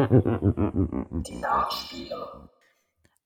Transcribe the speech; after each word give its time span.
Die 0.00 1.36
Nachspieler. 1.36 2.48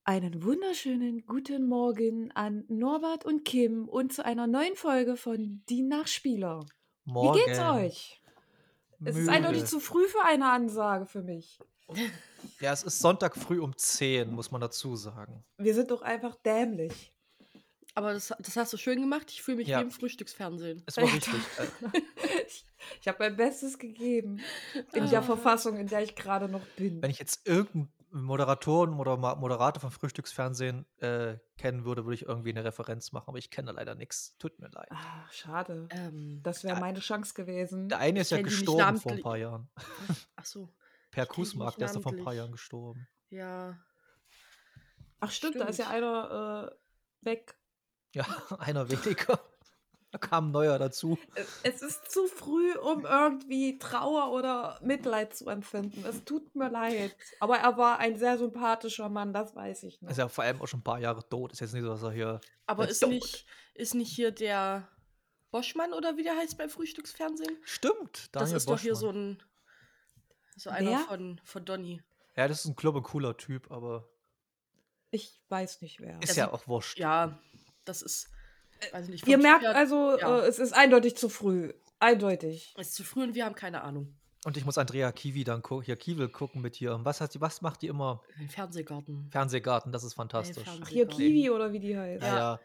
Einen 0.02 0.42
wunderschönen 0.42 1.24
guten 1.24 1.68
Morgen 1.68 2.32
an 2.32 2.64
Norbert 2.66 3.24
und 3.24 3.44
Kim 3.44 3.88
und 3.88 4.12
zu 4.12 4.24
einer 4.24 4.48
neuen 4.48 4.74
Folge 4.74 5.16
von 5.16 5.62
Die 5.68 5.82
Nachspieler. 5.82 6.66
Morgen. 7.04 7.38
Wie 7.38 7.44
geht's 7.44 7.60
euch? 7.60 8.20
Es 9.04 9.16
ist 9.16 9.28
eindeutig 9.28 9.66
zu 9.66 9.78
früh 9.78 10.08
für 10.08 10.24
eine 10.24 10.50
Ansage 10.50 11.06
für 11.06 11.22
mich. 11.22 11.60
Ja, 12.58 12.72
es 12.72 12.82
ist 12.82 12.98
Sonntag 12.98 13.36
früh 13.36 13.60
um 13.60 13.76
10, 13.76 14.32
muss 14.32 14.50
man 14.50 14.60
dazu 14.60 14.96
sagen. 14.96 15.44
Wir 15.58 15.74
sind 15.74 15.92
doch 15.92 16.02
einfach 16.02 16.34
dämlich. 16.34 17.13
Aber 17.96 18.12
das, 18.12 18.34
das 18.40 18.56
hast 18.56 18.72
du 18.72 18.76
schön 18.76 19.00
gemacht. 19.00 19.30
Ich 19.30 19.42
fühle 19.42 19.58
mich 19.58 19.68
Ja. 19.68 19.78
wie 19.78 19.84
im 19.84 19.90
Frühstücksfernsehen. 19.90 20.82
Es 20.86 20.96
war 20.96 21.04
Ja, 21.04 21.10
richtig. 21.12 21.34
Äh, 21.58 22.42
ich 22.46 22.64
ich 23.00 23.08
habe 23.08 23.18
mein 23.20 23.36
Bestes 23.36 23.78
gegeben 23.78 24.40
in 24.92 25.04
Ah. 25.04 25.06
der 25.06 25.22
Verfassung, 25.22 25.76
in 25.78 25.86
der 25.86 26.02
ich 26.02 26.14
gerade 26.16 26.48
noch 26.48 26.64
bin. 26.76 27.00
wenn 27.02 27.10
ich 27.10 27.18
jetzt 27.18 27.46
irgendeinen 27.46 27.90
Moderatoren 28.10 28.94
oder 28.98 29.16
Moderator 29.16 29.80
von 29.80 29.90
Frühstücksfernsehen 29.90 30.86
äh, 30.98 31.38
kennen 31.56 31.84
würde, 31.84 32.04
würde 32.04 32.14
ich 32.14 32.22
irgendwie 32.26 32.50
eine 32.50 32.64
Referenz 32.64 33.10
machen, 33.12 33.28
aber 33.28 33.38
ich 33.38 33.50
kenne 33.50 33.72
leider 33.72 33.94
nichts. 33.94 34.36
Tut 34.38 34.58
mir 34.58 34.68
leid. 34.70 34.88
Ah, 34.90 35.24
schade. 35.30 35.88
Ähm, 35.90 36.40
Das 36.42 36.62
wäre 36.64 36.74
Ja. 36.74 36.80
meine 36.80 37.00
Chance 37.00 37.34
gewesen. 37.34 37.88
Der 37.88 37.98
eine 38.00 38.20
ist 38.20 38.30
ja 38.30 38.42
gestorben 38.42 38.98
vor 38.98 39.12
ein 39.12 39.22
paar 39.22 39.36
Jahren. 39.36 39.68
ach 40.36 40.44
so. 40.44 40.68
Per 41.10 41.26
Kusmark, 41.26 41.76
der 41.76 41.86
ist 41.86 41.94
doch 41.96 42.02
vor 42.02 42.12
ein 42.12 42.22
paar. 42.24 42.34
Jahren 42.34 42.52
gestorben. 42.52 43.06
Ja. 43.30 43.78
Ach 45.20 45.30
stimmt, 45.30 45.56
da 45.56 45.64
ist 45.66 45.78
ja 45.78 45.86
Stimmt. 45.86 46.04
einer 46.04 46.70
äh, 47.22 47.24
weg. 47.26 47.54
Ja, 48.14 48.24
einer 48.58 48.88
weniger. 48.90 49.38
Da 50.10 50.18
kam 50.18 50.48
ein 50.48 50.52
neuer 50.52 50.78
dazu. 50.78 51.18
Es- 51.64 51.82
ist 51.82 52.08
zu 52.10 52.28
früh, 52.28 52.72
um 52.78 53.04
irgendwie 53.04 53.78
Trauer 53.80 54.30
oder 54.30 54.78
Mitleid 54.80 55.34
zu 55.34 55.48
empfinden. 55.48 56.04
Es 56.06 56.24
tut 56.24 56.54
mir 56.54 56.68
leid. 56.70 57.16
Aber 57.40 57.58
er 57.58 57.76
war 57.76 57.98
ein 57.98 58.16
sehr 58.16 58.38
sympathischer 58.38 59.08
Mann, 59.08 59.32
das 59.32 59.56
weiß 59.56 59.82
ich 59.82 60.00
noch. 60.00 60.10
Ist 60.10 60.18
ja 60.18 60.28
vor 60.28 60.44
allem 60.44 60.62
auch 60.62 60.68
schon 60.68 60.80
ein 60.80 60.84
paar 60.84 61.00
Jahre 61.00 61.28
tot. 61.28 61.52
Ist 61.52 61.60
jetzt 61.60 61.72
nicht 61.74 61.82
so, 61.82 61.88
dass 61.88 62.02
er 62.04 62.12
hier. 62.12 62.40
Aber 62.66 62.88
ist 62.88 63.00
tot. 63.00 63.08
nicht, 63.10 63.44
ist 63.74 63.94
nicht 63.94 64.14
hier 64.14 64.30
der 64.30 64.88
Boschmann 65.50 65.92
oder 65.92 66.16
wie 66.16 66.22
der 66.22 66.36
heißt 66.36 66.56
beim 66.58 66.70
Frühstücksfernsehen? 66.70 67.58
Stimmt, 67.64 68.28
Das 68.32 68.42
Daniel 68.44 68.56
ist 68.58 68.68
doch 68.68 68.78
hier 68.78 68.94
so 68.94 69.06
Boschmann. 69.08 69.30
ein. 69.32 69.42
So 70.56 70.70
einer 70.70 70.90
Wer? 70.92 70.98
von, 71.00 71.40
von 71.44 71.64
Donny. 71.64 72.02
Ja, 72.36 72.46
das 72.46 72.60
ist 72.60 72.66
ein 72.66 72.76
ein 72.76 73.02
cooler 73.02 73.36
Typ, 73.36 73.70
aber 73.72 74.08
Ich 75.10 75.40
weiß 75.48 75.82
nicht 75.82 75.98
wer. 76.00 76.20
ist 76.22 76.30
Also, 76.30 76.40
ja 76.40 76.52
auch 76.52 76.68
wurscht. 76.68 76.98
Ja, 77.00 77.40
das 77.84 78.02
ist. 78.02 78.28
Weiß 78.92 79.08
nicht, 79.08 79.26
Ihr 79.26 79.38
merkt 79.38 79.62
her- 79.62 79.74
also, 79.76 80.18
ja. 80.18 80.40
äh, 80.40 80.46
es 80.46 80.58
ist 80.58 80.72
eindeutig 80.74 81.16
zu 81.16 81.28
früh. 81.28 81.72
Eindeutig. 82.00 82.74
Es 82.76 82.88
ist 82.88 82.94
zu 82.94 83.04
früh 83.04 83.22
und 83.22 83.34
wir 83.34 83.44
haben 83.44 83.54
keine 83.54 83.82
Ahnung. 83.82 84.14
Und 84.44 84.58
ich 84.58 84.66
muss 84.66 84.76
Andrea 84.76 85.10
Kiwi 85.10 85.42
dann 85.44 85.62
gu 85.62 85.80
hier 85.80 85.96
Kiewel 85.96 86.28
gucken 86.28 86.60
mit 86.60 86.76
hier. 86.76 87.00
Was, 87.02 87.20
hat 87.22 87.32
die, 87.32 87.40
was 87.40 87.62
macht 87.62 87.80
die 87.80 87.86
immer? 87.86 88.20
Ein 88.38 88.48
Fernsehgarten. 88.50 89.28
Fernsehgarten, 89.30 89.90
das 89.90 90.04
ist 90.04 90.12
fantastisch. 90.14 90.64
Ach, 90.82 90.88
hier. 90.88 91.06
Kiwi 91.06 91.48
oder 91.48 91.72
wie 91.72 91.80
die 91.80 91.96
heißt. 91.96 92.22
Ja, 92.22 92.36
ja. 92.36 92.60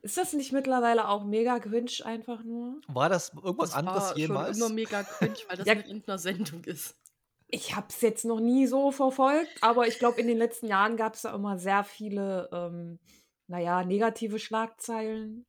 Ist 0.00 0.16
das 0.16 0.32
nicht 0.32 0.52
mittlerweile 0.52 1.08
auch 1.08 1.24
mega 1.24 1.58
cringe 1.58 1.90
einfach 2.04 2.42
nur? 2.42 2.80
War 2.86 3.08
das 3.10 3.32
irgendwas 3.34 3.70
Das 3.70 3.78
anderes 3.78 4.02
war 4.10 4.16
jemals? 4.16 4.56
schon 4.56 4.66
immer 4.68 4.74
mega 4.74 5.02
cringe, 5.02 5.36
weil 5.48 5.56
das 5.58 5.66
Ja. 5.66 5.74
mit 5.74 5.86
irgendeiner 5.88 6.18
Sendung 6.18 6.64
ist. 6.64 6.96
Ich 7.48 7.74
habe 7.74 7.88
es 7.90 8.00
jetzt 8.00 8.24
noch 8.24 8.40
nie 8.40 8.66
so 8.66 8.90
verfolgt, 8.92 9.50
aber 9.62 9.86
ich 9.88 9.98
glaube, 9.98 10.20
in 10.20 10.26
den 10.28 10.38
letzten 10.38 10.68
Jahren 10.68 10.96
gab 10.96 11.14
es 11.14 11.22
da 11.22 11.34
immer 11.34 11.58
sehr 11.58 11.82
viele, 11.84 12.48
ähm, 12.52 12.98
naja, 13.48 13.84
negative 13.84 14.38
Schlagzeilen, 14.38 15.44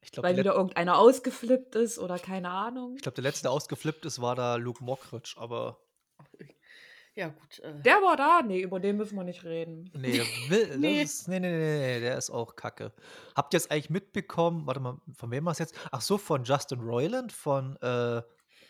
ich 0.00 0.12
glaube, 0.12 0.28
weil 0.28 0.34
der, 0.36 0.44
wieder 0.44 0.54
irgendeiner 0.54 0.98
ausgeflippt 0.98 1.74
ist 1.74 1.98
oder 1.98 2.18
keine 2.18 2.50
Ahnung. 2.50 2.94
ich 2.96 3.02
glaub, 3.02 3.14
der 3.14 3.22
letzte, 3.22 3.42
der 3.42 3.50
ausgeflippt 3.50 4.04
ist, 4.06 4.20
war 4.22 4.34
da 4.34 4.54
Luke 4.56 4.82
Mockridge, 4.82 5.34
aber 5.36 5.78
Ja, 7.16 7.28
gut. 7.28 7.58
Äh, 7.60 7.80
Der 7.80 7.96
war 8.02 8.16
da? 8.16 8.42
Nee, 8.42 8.60
über 8.60 8.78
den 8.78 8.98
müssen 8.98 9.16
wir 9.16 9.24
nicht 9.24 9.42
reden. 9.42 9.90
nee, 9.94 10.22
will, 10.48 10.78
Nee. 10.78 11.02
Ist, 11.02 11.28
nee, 11.28 11.40
nee, 11.40 11.50
nee, 11.50 11.78
nee, 11.78 12.00
der 12.00 12.18
ist 12.18 12.30
auch 12.30 12.56
kacke. 12.56 12.92
Habt 13.34 13.54
ihr 13.54 13.58
es 13.58 13.70
eigentlich 13.70 13.90
mitbekommen? 13.90 14.66
Warte 14.66 14.80
mal, 14.80 15.00
von 15.14 15.30
wem 15.30 15.46
war 15.46 15.52
es 15.52 15.58
jetzt? 15.58 15.74
Ach 15.90 16.02
so, 16.02 16.18
von 16.18 16.44
Justin 16.44 16.80
Roiland, 16.80 17.32
von 17.32 17.76
äh, 17.76 18.22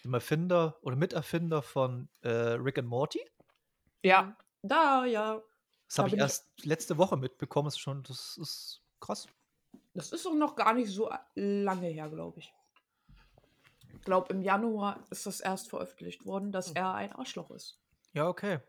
dem 0.04 0.14
Erfinder 0.14 0.78
oder 0.82 0.94
Miterfinder 0.94 1.60
von 1.60 2.08
äh, 2.22 2.28
Rick 2.30 2.78
and 2.78 2.88
Morty. 2.88 3.20
Ja. 4.04 4.36
Da, 4.62 5.04
ja. 5.04 5.42
Das 5.86 5.94
Da 5.96 6.02
habe 6.02 6.08
ich 6.08 6.12
bin 6.12 6.18
ich- 6.18 6.22
erst 6.24 6.64
letzte 6.64 6.98
Woche 6.98 7.16
mitbekommen. 7.16 7.66
Das 7.66 7.74
ist 7.74 7.80
schon, 7.80 8.02
das 8.02 8.36
ist 8.38 8.82
krass. 9.00 9.26
Das 9.94 10.12
ist 10.12 10.24
doch 10.26 10.34
noch 10.34 10.56
gar 10.56 10.74
nicht 10.74 10.90
so 10.90 11.10
lange 11.34 11.86
her, 11.88 12.08
glaube 12.08 12.40
ich. 12.40 12.52
Ich 13.94 14.02
glaube, 14.02 14.32
im 14.32 14.42
Januar 14.42 15.00
ist 15.10 15.26
das 15.26 15.40
erst 15.40 15.68
veröffentlicht 15.68 16.26
worden, 16.26 16.52
dass 16.52 16.70
er 16.72 16.94
ein 16.94 17.12
Arschloch 17.12 17.50
ist. 17.50 17.78
Ja, 18.12 18.28
okay. 18.28 18.60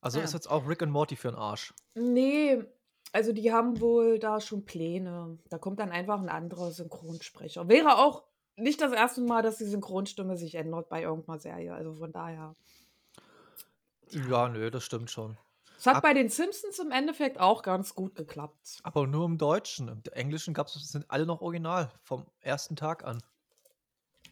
Also 0.00 0.18
Ja. 0.18 0.24
ist 0.24 0.32
jetzt 0.34 0.50
auch 0.50 0.66
Rick 0.68 0.82
and 0.82 0.92
Morty 0.92 1.16
für 1.16 1.28
einen 1.28 1.36
Arsch. 1.36 1.74
Nee, 1.94 2.64
also 3.12 3.32
die 3.32 3.52
haben 3.52 3.80
wohl 3.80 4.18
da 4.18 4.40
schon 4.40 4.64
Pläne. 4.64 5.38
Da 5.48 5.58
kommt 5.58 5.80
dann 5.80 5.90
einfach 5.90 6.20
ein 6.20 6.28
anderer 6.28 6.70
Synchronsprecher. 6.70 7.68
Wäre 7.68 7.98
auch 7.98 8.24
nicht 8.56 8.80
das 8.80 8.92
erste 8.92 9.20
Mal, 9.22 9.42
dass 9.42 9.58
die 9.58 9.64
Synchronstimme 9.64 10.36
sich 10.36 10.54
ändert 10.54 10.88
bei 10.88 11.02
irgendeiner 11.02 11.38
Serie. 11.38 11.74
Also 11.74 11.94
von 11.94 12.12
daher. 12.12 12.54
Ja, 14.10 14.48
nö, 14.48 14.70
das 14.70 14.84
stimmt 14.84 15.10
schon. 15.10 15.36
Es 15.80 15.86
hat 15.86 15.96
Ab- 15.96 16.02
bei 16.02 16.12
den 16.12 16.28
Simpsons 16.28 16.78
im 16.78 16.90
Endeffekt 16.90 17.40
auch 17.40 17.62
ganz 17.62 17.94
gut 17.94 18.14
geklappt. 18.14 18.80
Aber 18.82 19.06
nur 19.06 19.24
im 19.24 19.38
Deutschen. 19.38 19.88
Im 19.88 20.02
Englischen 20.12 20.52
gab's, 20.52 20.74
sind 20.74 21.06
alle 21.10 21.24
noch 21.24 21.40
original 21.40 21.90
vom 22.02 22.26
ersten 22.40 22.76
Tag 22.76 23.02
an. 23.02 23.22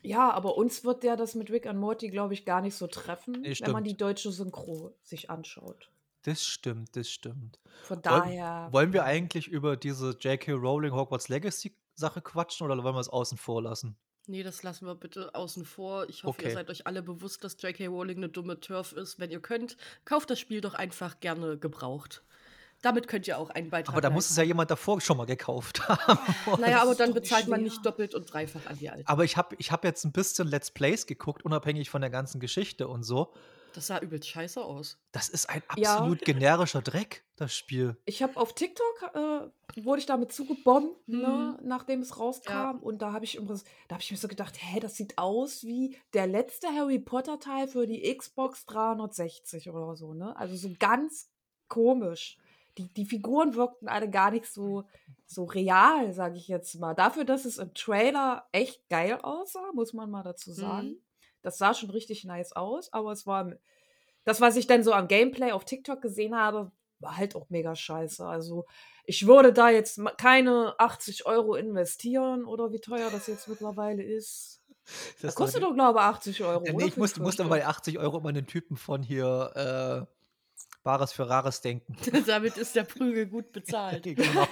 Ja, 0.02 0.30
aber 0.30 0.58
uns 0.58 0.84
wird 0.84 1.04
ja 1.04 1.16
das 1.16 1.34
mit 1.34 1.50
Rick 1.50 1.66
and 1.66 1.80
Morty, 1.80 2.08
glaube 2.08 2.34
ich, 2.34 2.44
gar 2.44 2.60
nicht 2.60 2.74
so 2.76 2.86
treffen, 2.86 3.40
Nee, 3.40 3.56
wenn 3.60 3.72
man 3.72 3.82
die 3.82 3.96
deutsche 3.96 4.30
Synchro 4.30 4.94
sich 5.02 5.30
anschaut. 5.30 5.90
Das 6.22 6.44
stimmt, 6.44 6.94
das 6.96 7.08
stimmt. 7.08 7.58
Von 7.80 7.96
Wollen, 7.96 8.02
daher. 8.02 8.68
wollen 8.70 8.92
wir 8.92 9.04
eigentlich 9.04 9.48
über 9.48 9.76
diese 9.78 10.10
J.K. 10.18 10.52
Rowling 10.52 10.92
Hogwarts 10.92 11.28
Legacy 11.28 11.74
Sache 11.94 12.20
quatschen 12.20 12.66
oder 12.70 12.84
wollen 12.84 12.94
wir 12.94 13.00
es 13.00 13.08
außen 13.08 13.38
vor 13.38 13.62
lassen? 13.62 13.96
Nee, 14.28 14.42
das 14.42 14.62
lassen 14.62 14.86
wir 14.86 14.94
bitte 14.94 15.34
außen 15.34 15.64
vor. 15.64 16.08
Ich 16.08 16.24
hoffe, 16.24 16.38
Okay. 16.40 16.48
ihr 16.48 16.54
seid 16.54 16.70
euch 16.70 16.86
alle 16.86 17.02
bewusst, 17.02 17.42
dass 17.44 17.60
J.K. 17.60 17.86
Rowling 17.86 18.18
eine 18.18 18.28
dumme 18.28 18.60
Turf 18.60 18.92
ist. 18.92 19.18
Wenn 19.18 19.30
ihr 19.30 19.40
könnt, 19.40 19.76
kauft 20.04 20.30
das 20.30 20.38
Spiel 20.38 20.60
doch 20.60 20.74
einfach 20.74 21.20
gerne 21.20 21.56
gebraucht. 21.58 22.22
Damit 22.80 23.08
könnt 23.08 23.26
ihr 23.26 23.38
auch 23.38 23.50
einen 23.50 23.70
Beitrag 23.70 23.92
Aber 23.92 24.00
da 24.00 24.08
muss 24.08 24.30
es 24.30 24.36
ja 24.36 24.44
jemand 24.44 24.70
davor 24.70 25.00
schon 25.00 25.16
mal 25.16 25.26
gekauft 25.26 25.88
haben. 25.88 26.60
Naja, 26.60 26.80
aber 26.80 26.94
dann 26.94 27.12
bezahlt 27.12 27.48
man 27.48 27.62
nicht 27.62 27.84
doppelt 27.84 28.14
und 28.14 28.32
dreifach 28.32 28.66
an 28.66 28.78
die 28.78 28.88
Alte. 28.88 29.08
Aber 29.08 29.24
ich 29.24 29.36
habe 29.36 29.56
ich 29.58 29.72
hab 29.72 29.82
jetzt 29.84 30.04
ein 30.04 30.12
bisschen 30.12 30.46
Let's 30.46 30.70
Plays 30.70 31.06
geguckt, 31.06 31.44
unabhängig 31.44 31.90
von 31.90 32.00
der 32.00 32.10
ganzen 32.10 32.38
Geschichte 32.38 32.86
und 32.86 33.02
so. 33.02 33.32
Das 33.74 33.86
sah 33.88 33.98
übelst 34.00 34.28
scheiße 34.28 34.62
aus. 34.64 34.98
Das 35.12 35.28
ist 35.28 35.48
ein 35.48 35.62
Ja. 35.76 35.94
absolut 35.94 36.20
generischer 36.22 36.82
Dreck, 36.82 37.24
das 37.36 37.54
Spiel. 37.54 37.96
Ich 38.06 38.22
habe 38.22 38.36
auf 38.36 38.54
TikTok 38.54 39.10
äh, 39.14 39.82
wurde 39.84 40.00
ich 40.00 40.06
damit 40.06 40.32
zugebombt, 40.32 41.06
ne, 41.06 41.56
Mhm. 41.60 41.66
nachdem 41.68 42.00
es 42.00 42.18
rauskam. 42.18 42.78
Und 42.80 43.02
da 43.02 43.12
habe 43.12 43.24
ich, 43.24 43.36
immer- 43.36 43.58
da 43.86 43.94
hab 43.96 44.02
ich 44.02 44.10
mir 44.10 44.16
so 44.16 44.26
gedacht, 44.26 44.56
hä, 44.58 44.80
das 44.80 44.96
sieht 44.96 45.16
aus 45.18 45.62
wie 45.64 45.96
der 46.14 46.26
letzte 46.26 46.68
Harry 46.68 46.98
Potter 46.98 47.38
Teil 47.38 47.68
für 47.68 47.86
die 47.86 48.02
Xbox 48.16 48.66
360 48.66 49.70
oder 49.70 49.94
so, 49.96 50.14
ne? 50.14 50.36
Also 50.36 50.56
so 50.56 50.70
ganz 50.78 51.30
komisch. 51.68 52.38
Die, 52.78 52.88
die 52.94 53.04
Figuren 53.06 53.54
wirkten 53.54 53.88
alle 53.88 54.08
gar 54.08 54.30
nicht 54.30 54.46
so, 54.46 54.84
so 55.26 55.44
real, 55.44 56.12
sage 56.12 56.36
ich 56.36 56.46
jetzt 56.48 56.78
mal. 56.78 56.94
Dafür, 56.94 57.24
dass 57.24 57.44
es 57.44 57.58
im 57.58 57.74
Trailer 57.74 58.46
echt 58.52 58.88
geil 58.88 59.18
aussah, 59.22 59.72
muss 59.74 59.92
man 59.92 60.10
mal 60.10 60.22
dazu 60.22 60.52
sagen. 60.52 60.88
Mhm. 60.88 61.02
Das 61.42 61.58
sah 61.58 61.74
schon 61.74 61.90
richtig 61.90 62.24
nice 62.24 62.52
aus, 62.52 62.92
aber 62.92 63.12
es 63.12 63.26
war 63.26 63.52
das, 64.24 64.40
was 64.40 64.56
ich 64.56 64.66
dann 64.66 64.82
so 64.82 64.92
am 64.92 65.08
Gameplay 65.08 65.52
auf 65.52 65.64
TikTok 65.64 66.02
gesehen 66.02 66.36
habe, 66.36 66.70
war 67.00 67.16
halt 67.16 67.36
auch 67.36 67.48
mega 67.48 67.74
scheiße. 67.74 68.26
Also 68.26 68.66
ich 69.04 69.26
würde 69.26 69.52
da 69.52 69.70
jetzt 69.70 70.00
keine 70.18 70.74
80 70.78 71.26
Euro 71.26 71.54
investieren 71.54 72.44
oder 72.44 72.72
wie 72.72 72.80
teuer 72.80 73.10
das 73.10 73.26
jetzt 73.26 73.48
mittlerweile 73.48 74.02
ist. 74.02 74.62
Das 75.14 75.20
Das 75.20 75.34
kostet 75.34 75.62
doch, 75.62 75.74
glaube 75.74 75.98
ich, 76.00 76.04
80 76.04 76.44
Euro. 76.44 76.64
Ja, 76.64 76.72
nee, 76.72 76.84
ich 76.86 76.94
Für 76.94 77.00
musste, 77.00 77.20
fünf 77.20 77.36
bei 77.48 77.60
Stück. 77.60 77.68
80 77.68 77.98
Euro 77.98 78.18
immer 78.18 78.32
den 78.32 78.46
Typen 78.46 78.76
von 78.76 79.02
hier 79.02 80.06
äh, 80.88 80.98
Bares 80.98 81.12
für 81.12 81.28
Rares 81.28 81.60
denken. 81.60 81.96
Damit 82.26 82.56
ist 82.56 82.74
der 82.74 82.84
Prügel 82.84 83.26
gut 83.26 83.52
bezahlt. 83.52 84.02
genau. 84.04 84.48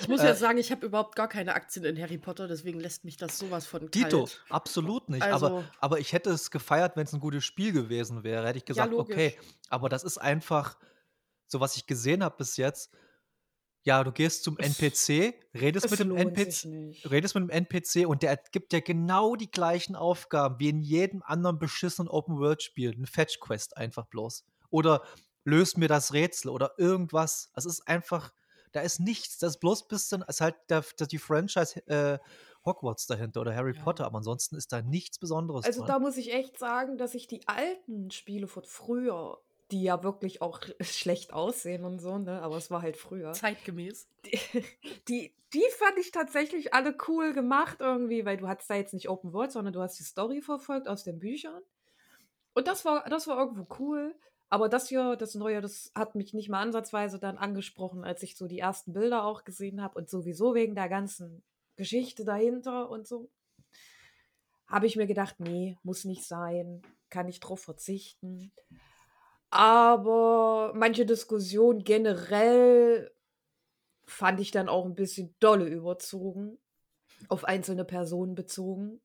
Ich 0.00 0.08
muss 0.08 0.20
Äh, 0.20 0.26
ja 0.26 0.34
sagen, 0.34 0.58
ich 0.58 0.70
habe 0.70 0.86
überhaupt 0.86 1.16
gar 1.16 1.28
keine 1.28 1.54
Aktien 1.54 1.84
in 1.84 2.00
Harry 2.00 2.18
Potter, 2.18 2.46
deswegen 2.48 2.80
lässt 2.80 3.04
mich 3.04 3.16
das 3.16 3.38
sowas 3.38 3.66
von 3.66 3.90
kalt. 3.90 3.94
Dito, 3.94 4.28
absolut 4.48 5.08
nicht. 5.08 5.22
aber, 5.22 5.32
Also- 5.32 5.64
aber 5.80 5.98
ich 5.98 6.12
hätte 6.12 6.30
es 6.30 6.50
gefeiert, 6.50 6.96
wenn 6.96 7.04
es 7.04 7.12
ein 7.12 7.20
gutes 7.20 7.44
Spiel 7.44 7.72
gewesen 7.72 8.22
wäre. 8.22 8.46
Hätte 8.46 8.58
ich 8.58 8.64
gesagt, 8.64 8.92
okay. 8.92 9.34
logisch. 9.36 9.48
Aber 9.68 9.88
das 9.88 10.04
ist 10.04 10.18
einfach, 10.18 10.76
so 11.46 11.60
was 11.60 11.76
ich 11.76 11.86
gesehen 11.86 12.22
habe 12.22 12.36
bis 12.36 12.56
jetzt. 12.56 12.90
Ja, 13.86 14.02
du 14.02 14.12
gehst 14.12 14.44
zum 14.44 14.56
NPC, 14.56 15.34
redest 15.52 15.84
Es 15.84 15.90
mit 15.90 16.00
dem 16.00 16.16
NPC, 16.16 17.04
redest 17.10 17.34
mit 17.34 17.42
dem 17.44 17.50
NPC 17.50 18.06
und 18.06 18.22
der 18.22 18.38
gibt 18.50 18.72
dir 18.72 18.80
genau 18.80 19.36
die 19.36 19.50
gleichen 19.50 19.94
Aufgaben 19.94 20.58
wie 20.58 20.70
in 20.70 20.80
jedem 20.80 21.22
anderen 21.22 21.58
beschissenen 21.58 22.08
Open-World-Spiel. 22.08 22.94
Eine 22.96 23.06
Fetch-Quest 23.06 23.76
einfach 23.76 24.06
bloß. 24.06 24.46
Oder 24.70 25.02
löst 25.44 25.78
mir 25.78 25.88
das 25.88 26.12
Rätsel 26.12 26.50
oder 26.50 26.72
irgendwas. 26.78 27.50
Es 27.54 27.64
ist 27.66 27.86
einfach, 27.88 28.32
Da 28.72 28.80
ist 28.80 28.98
nichts. 28.98 29.38
Das 29.38 29.50
ist 29.54 29.60
bloß 29.60 29.82
ein 29.84 29.88
bisschen, 29.88 30.22
ist 30.26 30.40
halt 30.40 30.56
der, 30.68 30.84
der, 30.98 31.06
die 31.06 31.18
Franchise 31.18 31.86
äh, 31.86 32.18
Hogwarts 32.64 33.06
dahinter 33.06 33.42
oder 33.42 33.54
Harry 33.54 33.74
Ja. 33.76 33.82
Potter, 33.82 34.04
aber 34.06 34.16
ansonsten 34.18 34.56
ist 34.56 34.72
da 34.72 34.82
nichts 34.82 35.18
Besonderes 35.20 35.64
Also 35.64 35.80
dran. 35.80 35.88
da 35.88 35.98
muss 36.00 36.16
ich 36.16 36.32
echt 36.32 36.58
sagen, 36.58 36.98
dass 36.98 37.14
ich 37.14 37.26
die 37.28 37.46
alten 37.46 38.10
Spiele 38.10 38.48
von 38.48 38.64
früher, 38.64 39.38
die 39.70 39.82
ja 39.84 40.02
wirklich 40.02 40.42
auch 40.42 40.60
schlecht 40.80 41.32
aussehen 41.32 41.84
und 41.84 42.00
so, 42.00 42.18
ne? 42.18 42.42
Aber 42.42 42.56
es 42.56 42.70
war 42.70 42.82
halt 42.82 42.96
früher. 42.96 43.32
Zeitgemäß. 43.32 44.08
Die, 44.26 44.38
die, 45.08 45.34
die 45.52 45.64
fand 45.78 45.98
ich 45.98 46.10
tatsächlich 46.10 46.74
alle 46.74 46.96
cool 47.06 47.32
gemacht 47.32 47.76
irgendwie, 47.80 48.24
weil 48.24 48.38
du 48.38 48.48
hattest 48.48 48.70
da 48.70 48.74
jetzt 48.74 48.92
nicht 48.94 49.08
Open 49.08 49.32
World, 49.32 49.52
sondern 49.52 49.72
du 49.72 49.80
hast 49.80 49.98
die 50.00 50.04
Story 50.04 50.40
verfolgt 50.42 50.88
aus 50.88 51.04
den 51.04 51.20
Büchern. 51.20 51.62
Und 52.54 52.66
das 52.68 52.84
war, 52.84 53.04
das 53.08 53.26
war 53.26 53.38
irgendwo 53.38 53.66
cool. 53.78 54.14
Aber 54.54 54.68
das 54.68 54.88
hier, 54.88 55.16
das 55.16 55.34
Neue, 55.34 55.60
das 55.60 55.90
hat 55.96 56.14
mich 56.14 56.32
nicht 56.32 56.48
mal 56.48 56.60
ansatzweise 56.60 57.18
dann 57.18 57.38
angesprochen, 57.38 58.04
als 58.04 58.22
ich 58.22 58.36
so 58.36 58.46
die 58.46 58.60
ersten 58.60 58.92
Bilder 58.92 59.24
auch 59.24 59.42
gesehen 59.42 59.82
habe 59.82 59.98
und 59.98 60.08
sowieso 60.08 60.54
wegen 60.54 60.76
der 60.76 60.88
ganzen 60.88 61.42
Geschichte 61.74 62.24
dahinter 62.24 62.88
und 62.88 63.04
so. 63.04 63.32
Habe 64.68 64.86
ich 64.86 64.94
mir 64.94 65.08
gedacht, 65.08 65.40
nee, 65.40 65.76
muss 65.82 66.04
nicht 66.04 66.22
sein, 66.22 66.82
kann 67.10 67.26
ich 67.26 67.40
drauf 67.40 67.62
verzichten. 67.62 68.52
Aber 69.50 70.70
manche 70.76 71.04
Diskussionen 71.04 71.82
generell 71.82 73.10
fand 74.04 74.38
ich 74.38 74.52
dann 74.52 74.68
auch 74.68 74.84
ein 74.84 74.94
bisschen 74.94 75.34
dolle 75.40 75.66
überzogen, 75.66 76.58
auf 77.28 77.42
einzelne 77.42 77.84
Personen 77.84 78.36
bezogen, 78.36 79.00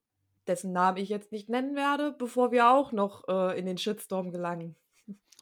dessen 0.46 0.74
Namen 0.74 0.98
ich 0.98 1.10
jetzt 1.10 1.32
nicht 1.32 1.50
nennen 1.50 1.76
werde, 1.76 2.12
bevor 2.12 2.52
wir 2.52 2.70
auch 2.70 2.92
noch 2.92 3.28
äh, 3.28 3.58
in 3.58 3.66
den 3.66 3.80
Shitstorm 3.80 4.32
gelangen. 4.32 4.76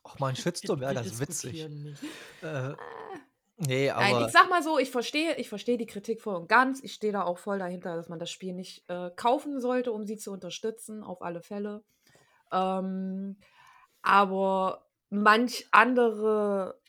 Ach 0.08 0.20
mal, 0.20 0.30
ein 0.30 0.36
Shitstorm, 0.36 0.82
ja, 0.82 0.94
das 0.94 1.08
ist 1.08 1.20
witzig. 1.20 1.70
Äh, 2.42 2.76
nee, 3.58 3.92
Nein, 3.96 4.16
aber 4.16 4.26
ich 4.28 4.32
sag 4.32 4.50
mal 4.50 4.64
so, 4.64 4.78
ich 4.80 4.92
verstehe, 4.92 5.36
ich 5.36 5.50
verstehe 5.50 5.78
die 5.78 5.86
Kritik 5.86 6.22
voll 6.22 6.36
und 6.36 6.48
ganz. 6.48 6.82
Ich 6.84 6.94
stehe 6.94 7.14
da 7.14 7.24
auch 7.24 7.38
voll 7.38 7.60
dahinter, 7.60 7.96
dass 7.96 8.10
man 8.10 8.20
das 8.20 8.32
Spiel 8.32 8.54
nicht 8.54 8.90
äh, 8.90 9.10
kaufen 9.16 9.60
sollte, 9.60 9.92
um 9.92 10.06
sie 10.06 10.18
zu 10.18 10.32
unterstützen, 10.32 11.04
auf 11.04 11.22
alle 11.22 11.42
Fälle. 11.42 11.84
Ähm, 12.52 13.38
aber 14.02 14.88
manch 15.10 15.68
andere 15.72 16.80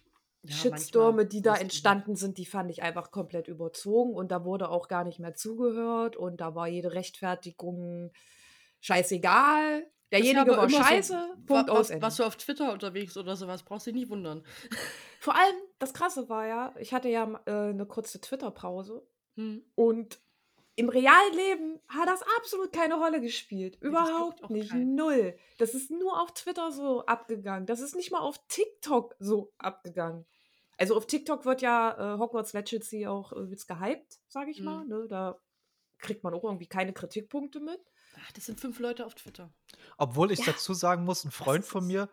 Ja, 0.42 0.54
Shitstorme, 0.54 1.24
manchmal 1.24 1.26
die 1.26 1.42
da 1.42 1.56
entstanden 1.56 2.16
sind, 2.16 2.38
die 2.38 2.46
fand 2.46 2.70
ich 2.70 2.82
einfach 2.82 3.10
komplett 3.10 3.48
überzogen 3.48 4.14
und 4.14 4.30
da 4.30 4.44
wurde 4.44 4.70
auch 4.70 4.88
gar 4.88 5.04
nicht 5.04 5.18
mehr 5.18 5.34
zugehört 5.34 6.16
und 6.16 6.40
da 6.40 6.54
war 6.54 6.68
jede 6.68 6.92
Rechtfertigung 6.92 8.12
scheißegal. 8.80 9.90
Derjenige 10.12 10.56
war 10.56 10.68
so, 10.70 10.76
scheiße, 10.82 11.12
wa- 11.14 11.62
Punkt 11.64 11.70
was, 11.70 11.90
was 12.00 12.16
du 12.16 12.24
auf 12.24 12.36
Twitter 12.36 12.72
unterwegs 12.72 13.16
oder 13.16 13.36
sowas, 13.36 13.62
brauchst 13.62 13.86
du 13.86 13.92
dich 13.92 14.00
nicht 14.02 14.10
wundern. 14.10 14.42
Vor 15.20 15.34
allem, 15.34 15.56
das 15.78 15.92
Krasse 15.92 16.28
war 16.28 16.46
ja, 16.46 16.74
ich 16.78 16.94
hatte 16.94 17.08
ja 17.08 17.40
äh, 17.46 17.50
eine 17.70 17.86
kurze 17.86 18.20
Twitter-Pause 18.20 19.06
Hm. 19.36 19.62
und 19.74 20.18
im 20.76 20.88
realen 20.88 21.34
Leben 21.34 21.80
hat 21.88 22.08
das 22.08 22.22
absolut 22.38 22.72
keine 22.72 22.94
Rolle 22.94 23.20
gespielt. 23.20 23.76
Überhaupt 23.80 24.48
nicht. 24.50 24.70
keinen. 24.70 24.94
Null. 24.94 25.36
Das 25.58 25.74
ist 25.74 25.90
nur 25.90 26.20
auf 26.22 26.32
Twitter 26.34 26.70
so 26.72 27.04
abgegangen. 27.06 27.66
Das 27.66 27.80
ist 27.80 27.96
nicht 27.96 28.12
mal 28.12 28.20
auf 28.20 28.38
TikTok 28.48 29.16
so 29.18 29.52
abgegangen. 29.58 30.24
Also 30.76 30.96
auf 30.96 31.06
TikTok 31.06 31.44
wird 31.44 31.62
ja 31.62 32.14
äh, 32.14 32.18
Hogwarts 32.18 32.52
Legacy 32.52 33.08
auch 33.08 33.32
äh, 33.32 33.50
wird's 33.50 33.66
gehypt, 33.66 34.20
sage 34.28 34.52
ich 34.52 34.60
mal. 34.62 34.84
Mhm. 34.84 34.88
Ne? 34.88 35.06
Da 35.08 35.40
kriegt 35.98 36.22
man 36.22 36.32
auch 36.32 36.44
irgendwie 36.44 36.68
keine 36.68 36.92
Kritikpunkte 36.92 37.58
mit. 37.58 37.80
Ach, 38.20 38.32
das 38.32 38.46
sind 38.46 38.60
fünf 38.60 38.78
Leute 38.78 39.06
auf 39.06 39.14
Twitter. 39.14 39.50
obwohl 39.98 40.32
ich 40.32 40.38
Ja, 40.40 40.46
dazu 40.46 40.72
sagen 40.74 41.04
muss, 41.04 41.24
ein 41.24 41.30
Freund 41.30 41.64
ist 41.64 41.70
von 41.70 41.86
mir, 41.86 42.08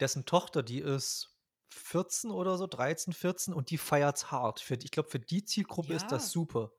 dessen 0.00 0.26
Tochter, 0.26 0.62
die 0.62 0.80
ist 0.80 1.36
14 1.70 2.30
oder 2.30 2.56
so, 2.58 2.66
13, 2.66 3.12
14 3.12 3.54
und 3.54 3.70
die 3.70 3.78
feiert's 3.78 4.30
hart. 4.30 4.60
Für, 4.60 4.74
ich 4.74 4.90
glaube, 4.90 5.08
für 5.10 5.18
die 5.20 5.44
Zielgruppe 5.44 5.94
ist 5.94 6.02
Ja. 6.04 6.08
das 6.12 6.30
super. 6.30 6.72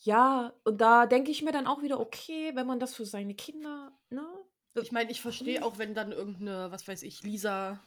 Ja, 0.00 0.52
und 0.64 0.80
da 0.80 1.06
denke 1.06 1.30
ich 1.30 1.42
mir 1.42 1.52
dann 1.52 1.66
auch 1.66 1.82
wieder, 1.82 1.98
okay, 2.00 2.52
wenn 2.54 2.66
man 2.66 2.78
das 2.78 2.94
für 2.94 3.04
seine 3.04 3.34
Kinder, 3.34 3.92
ne? 4.10 4.24
Ich 4.80 4.92
meine, 4.92 5.10
ich 5.10 5.20
verstehe 5.20 5.64
auch, 5.64 5.78
wenn 5.78 5.92
dann 5.94 6.12
irgendeine, 6.12 6.70
was 6.70 6.86
weiß 6.86 7.02
ich, 7.02 7.22
Lisa, 7.24 7.80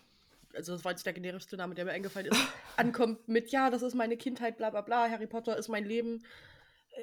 also 0.53 0.73
das 0.73 0.83
war 0.83 0.91
jetzt 0.91 1.05
der 1.05 1.13
generischste 1.13 1.55
Name, 1.55 1.73
der 1.73 1.85
mir 1.85 1.91
eingefallen 1.93 2.27
ist, 2.27 2.41
ankommt 2.77 3.27
mit, 3.29 3.51
ja, 3.51 3.69
das 3.69 3.81
ist 3.81 3.95
meine 3.95 4.17
Kindheit, 4.17 4.57
bla 4.57 4.69
bla 4.71 4.81
bla, 4.81 5.09
Harry 5.09 5.27
Potter 5.27 5.55
ist 5.57 5.69
mein 5.69 5.85
Leben. 5.85 6.25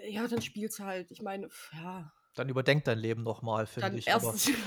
Äh, 0.02 0.10
Ja, 0.12 0.28
dann 0.28 0.42
spiel's 0.42 0.80
halt. 0.80 1.10
Ich 1.10 1.22
meine, 1.22 1.48
ja, 1.72 2.12
Dann 2.38 2.48
überdenk 2.48 2.84
dein 2.84 2.98
Leben 2.98 3.22
nochmal, 3.22 3.66
finde 3.66 3.96
ich. 3.98 4.06
erstens. 4.08 4.50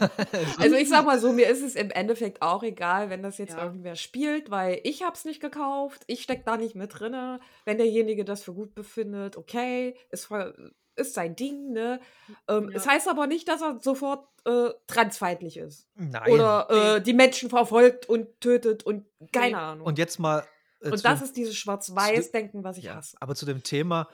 Also 0.58 0.76
ich 0.76 0.88
sag 0.88 1.04
mal 1.06 1.18
so, 1.18 1.32
mir 1.32 1.48
ist 1.48 1.62
es 1.62 1.74
im 1.74 1.90
Endeffekt 1.90 2.42
auch 2.42 2.62
egal, 2.62 3.10
wenn 3.10 3.22
das 3.22 3.38
jetzt 3.38 3.54
Ja. 3.54 3.64
irgendwer 3.64 3.96
spielt, 3.96 4.50
weil 4.50 4.80
ich 4.84 5.02
hab's 5.02 5.24
nicht 5.24 5.40
gekauft, 5.40 6.02
ich 6.06 6.22
steck 6.22 6.44
da 6.44 6.56
nicht 6.56 6.74
mit 6.74 6.98
drinne. 6.98 7.40
Wenn 7.64 7.78
derjenige 7.78 8.24
das 8.24 8.42
für 8.42 8.52
gut 8.54 8.74
befindet, 8.74 9.36
okay, 9.36 9.96
ist, 10.10 10.26
voll- 10.26 10.72
ist 10.96 11.14
sein 11.14 11.34
Ding, 11.36 11.72
ne? 11.72 12.00
Ähm, 12.48 12.70
Ja. 12.70 12.76
Es 12.76 12.86
heißt 12.86 13.08
aber 13.08 13.26
nicht, 13.26 13.48
dass 13.48 13.62
er 13.62 13.78
sofort 13.80 14.26
äh, 14.44 14.70
transfeindlich 14.86 15.56
ist. 15.56 15.88
Nein. 15.96 16.30
Oder 16.30 16.96
äh, 16.96 17.00
die 17.02 17.12
Menschen 17.12 17.50
verfolgt 17.50 18.08
und 18.08 18.40
tötet 18.40 18.82
und 18.84 19.04
keine 19.32 19.48
Nee. 19.48 19.54
Ahnung. 19.54 19.86
und 19.86 19.98
jetzt 19.98 20.18
mal. 20.18 20.44
äh, 20.80 20.90
Und 20.90 20.98
zu 20.98 21.02
das 21.02 21.22
ist 21.22 21.36
dieses 21.36 21.56
Schwarz-Weiß-Denken, 21.56 22.62
was 22.64 22.78
ich 22.78 22.84
ja, 22.84 22.94
hasse. 22.96 23.16
aber 23.20 23.34
zu 23.34 23.46
dem 23.46 23.62
Thema, 23.62 24.08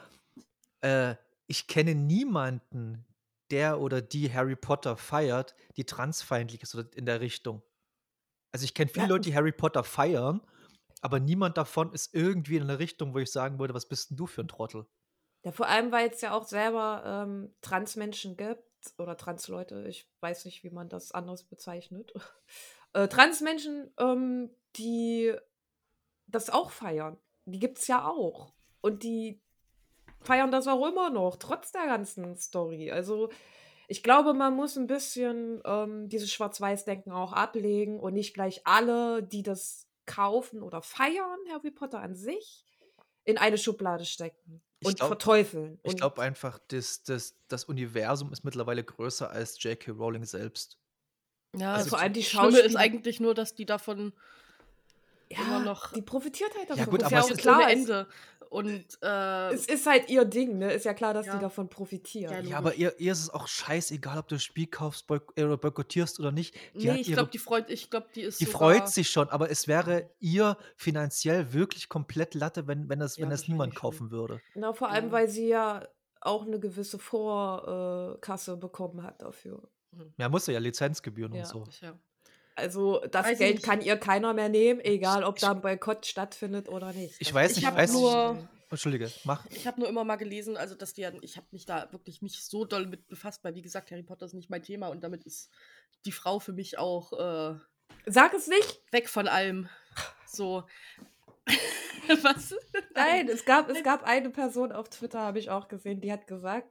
äh, 0.80 1.14
ich 1.46 1.66
kenne 1.66 1.94
niemanden, 1.94 3.06
der 3.50 3.80
oder 3.80 4.02
die 4.02 4.32
Harry 4.32 4.56
Potter 4.56 4.96
feiert, 4.96 5.54
die 5.76 5.84
transfeindlich 5.84 6.62
ist 6.62 6.74
oder 6.74 6.88
in 6.96 7.06
der 7.06 7.20
Richtung. 7.20 7.62
Also 8.52 8.64
ich 8.64 8.74
kenne 8.74 8.90
viele 8.90 9.06
Ja. 9.06 9.08
Leute, 9.08 9.30
die 9.30 9.36
Harry 9.36 9.52
Potter 9.52 9.84
feiern, 9.84 10.42
aber 11.02 11.20
niemand 11.20 11.58
davon 11.58 11.92
ist 11.92 12.14
irgendwie 12.14 12.56
in 12.56 12.64
einer 12.64 12.78
Richtung, 12.80 13.14
wo 13.14 13.18
ich 13.18 13.32
sagen 13.32 13.58
würde, 13.58 13.74
was 13.74 13.88
bist 13.88 14.10
denn 14.10 14.16
du 14.16 14.26
für 14.26 14.42
ein 14.42 14.48
Trottel? 14.48 14.86
Ja, 15.44 15.52
vor 15.52 15.68
allem, 15.68 15.92
weil 15.92 16.08
es 16.10 16.20
ja 16.22 16.32
auch 16.32 16.44
selber 16.44 17.02
ähm, 17.04 17.54
Transmenschen 17.60 18.36
gibt 18.36 18.64
oder 18.98 19.16
Transleute, 19.16 19.86
ich 19.88 20.10
weiß 20.20 20.46
nicht, 20.46 20.64
wie 20.64 20.70
man 20.70 20.88
das 20.88 21.12
anders 21.12 21.44
bezeichnet. 21.44 22.12
Äh, 22.96 23.08
Transmenschen, 23.08 23.92
ähm, 23.98 24.54
die 24.76 25.34
das 26.26 26.50
auch 26.50 26.70
feiern. 26.72 27.18
Die 27.44 27.60
gibt 27.60 27.78
es 27.78 27.88
ja 27.88 28.08
auch. 28.08 28.54
Und 28.80 29.02
die 29.04 29.43
feiern 30.24 30.50
das 30.50 30.66
auch 30.66 30.86
immer 30.86 31.10
noch, 31.10 31.36
trotz 31.36 31.72
der 31.72 31.86
ganzen 31.86 32.36
Story. 32.36 32.90
Also 32.90 33.30
ich 33.86 34.02
glaube, 34.02 34.34
man 34.34 34.54
muss 34.56 34.76
ein 34.76 34.86
bisschen 34.86 35.60
ähm, 35.64 36.08
dieses 36.08 36.32
Schwarz-Weiß-Denken 36.32 37.12
auch 37.12 37.32
ablegen 37.32 38.00
und 38.00 38.14
nicht 38.14 38.34
gleich 38.34 38.62
alle, 38.66 39.22
die 39.22 39.42
das 39.42 39.86
kaufen 40.06 40.62
oder 40.62 40.82
feiern, 40.82 41.38
Harry 41.52 41.70
Potter 41.70 42.00
an 42.00 42.14
sich, 42.14 42.64
in 43.24 43.38
eine 43.38 43.56
Schublade 43.58 44.04
stecken 44.04 44.62
Ich 44.80 44.88
und 44.88 44.96
glaub- 44.96 45.08
verteufeln. 45.08 45.78
Ich 45.82 45.92
Und 45.92 45.96
glaube 45.98 46.22
einfach, 46.22 46.58
das, 46.68 47.02
das, 47.04 47.36
das 47.48 47.64
Universum 47.64 48.32
ist 48.32 48.44
mittlerweile 48.44 48.82
größer 48.84 49.30
als 49.30 49.62
J.K. 49.62 49.92
Rowling 49.92 50.24
selbst. 50.24 50.78
Ja, 51.56 51.74
Also 51.74 51.90
vor 51.90 52.00
allem 52.00 52.12
die 52.14 52.20
das 52.20 52.28
Schlimme 52.30 52.58
ist 52.58 52.76
eigentlich 52.76 53.20
nur, 53.20 53.32
dass 53.34 53.54
die 53.54 53.64
davon 53.66 54.12
ja, 55.30 55.38
immer 55.40 55.60
noch- 55.60 55.92
die 55.92 56.02
profitiert 56.02 56.50
halt 56.56 56.68
davon. 56.70 56.84
Ja, 56.84 56.90
gut, 56.90 57.00
ist 57.00 57.06
aber 57.06 57.14
ja 57.14 57.20
es 57.20 57.26
auch 57.26 57.30
ist 57.30 57.38
klar. 57.38 57.60
ohne 57.62 57.70
Ende. 57.72 58.08
Und 58.54 58.98
äh, 59.02 59.52
es 59.52 59.66
ist 59.66 59.84
halt 59.86 60.08
ihr 60.08 60.24
Ding, 60.24 60.58
ne? 60.58 60.72
Ist 60.72 60.84
ja 60.84 60.94
klar, 60.94 61.12
dass 61.12 61.26
Ja. 61.26 61.34
die 61.34 61.40
davon 61.40 61.68
profitiert. 61.68 62.30
Ja, 62.30 62.38
Ja, 62.40 62.58
aber 62.58 62.74
ihr, 62.76 62.94
ihr 63.00 63.10
ist 63.12 63.18
es 63.20 63.30
auch 63.30 63.48
scheißegal, 63.48 64.18
ob 64.18 64.28
du 64.28 64.36
das 64.36 64.44
Spiel 64.44 64.68
kaufst 64.68 65.08
boyk 65.08 65.32
äh, 65.36 65.42
oder 65.42 65.56
boykottierst 65.56 66.20
oder 66.20 66.30
nicht. 66.30 66.54
Die, 66.74 66.88
nee, 66.88 67.00
ich 67.00 67.12
glaube, 67.12 67.30
die 67.32 67.38
freut, 67.38 67.68
ich 67.68 67.90
glaube, 67.90 68.06
die 68.14 68.20
ist 68.22 68.40
die 68.40 68.44
sogar, 68.44 68.60
freut 68.60 68.88
sich 68.88 69.10
schon, 69.10 69.28
aber 69.30 69.50
es 69.50 69.66
wäre 69.66 70.08
ihr 70.20 70.56
finanziell 70.76 71.52
wirklich 71.52 71.88
komplett 71.88 72.34
Latte, 72.34 72.68
wenn, 72.68 72.88
wenn 72.88 73.00
das, 73.00 73.16
Ja, 73.16 73.22
wenn 73.24 73.30
das 73.30 73.48
niemand 73.48 73.74
kaufen 73.74 74.12
würde. 74.12 74.40
Na, 74.54 74.72
vor 74.72 74.88
allem, 74.90 75.06
Ja. 75.06 75.12
weil 75.12 75.28
sie 75.28 75.48
ja 75.48 75.86
auch 76.20 76.46
eine 76.46 76.60
gewisse 76.60 76.98
Vorkasse 76.98 78.56
bekommen 78.56 79.02
hat 79.02 79.20
dafür. 79.20 79.62
Ja, 80.16 80.28
muss 80.28 80.46
ja 80.46 80.58
Lizenzgebühren 80.58 81.34
Ja. 81.34 81.40
und 81.42 81.46
so. 81.48 81.64
Ja. 81.80 81.98
Also 82.56 83.00
das 83.10 83.26
Weiß 83.26 83.38
Geld 83.38 83.62
kann 83.62 83.80
ihr 83.80 83.96
keiner 83.96 84.32
mehr 84.32 84.48
nehmen, 84.48 84.80
egal 84.80 85.24
ob 85.24 85.38
da 85.38 85.50
ein 85.52 85.60
Boykott 85.60 86.06
stattfindet 86.06 86.68
oder 86.68 86.92
nicht. 86.92 87.16
Ich 87.20 87.28
Das 87.28 87.34
weiß 87.34 87.56
nicht, 87.56 87.66
Ich 87.68 87.74
weiß 87.74 87.92
nur- 87.92 88.48
Entschuldige, 88.70 89.10
mach. 89.24 89.44
Ich 89.50 89.66
habe 89.68 89.78
nur 89.80 89.88
immer 89.88 90.02
mal 90.04 90.16
gelesen, 90.16 90.56
also 90.56 90.74
dass 90.74 90.94
die 90.94 91.02
ja, 91.02 91.12
ich 91.20 91.36
habe 91.36 91.46
mich 91.52 91.64
da 91.66 91.92
wirklich 91.92 92.22
nicht 92.22 92.42
so 92.44 92.64
doll 92.64 92.86
mit 92.86 93.06
befasst, 93.08 93.44
weil 93.44 93.54
wie 93.54 93.62
gesagt, 93.62 93.90
Harry 93.92 94.02
Potter 94.02 94.26
ist 94.26 94.34
nicht 94.34 94.50
mein 94.50 94.62
Thema 94.64 94.88
und 94.88 95.04
damit 95.04 95.24
ist 95.24 95.48
die 96.04 96.12
Frau 96.12 96.40
für 96.40 96.52
mich 96.52 96.76
auch 96.78 97.12
äh, 97.12 97.54
Sag 98.06 98.34
es 98.34 98.48
nicht! 98.48 98.80
weg 98.90 99.08
von 99.08 99.28
allem. 99.28 99.68
So. 100.26 100.64
Was? 102.22 102.54
Nein, 102.94 103.28
es 103.28 103.44
gab, 103.44 103.68
es 103.70 103.82
gab 103.82 104.02
eine 104.04 104.30
Person 104.30 104.72
auf 104.72 104.88
Twitter, 104.90 105.20
habe 105.20 105.38
ich 105.38 105.50
auch 105.50 105.68
gesehen, 105.68 106.00
die 106.00 106.12
hat 106.12 106.26
gesagt, 106.26 106.68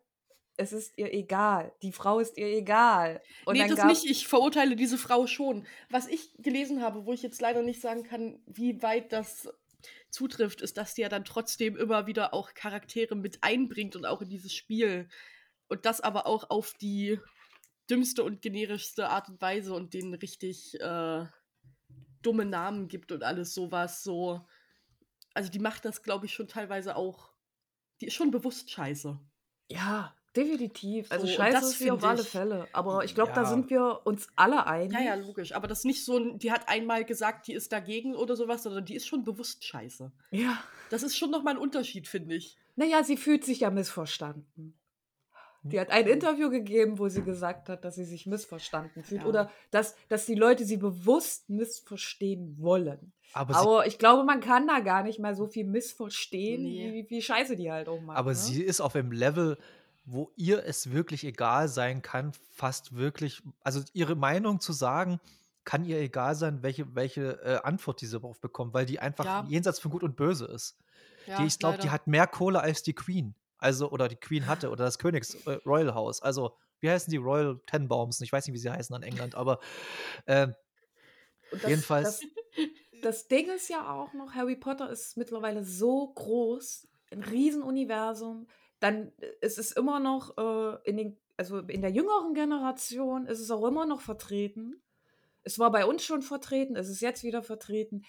es 0.57 0.71
ist 0.71 0.97
ihr 0.97 1.13
egal. 1.13 1.73
Die 1.81 1.91
Frau 1.91 2.19
ist 2.19 2.37
ihr 2.37 2.47
egal. 2.47 3.21
Und 3.45 3.57
nee, 3.57 3.67
das 3.67 3.85
nicht. 3.85 4.05
Ich 4.05 4.27
verurteile 4.27 4.75
diese 4.75 4.97
Frau 4.97 5.27
schon. 5.27 5.65
Was 5.89 6.07
ich 6.07 6.33
gelesen 6.37 6.81
habe, 6.81 7.05
wo 7.05 7.13
ich 7.13 7.23
jetzt 7.23 7.41
leider 7.41 7.63
nicht 7.63 7.81
sagen 7.81 8.03
kann, 8.03 8.39
wie 8.45 8.81
weit 8.81 9.11
das 9.11 9.49
zutrifft, 10.09 10.61
ist, 10.61 10.77
dass 10.77 10.93
die 10.93 11.01
ja 11.01 11.09
dann 11.09 11.25
trotzdem 11.25 11.75
immer 11.75 12.05
wieder 12.05 12.33
auch 12.33 12.53
Charaktere 12.53 13.15
mit 13.15 13.43
einbringt 13.43 13.95
und 13.95 14.05
auch 14.05 14.21
in 14.21 14.29
dieses 14.29 14.53
Spiel. 14.53 15.09
Und 15.67 15.85
das 15.85 16.01
aber 16.01 16.27
auch 16.27 16.49
auf 16.49 16.73
die 16.79 17.19
dümmste 17.89 18.23
und 18.23 18.41
generischste 18.41 19.09
Art 19.09 19.29
und 19.29 19.41
Weise 19.41 19.73
und 19.73 19.93
denen 19.93 20.13
richtig 20.13 20.79
äh, 20.79 21.25
dumme 22.21 22.45
Namen 22.45 22.87
gibt 22.87 23.11
und 23.11 23.23
alles 23.23 23.53
sowas. 23.53 24.03
So. 24.03 24.45
also 25.33 25.49
die 25.49 25.59
macht 25.59 25.83
das, 25.85 26.03
glaube 26.03 26.27
ich, 26.27 26.33
schon 26.33 26.47
teilweise 26.47 26.95
auch. 26.95 27.33
Die 28.01 28.07
ist 28.07 28.13
schon 28.13 28.31
bewusst 28.31 28.69
scheiße. 28.69 29.19
Ja, 29.69 30.15
definitiv. 30.35 31.11
Also 31.11 31.27
So, 31.27 31.33
scheiße 31.33 31.53
das 31.57 31.69
ist 31.71 31.79
sie 31.79 31.91
auf 31.91 32.03
alle 32.03 32.23
Fälle. 32.23 32.67
Aber 32.73 33.03
ich 33.05 33.13
glaube, 33.15 33.31
da 33.35 33.43
Ja. 33.43 33.49
sind 33.49 33.69
wir 33.69 34.01
uns 34.05 34.27
alle 34.35 34.65
einig. 34.67 34.93
Ja, 34.93 35.01
ja, 35.01 35.15
logisch. 35.15 35.53
Aber 35.53 35.67
das 35.67 35.79
ist 35.79 35.85
nicht 35.85 36.03
so, 36.03 36.17
ein- 36.17 36.39
die 36.39 36.51
hat 36.51 36.67
einmal 36.69 37.05
gesagt, 37.05 37.47
die 37.47 37.53
ist 37.53 37.71
dagegen 37.71 38.15
oder 38.15 38.35
sowas, 38.35 38.63
sondern 38.63 38.85
die 38.85 38.95
ist 38.95 39.07
schon 39.07 39.23
bewusst 39.23 39.63
scheiße. 39.65 40.11
Ja. 40.31 40.57
Das 40.89 41.03
ist 41.03 41.17
schon 41.17 41.31
nochmal 41.31 41.53
ein 41.55 41.59
Unterschied, 41.59 42.07
finde 42.07 42.35
ich. 42.35 42.57
Naja, 42.75 43.03
sie 43.03 43.17
fühlt 43.17 43.45
sich 43.45 43.61
ja 43.61 43.69
missverstanden. 43.69 44.77
Die 45.65 45.79
hat 45.79 45.91
ein 45.91 46.07
Interview 46.07 46.49
gegeben, 46.49 46.99
wo 46.99 47.07
sie 47.07 47.23
gesagt 47.23 47.69
hat, 47.69 47.85
dass 47.85 47.95
sie 47.95 48.03
sich 48.03 48.25
missverstanden 48.25 49.01
fühlt 49.01 49.21
Ja. 49.21 49.27
oder 49.27 49.51
dass, 49.71 49.95
dass 50.09 50.25
die 50.25 50.35
Leute 50.35 50.65
sie 50.65 50.75
bewusst 50.75 51.49
missverstehen 51.49 52.57
wollen. 52.59 53.13
Aber, 53.31 53.55
Aber 53.55 53.87
ich 53.87 53.97
glaube, 53.97 54.25
man 54.25 54.41
kann 54.41 54.67
da 54.67 54.81
gar 54.81 55.03
nicht 55.03 55.19
mehr 55.19 55.33
so 55.35 55.47
viel 55.47 55.63
missverstehen, 55.63 56.63
Nee. 56.63 57.05
wie, 57.07 57.09
wie 57.09 57.21
scheiße 57.21 57.55
die 57.55 57.71
halt 57.71 57.87
auch 57.87 58.01
macht. 58.01 58.17
aber 58.17 58.31
ne? 58.31 58.35
sie 58.35 58.61
ist 58.61 58.81
auf 58.81 58.93
einem 58.95 59.13
Level, 59.13 59.57
wo 60.05 60.31
ihr 60.35 60.65
es 60.65 60.91
wirklich 60.91 61.23
egal 61.23 61.67
sein 61.69 62.01
kann, 62.01 62.33
fast 62.51 62.95
wirklich, 62.95 63.41
also 63.61 63.81
ihre 63.93 64.15
Meinung 64.15 64.59
zu 64.59 64.73
sagen, 64.73 65.19
kann 65.63 65.85
ihr 65.85 65.99
egal 65.99 66.35
sein, 66.35 66.61
welche, 66.61 66.93
welche 66.93 67.41
äh, 67.41 67.55
Antwort 67.63 68.01
diese 68.01 68.19
darauf 68.19 68.41
bekommt, 68.41 68.73
weil 68.73 68.85
die 68.85 68.99
einfach 68.99 69.23
Ja. 69.23 69.45
jenseits 69.47 69.79
von 69.79 69.91
Gut 69.91 70.03
und 70.03 70.15
Böse 70.17 70.45
ist. 70.45 70.77
Ja, 71.25 71.37
die, 71.37 71.45
ich 71.45 71.57
glaube, 71.57 71.77
die 71.77 71.89
hat 71.89 72.05
mehr 72.07 72.27
Kohle 72.27 72.59
als 72.59 72.83
die 72.83 72.93
Queen. 72.93 73.33
Also, 73.57 73.89
oder 73.89 74.09
die 74.09 74.17
Queen 74.17 74.45
hatte, 74.47 74.69
oder 74.69 74.83
das 74.83 74.99
Königs 74.99 75.35
äh, 75.45 75.51
Royal 75.65 75.93
House. 75.95 76.21
Also, 76.21 76.57
wie 76.81 76.89
heißen 76.89 77.09
die 77.11 77.17
Royal 77.17 77.61
Tenbaums? 77.65 78.19
Ich 78.19 78.33
weiß 78.33 78.45
nicht, 78.45 78.53
wie 78.53 78.59
sie 78.59 78.69
heißen 78.69 78.93
an 78.93 79.03
England, 79.03 79.35
aber 79.35 79.59
ähm, 80.27 80.53
Und 81.49 81.63
das, 81.63 81.69
jedenfalls- 81.69 82.19
Das, 82.19 82.61
das 83.01 83.27
Ding 83.29 83.49
ist 83.49 83.69
ja 83.69 83.89
auch 83.89 84.11
noch, 84.13 84.33
Harry 84.33 84.57
Potter 84.57 84.89
ist 84.89 85.15
mittlerweile 85.15 85.63
so 85.63 86.11
groß, 86.13 86.89
ein 87.11 87.23
Riesenuniversum. 87.23 88.47
Dann 88.83 89.13
äh, 89.19 89.31
ist 89.39 89.57
es 89.57 89.71
immer 89.71 89.99
noch 90.01 90.37
äh, 90.37 90.77
in 90.89 90.97
den, 90.97 91.17
also 91.37 91.59
in 91.59 91.81
der 91.81 91.91
jüngeren 91.91 92.33
Generation 92.33 93.25
ist 93.27 93.39
es 93.39 93.49
auch 93.49 93.65
immer 93.65 93.85
noch 93.85 94.01
vertreten. 94.01 94.81
Es 95.43 95.57
war 95.57 95.71
bei 95.71 95.85
uns 95.85 96.03
schon 96.03 96.21
vertreten, 96.21 96.75
es 96.75 96.89
ist 96.89 97.01
jetzt 97.01 97.23
wieder 97.23 97.43
vertreten. 97.43 98.03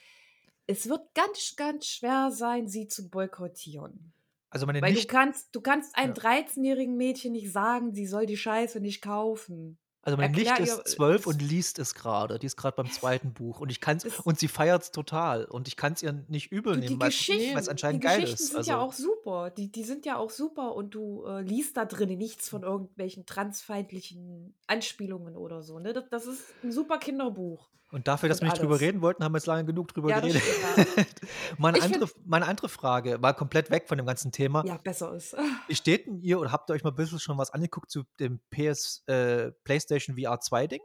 Es 0.67 0.89
wird 0.89 1.15
ganz, 1.15 1.55
ganz 1.57 1.87
schwer 1.87 2.31
sein, 2.33 2.67
sie 2.69 2.89
zu 2.89 3.09
boykottieren. 3.09 4.13
also 4.51 4.67
meine 4.67 4.83
Weil 4.83 4.93
du 4.93 4.99
nicht, 4.99 5.09
kannst, 5.09 5.55
du 5.55 5.61
kannst 5.61 5.97
einem 5.97 6.15
Ja. 6.15 6.23
13-jährigen 6.23 6.97
Mädchen 6.97 7.33
nicht 7.33 7.53
sagen, 7.53 7.93
sie 7.93 8.07
soll 8.07 8.27
die 8.27 8.37
Scheiße 8.37 8.81
nicht 8.81 9.01
kaufen. 9.01 9.79
Also 10.05 10.17
meine 10.17 10.37
erklär 10.37 10.59
ihr- 10.61 10.65
ist 10.75 10.89
zwölf 10.89 11.21
es- 11.23 11.27
und 11.27 11.41
liest 11.43 11.79
es 11.79 11.95
gerade. 11.95 12.39
Die 12.39 12.47
ist 12.47 12.57
gerade 12.57 12.77
beim 12.77 12.91
zweiten 12.91 13.33
Buch 13.33 13.61
und 13.61 13.71
ich 13.71 13.81
kann's 13.81 14.05
und 14.25 14.39
sie 14.39 14.49
feiert 14.49 14.83
es 14.83 14.91
total 14.91 15.45
und 15.47 15.69
ich 15.69 15.77
kann 15.77 15.95
es 15.95 16.03
ihr 16.03 16.13
nicht 16.29 16.53
übel 16.53 16.75
Die, 16.75 16.81
die 16.83 16.87
nehmen, 16.89 17.01
weil 17.01 17.09
Geschichten, 17.09 17.59
es 17.59 17.69
anscheinend 17.69 18.03
die 18.03 18.07
geil 18.07 18.21
Geschichten 18.21 18.43
ist. 18.43 18.49
sind 18.49 18.57
Also, 18.59 18.71
ja 18.71 18.79
auch 18.81 18.93
super. 18.93 19.51
Die, 19.51 19.71
die 19.73 19.85
sind 19.85 20.07
ja 20.07 20.17
auch 20.17 20.31
super 20.31 20.75
und 20.75 20.95
du 20.95 21.25
äh, 21.27 21.43
liest 21.43 21.77
da 21.77 21.85
drin 21.85 22.17
nichts 22.19 22.49
von 22.49 22.63
irgendwelchen 22.63 23.27
transfeindlichen 23.27 24.55
Anspielungen 24.67 25.37
oder 25.37 25.63
so. 25.63 25.79
Ne? 25.79 25.93
Das, 25.93 26.05
das 26.11 26.27
ist 26.27 26.43
ein 26.63 26.73
super 26.73 26.99
Kinderbuch. 26.99 27.69
Und 27.95 28.07
dafür, 28.09 28.29
dass 28.29 28.41
und 28.41 28.47
wir 28.47 28.51
nicht 28.53 28.63
drüber 28.63 28.81
reden 28.81 29.01
wollten, 29.03 29.25
haben 29.25 29.33
wir 29.33 29.39
jetzt 29.39 29.47
lange 29.47 29.65
genug 29.65 29.89
drüber 29.89 30.11
Ja, 30.11 30.21
geredet. 30.21 30.43
stimmt, 30.43 31.21
meine, 31.59 31.79
Ich 31.79 31.85
find- 31.85 31.95
andere, 31.97 32.11
meine 32.27 32.47
andere 32.47 32.69
Frage, 32.69 33.19
mal 33.19 33.33
komplett 33.33 33.71
weg 33.71 33.89
von 33.89 33.97
dem 33.97 34.07
ganzen 34.07 34.33
Thema. 34.33 34.65
ja, 34.67 34.77
besser 34.77 35.15
ist. 35.15 35.35
Wie 35.69 35.75
steht 35.75 36.07
denn 36.07 36.21
ihr 36.21 36.39
oder 36.41 36.53
habt 36.53 36.69
ihr 36.71 36.75
euch 36.75 36.85
mal 36.85 36.91
ein 36.91 36.97
bisschen 36.97 37.21
schon 37.21 37.39
was 37.39 37.51
angeguckt 37.51 37.91
zu 37.91 38.03
dem 38.21 38.41
PS 38.51 39.03
äh, 39.07 39.51
PlayStation 39.65 40.17
VR 40.19 40.41
2 40.41 40.67
Ding? 40.67 40.81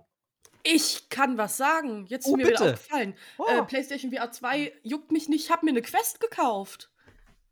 Ich 0.63 1.09
kann 1.09 1.37
was 1.37 1.55
sagen. 1.57 2.05
Jetzt 2.07 2.25
ist 2.27 2.33
Oh, 2.33 2.35
mir 2.35 2.45
wieder 2.47 2.57
bitte. 2.59 2.73
aufgefallen. 2.73 3.15
Oh. 3.37 3.45
Äh, 3.49 3.63
PlayStation 3.63 4.11
VR 4.11 4.31
2 4.31 4.73
juckt 4.83 5.11
mich 5.11 5.29
nicht. 5.29 5.45
Ich 5.45 5.51
habe 5.51 5.65
mir 5.65 5.71
eine 5.71 5.81
Quest 5.81 6.19
gekauft. 6.19 6.91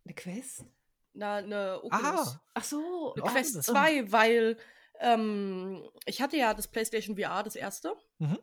Eine 0.05 0.13
Quest? 0.13 0.65
Na, 1.13 1.35
eine 1.37 1.79
Oculus. 1.83 2.03
Aha, 2.05 2.41
Ach 2.53 2.63
so. 2.63 3.13
Eine 3.15 3.23
Oh, 3.23 3.27
Quest 3.27 3.55
das- 3.55 3.65
2, 3.67 4.11
weil 4.11 4.57
ähm, 4.99 5.83
ich 6.05 6.21
hatte 6.21 6.37
ja 6.37 6.53
das 6.53 6.67
PlayStation 6.67 7.15
VR, 7.17 7.43
das 7.43 7.55
erste. 7.55 7.93
Mhm. 8.19 8.37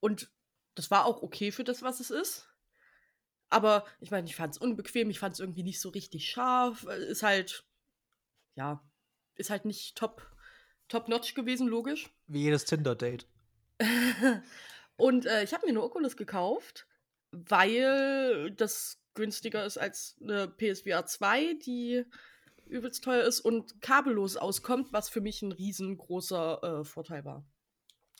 Und 0.00 0.30
das 0.74 0.90
war 0.90 1.04
auch 1.06 1.22
okay 1.22 1.50
für 1.52 1.64
das, 1.64 1.82
was 1.82 2.00
es 2.00 2.10
ist. 2.10 2.48
Aber 3.50 3.86
ich 4.00 4.10
meine, 4.10 4.26
ich 4.26 4.36
fand 4.36 4.54
es 4.54 4.58
unbequem, 4.60 5.10
ich 5.10 5.18
fand 5.18 5.34
es 5.34 5.40
irgendwie 5.40 5.62
nicht 5.62 5.80
so 5.80 5.88
richtig 5.88 6.28
scharf. 6.28 6.86
äh, 6.88 7.10
Ist 7.10 7.22
halt, 7.22 7.64
ja, 8.54 8.82
ist 9.36 9.50
halt 9.50 9.64
nicht 9.64 9.96
top, 9.96 10.30
top 10.88 11.08
notch 11.08 11.34
gewesen, 11.34 11.66
logisch. 11.68 12.10
wie 12.26 12.42
jedes 12.42 12.64
Tinder-Date. 12.66 13.26
Und 14.96 15.26
äh, 15.26 15.44
ich 15.44 15.54
habe 15.54 15.64
mir 15.66 15.70
eine 15.70 15.82
Oculus 15.82 16.16
gekauft, 16.16 16.86
weil 17.30 18.50
das 18.52 19.00
günstiger 19.14 19.64
ist 19.64 19.78
als 19.78 20.16
eine 20.20 20.48
PSVR 20.48 21.06
2, 21.06 21.54
die 21.54 22.04
übelst 22.66 23.02
teuer 23.04 23.24
ist 23.24 23.40
und 23.40 23.80
kabellos 23.80 24.36
auskommt, 24.36 24.92
was 24.92 25.08
für 25.08 25.20
mich 25.20 25.40
ein 25.42 25.52
riesengroßer 25.52 26.80
äh, 26.80 26.84
Vorteil 26.84 27.24
war. 27.24 27.46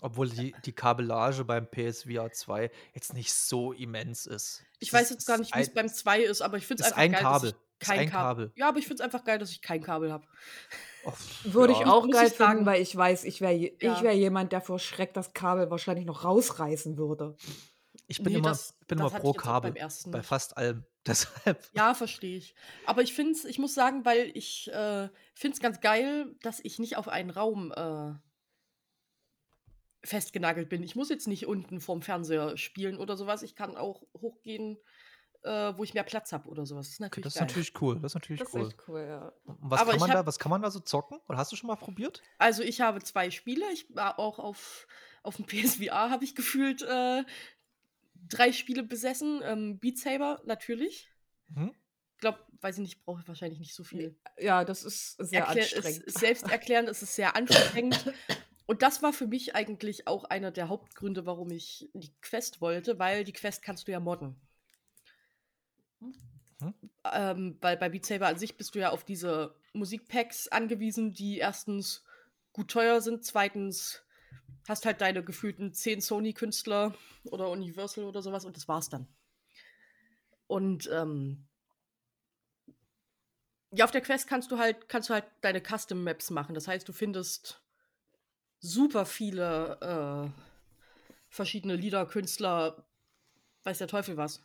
Obwohl 0.01 0.29
die, 0.29 0.55
die 0.65 0.73
Kabellage 0.73 1.45
beim 1.45 1.67
PSVR 1.71 2.31
2 2.33 2.71
jetzt 2.95 3.15
nicht 3.15 3.33
so 3.33 3.73
immens 3.73 4.27
ist. 4.27 4.63
Ich 4.79 4.89
Es 4.89 4.95
weiß 4.95 5.11
jetzt 5.11 5.27
gar 5.27 5.39
nicht, 5.39 5.55
wie 5.55 5.61
es 5.61 5.73
beim 5.73 5.89
2 5.89 6.23
ist, 6.23 6.41
aber 6.43 6.57
ich 6.57 6.67
finde 6.67 6.83
es 6.85 6.89
einfach 6.93 7.03
ein 7.03 7.13
geil, 7.13 7.21
Kabel. 7.23 7.51
dass 7.51 7.59
ich 7.61 7.81
Ist 7.83 7.89
kein 7.89 7.99
ein 8.01 8.11
Kabel. 8.11 8.47
Kabel. 8.47 8.53
Ja, 8.57 8.69
aber 8.69 8.79
ich 8.79 8.87
finde 8.87 9.03
es 9.03 9.05
einfach 9.05 9.25
geil, 9.25 9.39
dass 9.39 9.51
ich 9.51 9.61
kein 9.63 9.83
Kabel 9.83 10.13
habe. 10.13 10.27
Oh, 11.05 11.13
Würde 11.45 11.73
ich 11.73 11.81
ja. 11.81 11.87
auch 11.87 12.05
Muss 12.07 12.15
geil 12.17 12.27
ich 12.29 12.35
sagen. 12.35 12.67
weil 12.67 12.81
ich 12.83 12.95
weiß, 12.97 13.25
ich 13.25 13.41
wäre 13.41 13.55
Ja. 13.55 13.97
ich 13.97 14.03
wär 14.03 14.13
jemand, 14.17 14.53
der 14.53 14.61
vor 14.61 14.79
Schreck 14.79 15.15
das 15.15 15.33
Kabel 15.33 15.71
wahrscheinlich 15.71 16.05
noch 16.07 16.25
rausreißen 16.25 16.97
würde. 16.97 17.37
Ich 18.07 18.23
bin 18.23 18.33
Nee, 18.33 18.39
immer, 18.39 18.49
das- 18.51 18.75
bin 18.87 18.99
das 18.99 19.11
immer 19.13 19.21
pro 19.21 19.31
ich 19.33 19.39
auch 19.39 19.43
Kabel. 19.43 19.71
beim 19.73 19.77
ersten 19.77 20.11
Bei 20.11 20.23
fast 20.23 20.57
allem. 20.57 20.85
Deshalb. 21.07 21.63
Ja, 21.73 21.95
verstehe 21.95 22.37
ich. 22.37 22.55
Aber 22.87 23.03
ich 23.03 23.15
finde 23.15 23.33
es, 23.33 23.45
ich 23.45 23.59
muss 23.59 23.75
sagen, 23.75 24.05
weil 24.05 24.31
ich 24.35 24.69
äh, 24.73 25.09
finde 25.35 25.55
es 25.55 25.61
ganz 25.61 25.81
geil, 25.81 26.35
dass 26.43 26.61
ich 26.61 26.79
nicht 26.79 26.97
auf 26.97 27.09
einen 27.09 27.31
Raum 27.31 27.73
äh, 27.75 28.13
festgenagelt 30.05 30.69
bin. 30.69 30.83
Ich 30.83 30.95
muss 30.97 31.09
jetzt 31.09 31.27
nicht 31.29 31.47
unten 31.47 31.81
vorm 31.81 32.03
Fernseher 32.03 32.57
spielen 32.57 32.97
oder 32.99 33.17
sowas. 33.17 33.43
Ich 33.43 33.55
kann 33.57 33.77
auch 33.77 34.03
hochgehen, 34.21 34.79
äh, 35.43 35.73
wo 35.77 35.85
ich 35.85 35.95
mehr 35.95 36.05
Platz 36.05 36.33
habe 36.33 36.49
oder 36.49 36.67
sowas. 36.67 36.87
Das 36.87 36.95
ist 36.95 37.01
natürlich 37.01 37.25
Das 37.25 37.35
ist 37.35 37.39
geil. 37.39 37.47
natürlich 37.49 37.81
cool. 37.83 38.01
Das 38.01 38.13
ist 38.13 38.15
natürlich 38.15 38.41
Das 38.41 38.49
ist 38.49 38.55
cool. 38.55 38.69
echt 38.69 38.89
cool, 38.89 39.01
ja. 39.09 39.33
Und 39.45 39.59
was 39.61 39.81
Aber 39.81 39.91
kann 39.93 40.01
man 40.01 40.11
hab- 40.11 40.17
da, 40.17 40.27
was 40.27 40.39
kann 40.39 40.51
man 40.51 40.63
da 40.63 40.71
so 40.71 40.81
zocken? 40.81 41.19
Oder 41.29 41.39
hast 41.39 41.51
du 41.53 41.57
schon 41.57 41.69
mal 41.69 41.77
probiert? 41.77 42.23
Also 42.39 42.63
ich 42.63 42.81
habe 42.81 43.03
zwei 43.03 43.31
Spiele. 43.31 43.65
Ich 43.73 43.87
war 43.95 44.19
auch 44.19 44.39
auf, 44.39 44.87
auf 45.23 45.37
dem 45.37 45.47
PSVR 45.91 46.11
habe 46.11 46.25
ich 46.25 46.35
gefühlt 46.35 46.83
äh, 46.83 47.25
drei 48.29 48.53
Spiele 48.53 48.83
besessen. 48.83 49.41
Ähm, 49.45 49.79
Beat 49.79 49.99
Saber 49.99 50.41
natürlich. 50.45 51.11
Mhm. 51.49 51.75
Ich 52.15 52.21
glaube, 52.21 52.39
weiß 52.61 52.77
ich 52.77 52.83
nicht, 52.83 53.05
brauche 53.05 53.21
ich 53.21 53.29
wahrscheinlich 53.29 53.61
nicht 53.61 53.75
so 53.75 53.85
viel. 53.85 54.19
Ja, 54.39 54.65
das 54.65 54.83
ist 54.83 55.13
sehr 55.19 55.45
Erklär, 55.45 55.65
es 55.65 55.73
anstrengend. 55.75 56.05
ist 56.05 56.19
selbsterklärend, 56.19 56.89
es 56.89 57.03
ist 57.03 57.15
sehr 57.15 57.37
anstrengend. 57.37 58.13
Und 58.69 58.83
das 58.83 59.03
war 59.03 59.15
für 59.15 59.27
mich 59.27 59.55
eigentlich 59.55 60.07
auch 60.07 60.25
einer 60.25 60.51
der 60.51 60.69
Hauptgründe, 60.69 61.25
warum 61.25 61.51
ich 61.51 61.89
die 61.95 62.13
Quest 62.21 62.61
wollte, 62.61 62.99
weil 62.99 63.25
die 63.25 63.33
Quest 63.33 63.63
kannst 63.63 63.89
du 63.89 63.93
ja 63.93 63.99
modden. 63.99 64.39
Mhm. 66.01 66.75
Ähm, 67.11 67.57
weil 67.63 67.79
bei 67.79 67.89
Beat 67.89 68.05
Saber 68.05 68.27
an 68.27 68.39
sich 68.39 68.59
bist 68.59 68.75
du 68.75 68.79
ja 68.79 68.91
auf 68.91 69.05
diese 69.05 69.55
Musikpacks 69.73 70.49
angewiesen, 70.49 71.15
die 71.15 71.39
erstens 71.39 72.05
gut 72.53 72.71
teuer 72.71 73.01
sind, 73.01 73.25
zweitens 73.25 74.03
hast 74.69 74.85
halt 74.85 75.01
deine 75.01 75.25
gefühlten 75.25 75.73
zehn 75.73 76.03
Sony-Künstler 76.03 76.95
oder 77.25 77.49
Universal 77.49 78.05
oder 78.05 78.21
sowas 78.21 78.45
und 78.45 78.55
das 78.55 78.69
war's 78.69 78.91
dann. 78.91 79.09
Und 80.47 80.91
ähm, 80.93 81.49
ja, 83.71 83.87
auf 83.87 83.93
der 83.93 84.03
Quest 84.03 84.27
kannst 84.27 84.51
du 84.51 84.59
halt, 84.59 84.91
kannst 84.91 85.09
du 85.09 85.15
halt 85.15 85.25
deine 85.41 85.63
Custom 85.63 86.05
Maps 86.05 86.29
machen. 86.29 86.55
Das 86.55 86.69
heißt, 86.69 86.87
du 86.87 86.93
findest 86.93 87.63
super 88.61 89.07
viele 89.07 90.31
äh, 90.33 90.41
verschiedene 91.29 91.77
Lieder, 91.77 92.07
Künstler, 92.07 92.85
weiß 93.65 93.79
der 93.79 93.89
Teufel 93.89 94.17
was. 94.17 94.43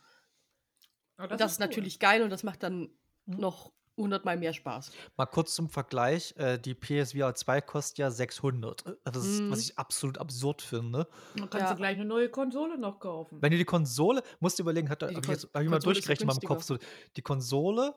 Oh, 1.18 1.22
Und 1.24 1.40
das 1.40 1.52
ist 1.52 1.60
natürlich 1.60 1.98
geil 2.00 2.22
und 2.22 2.30
das 2.30 2.42
macht 2.42 2.62
dann 2.62 2.90
Mhm. 3.26 3.36
noch 3.38 3.72
hundertmal 3.96 4.36
mehr 4.36 4.52
Spaß. 4.52 4.90
Mal 5.16 5.24
kurz 5.26 5.54
zum 5.54 5.70
Vergleich: 5.70 6.34
äh, 6.36 6.58
Die 6.58 6.74
PSVR 6.74 7.34
2 7.34 7.60
kostet 7.62 7.98
ja 7.98 8.10
600. 8.10 8.84
Äh, 8.86 8.96
Das 9.04 9.24
ist, 9.24 9.40
was 9.48 9.58
Mhm. 9.60 9.64
ich 9.64 9.78
absolut 9.78 10.18
absurd 10.18 10.60
finde. 10.60 11.08
Dann 11.36 11.48
kannst 11.48 11.66
Ja. 11.66 11.70
du 11.70 11.76
gleich 11.76 11.96
eine 11.96 12.04
neue 12.04 12.28
Konsole 12.28 12.76
noch 12.76 12.98
kaufen. 12.98 13.40
Wenn 13.40 13.52
du 13.52 13.56
die 13.56 13.64
Konsole, 13.64 14.22
musst 14.40 14.58
du 14.58 14.62
überlegen, 14.64 14.90
hat, 14.90 15.00
Nee, 15.02 15.06
hab 15.06 15.14
die 15.14 15.20
ich, 15.20 15.24
Kon- 15.26 15.34
jetzt, 15.34 15.54
hab 15.54 15.62
ich 15.62 15.68
mal 15.70 15.78
durchgerechnet 15.78 16.20
in 16.22 16.26
meinem 16.26 16.40
Kopf. 16.48 16.64
So, 16.64 16.76
die 17.16 17.22
Konsole, 17.22 17.94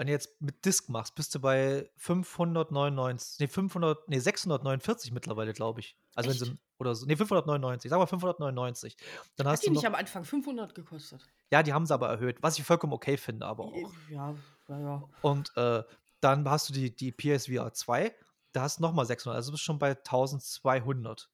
wenn 0.00 0.06
du 0.06 0.14
jetzt 0.14 0.40
mit 0.40 0.64
Disk 0.64 0.88
machst, 0.88 1.14
bist 1.14 1.34
du 1.34 1.40
bei 1.40 1.90
599, 1.98 3.38
nee, 3.40 3.48
500, 3.48 4.08
nee, 4.08 4.18
649 4.18 5.12
mittlerweile, 5.12 5.52
glaube 5.52 5.80
ich. 5.80 5.94
Also 6.14 6.30
wenn 6.30 6.38
Echt? 6.38 6.38
sie, 6.38 6.58
oder 6.78 6.94
so, 6.94 7.04
nee, 7.06 7.16
599, 7.16 7.90
sag 7.90 7.98
mal 7.98 8.06
599. 8.06 8.96
Dann 9.36 9.46
Hat 9.50 9.62
hast 9.62 9.66
die 9.66 9.68
du 9.68 9.72
nicht 9.72 9.84
noch, 9.84 9.86
am 9.86 9.94
Anfang 9.94 10.24
500 10.24 10.74
gekostet? 10.74 11.30
ja, 11.52 11.62
die 11.62 11.72
haben 11.72 11.86
sie 11.86 11.94
aber 11.94 12.08
erhöht, 12.08 12.42
was 12.42 12.58
ich 12.58 12.64
vollkommen 12.64 12.92
okay 12.92 13.16
finde, 13.16 13.46
aber 13.46 13.64
auch. 13.64 13.92
Ja, 14.08 14.34
ja, 14.68 14.78
ja. 14.80 15.08
Und 15.20 15.50
äh, 15.56 15.82
dann 16.20 16.48
hast 16.48 16.68
du 16.68 16.72
die, 16.72 16.94
die 16.94 17.12
PSVR 17.12 17.72
2, 17.72 18.14
da 18.52 18.62
hast 18.62 18.78
du 18.78 18.82
nochmal 18.82 19.06
600, 19.06 19.36
also 19.36 19.52
bist 19.52 19.62
schon 19.64 19.78
bei 19.78 19.94
1200. 19.94 21.30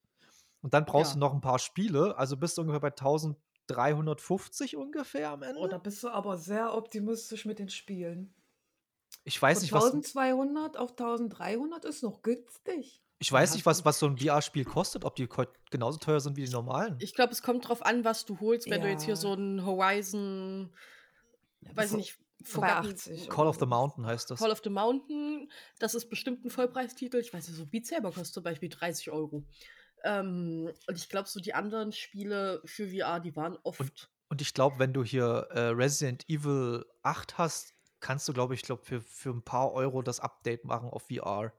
Und 0.63 0.75
dann 0.75 0.85
brauchst 0.85 1.13
Ja. 1.13 1.15
du 1.15 1.19
noch 1.19 1.35
ein 1.35 1.41
paar 1.41 1.59
Spiele, 1.59 2.17
also 2.19 2.37
bist 2.37 2.59
du 2.59 2.63
ungefähr 2.63 2.81
bei 2.81 2.91
350 3.67 4.77
ungefähr 4.77 5.31
am 5.31 5.43
Ende. 5.43 5.61
Oh, 5.61 5.67
da 5.67 5.79
bist 5.79 6.03
du 6.03 6.09
aber 6.09 6.37
sehr 6.37 6.75
optimistisch 6.75 7.45
mit 7.47 7.59
den 7.59 7.69
Spielen. 7.69 8.33
Ich 9.29 9.43
weiß 9.43 9.59
Von 9.59 9.63
nicht, 9.63 9.73
was, 9.73 9.85
1200 9.87 10.77
auf 10.77 10.91
1300 10.93 11.85
ist 11.85 12.03
noch 12.05 12.23
günstig. 12.23 13.03
ich 13.19 13.33
weiß 13.33 13.51
Ja, 13.51 13.57
nicht, 13.57 13.67
was, 13.67 13.85
was 13.85 13.99
so 13.99 14.07
ein 14.07 14.17
VR-Spiel 14.17 14.65
kostet, 14.65 15.05
ob 15.05 15.17
die 15.17 15.29
genauso 15.71 15.99
teuer 15.99 16.21
sind 16.21 16.37
wie 16.37 16.45
die 16.45 16.53
normalen. 16.53 16.97
Ich 17.01 17.13
glaube, 17.13 17.33
es 17.33 17.43
kommt 17.43 17.69
drauf 17.69 17.85
an, 17.85 18.05
was 18.05 18.25
du 18.25 18.39
holst. 18.39 18.71
Wenn 18.71 18.83
du 18.83 18.89
jetzt 18.89 19.03
hier 19.03 19.15
Ja. 19.15 19.21
so 19.21 19.35
ein 19.35 19.67
Horizon, 19.67 20.73
weiß 21.75 21.91
so 21.91 21.97
nicht, 21.97 22.17
Forgotten- 22.45 22.91
80. 22.91 23.29
Call 23.29 23.49
of 23.49 23.59
the. 23.59 23.67
Mountain 23.67 24.07
heißt 24.07 24.31
das. 24.31 24.39
Call 24.39 24.53
of 24.53 24.61
the 24.63 24.71
Mountain, 24.71 25.51
das 25.81 25.95
ist 25.97 26.09
bestimmt 26.09 26.45
ein 26.45 26.51
Vollpreistitel. 26.51 27.17
Ich 27.19 27.35
weiß 27.35 27.49
nicht, 27.49 27.57
so 27.57 27.67
Beat 27.67 27.87
Saber 27.87 28.13
kostet 28.13 28.35
zum 28.35 28.45
Beispiel 28.45 28.69
30 28.69 29.11
Euro. 29.11 29.43
Ähm, 30.05 30.71
und 30.87 30.97
ich 30.97 31.09
glaube, 31.09 31.29
so 31.29 31.41
die 31.41 31.55
anderen 31.55 31.91
Spiele 31.91 32.63
für 32.65 32.87
VR, 32.89 33.19
die 33.19 33.35
waren 33.35 33.59
oft. 33.65 34.09
Und 34.29 34.41
ich 34.41 34.55
glaube, 34.55 34.79
wenn 34.79 34.93
du 34.93 35.03
hier 35.03 35.49
äh, 35.51 35.69
Resident 35.71 36.29
Evil 36.29 36.85
8 37.03 37.39
hast, 37.39 37.75
kannst 38.01 38.29
du, 38.29 38.33
glaube 38.33 38.55
ich, 38.55 38.63
glaub, 38.63 38.85
für, 38.85 39.01
für 39.01 39.31
ein 39.31 39.43
paar 39.43 39.73
Euro 39.73 40.03
das 40.03 40.21
Update 40.21 40.65
machen 40.65 40.89
auf 40.91 41.05
VR. 41.09 41.53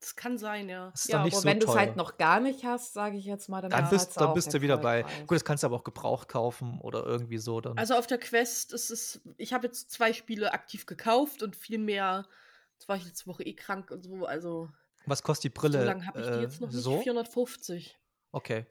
Das 0.00 0.16
kann 0.16 0.36
sein, 0.36 0.68
ja. 0.68 0.90
Das 0.90 1.02
ist 1.02 1.08
Ja, 1.10 1.18
dann 1.18 1.24
nicht 1.26 1.34
aber 1.34 1.42
so 1.42 1.48
wenn 1.48 1.60
du 1.60 1.66
es 1.68 1.74
halt 1.76 1.96
noch 1.96 2.18
gar 2.18 2.40
nicht 2.40 2.64
hast, 2.64 2.92
sage 2.92 3.16
ich 3.16 3.24
jetzt 3.24 3.48
mal, 3.48 3.60
dann, 3.62 3.70
dann 3.70 3.88
bist, 3.88 4.20
dann 4.20 4.34
bist 4.34 4.52
du 4.52 4.60
wieder 4.60 4.76
bei. 4.76 5.02
Gut, 5.28 5.36
das 5.36 5.44
kannst 5.44 5.62
du 5.62 5.68
aber 5.68 5.76
auch 5.76 5.84
gebraucht 5.84 6.28
kaufen 6.28 6.80
oder 6.80 7.06
irgendwie 7.06 7.38
so. 7.38 7.60
Dann. 7.60 7.78
Also 7.78 7.94
auf 7.94 8.08
der 8.08 8.18
Quest 8.18 8.72
ist 8.72 8.90
es, 8.90 9.20
ich 9.36 9.52
habe 9.52 9.68
jetzt 9.68 9.92
zwei 9.92 10.12
Spiele 10.12 10.52
aktiv 10.52 10.86
gekauft 10.86 11.42
und 11.44 11.54
viel 11.54 11.78
mehr. 11.78 12.26
Jetzt 12.72 12.88
war 12.88 12.96
ich 12.96 13.04
letzte 13.04 13.28
Woche 13.28 13.44
eh 13.44 13.54
krank 13.54 13.92
und 13.92 14.02
so, 14.02 14.26
also 14.26 14.68
was 15.06 15.22
kostet 15.22 15.44
die 15.44 15.58
Brille? 15.58 15.78
so 15.80 15.84
lange 15.84 16.06
habe 16.06 16.20
ich 16.20 16.26
die 16.26 16.32
äh, 16.32 16.40
jetzt 16.42 16.60
noch 16.60 16.68
nicht. 16.70 16.80
so? 16.82 17.00
450. 17.00 17.96
Okay. 18.32 18.66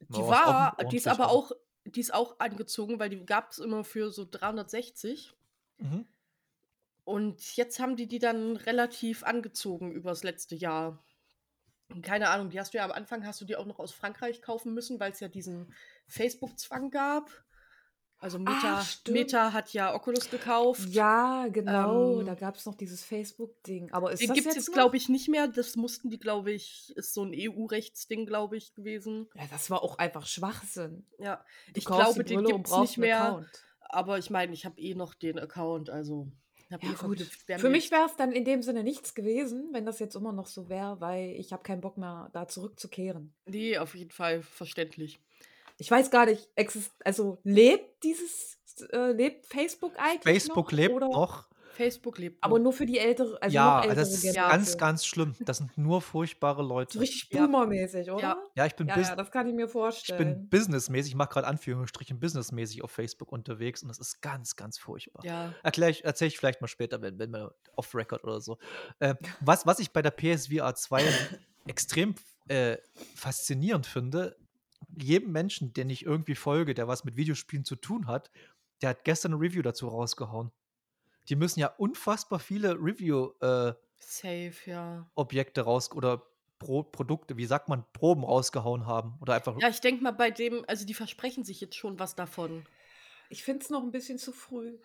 Die 0.00 0.20
ist 0.20 0.28
war, 0.28 0.76
die 0.90 0.96
ist 0.96 1.08
aber- 1.08 1.30
auch, 1.30 1.52
die 1.86 2.00
ist 2.00 2.12
auch 2.12 2.38
angezogen, 2.38 2.98
weil 2.98 3.08
die 3.08 3.24
gab 3.24 3.50
es 3.52 3.58
immer 3.58 3.82
für 3.84 4.10
so 4.10 4.26
360. 4.30 5.34
Mhm. 5.78 6.06
Und 7.06 7.54
jetzt 7.54 7.78
haben 7.78 7.94
die 7.94 8.08
die 8.08 8.18
dann 8.18 8.56
relativ 8.56 9.22
angezogen 9.22 9.92
übers 9.92 10.24
letzte 10.24 10.56
Jahr. 10.56 11.04
Und 11.88 12.02
keine 12.02 12.30
Ahnung, 12.30 12.50
die 12.50 12.58
hast 12.58 12.74
du 12.74 12.78
ja 12.78 12.84
am 12.84 12.90
Anfang, 12.90 13.24
hast 13.24 13.40
du 13.40 13.44
die 13.44 13.54
auch 13.54 13.64
noch 13.64 13.78
aus 13.78 13.92
Frankreich 13.92 14.42
kaufen 14.42 14.74
müssen, 14.74 14.98
weil 14.98 15.12
es 15.12 15.20
ja 15.20 15.28
diesen 15.28 15.72
Facebook-Zwang 16.08 16.90
gab. 16.90 17.30
Also 18.18 18.40
Meta, 18.40 18.80
Ach. 18.80 18.98
Meta 19.08 19.52
hat 19.52 19.72
ja 19.72 19.94
Oculus 19.94 20.30
gekauft. 20.30 20.88
Ja, 20.88 21.46
genau. 21.46 22.18
Ähm, 22.18 22.26
da 22.26 22.34
gab 22.34 22.56
es 22.56 22.66
noch 22.66 22.74
dieses 22.74 23.04
Facebook-Ding. 23.04 23.92
Aber 23.92 24.10
ist 24.10 24.20
Den 24.20 24.32
gibt 24.32 24.48
es 24.48 24.56
jetzt, 24.56 24.72
glaube 24.72 24.96
ich, 24.96 25.08
nicht 25.08 25.28
mehr. 25.28 25.46
Das 25.46 25.76
mussten 25.76 26.10
die, 26.10 26.18
glaube 26.18 26.50
ich, 26.50 26.92
ist 26.96 27.14
so 27.14 27.22
ein 27.22 27.32
EU-Rechtsding, 27.32 28.26
glaube 28.26 28.56
ich, 28.56 28.74
gewesen. 28.74 29.28
Ja, 29.36 29.44
das 29.48 29.70
war 29.70 29.80
auch 29.84 29.98
einfach 29.98 30.26
Schwachsinn. 30.26 31.06
Ja, 31.20 31.44
Du 31.68 31.78
ich 31.78 31.84
glaube, 31.84 32.24
die 32.24 32.34
den 32.34 32.44
gibt 32.46 32.66
es 32.66 32.76
nicht 32.76 32.98
mehr. 32.98 33.22
Account. 33.22 33.64
Aber 33.80 34.18
ich 34.18 34.28
meine, 34.28 34.52
ich 34.54 34.64
habe 34.64 34.80
eh 34.80 34.96
noch 34.96 35.14
den 35.14 35.38
Account, 35.38 35.88
also. 35.88 36.32
Hab 36.70 36.82
Ja, 36.82 36.92
gut. 36.92 37.20
Für 37.20 37.70
mich 37.70 37.90
wäre 37.90 38.06
es 38.06 38.16
dann 38.16 38.32
in 38.32 38.44
dem 38.44 38.62
Sinne 38.62 38.82
nichts 38.82 39.14
gewesen, 39.14 39.68
wenn 39.72 39.86
das 39.86 39.98
jetzt 39.98 40.16
immer 40.16 40.32
noch 40.32 40.46
so 40.46 40.68
wäre, 40.68 41.00
weil 41.00 41.30
ich 41.38 41.52
habe 41.52 41.62
keinen 41.62 41.80
Bock 41.80 41.96
mehr, 41.96 42.30
da 42.32 42.48
zurückzukehren. 42.48 43.34
Nee, 43.46 43.78
auf 43.78 43.94
jeden 43.94 44.10
Fall 44.10 44.42
verständlich. 44.42 45.20
Ich 45.78 45.90
weiß 45.90 46.10
gar 46.10 46.26
nicht, 46.26 46.48
exist 46.54 46.92
also 47.04 47.38
lebt 47.44 48.02
dieses, 48.02 48.58
äh, 48.92 49.12
lebt 49.12 49.46
Facebook 49.46 49.92
eigentlich 49.98 50.22
Facebook 50.22 50.72
noch? 50.72 50.78
lebt 50.78 50.94
oder? 50.94 51.08
noch. 51.08 51.48
Facebook 51.76 52.18
lebt. 52.18 52.42
Aber 52.42 52.58
nur 52.58 52.72
für 52.72 52.86
die 52.86 52.98
ältere, 52.98 53.40
also 53.40 53.54
ja, 53.54 53.76
noch 53.76 53.82
ältere 53.84 54.00
das 54.00 54.12
ist 54.14 54.22
Generation. 54.22 54.50
ganz, 54.50 54.78
ganz 54.78 55.06
schlimm. 55.06 55.34
Das 55.40 55.58
sind 55.58 55.76
nur 55.78 56.02
furchtbare 56.02 56.62
Leute. 56.62 56.94
So 56.94 56.98
richtig 57.00 57.28
Ja. 57.30 57.46
boomermäßig, 57.46 58.10
oder? 58.10 58.20
Ja. 58.22 58.36
ja, 58.56 58.66
ich 58.66 58.74
bin, 58.74 58.88
Ja, 58.88 58.98
ja, 58.98 59.14
das 59.16 59.30
kann 59.30 59.46
ich 59.46 59.54
mir 59.54 59.66
ich 59.66 59.70
vorstellen. 59.70 60.18
bin 60.18 60.48
businessmäßig, 60.48 61.12
ich 61.12 61.16
mache 61.16 61.28
gerade 61.28 61.46
Anführungsstrichen 61.46 62.18
businessmäßig 62.18 62.82
auf 62.82 62.90
Facebook 62.90 63.30
unterwegs 63.30 63.82
und 63.82 63.88
das 63.88 63.98
ist 63.98 64.20
ganz, 64.20 64.56
ganz 64.56 64.78
furchtbar. 64.78 65.24
Ja. 65.24 65.54
Erklär 65.62 65.90
ich, 65.90 66.04
erzähle 66.04 66.28
ich 66.28 66.38
vielleicht 66.38 66.60
mal 66.60 66.68
später, 66.68 67.00
wenn, 67.02 67.18
wenn 67.18 67.30
wir 67.30 67.54
off-Record 67.76 68.24
oder 68.24 68.40
so. 68.40 68.58
Äh, 68.98 69.14
was, 69.40 69.66
was 69.66 69.78
ich 69.78 69.92
bei 69.92 70.02
der 70.02 70.10
PSVR 70.10 70.74
2 70.74 71.04
extrem 71.66 72.14
äh, 72.48 72.76
faszinierend 73.14 73.86
finde, 73.86 74.36
jedem 74.96 75.32
Menschen, 75.32 75.72
den 75.72 75.90
ich 75.90 76.04
irgendwie 76.04 76.34
folge, 76.34 76.74
der 76.74 76.88
was 76.88 77.04
mit 77.04 77.16
Videospielen 77.16 77.64
zu 77.64 77.76
tun 77.76 78.06
hat, 78.06 78.30
der 78.82 78.90
hat 78.90 79.04
gestern 79.04 79.32
eine 79.32 79.40
Review 79.40 79.62
dazu 79.62 79.88
rausgehauen. 79.88 80.52
Die 81.28 81.36
müssen 81.36 81.60
ja 81.60 81.68
unfassbar 81.68 82.38
viele 82.38 82.74
Review-Objekte 82.74 83.80
Safe, 83.98 84.54
ja. 84.66 85.10
raus 85.62 85.92
oder 85.92 86.22
Pro 86.58 86.82
Produkte, 86.82 87.36
wie 87.36 87.46
sagt 87.46 87.68
man, 87.68 87.84
Proben 87.92 88.24
rausgehauen 88.24 88.86
haben. 88.86 89.18
Oder 89.20 89.34
einfach. 89.34 89.58
Ja, 89.60 89.68
ich 89.68 89.80
denke 89.80 90.02
mal 90.02 90.12
bei 90.12 90.30
dem, 90.30 90.64
also 90.66 90.86
die 90.86 90.94
versprechen 90.94 91.44
sich 91.44 91.60
jetzt 91.60 91.76
schon 91.76 91.98
was 91.98 92.14
davon. 92.14 92.64
Ich 93.28 93.42
finde 93.42 93.62
es 93.62 93.70
noch 93.70 93.82
ein 93.82 93.90
bisschen 93.90 94.18
zu 94.18 94.32
früh, 94.32 94.78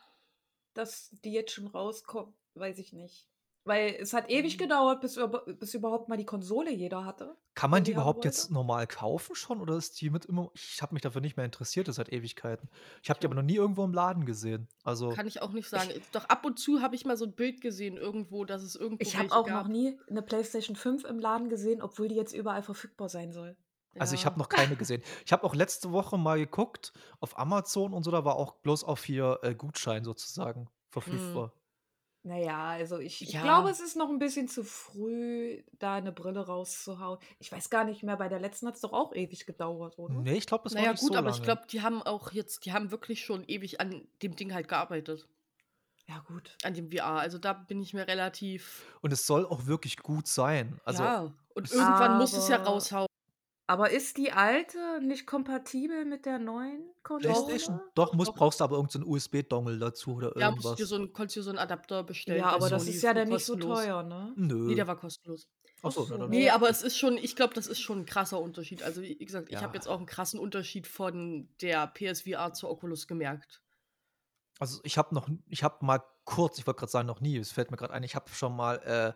dass 0.74 1.12
die 1.24 1.32
jetzt 1.32 1.54
schon 1.54 1.68
rauskommen. 1.68 2.34
Weiß 2.56 2.78
ich 2.80 2.92
nicht. 2.92 3.31
Weil 3.64 3.96
es 4.00 4.14
hat 4.14 4.30
ewig 4.32 4.56
Mhm. 4.56 4.60
gedauert, 4.64 5.02
bis, 5.02 5.20
bis 5.60 5.74
überhaupt 5.76 6.10
mal 6.10 6.18
die 6.18 6.26
Konsole 6.26 6.72
jeder 6.72 7.06
hatte. 7.06 7.36
Kann 7.54 7.70
man 7.70 7.84
die 7.84 7.92
die 7.92 7.94
überhaupt 7.94 8.26
jetzt 8.26 8.50
normal 8.50 8.88
kaufen 8.88 9.36
schon 9.36 9.62
oder 9.62 9.76
ist 9.76 10.02
die 10.02 10.10
mit 10.10 10.26
immer. 10.26 10.50
Ich 10.56 10.82
habe 10.82 10.94
mich 10.96 11.04
dafür 11.04 11.22
nicht 11.22 11.38
mehr 11.38 11.46
interessiert, 11.46 11.88
das 11.88 11.98
seit 11.98 12.12
Ewigkeiten. 12.12 12.70
Ich 13.04 13.10
habe 13.12 13.20
die 13.20 13.28
aber 13.28 13.36
noch 13.36 13.44
nie 13.44 13.56
irgendwo 13.58 13.84
im 13.84 13.94
Laden 13.94 14.26
gesehen. 14.26 14.68
Also. 14.84 15.10
Kann 15.10 15.28
ich 15.28 15.42
auch 15.44 15.52
nicht 15.52 15.70
sagen. 15.70 15.90
Doch 16.12 16.26
ab 16.26 16.44
und 16.46 16.58
zu 16.58 16.82
habe 16.82 16.96
ich 16.96 17.06
mal 17.06 17.18
so 17.18 17.26
ein 17.26 17.34
Bild 17.36 17.62
gesehen 17.62 17.98
irgendwo, 17.98 18.46
dass 18.46 18.64
es 18.64 18.76
irgendwo 18.76 19.04
Ich 19.04 19.16
habe 19.16 19.32
auch 19.32 19.46
gab. 19.46 19.64
noch 19.66 19.72
nie 19.72 20.00
eine 20.10 20.24
PlayStation 20.24 20.76
5 20.76 21.04
im 21.04 21.20
Laden 21.20 21.50
gesehen, 21.50 21.84
obwohl 21.84 22.08
die 22.08 22.16
jetzt 22.16 22.34
überall 22.34 22.64
verfügbar 22.64 23.10
sein 23.10 23.32
soll. 23.32 23.56
Also 24.00 24.16
ich 24.16 24.22
Ja. 24.22 24.28
habe 24.28 24.40
noch 24.40 24.50
keine 24.50 24.76
gesehen. 24.76 25.04
Ich 25.26 25.34
habe 25.34 25.44
auch 25.44 25.54
letzte 25.54 25.92
Woche 25.92 26.18
mal 26.18 26.40
geguckt 26.40 26.94
auf 27.20 27.38
Amazon 27.38 27.94
und 27.94 28.04
so, 28.04 28.10
da 28.10 28.26
war 28.26 28.38
auch 28.38 28.56
bloß 28.62 28.86
auf 28.86 29.04
hier 29.04 29.38
äh, 29.44 29.54
Gutschein 29.54 30.04
sozusagen 30.04 30.68
verfügbar. 30.90 31.54
Naja, 32.24 32.66
also 32.68 33.00
ich, 33.00 33.22
ich 33.24 33.34
Ja. 33.34 33.42
glaube, 33.42 33.70
es 33.72 33.80
ist 33.80 33.96
noch 33.96 34.10
ein 34.10 34.20
bisschen 34.20 34.48
zu 34.48 34.64
früh, 34.64 35.64
da 35.80 35.96
eine 35.96 36.12
Brille 36.12 36.46
rauszuhauen. 36.46 37.18
Ich 37.40 37.52
weiß 37.52 37.72
gar 37.72 37.84
nicht 37.84 38.04
mehr, 38.04 38.16
bei 38.16 38.30
der 38.30 38.40
letzten 38.40 38.68
hat 38.68 38.76
es 38.76 38.82
doch 38.82 38.94
auch 38.94 39.16
ewig 39.16 39.48
gedauert, 39.48 39.98
oder? 39.98 40.14
Nee, 40.14 40.36
ich 40.38 40.46
glaube, 40.46 40.66
das 40.66 40.76
war 40.76 40.82
Naja, 40.82 40.92
nicht 40.92 41.02
gut, 41.02 41.14
so 41.14 41.18
aber 41.18 41.30
lange. 41.30 41.38
ich 41.38 41.44
glaube, 41.44 41.64
die 41.72 41.82
haben 41.82 42.04
auch 42.04 42.32
jetzt, 42.32 42.66
die 42.66 42.74
haben 42.74 42.92
wirklich 42.92 43.26
schon 43.26 43.44
ewig 43.48 43.82
an 43.82 44.08
dem 44.22 44.36
Ding 44.36 44.54
halt 44.54 44.68
gearbeitet. 44.68 45.28
Ja, 46.08 46.20
gut. 46.28 46.56
An 46.64 46.74
dem 46.76 46.92
VR. 46.92 47.06
Also 47.20 47.40
da 47.40 47.54
bin 47.54 47.82
ich 47.82 47.94
mir 47.94 48.08
relativ. 48.08 48.86
und 49.02 49.12
es 49.14 49.26
soll 49.26 49.46
auch 49.46 49.66
wirklich 49.66 49.98
gut 49.98 50.28
sein. 50.28 50.80
Also 50.86 51.04
ja. 51.04 51.34
Und 51.56 51.72
irgendwann 51.72 52.18
muss 52.20 52.34
es 52.34 52.48
ja 52.50 52.58
Aber- 52.58 52.66
raushauen. 52.72 53.08
Aber 53.72 53.90
ist 53.90 54.18
die 54.18 54.34
alte 54.34 55.00
nicht 55.02 55.26
kompatibel 55.26 56.04
mit 56.04 56.26
der 56.26 56.40
neuen 56.40 56.92
Konsole? 57.04 57.82
Doch, 57.96 58.14
muss, 58.14 58.28
Doch. 58.28 58.36
brauchst 58.36 58.60
du 58.60 58.66
aber 58.66 58.76
irgendeinen 58.76 59.06
USB-Dongle 59.06 59.80
dazu 59.80 60.16
oder 60.16 60.38
Ja, 60.38 60.52
musst 60.52 60.66
irgendwas. 60.66 60.72
du 60.72 60.84
dir 60.84 60.88
so 60.88 60.96
einen, 60.96 61.14
konntest 61.14 61.38
dir 61.38 61.44
so 61.44 61.52
einen 61.52 61.58
Adapter 61.60 62.04
bestellen. 62.04 62.40
Ja, 62.40 62.50
aber 62.50 62.70
das 62.70 62.86
ist 62.86 63.02
ja 63.02 63.14
dann 63.14 63.30
nicht 63.30 63.46
so 63.46 63.56
teuer, 63.56 64.04
ne? 64.04 64.34
Nö. 64.36 64.68
Nee, 64.68 64.76
der 64.76 64.88
war 64.88 64.98
kostenlos. 64.98 65.48
Achso, 65.84 66.02
Ach 66.04 66.08
so. 66.08 66.28
Nee, 66.28 66.48
Ja. 66.48 66.56
aber 66.56 66.70
es 66.70 66.82
ist 66.82 66.98
schon, 66.98 67.18
ich 67.18 67.38
glaube, 67.38 67.54
das 67.54 67.68
ist 67.68 67.80
schon 67.80 68.00
ein 68.00 68.06
krasser 68.06 68.42
Unterschied. 68.42 68.84
Also, 68.84 69.04
wie 69.04 69.16
gesagt, 69.16 69.48
ich 69.48 69.56
Ja. 69.56 69.62
habe 69.62 69.76
jetzt 69.76 69.88
auch 69.88 70.00
einen 70.00 70.06
krassen 70.06 70.38
Unterschied 70.38 70.86
von 70.86 71.48
der 71.62 71.88
PSVR 71.88 72.52
zur 72.52 72.72
Oculus 72.72 73.08
gemerkt. 73.08 73.62
Also 74.60 74.82
ich 74.84 74.98
habe 74.98 75.16
noch, 75.16 75.30
ich 75.48 75.64
habe 75.64 75.86
mal 75.86 76.04
kurz, 76.26 76.60
ich 76.60 76.68
wollte 76.68 76.80
gerade 76.80 76.92
sagen, 76.92 77.08
noch 77.08 77.22
nie, 77.22 77.38
es 77.38 77.54
fällt 77.54 77.72
mir 77.72 77.78
gerade 77.78 77.94
ein, 77.94 78.04
ich 78.04 78.16
habe 78.16 78.30
schon 78.32 78.54
mal 78.54 78.76
äh, 78.80 79.14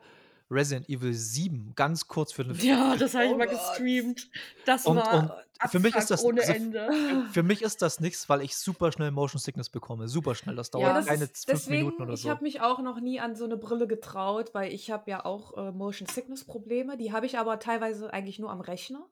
Resident 0.51 0.87
Evil 0.89 1.13
7 1.13 1.73
ganz 1.75 2.07
kurz 2.07 2.31
für 2.31 2.43
eine 2.43 2.53
Ja, 2.53 2.95
das 2.95 3.13
habe 3.15 3.25
ich 3.25 3.31
Oh 3.31 3.37
mal 3.37 3.47
gestreamt. 3.47 4.29
Das 4.65 4.85
Und- 4.85 4.97
war 4.97 5.43
und 5.63 5.69
für 5.71 5.79
mich 5.79 5.95
ist 5.95 6.11
das- 6.11 6.23
ohne 6.23 6.41
also- 6.41 6.53
Ende. 6.53 6.89
Für 7.31 7.41
mich 7.43 7.61
ist 7.63 7.81
das 7.81 7.99
nichts, 7.99 8.29
weil 8.29 8.41
ich 8.41 8.55
super 8.55 8.91
schnell 8.91 9.09
Motion 9.11 9.39
Sickness 9.39 9.69
bekomme. 9.69 10.07
Super 10.07 10.35
schnell. 10.35 10.55
Das 10.55 10.69
dauert 10.69 10.85
Ja, 10.87 10.93
das 10.93 11.05
keine 11.07 11.23
ist, 11.23 11.45
fünf 11.49 11.61
deswegen, 11.61 11.85
Minuten 11.85 12.03
oder 12.03 12.13
ich 12.13 12.21
so. 12.21 12.29
habe 12.29 12.43
mich 12.43 12.61
auch 12.61 12.79
noch 12.79 12.99
nie 12.99 13.19
an 13.19 13.35
so 13.35 13.45
eine 13.45 13.57
Brille 13.57 13.87
getraut, 13.87 14.53
weil 14.53 14.71
ich 14.71 14.91
habe 14.91 15.09
ja 15.09 15.25
auch 15.25 15.57
äh, 15.57 15.71
Motion 15.71 16.07
Sickness 16.07 16.43
Probleme. 16.45 16.97
Die 16.97 17.11
habe 17.11 17.25
ich 17.25 17.39
aber 17.39 17.57
teilweise 17.59 18.13
eigentlich 18.13 18.37
nur 18.37 18.51
am 18.51 18.61
Rechner. 18.61 19.05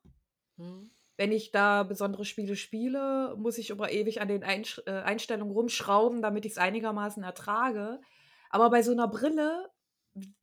Hm. 0.58 0.92
Wenn 1.18 1.32
ich 1.32 1.52
da 1.52 1.84
besondere 1.84 2.26
Spiele 2.26 2.56
spiele, 2.56 3.36
muss 3.38 3.58
ich 3.58 3.72
aber 3.72 3.92
ewig 3.92 4.20
an 4.22 4.28
den 4.28 4.44
Einsch 4.44 4.82
äh, 4.86 4.92
Einstellungen 4.92 5.54
rumschrauben, 5.54 6.22
damit 6.22 6.46
ich 6.46 6.54
es 6.54 6.58
einigermaßen 6.58 7.24
ertrage. 7.24 8.02
Aber 8.50 8.70
bei 8.70 8.82
so 8.84 8.92
einer 8.92 9.08
Brille, 9.08 9.70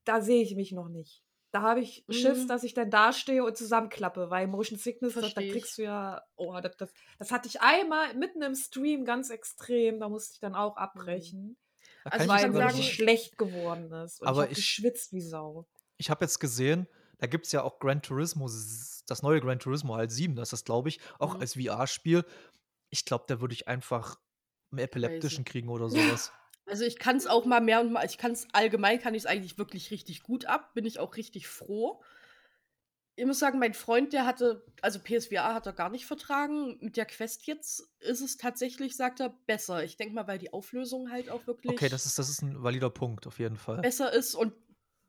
da 0.05 0.21
sehe 0.21 0.43
ich 0.43 0.55
mich 0.57 0.73
noch 0.73 0.89
nicht. 0.89 1.23
Da 1.53 1.63
habe 1.63 1.81
ich 1.81 2.05
Schiss, 2.09 2.45
Mhm. 2.45 2.49
dass 2.49 2.63
ich 2.63 2.75
dann 2.75 2.91
dastehe 2.91 3.45
und 3.45 3.57
zusammenklappe, 3.57 4.31
weil 4.31 4.47
Motion 4.47 4.79
Sickness, 4.79 5.15
das, 5.15 5.35
da 5.35 5.41
kriegst 5.41 5.79
du 5.79 5.83
ja, 5.83 6.23
oh, 6.37 6.57
das, 6.61 6.77
das, 6.77 6.91
das 7.19 7.33
hatte 7.33 7.49
ich 7.49 7.61
einmal 7.61 8.15
mitten 8.15 8.41
im 8.43 8.55
Stream 8.55 9.05
ganz 9.05 9.31
extrem, 9.31 9.99
da 9.99 10.09
musste 10.09 10.35
ich 10.35 10.41
dann 10.41 10.55
auch 10.55 10.77
abbrechen, 10.77 11.57
Da 12.05 12.11
Also 12.11 12.29
weil 12.29 12.49
mir 12.51 12.61
aber- 12.63 12.71
sagen- 12.73 12.83
schlecht 12.85 13.37
geworden 13.37 13.93
ist. 13.93 14.21
Und 14.21 14.29
Aber 14.29 14.43
ich 14.43 14.43
habe 14.43 14.53
ich- 14.53 14.57
geschwitzt 14.59 15.13
wie 15.13 15.21
Sau. 15.21 15.67
ich 15.97 16.09
habe 16.09 16.25
jetzt 16.25 16.39
gesehen, 16.39 16.87
da 17.19 17.27
gibt 17.27 17.47
es 17.47 17.53
ja 17.53 17.63
auch 17.65 17.81
Gran 17.81 18.01
Turismo, 18.01 18.47
das 18.47 19.23
neue 19.23 19.41
Gran 19.41 19.59
Turismo 19.59 19.97
halt 19.97 20.13
7, 20.13 20.37
das 20.37 20.53
ist, 20.53 20.65
glaube 20.65 20.89
ich, 20.89 21.01
auch 21.19 21.35
Mhm. 21.35 21.41
als 21.41 21.55
VR-Spiel. 21.55 22.25
Ich 22.91 23.05
glaube, 23.05 23.25
da 23.27 23.41
würde 23.41 23.55
ich 23.55 23.67
einfach 23.67 24.21
einen 24.71 24.79
epileptischen 24.79 25.45
kriegen 25.45 25.69
oder 25.69 25.89
sowas. 25.91 26.33
Also 26.71 26.85
ich 26.85 26.99
kann 26.99 27.17
es 27.17 27.27
auch 27.27 27.45
mal 27.45 27.61
mehr 27.61 27.81
und 27.81 27.93
mal, 27.93 28.07
ich 28.07 28.17
kann 28.17 28.31
es 28.31 28.47
allgemein, 28.53 29.01
kann 29.01 29.15
ich 29.15 29.23
es 29.23 29.27
eigentlich 29.27 29.59
wirklich 29.59 29.91
richtig 29.91 30.23
gut 30.23 30.45
ab, 30.45 30.73
bin 30.73 30.85
ich 30.87 31.01
auch 31.01 31.17
richtig 31.17 31.49
froh. 31.49 32.01
ich 33.17 33.27
muss 33.27 33.41
sagen, 33.41 33.59
mein 33.59 33.75
Freund, 33.75 34.13
der 34.13 34.25
hatte, 34.25 34.65
also 34.81 35.01
PSVR 35.01 35.53
hat 35.53 35.67
er 35.67 35.73
gar 35.73 35.91
nicht 35.91 36.07
vertragen. 36.07 36.79
Mit 36.81 36.97
der 36.97 37.07
Quest 37.07 37.47
jetzt 37.47 37.91
ist 37.99 38.21
es 38.21 38.37
tatsächlich, 38.37 38.97
sagt 38.97 39.19
er, 39.19 39.31
besser. 39.47 39.83
Ich 39.83 39.97
denke 39.97 40.15
mal, 40.15 40.29
weil 40.29 40.39
die 40.39 40.53
Auflösung 40.53 41.11
halt 41.11 41.29
auch 41.29 41.47
wirklich 41.49 41.73
Okay, 41.73 41.89
das 41.89 42.07
ist, 42.07 42.19
das 42.19 42.31
ist 42.31 42.43
ein 42.43 42.63
valider 42.63 42.89
Punkt, 42.89 43.27
auf 43.27 43.41
jeden 43.41 43.57
Fall. 43.57 43.81
besser 43.81 44.13
ist 44.13 44.37
und 44.37 44.55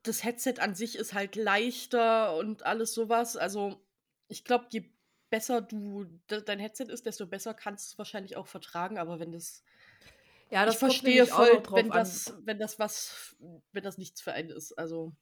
das 0.03 0.23
Headset 0.23 0.55
an 0.57 0.73
sich 0.73 0.97
ist 0.97 1.13
halt 1.13 1.35
leichter 1.35 2.35
und 2.35 2.65
alles 2.65 2.93
sowas. 2.93 3.37
Also, 3.37 3.85
ich 4.27 4.43
glaube, 4.43 4.65
je 4.71 4.89
besser 5.29 5.61
du 5.61 6.05
de 6.29 6.43
dein 6.43 6.59
Headset 6.59 6.85
ist, 6.85 7.05
desto 7.05 7.27
besser 7.27 7.53
kannst 7.53 7.87
du 7.87 7.93
es 7.93 7.97
wahrscheinlich 7.99 8.35
auch 8.35 8.47
vertragen. 8.47 8.97
Aber 8.97 9.19
wenn 9.19 9.31
das 9.31 9.63
Ja, 10.51 10.65
ich 10.65 10.65
das 10.65 10.79
kommt 10.79 10.91
verstehe 10.93 11.25
voll, 11.25 11.53
noch 11.55 11.63
drauf 11.63 11.75
wenn 11.77 11.91
an. 11.91 11.97
das 11.99 12.33
wenn 12.43 12.59
das 12.59 12.77
was 12.79 13.35
wenn 13.71 13.83
das 13.83 13.97
nichts 13.97 14.21
für 14.21 14.33
einen 14.33 14.49
ist. 14.51 14.73
Also, 14.77 15.13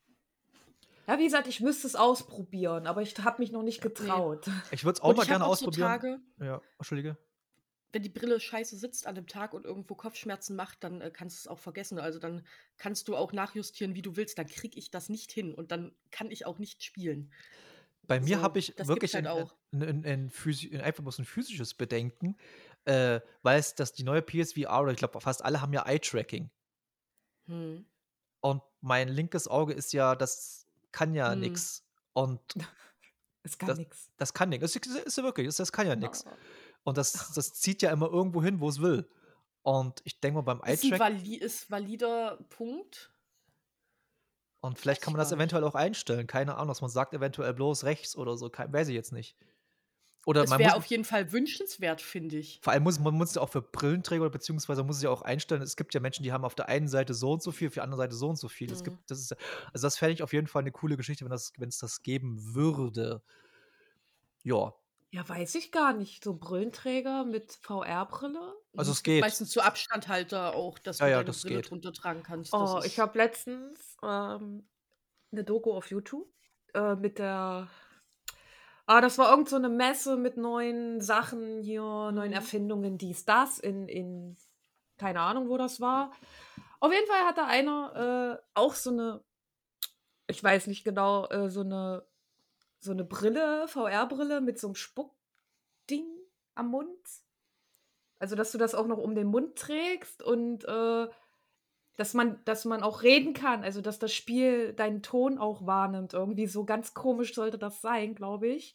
Ja, 1.08 1.18
wie 1.18 1.24
gesagt, 1.26 1.48
ich 1.48 1.60
müsste 1.60 1.88
es 1.88 1.96
ausprobieren, 1.96 2.86
aber 2.88 3.02
ich 3.02 3.18
habe 3.20 3.42
mich 3.42 3.52
noch 3.52 3.64
nicht 3.64 3.84
Nee. 3.84 3.90
getraut. 3.90 4.46
Ich 4.72 4.84
würde 4.84 4.98
es 4.98 5.02
auch 5.02 5.10
und 5.10 5.18
mal 5.18 5.24
ich 5.24 5.28
gerne 5.28 5.46
auch 5.46 5.56
so 5.56 5.68
ausprobieren. 5.68 5.88
Tage, 5.88 6.20
ja, 6.40 6.62
Entschuldige. 6.78 7.18
wenn 7.92 8.04
die 8.04 8.10
Brille 8.10 8.40
scheiße 8.40 8.78
sitzt 8.78 9.08
an 9.08 9.16
dem 9.16 9.26
Tag 9.28 9.54
und 9.54 9.66
irgendwo 9.66 9.96
Kopfschmerzen 9.96 10.56
macht, 10.56 10.84
dann 10.84 11.02
äh, 11.02 11.10
kannst 11.12 11.38
du 11.38 11.40
es 11.42 11.48
auch 11.48 11.58
vergessen. 11.60 11.98
Also 12.00 12.20
dann 12.20 12.46
kannst 12.78 13.08
du 13.08 13.16
auch 13.16 13.34
nachjustieren, 13.34 13.96
wie 13.96 14.04
du 14.04 14.16
willst. 14.16 14.38
Dann 14.38 14.48
kriege 14.48 14.78
ich 14.78 14.92
das 14.92 15.10
nicht 15.10 15.32
hin 15.32 15.54
und 15.56 15.72
dann 15.72 15.96
kann 16.12 16.30
ich 16.30 16.46
auch 16.46 16.60
nicht 16.60 16.84
spielen. 16.84 17.32
Bei 18.04 18.20
mir 18.20 18.38
So, 18.38 18.42
habe 18.44 18.60
ich 18.60 18.76
wirklich 18.78 19.14
halt 19.16 19.26
ein, 19.26 19.32
auch. 19.32 19.56
ein, 19.72 19.82
ein, 19.84 20.06
ein, 20.06 20.82
einfach 20.82 21.04
bloß 21.04 21.20
ein 21.20 21.26
physisches 21.26 21.74
Bedenken, 21.74 22.38
äh, 22.90 23.22
weil 23.44 23.60
es 23.60 23.76
das 23.76 23.94
die 23.94 24.04
neue 24.04 24.22
PSVR 24.22 24.82
oder 24.82 24.92
ich 24.92 24.98
glaube 24.98 25.20
fast 25.22 25.44
alle 25.46 25.62
haben 25.62 25.74
ja 25.74 25.86
Eye-Tracking. 25.86 26.50
Hm. 27.46 27.86
Und 28.42 28.62
mein 28.82 29.10
linkes 29.10 29.48
Auge 29.48 29.74
ist 29.74 29.94
ja, 29.94 30.16
das 30.16 30.66
kann 30.92 31.14
ja 31.14 31.32
Hm. 31.32 31.40
nix. 31.42 31.84
Und 32.14 32.42
Es 33.44 33.58
kann 33.58 33.78
nichts. 33.78 34.10
das 34.18 34.34
kann 34.34 34.50
nix. 34.50 34.62
Das 34.62 34.76
ist, 34.76 34.86
ist 34.86 35.18
ja 35.18 35.24
wirklich, 35.24 35.48
das, 35.48 35.56
das 35.58 35.72
kann 35.72 35.88
ja 35.88 35.96
nix. 35.96 36.26
Oh. 36.26 36.30
Und 36.84 36.98
das, 36.98 37.12
das 37.36 37.54
zieht 37.54 37.82
ja 37.82 37.92
immer 37.92 38.10
irgendwo 38.10 38.42
hin, 38.44 38.60
wo 38.60 38.68
es 38.70 38.82
will. 38.82 39.10
Und 39.62 40.02
ich 40.04 40.20
denke 40.20 40.36
mal 40.36 40.42
beim 40.42 40.62
Ist 40.62 40.84
ein 40.84 40.94
Eye-Track, 40.94 41.00
vali 41.00 41.36
ist 41.36 41.70
valider 41.70 42.38
Punkt. 42.50 43.12
und 44.62 44.78
vielleicht 44.80 45.02
weiß 45.02 45.06
kann 45.06 45.14
man 45.14 45.20
das 45.20 45.32
eventuell 45.32 45.64
auch 45.64 45.76
einstellen. 45.76 46.28
Keine 46.28 46.56
Ahnung, 46.56 46.70
dass 46.70 46.82
man 46.82 46.90
sagt, 46.90 47.14
eventuell 47.14 47.54
bloß 47.54 47.84
rechts 47.84 48.16
oder 48.16 48.36
so. 48.38 48.50
Kein, 48.50 48.72
weiß 48.74 48.88
ich 48.90 48.96
jetzt 48.96 49.12
nicht. 49.14 49.36
Oder 50.26 50.46
Es 50.46 50.50
man 50.50 50.62
wäre 50.62 50.76
auf 50.76 50.86
jeden 50.88 51.06
Fall 51.06 51.32
wünschenswert, 51.32 52.02
finde 52.02 52.38
ich. 52.40 52.62
Vor 52.62 52.74
allem 52.74 52.84
muss 52.84 53.00
man 53.00 53.14
muss 53.16 53.36
ja 53.36 53.42
auch 53.42 53.50
für 53.50 53.62
Brillenträger 53.62 54.30
beziehungsweise 54.30 54.84
muss 54.84 54.98
es 54.98 55.04
ja 55.04 55.10
auch 55.10 55.22
einstellen. 55.22 55.62
Es 55.62 55.78
gibt 55.78 55.94
ja 55.94 56.02
Menschen, 56.02 56.24
die 56.24 56.34
haben 56.34 56.44
auf 56.44 56.56
der 56.56 56.68
einen 56.68 56.90
Seite 56.90 57.14
so 57.14 57.32
und 57.32 57.42
so 57.42 57.52
viel, 57.52 57.70
auf 57.70 57.74
der 57.76 57.84
anderen 57.84 58.00
Seite 58.04 58.16
so 58.16 58.28
und 58.30 58.36
so 58.38 58.50
viel. 58.50 58.70
Es 58.72 58.84
Mhm. 58.84 58.84
gibt, 58.84 59.10
das 59.10 59.20
ist, 59.20 59.32
also 59.74 59.88
das 59.88 59.98
fände 59.98 60.14
ich 60.14 60.24
auf 60.24 60.34
jeden 60.34 60.48
Fall 60.48 60.62
eine 60.64 60.72
coole 60.74 60.98
Geschichte, 60.98 61.24
wenn 61.24 61.32
das, 61.32 61.54
wenn 61.58 61.70
es 61.70 61.78
das 61.78 62.02
geben 62.04 62.54
würde. 62.54 63.22
Ja, 64.44 64.74
Ja, 65.12 65.28
weiß 65.28 65.56
ich 65.56 65.72
gar 65.72 65.94
nicht. 65.94 66.24
So 66.24 66.36
Brillenträger 66.38 67.26
mit 67.26 67.54
VR-Brille? 67.62 68.54
also 68.76 68.92
es 68.92 69.04
geht. 69.04 69.26
Meistens 69.26 69.52
so 69.52 69.62
Abstandhalter 69.62 70.54
auch, 70.56 70.78
dass 70.80 71.00
Ja, 71.00 71.08
du 71.08 71.10
ja, 71.10 71.24
deine 71.24 71.24
das 71.24 71.46
Brille 71.46 71.62
geht. 71.62 71.68
drunter 71.68 71.94
tragen 71.94 72.22
kannst. 72.24 72.60
Das 72.60 72.76
Oh, 72.76 72.82
ich 72.86 73.00
habe 73.00 73.18
letztens 73.18 73.98
ähm, 74.04 74.70
eine 75.32 75.44
Doku 75.46 75.74
auf 75.74 75.92
YouTube 75.92 76.30
äh, 76.76 76.96
mit 76.96 77.20
der. 77.20 77.70
Ah, 78.92 79.02
das 79.02 79.20
war 79.20 79.30
irgend 79.30 79.48
so 79.48 79.56
eine 79.56 79.70
Messe 79.70 80.18
mit 80.18 80.36
neuen 80.36 81.00
Sachen 81.00 81.62
hier, 81.62 81.84
neuen 81.84 82.30
Mhm. 82.30 82.34
Erfindungen, 82.34 82.98
dies, 82.98 83.24
das, 83.24 83.60
in, 83.60 83.88
in 83.88 84.36
keine 84.98 85.22
Ahnung, 85.22 85.48
wo 85.48 85.58
das 85.58 85.80
war. 85.80 86.12
Auf 86.80 86.92
jeden 86.92 87.06
Fall 87.06 87.24
hatte 87.28 87.44
einer 87.46 88.40
äh, 88.42 88.44
auch 88.56 88.74
so 88.74 88.90
eine, 88.90 89.24
ich 90.26 90.44
weiß 90.44 90.66
nicht 90.66 90.84
genau, 90.84 91.28
äh, 91.28 91.52
so 91.52 91.62
eine 91.62 92.04
so 92.80 92.92
eine 92.92 93.04
Brille, 93.04 93.68
VR-Brille 93.68 94.42
mit 94.42 94.60
so 94.60 94.70
einem 94.70 94.76
Spuckding 94.76 96.08
am 96.56 96.70
Mund. 96.70 97.08
Also, 98.18 98.36
dass 98.36 98.52
du 98.52 98.58
das 98.58 98.74
auch 98.74 98.88
noch 98.88 98.98
um 98.98 99.14
den 99.14 99.28
Mund 99.28 99.56
trägst 99.56 100.24
und 100.24 100.66
äh, 100.66 101.08
dass 102.00 102.14
man, 102.14 102.40
dass 102.46 102.64
man 102.66 102.82
auch 102.82 103.04
reden 103.04 103.34
kann, 103.34 103.64
also 103.64 103.82
dass 103.82 104.00
das 104.00 104.14
Spiel 104.14 104.74
deinen 104.74 105.02
Ton 105.04 105.38
auch 105.38 105.66
wahrnimmt. 105.66 106.14
Irgendwie 106.14 106.48
so 106.48 106.64
ganz 106.64 106.94
komisch 106.94 107.34
sollte 107.36 107.58
das 107.58 107.82
sein, 107.82 108.16
glaube 108.16 108.48
ich. 108.48 108.74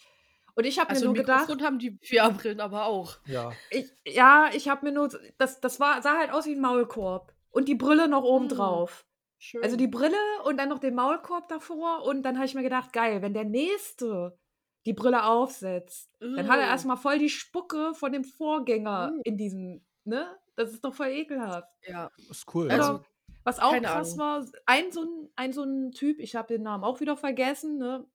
Und 0.55 0.65
ich 0.67 0.79
habe 0.79 0.91
also 0.91 1.03
mir 1.07 1.07
nur 1.07 1.15
gedacht, 1.15 1.49
Mikrofon 1.49 1.65
haben 1.67 1.79
die 1.79 1.99
VR-Brillen 2.05 2.61
aber 2.61 2.85
auch. 2.87 3.17
Ja. 3.27 3.51
ich, 3.71 3.87
ja, 4.07 4.51
ich 4.53 4.69
habe 4.69 4.87
mir 4.87 4.93
nur, 4.93 5.09
das, 5.39 5.61
das 5.61 5.81
war, 5.81 6.03
sah 6.03 6.19
halt 6.19 6.31
aus 6.33 6.47
wie 6.47 6.53
ein 6.55 6.61
Maulkorb. 6.61 7.33
Und 7.51 7.67
die 7.69 7.75
Brille 7.75 8.09
noch 8.09 8.23
oben 8.25 8.47
Mm, 8.47 8.51
drauf. 8.51 9.07
Schön. 9.39 9.63
Also 9.65 9.77
die 9.77 9.89
Brille 9.89 10.17
und 10.45 10.59
dann 10.59 10.69
noch 10.69 10.79
den 10.79 10.95
Maulkorb 10.95 11.49
davor. 11.49 12.03
Und 12.05 12.23
dann 12.23 12.37
habe 12.37 12.47
ich 12.47 12.55
mir 12.55 12.63
gedacht, 12.63 12.93
geil, 12.93 13.23
wenn 13.23 13.35
der 13.35 13.45
Nächste 13.45 14.39
die 14.87 14.93
Brille 14.93 15.25
aufsetzt, 15.25 16.11
dann 16.21 16.47
hat 16.49 16.61
er 16.61 16.67
erstmal 16.67 16.99
voll 16.99 17.19
die 17.19 17.31
Spucke 17.31 17.95
von 17.95 18.13
dem 18.13 18.23
Vorgänger 18.25 19.13
Mm. 19.13 19.21
in 19.25 19.37
diesem, 19.39 19.85
ne? 20.05 20.37
Das 20.57 20.71
ist 20.73 20.85
doch 20.85 20.95
voll 20.95 21.09
ekelhaft. 21.09 21.69
Ja, 21.89 22.11
Ist 22.31 22.45
cool. 22.55 22.67
Oder 22.67 22.75
Also, 22.75 23.05
was 23.45 23.59
auch 23.61 23.73
keine 23.73 23.87
krass 23.87 24.19
Ahnung. 24.19 24.19
war, 24.19 24.47
ein 24.67 24.91
so 24.93 25.03
ein, 25.03 25.31
ein 25.37 25.53
so 25.53 25.63
ein 25.63 25.93
Typ, 25.93 26.19
ich 26.19 26.35
habe 26.35 26.49
den 26.55 26.63
Namen 26.63 26.85
auch 26.85 27.01
wieder 27.01 27.17
vergessen, 27.17 27.79
ne? 27.79 28.07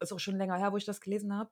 Ist 0.00 0.12
auch 0.12 0.18
schon 0.20 0.36
länger 0.36 0.56
her, 0.56 0.72
wo 0.72 0.76
ich 0.76 0.84
das 0.84 1.00
gelesen 1.00 1.34
habe. 1.34 1.50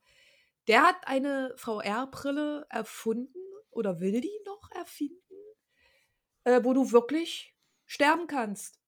Der 0.69 0.83
hat 0.83 0.97
eine 1.07 1.53
VR-Brille 1.57 2.67
erfunden 2.69 3.39
oder 3.71 4.01
will 4.01 4.21
die 4.21 4.41
noch 4.47 4.71
erfinden, 4.73 5.17
äh, 6.45 6.61
wo 6.63 6.73
du 6.75 6.93
wirklich 6.93 7.57
sterben 7.87 8.27
kannst. 8.27 8.81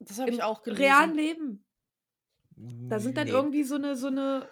das 0.00 0.18
habe 0.18 0.30
ich 0.30 0.42
auch 0.42 0.62
gelesen. 0.62 0.82
realen 0.82 1.14
Leben. 1.14 1.64
Da 2.56 2.98
sind 3.00 3.16
dann 3.16 3.26
Nee. 3.26 3.32
irgendwie 3.32 3.62
so 3.64 3.76
eine, 3.76 3.96
so 3.96 4.08
eine 4.08 4.48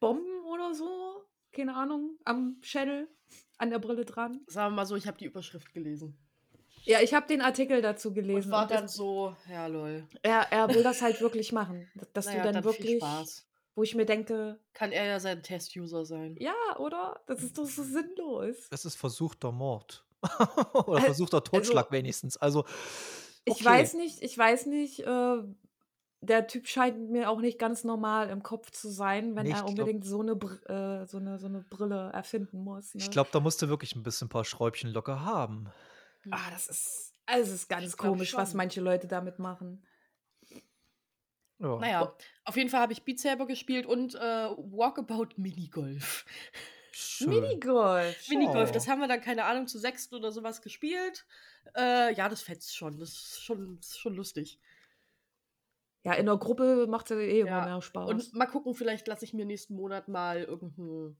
Bomben 0.00 0.44
oder 0.46 0.74
so, 0.74 1.24
keine 1.52 1.74
Ahnung, 1.76 2.18
am 2.24 2.58
Schädel, 2.62 3.08
an 3.58 3.70
der 3.70 3.78
Brille 3.78 4.04
dran. 4.04 4.40
Sagen 4.46 4.72
wir 4.72 4.76
mal 4.76 4.86
so, 4.86 4.96
ich 4.96 5.06
habe 5.06 5.18
die 5.18 5.26
Überschrift 5.26 5.72
gelesen. 5.72 6.18
Ja, 6.84 7.00
ich 7.00 7.14
habe 7.14 7.26
den 7.26 7.40
Artikel 7.40 7.80
dazu 7.82 8.12
gelesen. 8.12 8.46
Und 8.48 8.52
war 8.52 8.62
und 8.62 8.70
das- 8.70 8.78
dann 8.80 8.88
so, 8.88 9.34
ja 9.50 9.66
lol. 9.66 10.06
Er, 10.22 10.52
er 10.52 10.68
will 10.68 10.82
das 10.82 11.00
halt 11.02 11.20
wirklich 11.20 11.52
machen. 11.52 11.88
Dass 12.12 12.26
Naja, 12.26 12.38
du 12.38 12.44
dann, 12.52 12.62
dann 12.62 12.72
viel 12.74 12.84
wirklich, 12.84 12.96
Spaß. 13.02 13.46
wo 13.74 13.82
ich 13.82 13.94
mir 13.94 14.04
denke, 14.06 14.58
Kann 14.74 14.92
er 14.92 15.04
ja 15.06 15.20
sein 15.20 15.42
Test-User 15.42 16.04
sein. 16.04 16.36
ja, 16.38 16.54
oder? 16.78 17.20
Das 17.26 17.42
ist 17.42 17.56
doch 17.58 17.64
so 17.66 17.82
sinnlos. 17.82 18.56
Es 18.70 18.84
ist 18.84 18.96
versuchter 18.96 19.50
Mord. 19.52 20.04
Oder 20.86 21.02
versuchter 21.02 21.44
Totschlag 21.44 21.86
also- 21.86 21.92
wenigstens. 21.92 22.36
Also, 22.38 22.64
Ich 23.44 23.56
okay. 23.56 23.64
weiß 23.66 23.94
nicht, 23.94 24.22
ich 24.22 24.36
weiß 24.38 24.66
nicht, 24.66 25.00
äh, 25.00 25.36
der 26.22 26.46
Typ 26.46 26.66
scheint 26.66 27.10
mir 27.10 27.28
auch 27.28 27.40
nicht 27.40 27.58
ganz 27.58 27.84
normal 27.84 28.30
im 28.30 28.42
Kopf 28.42 28.70
zu 28.70 28.88
sein, 28.88 29.36
wenn 29.36 29.42
Nee, 29.42 29.50
ich 29.50 29.56
er 29.56 29.60
glaub- 29.64 29.70
unbedingt 29.70 30.06
so, 30.06 30.22
eine, 30.22 30.34
Br- 30.34 30.64
äh, 31.02 31.06
so, 31.06 31.18
eine, 31.18 31.38
so 31.38 31.46
eine 31.48 31.60
Brille 31.60 32.10
erfinden 32.14 32.64
muss. 32.64 32.94
Ne? 32.94 33.02
Ich 33.02 33.10
glaube, 33.10 33.28
da 33.32 33.40
musst 33.40 33.60
du 33.60 33.68
wirklich 33.68 33.94
ein 33.94 34.02
bisschen 34.02 34.26
ein 34.26 34.30
paar 34.30 34.46
Schräubchen 34.46 34.90
locker 34.92 35.22
haben. 35.26 35.66
Ah, 36.30 36.50
das 36.50 36.68
ist, 36.68 37.12
also 37.26 37.42
es 37.52 37.60
ist 37.62 37.68
ganz 37.68 37.96
komisch, 37.96 38.34
was 38.34 38.50
schon. 38.50 38.56
manche 38.58 38.80
Leute 38.80 39.06
damit 39.06 39.38
machen. 39.38 39.84
Ja. 41.58 41.78
Naja, 41.78 42.16
auf 42.44 42.56
jeden 42.56 42.68
Fall 42.68 42.80
habe 42.80 42.92
ich 42.92 43.04
Beat 43.04 43.20
Saber 43.20 43.46
gespielt 43.46 43.86
und 43.86 44.14
äh, 44.16 44.18
Walkabout 44.18 45.28
Minigolf. 45.36 46.24
Schön. 46.92 47.30
Minigolf. 47.30 48.28
Minigolf, 48.28 48.70
Oh. 48.70 48.72
das 48.72 48.88
haben 48.88 49.00
wir 49.00 49.08
dann, 49.08 49.20
keine 49.20 49.44
Ahnung, 49.44 49.66
zu 49.66 49.78
sechst 49.78 50.12
oder 50.12 50.30
sowas 50.32 50.62
gespielt. 50.62 51.26
Äh, 51.76 52.14
ja, 52.14 52.28
das 52.28 52.42
fetzt 52.42 52.76
schon. 52.76 52.98
Das 52.98 53.10
ist 53.10 53.42
schon, 53.42 53.76
das 53.76 53.88
ist 53.90 53.98
schon 53.98 54.14
lustig. 54.14 54.60
Ja, 56.04 56.12
in 56.14 56.26
der 56.26 56.36
Gruppe 56.36 56.86
macht 56.86 57.10
es 57.10 57.16
ja 57.16 57.22
eh 57.22 57.40
immer 57.40 57.50
Ja, 57.50 57.64
mehr 57.64 57.80
Spaß. 57.82 58.10
Und 58.10 58.34
mal 58.34 58.46
gucken, 58.46 58.74
vielleicht 58.74 59.06
lasse 59.06 59.24
ich 59.24 59.32
mir 59.32 59.46
nächsten 59.46 59.74
Monat 59.74 60.06
mal 60.08 60.42
irgendein 60.42 61.16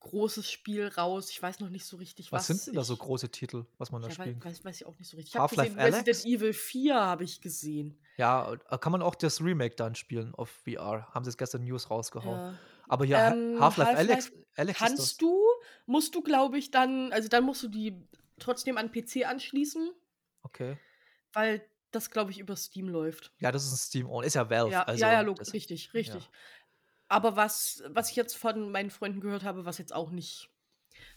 großes 0.00 0.50
Spiel 0.50 0.86
raus. 0.88 1.30
Ich 1.30 1.42
weiß 1.42 1.60
noch 1.60 1.68
nicht 1.70 1.84
so 1.84 1.96
richtig, 1.96 2.30
was. 2.32 2.40
Was 2.42 2.46
sind 2.58 2.66
denn 2.68 2.74
da 2.74 2.84
so 2.84 2.96
große 2.96 3.28
Titel, 3.30 3.64
was 3.78 3.90
man 3.90 4.02
da 4.02 4.08
Ja, 4.08 4.14
spielen 4.14 4.36
weiß, 4.36 4.42
kann? 4.42 4.52
weiß, 4.52 4.64
weiß 4.64 4.80
ich 4.82 4.86
auch 4.86 4.98
nicht 4.98 5.08
so 5.08 5.16
richtig. 5.16 5.34
Ich 5.34 5.36
habe 5.40 5.42
Half-Life 5.50 5.74
gesehen? 5.74 5.94
Resident 5.94 6.24
Evil 6.26 6.52
4 6.52 6.94
habe 6.94 7.24
ich 7.24 7.40
gesehen. 7.40 7.98
Ja, 8.16 8.52
äh, 8.70 8.78
kann 8.78 8.92
man 8.92 9.02
auch 9.02 9.14
das 9.14 9.40
Remake 9.42 9.74
dann 9.76 9.94
spielen 9.94 10.34
auf 10.34 10.50
VR. 10.64 11.08
Haben 11.12 11.24
sie 11.24 11.30
jetzt 11.30 11.38
gestern 11.38 11.64
News 11.64 11.90
rausgehauen. 11.90 12.38
Ja. 12.38 12.58
Aber 12.88 13.04
ja, 13.04 13.32
Ähm, 13.32 13.56
Ha- 13.58 13.64
Half-Life 13.66 13.90
Half-Life 13.96 14.12
Alex, 14.12 14.32
Alex. 14.54 14.78
Kannst 14.78 15.22
du, 15.22 15.42
musst 15.86 16.14
du, 16.14 16.22
glaube 16.22 16.56
ich, 16.58 16.70
dann, 16.70 17.12
also 17.12 17.28
dann 17.28 17.44
musst 17.44 17.62
du 17.62 17.68
die 17.68 18.00
trotzdem 18.38 18.76
an 18.78 18.92
PC 18.92 19.24
anschließen, 19.26 19.90
Okay. 20.42 20.78
weil 21.32 21.66
das, 21.90 22.10
glaube 22.10 22.30
ich, 22.30 22.38
über 22.38 22.54
Steam 22.56 22.88
läuft. 22.88 23.32
Ja, 23.40 23.50
das 23.50 23.64
ist 23.64 23.72
ein 23.72 23.76
Steam 23.78 24.10
On. 24.10 24.22
Ist 24.22 24.34
ja 24.34 24.48
Valve. 24.50 24.70
Ja, 24.72 24.82
also 24.82 25.00
ja, 25.00 25.22
ja, 25.22 25.32
richtig, 25.52 25.92
richtig. 25.94 26.28
Aber 27.08 27.36
was, 27.36 27.82
was 27.88 28.10
ich 28.10 28.16
jetzt 28.16 28.36
von 28.36 28.70
meinen 28.70 28.90
Freunden 28.90 29.20
gehört 29.20 29.44
habe, 29.44 29.64
was 29.64 29.78
jetzt 29.78 29.94
auch 29.94 30.10
nicht, 30.10 30.50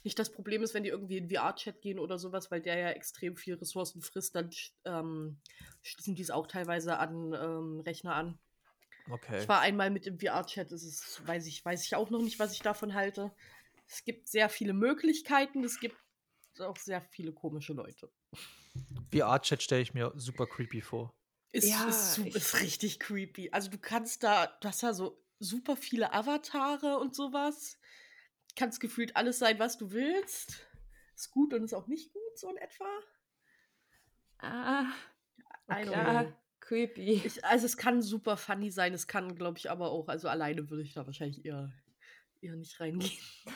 nicht 0.04 0.20
das 0.20 0.32
Problem 0.32 0.62
ist, 0.64 0.74
wenn 0.74 0.84
die 0.84 0.90
irgendwie 0.90 1.18
in 1.18 1.30
VR-Chat 1.30 1.82
gehen 1.82 2.00
oder 2.00 2.18
sowas, 2.20 2.52
weil 2.52 2.62
der 2.62 2.78
ja 2.78 2.90
extrem 2.92 3.36
viel 3.36 3.56
Ressourcen 3.56 4.02
frisst, 4.02 4.36
dann 4.36 4.50
ähm, 4.86 5.40
schließen 5.82 6.16
die 6.16 6.22
es 6.22 6.30
auch 6.32 6.48
teilweise 6.48 6.98
an 6.98 7.34
ähm, 7.34 7.80
Rechner 7.80 8.16
an. 8.16 8.38
Okay. 9.10 9.42
Ich 9.42 9.48
war 9.50 9.62
einmal 9.62 9.90
mit 9.90 10.06
im 10.06 10.20
VR-Chat, 10.20 10.72
das 10.72 10.84
ist, 10.84 11.26
weiß 11.28 11.48
ich, 11.48 11.66
weiß 11.66 11.84
ich 11.86 11.96
auch 11.96 12.10
noch 12.12 12.22
nicht, 12.22 12.38
was 12.40 12.54
ich 12.54 12.60
davon 12.60 12.94
halte. 12.94 13.34
Es 13.88 14.04
gibt 14.04 14.28
sehr 14.28 14.50
viele 14.50 14.74
Möglichkeiten, 14.74 15.64
es 15.64 15.80
gibt 15.80 15.98
auch 16.60 16.78
sehr 16.78 17.02
viele 17.02 17.32
komische 17.34 17.74
Leute. 17.74 18.12
VR-Chat 19.12 19.64
stelle 19.64 19.82
ich 19.82 19.94
mir 19.96 20.12
super 20.16 20.46
creepy 20.46 20.82
vor. 20.82 21.16
Ist, 21.52 21.68
Ja, 21.68 21.88
ist, 21.88 22.18
ich- 22.20 22.36
ist 22.36 22.62
richtig 22.62 23.00
creepy. 23.00 23.50
Also 23.52 23.72
du 23.72 23.80
kannst 23.80 24.24
da, 24.24 24.46
du 24.62 24.68
hast 24.68 24.84
da 24.84 24.94
so 24.94 25.20
super 25.40 25.76
viele 25.76 26.14
Avatare 26.14 26.98
und 26.98 27.16
sowas. 27.16 27.80
Kannst 28.56 28.80
gefühlt 28.80 29.16
alles 29.16 29.40
sein, 29.40 29.60
was 29.60 29.78
du 29.78 29.92
willst. 29.92 30.68
Ist 31.16 31.32
gut 31.32 31.54
und 31.54 31.64
ist 31.64 31.74
auch 31.74 31.88
nicht 31.88 32.14
gut, 32.14 32.38
so 32.38 32.50
in 32.50 32.58
etwa. 32.58 32.86
Ah, 34.40 34.92
ja, 35.68 36.24
know. 36.24 36.34
creepy. 36.60 37.22
Ich, 37.26 37.44
also 37.44 37.66
es 37.66 37.78
kann 37.78 38.02
super 38.02 38.38
funny 38.38 38.72
sein, 38.72 38.94
es 38.94 39.08
kann, 39.08 39.36
glaube 39.36 39.58
ich, 39.58 39.70
aber 39.70 39.92
auch, 39.92 40.08
also 40.08 40.30
alleine 40.30 40.70
würde 40.70 40.84
ich 40.84 40.94
da 40.94 41.06
wahrscheinlich 41.06 41.44
eher, 41.46 41.72
eher 42.42 42.56
nicht 42.56 42.80
reingehen. 42.80 43.12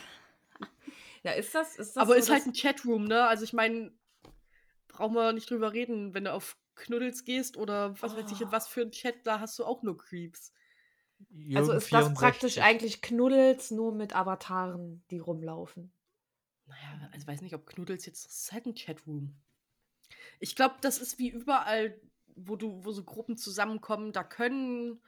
Ja, 1.24 1.32
ist 1.32 1.56
das, 1.56 1.78
ist 1.78 1.96
das 1.96 2.02
aber 2.02 2.16
so, 2.16 2.20
ist 2.20 2.30
halt 2.30 2.46
ein 2.46 2.54
Chatroom, 2.54 3.06
ne? 3.06 3.26
Also 3.26 3.46
ich 3.46 3.54
meine, 3.54 3.94
brauchen 4.90 5.16
wir 5.16 5.32
nicht 5.32 5.50
drüber 5.50 5.72
reden, 5.72 6.14
wenn 6.14 6.26
du 6.26 6.34
auf 6.34 6.58
Knuddels 6.76 7.24
gehst 7.24 7.56
oder 7.56 8.00
was 8.02 8.14
weiß 8.18 8.30
ich, 8.30 8.42
in 8.42 8.48
Oh. 8.50 8.52
was 8.52 8.68
für 8.68 8.82
ein 8.82 8.92
Chat, 8.92 9.26
da 9.26 9.40
hast 9.40 9.58
du 9.58 9.64
auch 9.64 9.84
nur 9.84 9.98
Creeps. 9.98 10.52
Also 11.56 11.72
Jürgen 11.72 11.78
ist 11.78 11.92
das 11.92 12.14
praktisch 12.14 12.54
64. 12.56 12.64
eigentlich 12.64 13.02
Knuddels 13.02 13.72
nur 13.72 13.94
mit 13.94 14.16
Avataren, 14.16 15.04
die 15.12 15.20
rumlaufen. 15.20 15.92
Naja, 16.68 17.10
also 17.12 17.28
weiß 17.28 17.42
nicht, 17.42 17.56
ob 17.56 17.66
Knuddels 17.66 18.06
jetzt 18.06 18.26
das 18.26 18.34
ist 18.34 18.52
halt 18.52 18.66
ein 18.66 18.76
Chatroom. 18.76 19.36
Ich 20.40 20.56
glaube, 20.56 20.76
das 20.82 20.98
ist 20.98 21.20
wie 21.20 21.30
überall, 21.30 22.00
wo 22.36 22.56
du, 22.56 22.84
wo 22.84 22.92
so 22.92 23.04
Gruppen 23.04 23.38
zusammenkommen, 23.38 24.12
da 24.12 24.24
können. 24.24 25.02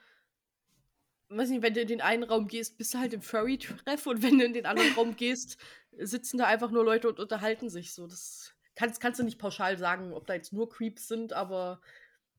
Weiß 1.30 1.50
nicht, 1.50 1.64
wenn 1.64 1.74
du 1.74 1.82
in 1.82 1.88
den 1.88 2.02
einen 2.02 2.24
Raum 2.24 2.48
gehst, 2.48 2.78
bist 2.78 2.94
du 2.94 3.00
halt 3.00 3.14
im 3.14 3.22
Furry-Treff 3.22 4.06
und 4.06 4.22
wenn 4.22 4.38
du 4.38 4.46
in 4.46 4.54
den 4.54 4.66
anderen 4.66 4.94
Raum 4.94 5.16
gehst, 5.16 5.58
sitzen 5.98 6.38
da 6.38 6.46
einfach 6.46 6.72
nur 6.72 6.86
Leute 6.86 7.10
und 7.10 7.20
unterhalten 7.20 7.70
sich 7.70 7.94
so. 7.94 8.06
Das 8.06 8.54
kannst, 8.76 9.02
kannst 9.02 9.20
du 9.20 9.24
nicht 9.24 9.40
pauschal 9.40 9.78
sagen, 9.78 10.14
ob 10.14 10.28
da 10.28 10.36
jetzt 10.36 10.54
nur 10.54 10.70
Creeps 10.70 11.08
sind, 11.08 11.34
aber 11.34 11.82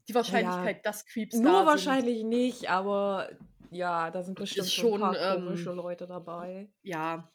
die 0.09 0.15
Wahrscheinlichkeit, 0.15 0.87
dass 0.87 1.05
Creeps 1.07 1.37
da 1.37 1.43
Nur 1.43 1.59
sind. 1.59 1.67
wahrscheinlich 1.67 2.23
nicht, 2.23 2.71
aber 2.71 3.31
ja, 3.77 4.11
da 4.11 4.23
sind 4.23 4.39
bestimmt 4.39 4.69
schon 4.71 5.03
ein 5.03 5.13
paar 5.13 5.37
ähm, 5.37 5.45
komische 5.45 5.73
Leute 5.73 6.07
dabei. 6.07 6.69
Ja, 6.83 7.31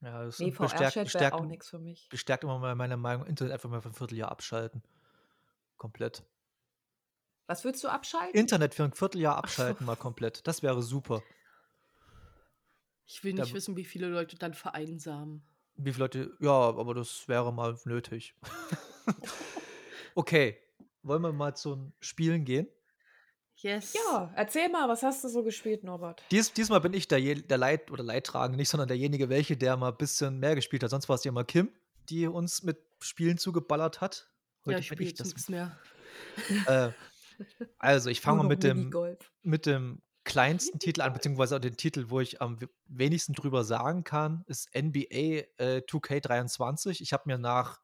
Ja, 0.00 0.24
das 0.24 0.38
Nee, 0.38 0.50
bestärkt, 0.50 1.02
bestärkt, 1.04 1.34
auch 1.34 1.44
nichts 1.44 1.68
für 1.68 1.78
mich. 1.78 2.08
bestärkt 2.08 2.44
immer 2.44 2.58
mal 2.58 2.74
meine 2.74 2.96
Meinung, 2.96 3.26
Internet 3.26 3.52
einfach 3.52 3.68
mal 3.68 3.80
für 3.80 3.88
ein 3.88 3.94
Vierteljahr 3.94 4.30
abschalten. 4.30 4.82
Komplett. 5.76 6.22
Was 7.46 7.64
würdest 7.64 7.82
du 7.84 7.88
abschalten? 7.88 8.38
Internet 8.38 8.74
für 8.74 8.84
ein 8.84 8.92
Vierteljahr 8.92 9.34
Ach 9.34 9.48
so. 9.48 9.62
abschalten 9.62 9.86
mal 9.86 9.96
komplett. 9.96 10.46
Das 10.46 10.62
wäre 10.62 10.82
super. 10.82 11.22
ich 13.06 13.24
will 13.24 13.34
Da 13.34 13.42
nicht 13.42 13.52
w- 13.52 13.56
wissen, 13.56 13.76
wie 13.76 13.84
viele 13.84 14.08
Leute 14.08 14.36
dann 14.36 14.54
vereinsamen. 14.54 15.42
Wie 15.76 15.92
viele 15.92 16.04
Leute, 16.04 16.36
ja, 16.40 16.50
aber 16.52 16.94
das 16.94 17.26
wäre 17.28 17.52
mal 17.52 17.78
nötig. 17.84 18.34
okay, 20.14 20.58
wollen 21.02 21.22
wir 21.22 21.32
mal 21.32 21.56
zu 21.56 21.92
Spielen 22.00 22.44
gehen? 22.44 22.68
Yes. 23.60 23.92
ja, 23.94 24.32
erzähl 24.36 24.68
mal, 24.68 24.88
was 24.88 25.02
hast 25.02 25.24
du 25.24 25.28
so 25.28 25.42
gespielt, 25.42 25.82
Norbert? 25.82 26.22
Dies, 26.30 26.52
diesmal 26.52 26.80
bin 26.80 26.92
ich 26.94 27.08
der, 27.08 27.20
der 27.20 27.58
Leit 27.58 27.90
oder 27.90 28.04
Leidtragende, 28.04 28.56
nicht, 28.56 28.68
sondern 28.68 28.86
derjenige, 28.88 29.28
welche, 29.28 29.56
der 29.56 29.76
mal 29.76 29.90
ein 29.90 29.96
bisschen 29.96 30.38
mehr 30.38 30.54
gespielt 30.54 30.82
hat. 30.84 30.90
Sonst 30.90 31.08
war 31.08 31.16
es 31.16 31.24
ja 31.24 31.30
immer 31.30 31.42
Kim, 31.44 31.72
die 32.08 32.26
uns 32.28 32.62
mit 32.62 32.78
Spielen 33.00 33.36
zugeballert 33.36 34.00
hat. 34.00 34.28
Ja, 34.64 34.72
Heute 34.74 34.80
ich 34.80 34.88
bin 34.90 34.96
spiele 34.96 35.10
ich 35.10 35.14
das. 35.16 35.26
nichts 35.28 35.48
mehr. 35.48 35.76
Äh, 36.66 36.90
also, 37.78 38.10
ich 38.10 38.20
fange 38.20 38.38
mal 38.38 38.48
mit 38.48 38.62
dem, 38.62 38.92
mit 39.42 39.66
dem 39.66 40.02
kleinsten 40.24 40.78
Titel 40.78 41.00
an, 41.00 41.12
beziehungsweise 41.12 41.56
auch 41.56 41.60
den 41.60 41.76
Titel, 41.76 42.06
wo 42.10 42.20
ich 42.20 42.40
am 42.42 42.60
we- 42.60 42.68
wenigsten 42.86 43.32
drüber 43.32 43.64
sagen 43.64 44.04
kann, 44.04 44.44
ist 44.46 44.68
NBA 44.74 45.46
äh, 45.56 45.82
2K23. 45.88 47.00
Ich 47.00 47.12
habe 47.12 47.24
mir 47.26 47.38
nach 47.38 47.80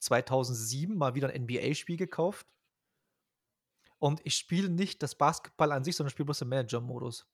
2007 0.00 0.96
mal 0.96 1.14
wieder 1.14 1.28
ein 1.30 1.44
NBA-Spiel 1.44 1.96
gekauft. 1.96 2.46
Und 4.00 4.20
ich 4.24 4.34
spiele 4.34 4.70
nicht 4.70 5.02
das 5.02 5.14
Basketball 5.14 5.72
an 5.72 5.84
sich, 5.84 5.94
sondern 5.94 6.10
spiele 6.10 6.24
bloß 6.24 6.40
den 6.40 6.48
Manager-Modus. 6.48 7.28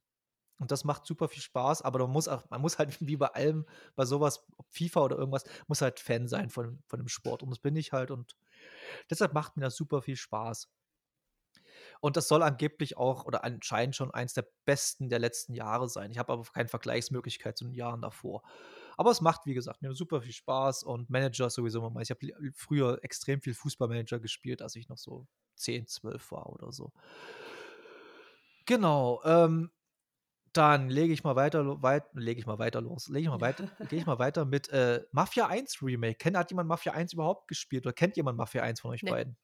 Und 0.58 0.72
das 0.72 0.84
macht 0.84 1.06
super 1.06 1.28
viel 1.28 1.42
Spaß, 1.42 1.82
aber 1.82 2.00
man 2.00 2.10
muss 2.10 2.28
auch, 2.28 2.48
man 2.50 2.60
muss 2.60 2.78
halt 2.78 2.98
wie 3.06 3.16
bei 3.16 3.28
allem, 3.28 3.66
bei 3.94 4.04
sowas, 4.04 4.44
FIFA 4.70 5.00
oder 5.04 5.16
irgendwas, 5.16 5.44
muss 5.68 5.80
halt 5.80 6.00
Fan 6.00 6.28
sein 6.28 6.50
von, 6.50 6.82
von 6.88 6.98
dem 6.98 7.08
Sport. 7.08 7.42
Und 7.42 7.50
das 7.50 7.60
bin 7.60 7.76
ich 7.76 7.92
halt. 7.92 8.10
Und 8.10 8.36
deshalb 9.08 9.32
macht 9.32 9.56
mir 9.56 9.62
das 9.64 9.76
super 9.76 10.02
viel 10.02 10.16
Spaß. 10.16 10.68
Und 12.00 12.16
das 12.16 12.26
soll 12.26 12.42
angeblich 12.42 12.96
auch 12.96 13.24
oder 13.24 13.44
anscheinend 13.44 13.94
schon 13.94 14.10
eins 14.10 14.34
der 14.34 14.48
besten 14.64 15.08
der 15.08 15.18
letzten 15.18 15.54
Jahre 15.54 15.88
sein. 15.88 16.10
Ich 16.10 16.18
habe 16.18 16.32
aber 16.32 16.42
keine 16.44 16.68
Vergleichsmöglichkeit 16.68 17.56
zu 17.56 17.64
den 17.64 17.74
Jahren 17.74 18.02
davor. 18.02 18.42
Aber 18.96 19.10
es 19.10 19.20
macht, 19.20 19.46
wie 19.46 19.54
gesagt, 19.54 19.82
mir 19.82 19.94
super 19.94 20.20
viel 20.22 20.32
Spaß 20.32 20.82
und 20.82 21.10
Manager 21.10 21.48
sowieso. 21.48 21.94
Ich 22.00 22.10
habe 22.10 22.52
früher 22.54 22.98
extrem 23.02 23.40
viel 23.40 23.54
Fußballmanager 23.54 24.18
gespielt, 24.20 24.62
als 24.62 24.74
ich 24.74 24.88
noch 24.88 24.98
so 24.98 25.26
10, 25.56 25.86
12 25.86 26.30
war 26.32 26.48
oder 26.50 26.72
so. 26.72 26.92
Genau. 28.66 29.20
Ähm, 29.24 29.70
dann 30.52 30.90
lege 30.90 31.12
ich 31.12 31.24
mal 31.24 31.36
weiter, 31.36 31.82
weit, 31.82 32.06
lege 32.14 32.40
ich 32.40 32.46
mal 32.46 32.58
weiter 32.58 32.80
los. 32.80 33.08
Lege 33.08 33.24
ich 33.24 33.28
mal 33.30 33.40
weiter, 33.40 33.70
gehe 33.88 33.98
ich 34.00 34.06
mal 34.06 34.18
weiter 34.18 34.44
mit 34.46 34.68
äh, 34.70 35.04
Mafia 35.12 35.46
1 35.48 35.82
Remake. 35.82 36.16
Kennt, 36.18 36.36
hat 36.36 36.50
jemand 36.50 36.68
Mafia 36.68 36.92
1 36.94 37.12
überhaupt 37.14 37.48
gespielt 37.48 37.86
oder 37.86 37.94
kennt 37.94 38.16
jemand 38.16 38.38
Mafia 38.38 38.62
1 38.62 38.80
von 38.80 38.90
euch 38.92 39.04
Nee. 39.04 39.08
beiden? 39.08 39.38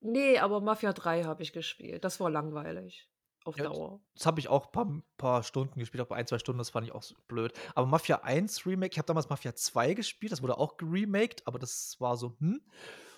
Nee, 0.00 0.38
aber 0.38 0.60
Mafia 0.60 0.92
3 0.94 1.24
habe 1.24 1.42
ich 1.42 1.52
gespielt. 1.52 2.04
Das 2.04 2.20
war 2.20 2.30
langweilig. 2.30 3.10
Auf 3.44 3.56
Ja, 3.56 3.64
Dauer. 3.64 4.02
Das 4.14 4.26
habe 4.26 4.40
ich 4.40 4.48
auch 4.48 4.66
ein 4.66 4.72
paar, 4.72 5.02
paar 5.18 5.42
Stunden 5.42 5.78
gespielt, 5.78 6.02
auch 6.06 6.10
ein, 6.14 6.26
zwei 6.26 6.38
Stunden, 6.38 6.58
das 6.58 6.70
fand 6.70 6.86
ich 6.86 6.92
auch 6.94 7.02
so 7.02 7.14
blöd. 7.28 7.52
Aber 7.74 7.86
Mafia 7.86 8.22
1 8.22 8.66
Remake, 8.66 8.92
ich 8.92 8.98
habe 8.98 9.06
damals 9.06 9.28
Mafia 9.28 9.54
2 9.54 9.94
gespielt, 9.94 10.32
das 10.32 10.42
wurde 10.42 10.58
auch 10.58 10.76
geremaked, 10.76 11.46
aber 11.46 11.58
das 11.58 11.96
war 12.00 12.16
so, 12.16 12.36
hm. 12.40 12.62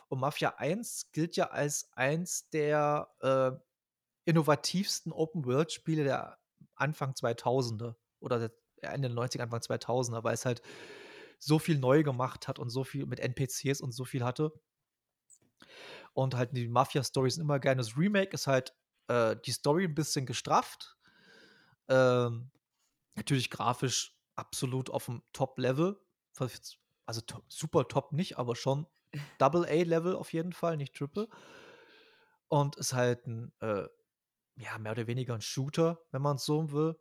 Und 0.08 0.20
Mafia 0.20 0.54
1 0.56 1.12
gilt 1.12 1.36
ja 1.36 1.50
als 1.50 1.90
eins 1.92 2.48
der 2.50 3.08
äh, 3.20 3.52
innovativsten 4.24 5.12
Open-World-Spiele 5.12 6.04
der 6.04 6.38
Anfang 6.74 7.12
2000er 7.12 7.94
oder 8.20 8.38
der 8.38 8.92
Ende 8.92 9.08
der 9.08 9.16
90er, 9.16 9.42
Anfang 9.42 9.60
2000er, 9.60 10.24
weil 10.24 10.34
es 10.34 10.44
halt 10.44 10.62
so 11.38 11.58
viel 11.58 11.78
neu 11.78 12.02
gemacht 12.02 12.48
hat 12.48 12.58
und 12.58 12.70
so 12.70 12.84
viel 12.84 13.06
mit 13.06 13.20
NPCs 13.20 13.80
und 13.80 13.92
so 13.92 14.04
viel 14.04 14.24
hatte. 14.24 14.52
Und 16.14 16.34
halt 16.34 16.56
die 16.56 16.68
Mafia-Stories 16.68 17.34
sind 17.34 17.44
immer 17.44 17.60
gerne. 17.60 17.80
Das 17.80 17.96
Remake 17.96 18.32
ist 18.32 18.46
halt 18.46 18.74
äh, 19.08 19.36
die 19.44 19.52
Story 19.52 19.84
ein 19.84 19.94
bisschen 19.94 20.26
gestrafft. 20.26 20.96
Ähm, 21.88 22.50
natürlich 23.14 23.50
grafisch 23.50 24.16
absolut 24.34 24.90
auf 24.90 25.06
dem 25.06 25.22
Top-Level. 25.32 26.00
Also 27.06 27.22
super 27.48 27.88
top 27.88 28.12
nicht, 28.12 28.38
aber 28.38 28.54
schon 28.56 28.86
Double-A-Level 29.38 30.14
auf 30.16 30.32
jeden 30.32 30.52
Fall, 30.52 30.76
nicht 30.76 30.94
Triple. 30.94 31.28
Und 32.48 32.76
ist 32.76 32.92
halt 32.94 33.26
ein, 33.26 33.52
äh, 33.60 33.86
ja, 34.56 34.78
mehr 34.78 34.92
oder 34.92 35.06
weniger 35.06 35.34
ein 35.34 35.40
Shooter, 35.40 36.00
wenn 36.10 36.22
man 36.22 36.36
es 36.36 36.44
so 36.44 36.72
will. 36.72 36.96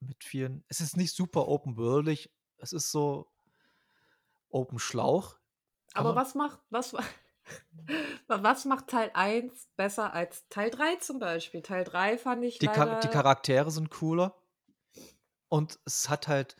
Mit 0.00 0.22
vielen. 0.24 0.64
Es 0.68 0.80
ist 0.80 0.96
nicht 0.96 1.14
super 1.14 1.48
open-worldig. 1.48 2.30
Es 2.58 2.72
ist 2.72 2.90
so 2.90 3.30
Open 4.50 4.78
Schlauch. 4.78 5.36
Aber 5.94 6.10
Aber- 6.10 6.20
was 6.20 6.34
macht, 6.34 6.60
was, 6.70 6.92
wa- 6.94 7.04
was 8.28 8.64
macht 8.66 8.88
Teil 8.88 9.10
1 9.14 9.68
besser 9.76 10.12
als 10.12 10.46
Teil 10.48 10.70
3 10.70 10.96
zum 10.96 11.18
Beispiel? 11.18 11.62
Teil 11.62 11.84
3 11.84 12.18
fand 12.18 12.44
ich 12.44 12.58
Die, 12.58 12.66
Char 12.68 13.00
die 13.00 13.08
Charaktere 13.08 13.70
sind 13.70 13.90
cooler. 13.90 14.36
Und 15.48 15.78
es 15.84 16.08
hat 16.08 16.28
halt. 16.28 16.56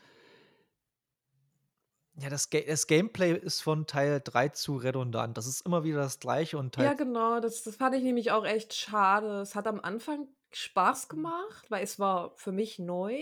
Ja, 2.17 2.29
das, 2.29 2.49
Ga 2.49 2.61
das 2.61 2.87
Gameplay 2.87 3.33
ist 3.37 3.61
von 3.61 3.87
Teil 3.87 4.21
3 4.23 4.49
zu 4.49 4.77
redundant. 4.77 5.37
Das 5.37 5.47
ist 5.47 5.65
immer 5.65 5.83
wieder 5.83 5.99
das 5.99 6.19
gleiche 6.19 6.57
und 6.57 6.73
Teil 6.73 6.85
Ja, 6.85 6.93
genau, 6.93 7.39
das, 7.39 7.63
das 7.63 7.75
fand 7.75 7.95
ich 7.95 8.03
nämlich 8.03 8.31
auch 8.31 8.45
echt 8.45 8.73
schade. 8.73 9.41
Es 9.41 9.55
hat 9.55 9.67
am 9.67 9.81
Anfang 9.81 10.27
Spaß 10.51 11.09
gemacht, 11.09 11.65
weil 11.69 11.83
es 11.83 11.99
war 11.99 12.33
für 12.37 12.53
mich 12.53 12.79
neu. 12.79 13.17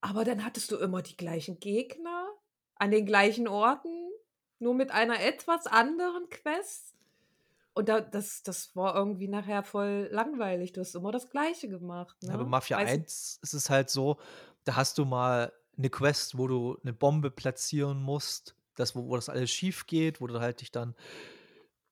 Aber 0.00 0.24
dann 0.24 0.44
hattest 0.44 0.70
du 0.70 0.76
immer 0.76 1.02
die 1.02 1.16
gleichen 1.16 1.58
Gegner 1.60 2.28
an 2.76 2.90
den 2.90 3.06
gleichen 3.06 3.48
Orten, 3.48 4.10
nur 4.58 4.74
mit 4.74 4.90
einer 4.90 5.20
etwas 5.20 5.66
anderen 5.66 6.28
Quest. 6.28 6.94
Und 7.74 7.88
da, 7.88 8.00
das, 8.00 8.42
das 8.42 8.74
war 8.76 8.94
irgendwie 8.96 9.28
nachher 9.28 9.62
voll 9.62 10.08
langweilig. 10.10 10.72
Du 10.72 10.80
hast 10.80 10.94
immer 10.94 11.12
das 11.12 11.30
Gleiche 11.30 11.68
gemacht. 11.68 12.16
Ne? 12.22 12.28
Ja, 12.28 12.34
aber 12.34 12.44
Mafia 12.44 12.76
Weißt- 12.78 12.88
1 12.88 13.38
ist 13.42 13.54
es 13.54 13.70
halt 13.70 13.88
so, 13.88 14.18
da 14.64 14.76
hast 14.76 14.98
du 14.98 15.04
mal 15.04 15.52
eine 15.78 15.90
Quest, 15.90 16.36
wo 16.36 16.48
du 16.48 16.76
eine 16.82 16.92
Bombe 16.92 17.30
platzieren 17.30 18.02
musst, 18.02 18.56
das, 18.74 18.94
wo, 18.94 19.08
wo 19.08 19.16
das 19.16 19.28
alles 19.28 19.50
schief 19.50 19.86
geht, 19.86 20.20
wo 20.20 20.26
du 20.26 20.40
halt 20.40 20.60
dich 20.60 20.72
dann. 20.72 20.94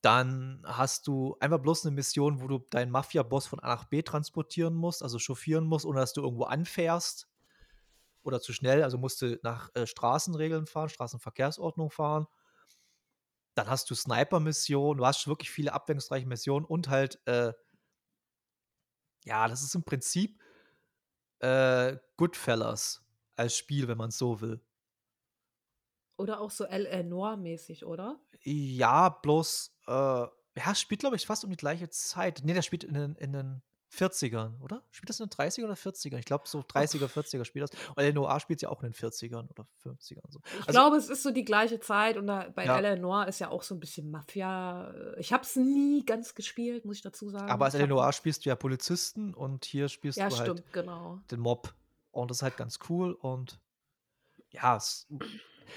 Dann 0.02 0.62
hast 0.64 1.06
du 1.08 1.36
einfach 1.40 1.58
bloß 1.58 1.86
eine 1.86 1.94
Mission, 1.94 2.40
wo 2.40 2.46
du 2.46 2.58
deinen 2.70 2.92
Mafia-Boss 2.92 3.46
von 3.46 3.60
A 3.60 3.68
nach 3.68 3.84
B 3.86 4.02
transportieren 4.02 4.74
musst, 4.74 5.02
also 5.02 5.18
chauffieren 5.18 5.64
musst, 5.64 5.84
ohne 5.84 6.00
dass 6.00 6.12
du 6.12 6.22
irgendwo 6.22 6.44
anfährst. 6.44 7.28
Oder 8.22 8.40
zu 8.40 8.52
schnell, 8.52 8.82
also 8.82 8.98
musst 8.98 9.22
du 9.22 9.38
nach 9.42 9.70
äh, 9.74 9.86
Straßenregeln 9.86 10.66
fahren, 10.66 10.88
Straßenverkehrsordnung 10.88 11.90
fahren. 11.90 12.26
Dann 13.54 13.68
hast 13.68 13.88
du 13.90 13.94
Sniper-Missionen, 13.94 14.98
du 14.98 15.06
hast 15.06 15.26
wirklich 15.26 15.50
viele 15.50 15.72
abwechslungsreiche 15.72 16.26
Missionen 16.26 16.66
und 16.66 16.88
halt, 16.88 17.20
äh, 17.26 17.52
ja, 19.24 19.48
das 19.48 19.62
ist 19.62 19.74
im 19.74 19.82
Prinzip 19.82 20.40
äh, 21.40 21.96
Goodfellas 22.16 23.05
als 23.36 23.56
Spiel, 23.56 23.88
wenn 23.88 23.98
man 23.98 24.08
es 24.08 24.18
so 24.18 24.40
will. 24.40 24.60
Oder 26.18 26.40
auch 26.40 26.50
so 26.50 26.64
L.A. 26.64 27.02
Noir-mäßig, 27.02 27.84
oder? 27.84 28.18
Ja, 28.42 29.10
bloß, 29.10 29.76
äh, 29.86 29.90
ja, 29.92 30.74
spielt, 30.74 31.00
glaube 31.00 31.16
ich, 31.16 31.26
fast 31.26 31.44
um 31.44 31.50
die 31.50 31.56
gleiche 31.58 31.90
Zeit. 31.90 32.40
Nee, 32.42 32.54
der 32.54 32.62
spielt 32.62 32.84
in 32.84 32.94
den, 32.94 33.14
in 33.16 33.32
den 33.34 33.62
40ern, 33.94 34.58
oder? 34.62 34.82
Spielt 34.90 35.10
das 35.10 35.20
in 35.20 35.26
den 35.28 35.32
30er 35.36 35.64
oder 35.64 35.74
40er? 35.74 36.16
Ich 36.18 36.24
glaube, 36.24 36.48
so 36.48 36.60
30er, 36.60 37.06
40er 37.06 37.44
spielt 37.44 37.64
das. 37.70 37.80
Und 37.90 37.98
Eleanor 37.98 38.40
spielt 38.40 38.62
ja 38.62 38.70
auch 38.70 38.82
in 38.82 38.92
den 38.92 38.94
40ern 38.94 39.48
oder 39.50 39.66
50ern. 39.84 40.22
So. 40.30 40.40
Ich 40.46 40.54
Also, 40.60 40.70
glaube, 40.72 40.96
es 40.96 41.10
ist 41.10 41.22
so 41.22 41.30
die 41.30 41.44
gleiche 41.44 41.80
Zeit 41.80 42.16
und 42.16 42.26
da, 42.26 42.48
bei 42.48 42.64
Ja. 42.64 42.78
Eleanor 42.78 43.26
ist 43.28 43.38
ja 43.38 43.50
auch 43.50 43.62
so 43.62 43.74
ein 43.74 43.80
bisschen 43.80 44.10
Mafia. 44.10 44.94
Ich 45.18 45.34
habe 45.34 45.44
es 45.44 45.54
nie 45.56 46.02
ganz 46.06 46.34
gespielt, 46.34 46.86
muss 46.86 46.96
ich 46.96 47.02
dazu 47.02 47.28
sagen. 47.28 47.50
aber 47.50 47.66
als 47.66 47.74
hab- 47.74 47.80
Eleanor 47.82 48.10
spielst 48.14 48.46
du 48.46 48.48
ja 48.48 48.56
Polizisten 48.56 49.34
und 49.34 49.66
hier 49.66 49.88
spielst 49.90 50.16
Ja, 50.18 50.30
du 50.30 50.36
halt 50.38 50.48
stimmt, 50.58 50.72
genau. 50.72 51.20
den 51.30 51.40
Mob. 51.40 51.74
Und 52.20 52.30
das 52.30 52.38
ist 52.38 52.42
halt 52.42 52.56
ganz 52.56 52.78
cool 52.88 53.12
und 53.12 53.60
ja, 54.50 54.76
es, 54.76 55.06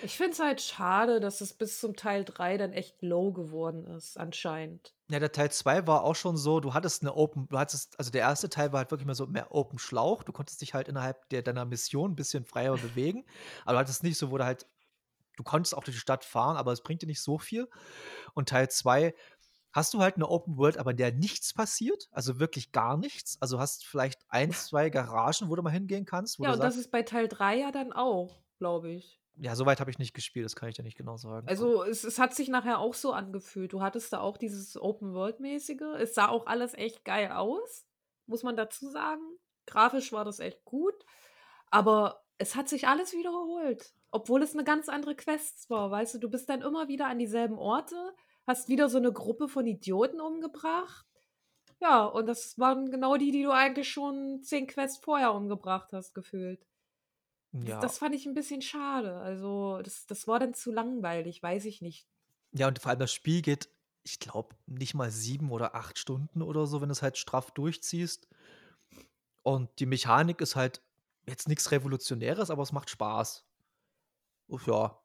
Ich 0.02 0.18
finde 0.18 0.34
es 0.34 0.40
halt 0.40 0.62
schade, 0.62 1.20
dass 1.20 1.42
es 1.42 1.54
bis 1.54 1.80
zum 1.80 1.96
Teil 1.96 2.24
3 2.24 2.58
dann 2.58 2.74
echt 2.74 3.02
low 3.02 3.32
geworden 3.32 3.86
ist, 3.86 4.18
anscheinend. 4.18 4.94
ja, 5.10 5.20
der 5.20 5.32
Teil 5.32 5.52
2 5.52 5.88
war 5.88 6.04
auch 6.04 6.16
schon 6.16 6.38
so, 6.38 6.60
du 6.60 6.74
hattest 6.74 7.02
eine 7.02 7.16
Open, 7.16 7.48
du 7.50 7.58
hattest, 7.58 7.98
also 7.98 8.12
der 8.12 8.22
erste 8.22 8.50
Teil 8.50 8.72
war 8.72 8.80
halt 8.80 8.92
wirklich 8.92 9.08
mehr 9.08 9.16
so 9.16 9.28
mehr 9.28 9.54
Open 9.54 9.80
Schlauch, 9.80 10.24
du 10.24 10.32
konntest 10.32 10.62
dich 10.62 10.74
halt 10.74 10.88
innerhalb 10.88 11.28
der, 11.30 11.42
deiner 11.42 11.66
Mission 11.66 12.12
ein 12.12 12.16
bisschen 12.16 12.46
freier 12.46 12.78
bewegen, 12.78 13.26
aber 13.66 13.74
du 13.74 13.80
hattest 13.80 14.04
nicht 14.04 14.18
so, 14.18 14.32
wo 14.32 14.38
du 14.38 14.46
halt, 14.46 14.68
du 15.38 15.44
konntest 15.44 15.76
auch 15.76 15.84
durch 15.84 15.96
die 15.98 16.02
Stadt 16.02 16.24
fahren, 16.24 16.58
aber 16.58 16.72
es 16.72 16.82
bringt 16.82 17.02
dir 17.02 17.08
nicht 17.08 17.22
so 17.22 17.38
viel. 17.38 17.68
Und 18.34 18.50
Teil 18.50 18.70
2 18.70 19.14
hast 19.72 19.94
du 19.94 20.00
halt 20.00 20.16
eine 20.16 20.28
Open 20.28 20.58
World, 20.58 20.78
aber 20.78 20.92
in 20.92 20.98
der 20.98 21.12
nichts 21.12 21.54
passiert, 21.54 22.10
also 22.12 22.40
wirklich 22.40 22.72
gar 22.72 22.98
nichts. 22.98 23.38
Also 23.42 23.60
hast 23.60 23.86
vielleicht 23.86 24.26
ein, 24.30 24.52
zwei 24.52 24.90
Garagen, 24.90 25.50
wo 25.50 25.56
du 25.56 25.62
mal 25.62 25.70
hingehen 25.72 26.06
kannst, 26.06 26.40
Ja, 26.40 26.54
und 26.54 26.60
das 26.60 26.74
sagst, 26.76 26.80
ist 26.88 26.92
bei 26.92 27.04
Teil 27.04 27.28
3 27.28 27.58
ja 27.58 27.72
dann 27.72 27.94
auch, 27.94 28.42
glaube 28.58 28.90
ich. 28.92 29.20
ja, 29.36 29.56
soweit 29.56 29.80
habe 29.80 29.90
ich 29.92 30.00
nicht 30.00 30.14
gespielt, 30.14 30.46
das 30.46 30.56
kann 30.56 30.70
ich 30.70 30.76
dir 30.76 30.84
nicht 30.84 30.98
genau 30.98 31.18
sagen. 31.18 31.48
Also 31.48 31.84
es, 31.84 32.04
es 32.04 32.20
hat 32.20 32.34
sich 32.36 32.50
nachher 32.50 32.80
auch 32.80 32.94
so 32.94 33.14
angefühlt. 33.14 33.72
Du 33.74 33.82
hattest 33.82 34.12
da 34.12 34.20
auch 34.20 34.38
dieses 34.38 34.76
Open-World-mäßige. 34.82 35.82
Es 36.00 36.14
sah 36.16 36.28
auch 36.28 36.46
alles 36.48 36.74
echt 36.74 37.06
geil 37.06 37.32
aus, 37.32 37.86
muss 38.26 38.44
man 38.44 38.58
dazu 38.58 38.90
sagen. 38.90 39.22
Grafisch 39.66 40.12
war 40.12 40.26
das 40.26 40.40
echt 40.40 40.66
gut. 40.66 40.96
Aber 41.72 42.24
es 42.38 42.56
hat 42.56 42.68
sich 42.68 42.88
alles 42.88 43.14
wiederholt. 43.14 43.94
Obwohl 44.12 44.42
es 44.42 44.54
eine 44.54 44.64
ganz 44.64 44.90
andere 44.90 45.16
Quest 45.16 45.70
war. 45.70 45.92
Weißt 45.92 46.16
du, 46.16 46.18
du 46.18 46.30
bist 46.30 46.50
dann 46.50 46.62
immer 46.62 46.88
wieder 46.88 47.06
an 47.08 47.20
dieselben 47.20 47.58
Orte, 47.60 47.96
hast 48.50 48.68
wieder 48.68 48.90
so 48.90 48.98
eine 48.98 49.14
Gruppe 49.14 49.48
von 49.48 49.66
Idioten 49.68 50.20
umgebracht. 50.20 51.06
Ja, 51.80 52.04
und 52.04 52.26
das 52.26 52.58
waren 52.58 52.90
genau 52.92 53.16
die, 53.16 53.32
die 53.32 53.44
du 53.44 53.52
eigentlich 53.52 53.90
schon 53.90 54.42
zehn 54.42 54.68
Quests 54.68 54.98
vorher 54.98 55.34
umgebracht 55.34 55.94
hast, 55.94 56.14
gefühlt. 56.14 56.66
Das, 57.52 57.68
ja. 57.68 57.80
das 57.80 57.98
fand 58.00 58.16
ich 58.16 58.26
ein 58.26 58.34
bisschen 58.34 58.62
schade. 58.62 59.18
Also, 59.18 59.82
das, 59.84 60.06
das 60.08 60.28
war 60.28 60.40
dann 60.40 60.54
zu 60.54 60.72
langweilig, 60.72 61.42
weiß 61.42 61.66
ich 61.66 61.82
nicht. 61.82 62.08
Ja, 62.52 62.68
und 62.68 62.80
vor 62.80 62.90
allem 62.90 63.00
das 63.00 63.14
Spiel 63.14 63.42
geht, 63.42 63.70
ich 64.04 64.20
glaube, 64.20 64.56
nicht 64.66 64.96
mal 64.96 65.12
sieben 65.12 65.52
oder 65.52 65.76
acht 65.76 66.00
Stunden 66.00 66.42
oder 66.42 66.66
so, 66.66 66.82
wenn 66.82 66.90
du 66.90 66.94
es 66.94 67.04
halt 67.04 67.18
straff 67.18 67.52
durchziehst. 67.52 68.28
Und 69.44 69.70
die 69.80 69.86
Mechanik 69.86 70.42
ist 70.42 70.56
halt 70.56 70.82
jetzt 71.28 71.48
nichts 71.48 71.72
Revolutionäres, 71.72 72.50
aber 72.50 72.64
es 72.64 72.72
macht 72.72 72.90
Spaß. 72.90 73.46
Uff, 74.48 74.66
ja. 74.68 75.00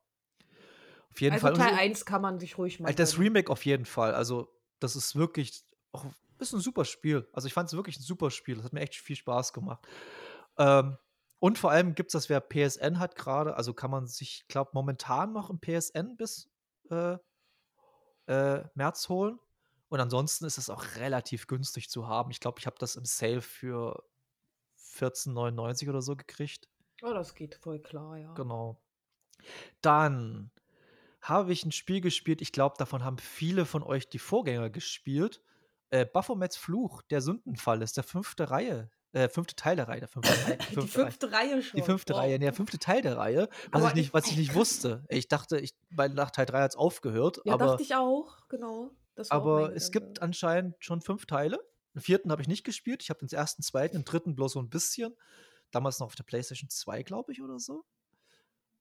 Auf 1.14 1.20
jeden 1.20 1.34
Also 1.34 1.46
Fall. 1.46 1.54
Teil 1.56 1.70
so- 1.74 1.80
1 1.80 2.04
kann 2.06 2.22
man 2.22 2.38
sich 2.38 2.58
ruhig 2.58 2.80
Halt 2.80 2.98
das. 2.98 3.18
Remake 3.18 3.50
auf 3.50 3.64
jeden 3.64 3.84
Fall. 3.86 4.14
Also, 4.14 4.52
das 4.80 4.96
ist 4.96 5.14
wirklich 5.16 5.64
auch 5.92 6.04
ist 6.40 6.52
ein 6.52 6.60
super 6.60 6.84
Spiel. 6.84 7.28
Also, 7.32 7.46
ich 7.46 7.54
fand 7.54 7.68
es 7.68 7.76
wirklich 7.76 7.96
ein 7.98 8.02
super 8.02 8.30
Spiel. 8.30 8.56
Das 8.56 8.64
hat 8.64 8.72
mir 8.72 8.80
echt 8.80 8.96
viel 8.96 9.16
Spaß 9.16 9.52
gemacht. 9.52 9.86
Ähm, 10.58 10.98
und 11.38 11.58
vor 11.58 11.70
allem 11.70 11.94
gibt 11.94 12.08
es 12.08 12.12
das, 12.12 12.28
wer 12.28 12.40
PSN 12.40 12.98
hat 12.98 13.14
gerade, 13.16 13.54
also 13.56 13.72
kann 13.74 13.90
man 13.90 14.06
sich, 14.06 14.40
ich 14.42 14.48
glaube, 14.48 14.70
momentan 14.74 15.32
noch 15.32 15.50
im 15.50 15.60
PSN 15.60 16.16
bis 16.16 16.50
äh, 16.90 17.16
äh, 18.26 18.64
März 18.74 19.08
holen. 19.08 19.38
Und 19.88 20.00
ansonsten 20.00 20.44
ist 20.46 20.58
es 20.58 20.70
auch 20.70 20.84
relativ 20.96 21.46
günstig 21.46 21.88
zu 21.90 22.08
haben. 22.08 22.30
Ich 22.32 22.40
glaube, 22.40 22.58
ich 22.58 22.66
habe 22.66 22.76
das 22.80 22.96
im 22.96 23.04
Sale 23.04 23.40
für 23.40 24.02
14,99 24.78 25.88
oder 25.88 26.02
so 26.02 26.16
gekriegt. 26.16 26.68
Oh, 27.02 27.12
das 27.12 27.34
geht 27.34 27.54
voll 27.54 27.80
klar, 27.80 28.16
ja. 28.16 28.32
Genau. 28.34 28.80
Dann 29.82 30.50
habe 31.24 31.52
ich 31.52 31.64
ein 31.64 31.72
Spiel 31.72 32.00
gespielt, 32.00 32.40
ich 32.42 32.52
glaube, 32.52 32.76
davon 32.78 33.02
haben 33.04 33.18
viele 33.18 33.64
von 33.66 33.82
euch 33.82 34.08
die 34.08 34.18
Vorgänger 34.18 34.70
gespielt. 34.70 35.42
Äh, 35.90 36.04
Baphomets 36.06 36.56
Fluch, 36.56 37.02
der 37.02 37.20
Sündenfall 37.20 37.82
ist 37.82 37.96
der 37.96 38.04
fünfte 38.04 38.50
Reihe. 38.50 38.90
Äh, 39.12 39.28
fünfte 39.28 39.54
Teil 39.54 39.76
der 39.76 39.86
Reihe. 39.88 40.00
Der 40.00 40.08
fünfte 40.08 40.32
Reihe 40.44 40.56
Die 40.70 40.74
fünfte 40.74 40.98
Reihe. 40.98 41.06
fünfte 41.10 41.32
Reihe 41.32 41.62
schon. 41.62 41.76
Die 41.80 41.84
fünfte 41.86 42.12
Wow. 42.14 42.20
Reihe, 42.20 42.32
nee, 42.38 42.44
der 42.46 42.52
fünfte 42.54 42.78
Teil 42.78 43.00
der 43.02 43.16
Reihe, 43.16 43.48
was, 43.70 43.80
Aber 43.82 43.88
ich, 43.88 43.94
nicht, 43.94 44.06
ich- 44.08 44.14
was 44.14 44.26
ich 44.26 44.36
nicht 44.36 44.54
wusste. 44.54 45.04
Ich 45.08 45.28
dachte, 45.28 45.58
ich, 45.58 45.74
bei 45.90 46.08
nach 46.08 46.30
Teil 46.30 46.46
3 46.46 46.60
hat 46.62 46.70
es 46.72 46.76
aufgehört, 46.76 47.40
Ja, 47.44 47.54
aber, 47.54 47.66
dachte 47.66 47.82
ich 47.82 47.94
auch, 47.94 48.38
genau. 48.48 48.90
Auch 49.16 49.30
aber 49.30 49.60
mein 49.68 49.72
es 49.76 49.92
Gedanke. 49.92 50.06
gibt 50.12 50.22
anscheinend 50.22 50.74
schon 50.80 51.00
fünf 51.00 51.26
Teile. 51.26 51.58
Den 51.94 52.00
vierten 52.02 52.32
habe 52.32 52.42
ich 52.42 52.48
nicht 52.48 52.64
gespielt. 52.64 53.02
Ich 53.04 53.10
habe 53.10 53.20
den 53.24 53.28
ersten, 53.28 53.62
zweiten, 53.62 53.96
den 53.96 54.04
dritten 54.04 54.34
bloß 54.34 54.54
so 54.54 54.58
ein 54.60 54.68
bisschen. 54.68 55.14
Damals 55.70 56.00
noch 56.00 56.06
auf 56.08 56.16
der 56.16 56.24
PlayStation 56.24 56.68
2, 56.68 57.04
glaube 57.04 57.30
ich, 57.32 57.40
oder 57.40 57.60
so. 57.60 57.84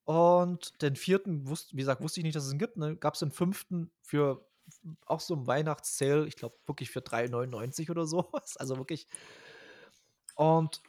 Und 0.06 0.82
den 0.82 0.96
vierten, 0.96 1.48
wusste, 1.48 1.74
wie 1.74 1.82
gesagt, 1.82 2.02
wusste 2.02 2.20
ich 2.20 2.24
nicht, 2.26 2.36
dass 2.36 2.46
es 2.46 2.54
ihn 2.54 2.60
gibt. 2.60 2.78
Dann 2.78 3.00
gab 3.00 3.14
es 3.14 3.20
den 3.22 3.32
fünften 3.32 3.92
für 4.02 4.46
auch 5.06 5.20
so 5.20 5.36
ein 5.36 5.46
Weihnachtssale, 5.48 6.26
ich 6.28 6.36
glaube 6.36 6.56
wirklich 6.66 6.90
für 6.90 7.00
3,99 7.02 7.90
oder 7.92 8.06
sowas. 8.06 8.56
Also 8.60 8.78
wirklich. 8.78 9.08
Und 10.36 10.82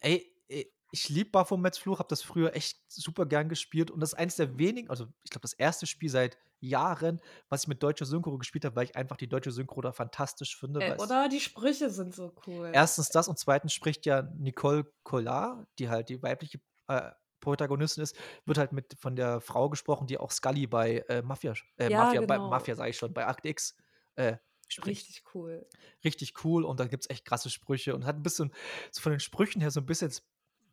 ey, 0.00 0.30
ey, 0.48 0.72
ich 0.90 1.08
liebe 1.08 1.30
Baphomets 1.30 1.78
Fluch, 1.78 1.98
habe 1.98 2.08
das 2.08 2.22
früher 2.22 2.54
echt 2.54 2.80
super 2.90 3.26
gern 3.26 3.48
gespielt. 3.48 3.90
Und 3.90 4.00
das 4.00 4.12
ist 4.12 4.18
eines 4.18 4.36
der 4.36 4.58
wenigen, 4.58 4.88
also 4.90 5.06
ich 5.22 5.30
glaube, 5.30 5.42
das 5.42 5.52
erste 5.52 5.86
Spiel 5.86 6.08
seit 6.08 6.38
Jahren, 6.60 7.20
was 7.48 7.62
ich 7.62 7.68
mit 7.68 7.82
deutscher 7.82 8.06
Synchro 8.06 8.36
gespielt 8.38 8.64
habe, 8.64 8.74
weil 8.74 8.84
ich 8.86 8.96
einfach 8.96 9.16
die 9.16 9.28
deutsche 9.28 9.52
Synchro 9.52 9.80
da 9.80 9.92
fantastisch 9.92 10.56
finde. 10.58 10.80
Äh, 10.80 10.94
es- 10.94 11.00
oder 11.00 11.28
die 11.28 11.40
Sprüche 11.40 11.90
sind 11.90 12.14
so 12.14 12.32
cool. 12.46 12.70
Erstens 12.72 13.10
das 13.10 13.28
und 13.28 13.38
zweitens 13.38 13.72
spricht 13.72 14.06
ja 14.06 14.22
Nicole 14.38 14.90
Collard, 15.04 15.68
die 15.78 15.88
halt 15.88 16.08
die 16.08 16.20
weibliche 16.22 16.60
äh, 16.88 17.10
Protagonistin 17.40 18.02
ist, 18.02 18.16
wird 18.44 18.58
halt 18.58 18.72
mit 18.72 18.94
von 18.98 19.16
der 19.16 19.40
Frau 19.40 19.68
gesprochen, 19.68 20.06
die 20.06 20.18
auch 20.18 20.30
Scully 20.30 20.66
bei 20.66 21.04
äh, 21.08 21.22
Mafia, 21.22 21.54
äh, 21.76 21.90
Ja, 21.90 22.04
Mafia, 22.04 22.20
bei 22.22 22.36
genau. 22.36 22.50
Mafia 22.50 22.74
sage 22.74 22.90
ich 22.90 22.96
schon, 22.96 23.12
bei 23.12 23.22
Act 23.22 23.44
X 23.44 23.76
äh, 24.16 24.36
spricht. 24.68 25.06
Richtig 25.06 25.22
cool. 25.34 25.66
Richtig 26.04 26.44
cool 26.44 26.64
und 26.64 26.80
da 26.80 26.86
gibt 26.86 27.04
es 27.04 27.10
echt 27.10 27.24
krasse 27.24 27.50
Sprüche 27.50 27.94
und 27.94 28.04
hat 28.04 28.16
ein 28.16 28.22
bisschen, 28.22 28.52
so 28.90 29.00
von 29.00 29.12
den 29.12 29.20
Sprüchen 29.20 29.60
her 29.60 29.70
so 29.70 29.80
ein 29.80 29.86
bisschen, 29.86 30.12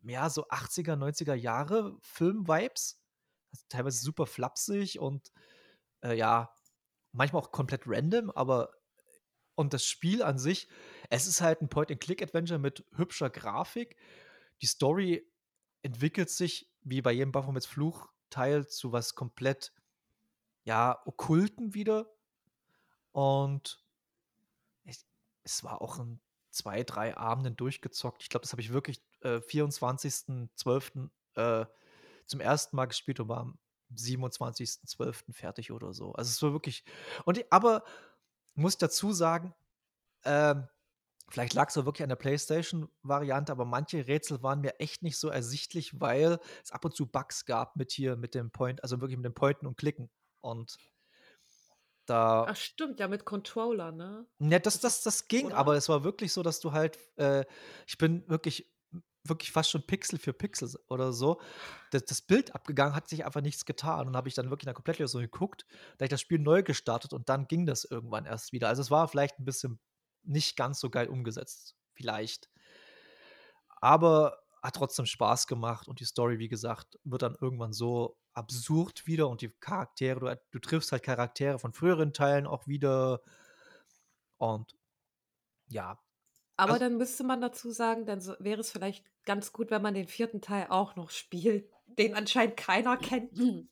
ja, 0.03 0.29
so 0.29 0.47
80er, 0.47 0.95
90er 0.95 1.33
Jahre 1.33 1.97
Film-Vibes. 2.01 3.01
Also 3.51 3.65
teilweise 3.69 3.99
super 3.99 4.25
flapsig 4.25 4.99
und 4.99 5.31
äh, 6.01 6.17
ja, 6.17 6.53
manchmal 7.11 7.41
auch 7.41 7.51
komplett 7.51 7.83
random, 7.85 8.29
aber 8.31 8.71
und 9.55 9.73
das 9.73 9.85
Spiel 9.85 10.21
an 10.21 10.37
sich, 10.37 10.67
es 11.09 11.27
ist 11.27 11.41
halt 11.41 11.61
ein 11.61 11.69
Point-and-Click-Adventure 11.69 12.59
mit 12.59 12.85
hübscher 12.95 13.29
Grafik. 13.29 13.95
Die 14.61 14.67
Story 14.67 15.25
entwickelt 15.85 16.29
sich, 16.29 16.69
wie 16.81 17.01
bei 17.01 17.11
jedem 17.11 17.31
Baphomets 17.31 17.67
Fluch-Teil, 17.67 18.67
zu 18.67 18.91
was 18.91 19.15
komplett, 19.15 19.73
ja, 20.65 21.01
Okkulten 21.05 21.73
wieder. 21.73 22.11
Und 23.11 23.83
es, 24.83 25.05
es 25.43 25.63
war 25.63 25.81
auch 25.81 25.99
in 25.99 26.19
zwei, 26.51 26.83
drei 26.83 27.15
Abenden 27.17 27.55
durchgezockt. 27.55 28.23
Ich 28.23 28.29
glaube, 28.29 28.43
das 28.43 28.51
habe 28.51 28.61
ich 28.61 28.73
wirklich 28.73 29.01
äh, 29.21 29.39
24.12. 29.41 31.09
Äh, 31.35 31.65
zum 32.27 32.39
ersten 32.39 32.75
Mal 32.75 32.85
gespielt 32.87 33.19
und 33.19 33.27
war 33.29 33.41
am 33.41 33.59
27.12. 33.93 35.31
fertig 35.33 35.71
oder 35.71 35.93
so. 35.93 36.13
Also 36.13 36.29
es 36.29 36.41
war 36.41 36.53
wirklich. 36.53 36.83
Und 37.25 37.37
ich- 37.37 37.45
aber 37.51 37.83
muss 38.55 38.77
dazu 38.77 39.13
sagen, 39.13 39.53
ähm, 40.23 40.67
vielleicht 41.29 41.53
lag 41.53 41.69
es 41.69 41.77
auch 41.77 41.85
wirklich 41.85 42.03
an 42.03 42.09
der 42.09 42.15
PlayStation-Variante, 42.15 43.51
aber 43.51 43.65
manche 43.65 44.07
Rätsel 44.07 44.43
waren 44.43 44.61
mir 44.61 44.79
echt 44.79 45.03
nicht 45.03 45.17
so 45.17 45.29
ersichtlich, 45.29 45.99
weil 45.99 46.39
es 46.63 46.71
ab 46.71 46.85
und 46.85 46.95
zu 46.95 47.07
Bugs 47.07 47.45
gab 47.45 47.75
mit 47.75 47.91
hier, 47.91 48.15
mit 48.15 48.35
dem 48.35 48.51
Point, 48.51 48.83
also 48.83 49.01
wirklich 49.01 49.17
mit 49.17 49.25
dem 49.25 49.33
Pointen 49.33 49.67
und 49.67 49.77
Klicken. 49.77 50.09
Und 50.41 50.77
da. 52.05 52.45
Ach 52.47 52.55
stimmt, 52.55 52.99
ja 52.99 53.07
mit 53.07 53.25
Controller, 53.25 53.91
ne? 53.91 54.27
Ja, 54.39 54.59
das, 54.59 54.79
das, 54.79 55.01
das 55.01 55.27
ging, 55.27 55.47
Oder? 55.47 55.57
aber 55.57 55.75
es 55.75 55.89
war 55.89 56.03
wirklich 56.03 56.33
so, 56.33 56.43
dass 56.43 56.59
du 56.59 56.71
halt, 56.71 56.99
äh, 57.17 57.45
ich 57.87 57.97
bin 57.97 58.27
wirklich, 58.29 58.71
wirklich 59.23 59.51
fast 59.51 59.71
schon 59.71 59.85
Pixel 59.85 60.19
für 60.19 60.33
Pixel 60.33 60.69
oder 60.87 61.11
so. 61.11 61.41
Das, 61.91 62.05
das 62.05 62.21
Bild 62.21 62.53
abgegangen, 62.53 62.95
hat 62.95 63.09
sich 63.09 63.25
einfach 63.25 63.41
nichts 63.41 63.65
getan. 63.65 64.07
Und 64.07 64.15
habe 64.15 64.27
ich 64.27 64.35
dann 64.35 64.51
wirklich 64.51 64.65
in 64.65 64.69
der 64.69 64.75
Komplettlösung 64.75 65.21
geguckt, 65.21 65.65
da 65.97 66.05
ich 66.05 66.09
das 66.09 66.21
Spiel 66.21 66.39
neu 66.39 66.61
gestartet 66.61 67.11
und 67.11 67.27
dann 67.27 67.47
ging 67.47 67.65
das 67.65 67.85
irgendwann 67.85 68.25
erst 68.25 68.53
wieder. 68.53 68.67
Also 68.67 68.83
es 68.83 68.91
war 68.91 69.07
vielleicht 69.07 69.39
ein 69.39 69.45
bisschen 69.45 69.79
nicht 70.25 70.57
ganz 70.57 70.79
so 70.79 70.89
geil 70.89 71.07
umgesetzt, 71.07 71.75
vielleicht. 71.93 72.49
Aber 73.81 74.39
hat 74.61 74.75
trotzdem 74.75 75.05
Spaß 75.05 75.47
gemacht 75.47 75.87
und 75.87 75.99
die 75.99 76.05
Story, 76.05 76.39
wie 76.39 76.47
gesagt, 76.47 76.99
wird 77.03 77.21
dann 77.21 77.35
irgendwann 77.39 77.71
so 77.73 78.17
absurd 78.33 79.05
wieder 79.05 79.29
und 79.29 79.41
die 79.41 79.49
Charaktere, 79.59 80.19
du, 80.19 80.41
du 80.51 80.59
triffst 80.59 80.91
halt 80.91 81.03
Charaktere 81.03 81.59
von 81.59 81.73
früheren 81.73 82.11
Teilen 82.13 82.47
auch 82.47 82.65
wieder 82.67 83.21
und 84.37 84.75
ja, 85.67 85.99
Aber 86.57 86.73
Also- 86.73 86.85
dann 86.85 86.97
müsste 86.97 87.23
man 87.23 87.41
dazu 87.41 87.71
sagen, 87.71 88.05
dann 88.05 88.21
so, 88.21 88.33
wäre 88.39 88.61
es 88.61 88.71
vielleicht 88.71 89.05
ganz 89.25 89.51
gut, 89.51 89.71
wenn 89.71 89.81
man 89.81 89.93
den 89.93 90.07
vierten 90.07 90.41
Teil 90.41 90.67
auch 90.69 90.95
noch 90.95 91.09
spielt, 91.09 91.69
den 91.85 92.15
anscheinend 92.15 92.57
keiner 92.57 92.97
kennt. 92.97 93.67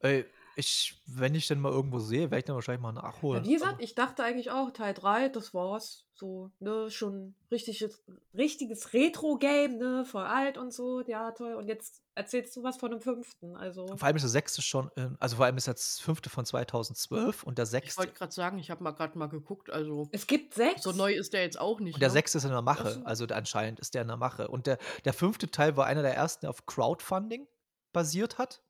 Ey, 0.00 0.26
ich, 0.56 1.00
wenn 1.06 1.34
ich 1.34 1.46
den 1.48 1.60
mal 1.60 1.72
irgendwo 1.72 1.98
sehe, 1.98 2.22
werde 2.30 2.38
ich 2.38 2.44
dann 2.44 2.54
wahrscheinlich 2.56 2.82
mal 2.82 2.94
Ja, 2.94 3.02
nachholen. 3.02 3.44
wie 3.44 3.54
gesagt, 3.54 3.82
ich 3.82 3.94
dachte 3.94 4.22
eigentlich 4.24 4.50
auch, 4.50 4.70
Teil 4.70 4.94
3, 4.94 5.28
das 5.30 5.54
war's. 5.54 6.06
So, 6.14 6.50
ne, 6.60 6.88
schon 6.90 7.34
richtiges, 7.50 8.02
richtiges 8.36 8.92
Retro-Game, 8.92 9.78
ne, 9.78 10.04
voll 10.04 10.22
alt 10.24 10.56
und 10.58 10.72
so, 10.72 11.00
ja, 11.02 11.32
toll. 11.32 11.54
Und 11.54 11.66
jetzt 11.66 12.00
erzählst 12.14 12.54
du 12.56 12.62
was 12.62 12.76
von 12.76 12.90
dem 12.90 13.00
fünften, 13.00 13.56
also. 13.56 13.86
vor 13.88 14.02
allem 14.04 14.16
ist 14.16 14.22
der 14.22 14.28
sechste 14.30 14.62
schon, 14.62 14.90
in, 14.94 15.16
also 15.18 15.36
vor 15.36 15.46
allem 15.46 15.56
ist 15.56 15.66
jetzt 15.66 15.96
das 15.96 16.00
fünfte 16.00 16.28
von 16.30 16.44
2012 16.44 17.42
und 17.42 17.58
der 17.58 17.64
Ich 17.64 17.70
sechste, 17.70 17.98
wollte 17.98 18.12
gerade 18.12 18.32
sagen, 18.32 18.58
ich 18.58 18.70
habe 18.70 18.84
mal 18.84 18.92
gerade 18.92 19.18
mal 19.18 19.26
geguckt, 19.28 19.70
also 19.70 20.08
Es 20.12 20.26
gibt 20.26 20.54
sechs. 20.54 20.82
so 20.82 20.92
neu 20.92 21.12
ist 21.14 21.32
der 21.32 21.42
jetzt 21.42 21.58
auch 21.58 21.80
nicht, 21.80 21.94
und 21.94 22.00
der 22.00 22.10
ne? 22.10 22.12
sechste 22.12 22.38
ist 22.38 22.44
in 22.44 22.50
der 22.50 22.58
Ach 22.58 22.62
Mache. 22.62 22.90
so. 22.90 23.04
Also 23.04 23.24
anscheinend 23.26 23.80
ist 23.80 23.94
der 23.94 24.02
in 24.02 24.08
der 24.08 24.16
Mache. 24.18 24.48
Und 24.48 24.66
der, 24.66 24.78
der 25.04 25.14
fünfte 25.14 25.50
Teil 25.50 25.76
war 25.76 25.86
einer 25.86 26.02
der 26.02 26.14
ersten, 26.14 26.42
der 26.42 26.50
auf 26.50 26.66
Crowdfunding 26.66 27.48
basiert 27.92 28.38
hat. 28.38 28.62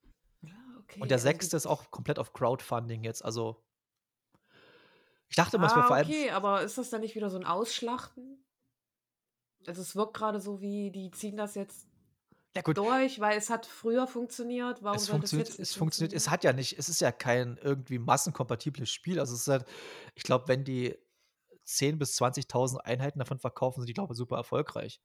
Okay, 0.92 1.00
Und 1.00 1.10
der 1.10 1.18
sechste 1.18 1.56
ist 1.56 1.66
auch 1.66 1.90
komplett 1.90 2.18
auf 2.18 2.32
Crowdfunding 2.32 3.04
jetzt. 3.04 3.24
Also 3.24 3.62
ich 5.28 5.36
dachte 5.36 5.56
immer, 5.56 5.66
es 5.66 5.74
wäre 5.74 5.84
Ah, 5.84 5.86
vor 5.86 5.96
allem. 5.96 6.06
okay, 6.06 6.30
aber 6.30 6.62
ist 6.62 6.78
das 6.78 6.90
dann 6.90 7.00
nicht 7.00 7.14
wieder 7.14 7.30
so 7.30 7.38
ein 7.38 7.44
Ausschlachten? 7.46 8.44
Also 9.66 9.80
es 9.82 9.94
wirkt 9.96 10.14
gerade 10.14 10.40
so 10.40 10.60
wie, 10.60 10.90
die 10.90 11.10
ziehen 11.10 11.36
das 11.36 11.54
jetzt 11.54 11.86
Ja 12.54 12.62
gut, 12.62 12.76
durch, 12.76 13.20
weil 13.20 13.38
es 13.38 13.48
hat 13.50 13.66
früher 13.66 14.06
funktioniert. 14.06 14.82
Warum 14.82 14.96
es 14.98 15.08
funktioniert, 15.08 15.48
jetzt 15.48 15.60
es 15.60 15.74
funktioniert, 15.74 16.12
es 16.12 16.28
hat 16.30 16.44
ja 16.44 16.52
nicht, 16.52 16.78
es 16.78 16.88
ist 16.88 17.00
ja 17.00 17.12
kein 17.12 17.56
irgendwie 17.58 17.98
massenkompatibles 17.98 18.90
Spiel. 18.90 19.20
Also 19.20 19.34
es 19.34 19.42
ist 19.42 19.48
halt, 19.48 19.66
ich 20.14 20.22
glaube, 20.24 20.48
wenn 20.48 20.64
die 20.64 20.96
10.000 21.64 21.98
bis 21.98 22.16
20.000 22.16 22.78
Einheiten 22.84 23.18
davon 23.20 23.38
verkaufen, 23.38 23.80
sind 23.80 23.88
die, 23.88 23.94
glaube 23.94 24.12
ich, 24.14 24.18
super 24.18 24.36
erfolgreich. 24.36 25.00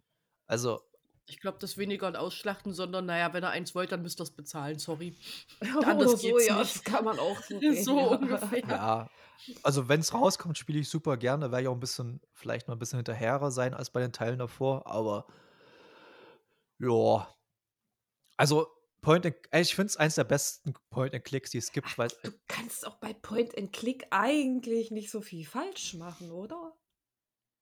Also, 0.48 0.82
Ich 1.30 1.39
glaube, 1.41 1.57
das 1.59 1.78
weniger 1.78 2.07
ein 2.07 2.15
Ausschlachten, 2.15 2.73
sondern 2.73 3.05
naja, 3.05 3.34
wenn 3.34 3.43
ihr 3.43 3.49
eins 3.49 3.75
wollt, 3.75 3.91
dann 3.91 4.01
müsst 4.01 4.19
ihr 4.21 4.23
es 4.23 4.32
bezahlen, 4.32 4.80
sorry. 4.80 5.13
Oder 5.78 5.88
Anders 5.88 6.11
so, 6.11 6.17
geht's 6.17 6.47
ja, 6.47 6.59
nicht. 6.59 6.75
das 6.75 6.84
kann 6.84 7.03
man 7.03 7.19
auch 7.19 7.41
so. 7.43 7.59
So 7.73 7.99
ja. 7.99 8.05
ungefähr. 8.05 8.59
ja. 8.67 9.09
Also, 9.61 9.88
wenn 9.88 9.99
es 9.99 10.13
rauskommt, 10.13 10.57
spiele 10.57 10.80
ich 10.80 10.89
super 10.89 11.17
gerne. 11.17 11.45
Da 11.45 11.51
werde 11.51 11.63
ich 11.63 11.67
auch 11.67 11.73
ein 11.73 11.80
bisschen, 11.80 12.21
vielleicht 12.34 12.67
mal 12.67 12.75
ein 12.75 12.80
bisschen 12.80 12.97
hinterherer 12.97 13.51
sein 13.51 13.73
als 13.73 13.89
bei 13.89 13.99
den 13.99 14.13
Teilen 14.13 14.39
davor. 14.39 14.88
Aber, 14.88 15.28
ja. 16.80 17.28
Also, 18.38 18.67
Point 19.01 19.25
and, 19.25 19.36
ey, 19.51 19.61
ich 19.61 19.75
finde 19.75 19.88
es 19.88 19.97
eins 19.97 20.15
der 20.15 20.23
besten 20.23 20.73
Point-and-Clicks, 20.89 21.51
die 21.51 21.59
es 21.59 21.71
gibt, 21.71 21.97
weil 21.97 22.09
Du 22.23 22.32
kannst 22.47 22.86
auch 22.88 22.95
bei 22.95 23.13
Point 23.13 23.57
and 23.57 23.71
Click 23.73 24.07
eigentlich 24.11 24.91
nicht 24.91 25.11
so 25.11 25.21
viel 25.21 25.45
falsch 25.45 25.93
machen, 25.93 26.32
oder? 26.32 26.73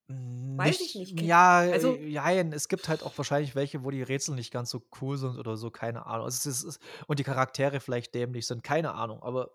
Weiß 0.08 0.82
ich 0.82 0.95
nicht. 0.95 1.20
Ja, 1.22 1.60
also- 1.60 1.91
also, 1.93 2.01
jein, 2.03 2.53
es 2.53 2.68
gibt 2.68 2.88
halt 2.88 3.03
auch 3.03 3.18
wahrscheinlich 3.18 3.56
welche, 3.56 3.84
wo 3.84 3.89
die 3.91 4.03
Rätsel 4.03 4.36
nicht 4.36 4.51
ganz 4.51 4.70
so 4.70 4.82
cool 5.01 5.18
sind 5.18 5.38
oder 5.39 5.58
so, 5.58 5.72
keine 5.72 6.06
Ahnung. 6.06 6.26
Also 6.26 6.49
es 6.49 6.64
ist, 6.64 6.80
und 7.08 7.20
die 7.20 7.24
Charaktere 7.24 7.80
vielleicht 7.80 8.14
dämlich 8.14 8.45
sind, 8.47 8.64
keine 8.64 8.93
Ahnung, 8.93 9.24
aber 9.24 9.51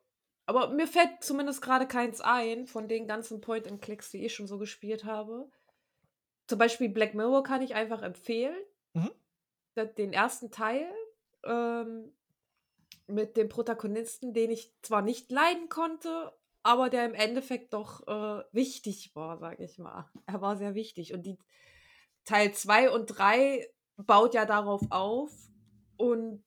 Aber 0.47 0.71
mir 0.71 0.89
fällt 0.89 1.23
zumindest 1.23 1.63
gerade 1.63 1.87
keins 1.87 2.21
ein 2.21 2.67
von 2.67 2.89
den 2.89 3.07
ganzen 3.07 3.41
Point 3.41 3.69
and 3.69 3.81
Clicks, 3.81 4.11
die 4.11 4.25
ich 4.27 4.35
schon 4.35 4.49
so 4.49 4.59
gespielt 4.59 5.05
habe. 5.05 5.49
Zum 6.49 6.59
Beispiel 6.59 6.89
Black 6.89 7.15
Mirror 7.15 7.45
kann 7.45 7.63
ich 7.63 7.75
einfach 7.77 8.03
empfehlen. 8.03 8.57
Mhm. 8.95 9.11
Den 9.97 10.13
ersten 10.13 10.51
Teil 10.51 10.85
ähm, 11.45 12.13
mit 13.07 13.37
dem 13.37 13.49
Protagonisten, 13.49 14.35
den 14.35 14.51
ich 14.51 14.75
zwar 14.83 15.01
nicht 15.03 15.31
leiden 15.31 15.69
konnte, 15.69 16.33
aber 16.63 16.91
der 16.91 17.07
im 17.07 17.15
Endeffekt 17.15 17.73
doch 17.73 18.07
äh, 18.07 18.45
wichtig 18.53 19.15
war, 19.15 19.39
sage 19.39 19.65
ich 19.65 19.79
mal. 19.79 20.11
Er 20.27 20.41
war 20.41 20.57
sehr 20.57 20.75
wichtig. 20.75 21.15
Und 21.15 21.25
die 21.25 21.39
Teil 22.25 22.53
2 22.53 22.91
und 22.91 23.07
3 23.07 23.67
baut 23.97 24.35
ja 24.35 24.45
darauf 24.45 24.83
auf 24.91 25.31
und 25.97 26.43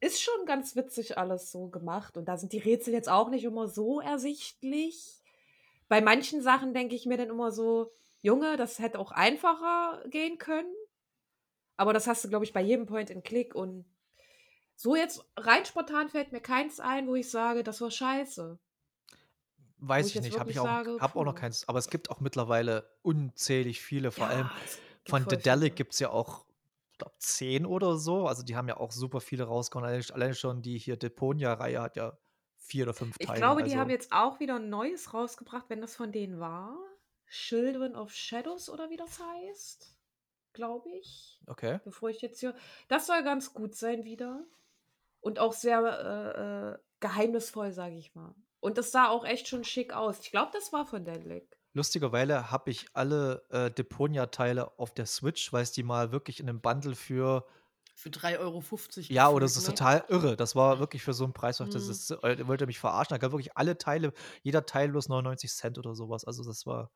ist 0.00 0.22
schon 0.22 0.46
ganz 0.46 0.76
witzig 0.76 1.18
alles 1.18 1.50
so 1.50 1.68
gemacht. 1.68 2.16
Und 2.16 2.26
da 2.26 2.36
sind 2.36 2.52
die 2.52 2.58
Rätsel 2.58 2.92
jetzt 2.92 3.08
auch 3.08 3.30
nicht 3.30 3.44
immer 3.44 3.68
so 3.68 4.00
ersichtlich. 4.00 5.22
Bei 5.88 6.00
manchen 6.00 6.42
Sachen 6.42 6.74
denke 6.74 6.94
ich 6.94 7.06
mir 7.06 7.16
dann 7.16 7.30
immer 7.30 7.50
so, 7.50 7.92
Junge, 8.20 8.56
das 8.56 8.78
hätte 8.78 8.98
auch 8.98 9.12
einfacher 9.12 10.02
gehen 10.08 10.38
können. 10.38 10.72
Aber 11.76 11.92
das 11.92 12.06
hast 12.06 12.24
du, 12.24 12.28
glaube 12.28 12.44
ich, 12.44 12.52
bei 12.52 12.62
jedem 12.62 12.86
Point 12.86 13.10
and 13.10 13.24
Click. 13.24 13.54
Und 13.54 13.84
so 14.74 14.96
jetzt 14.96 15.24
rein 15.36 15.64
spontan 15.64 16.08
fällt 16.08 16.32
mir 16.32 16.40
keins 16.40 16.80
ein, 16.80 17.06
wo 17.06 17.14
ich 17.14 17.30
sage, 17.30 17.62
das 17.62 17.80
war 17.80 17.90
scheiße. 17.90 18.58
Weiß 19.78 20.08
ich 20.08 20.16
ich 20.16 20.22
nicht, 20.22 20.38
habe 20.38 20.50
ich 20.50 20.58
auch, 20.58 20.64
sage, 20.64 20.96
hab 21.00 21.16
auch 21.16 21.24
noch 21.24 21.34
keins. 21.34 21.68
Aber 21.68 21.78
es 21.78 21.88
gibt 21.88 22.10
auch 22.10 22.20
mittlerweile 22.20 22.90
unzählig 23.02 23.80
viele, 23.80 24.10
vor 24.10 24.26
allem 24.26 24.50
es 24.64 24.76
gibt 24.76 25.10
von 25.10 25.24
Dedelic 25.26 25.76
gibt 25.76 25.92
es 25.92 26.00
ja 26.00 26.10
auch, 26.10 26.46
ich 26.92 26.98
glaube, 26.98 27.14
zehn 27.18 27.66
oder 27.66 27.96
so. 27.96 28.26
Also 28.26 28.42
die 28.42 28.56
haben 28.56 28.68
ja 28.68 28.76
auch 28.78 28.92
super 28.92 29.20
viele 29.20 29.44
rausgehauen. 29.44 29.86
Alleine, 29.86 30.04
alleine 30.12 30.34
schon 30.34 30.62
die 30.62 30.78
hier 30.78 30.96
Deponia-Reihe 30.96 31.80
hat 31.80 31.96
ja 31.96 32.16
vier 32.56 32.84
oder 32.84 32.94
fünf 32.94 33.16
Ich 33.18 33.26
Teile. 33.26 33.38
glaube, 33.38 33.62
die 33.62 33.70
also, 33.70 33.80
haben 33.80 33.90
jetzt 33.90 34.12
auch 34.12 34.40
wieder 34.40 34.56
ein 34.56 34.68
neues 34.68 35.14
rausgebracht, 35.14 35.66
wenn 35.68 35.80
das 35.80 35.94
von 35.94 36.12
denen 36.12 36.40
war. 36.40 36.76
Children 37.28 37.96
of 37.96 38.12
Shadows 38.12 38.70
oder 38.70 38.90
wie 38.90 38.96
das 38.96 39.18
heißt. 39.20 39.96
Glaube 40.52 40.88
ich. 40.90 41.40
Okay. 41.46 41.80
Bevor 41.84 42.08
ich 42.08 42.22
jetzt 42.22 42.40
hier. 42.40 42.54
Das 42.88 43.06
soll 43.06 43.22
ganz 43.22 43.52
gut 43.52 43.74
sein 43.74 44.04
wieder. 44.04 44.44
Und 45.20 45.38
auch 45.38 45.52
sehr 45.52 45.80
äh, 45.82 46.74
äh, 46.74 46.78
geheimnisvoll, 47.00 47.72
sage 47.72 47.96
ich 47.96 48.14
mal. 48.14 48.34
Und 48.66 48.78
das 48.78 48.90
sah 48.92 49.08
auch 49.08 49.24
echt 49.24 49.48
schon 49.48 49.64
schick 49.64 49.92
aus. 49.92 50.18
Ich 50.20 50.30
glaube, 50.30 50.50
das 50.52 50.72
war 50.72 50.86
von 50.86 51.04
Deadlick. 51.04 51.56
Lustigerweise 51.74 52.50
habe 52.50 52.70
ich 52.70 52.86
alle 52.94 53.44
äh, 53.50 53.70
Deponia-Teile 53.70 54.78
auf 54.78 54.94
der 54.94 55.06
Switch, 55.06 55.52
weil 55.52 55.62
es 55.62 55.72
die 55.72 55.82
mal 55.82 56.10
wirklich 56.10 56.40
in 56.40 56.48
einem 56.48 56.60
Bundle 56.60 56.94
für 56.94 57.46
Für 57.94 58.08
3,50 58.10 58.38
Euro. 58.40 58.62
Ja, 59.14 59.28
oder 59.30 59.44
das 59.44 59.56
ist 59.56 59.68
ne? 59.68 59.74
total 59.74 60.04
irre. 60.08 60.36
Das 60.36 60.56
war 60.56 60.78
wirklich 60.80 61.02
für 61.02 61.12
so 61.12 61.24
einen 61.24 61.32
Preis, 61.34 61.58
das 61.58 61.74
Mhm. 61.74 61.90
ist, 61.90 62.10
äh, 62.10 62.46
wollte 62.46 62.66
mich 62.66 62.78
verarschen. 62.78 63.14
Da 63.14 63.18
gab 63.18 63.32
wirklich 63.32 63.56
alle 63.56 63.76
Teile, 63.78 64.12
jeder 64.42 64.64
Teil 64.66 64.88
bloß 64.90 65.08
99 65.08 65.50
Cent 65.52 65.78
oder 65.78 65.94
sowas. 65.94 66.24
Also 66.24 66.42
das 66.44 66.66
war, 66.66 66.90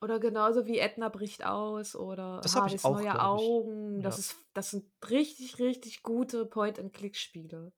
Oder 0.00 0.20
genauso 0.20 0.66
wie 0.66 0.78
Edna 0.78 1.08
bricht 1.08 1.44
aus 1.44 1.94
oder 1.96 2.40
Das 2.42 2.54
hab 2.56 2.66
ich 2.66 2.72
Harveys 2.72 2.84
auch, 2.84 2.94
neue. 2.94 3.20
Augen. 3.20 4.02
Das, 4.02 4.16
Ja. 4.16 4.20
ist, 4.20 4.36
das 4.54 4.70
sind 4.70 4.90
richtig, 5.10 5.58
richtig 5.58 6.02
gute 6.02 6.46
Point-and-Click-Spiele. 6.46 7.72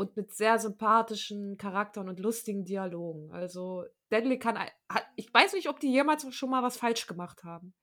Und 0.00 0.16
mit 0.16 0.34
sehr 0.34 0.58
sympathischen 0.58 1.56
Charakteren 1.58 2.08
und 2.08 2.18
lustigen 2.20 2.64
Dialogen. 2.64 3.30
Also, 3.32 3.84
Deadly 4.10 4.38
kann. 4.38 4.58
Hat, 4.58 4.72
ich 5.16 5.32
weiß 5.32 5.52
nicht, 5.52 5.68
ob 5.68 5.78
die 5.80 5.92
jemals 5.92 6.26
schon 6.34 6.50
mal 6.50 6.62
was 6.62 6.76
falsch 6.78 7.06
gemacht 7.06 7.44
haben. 7.44 7.74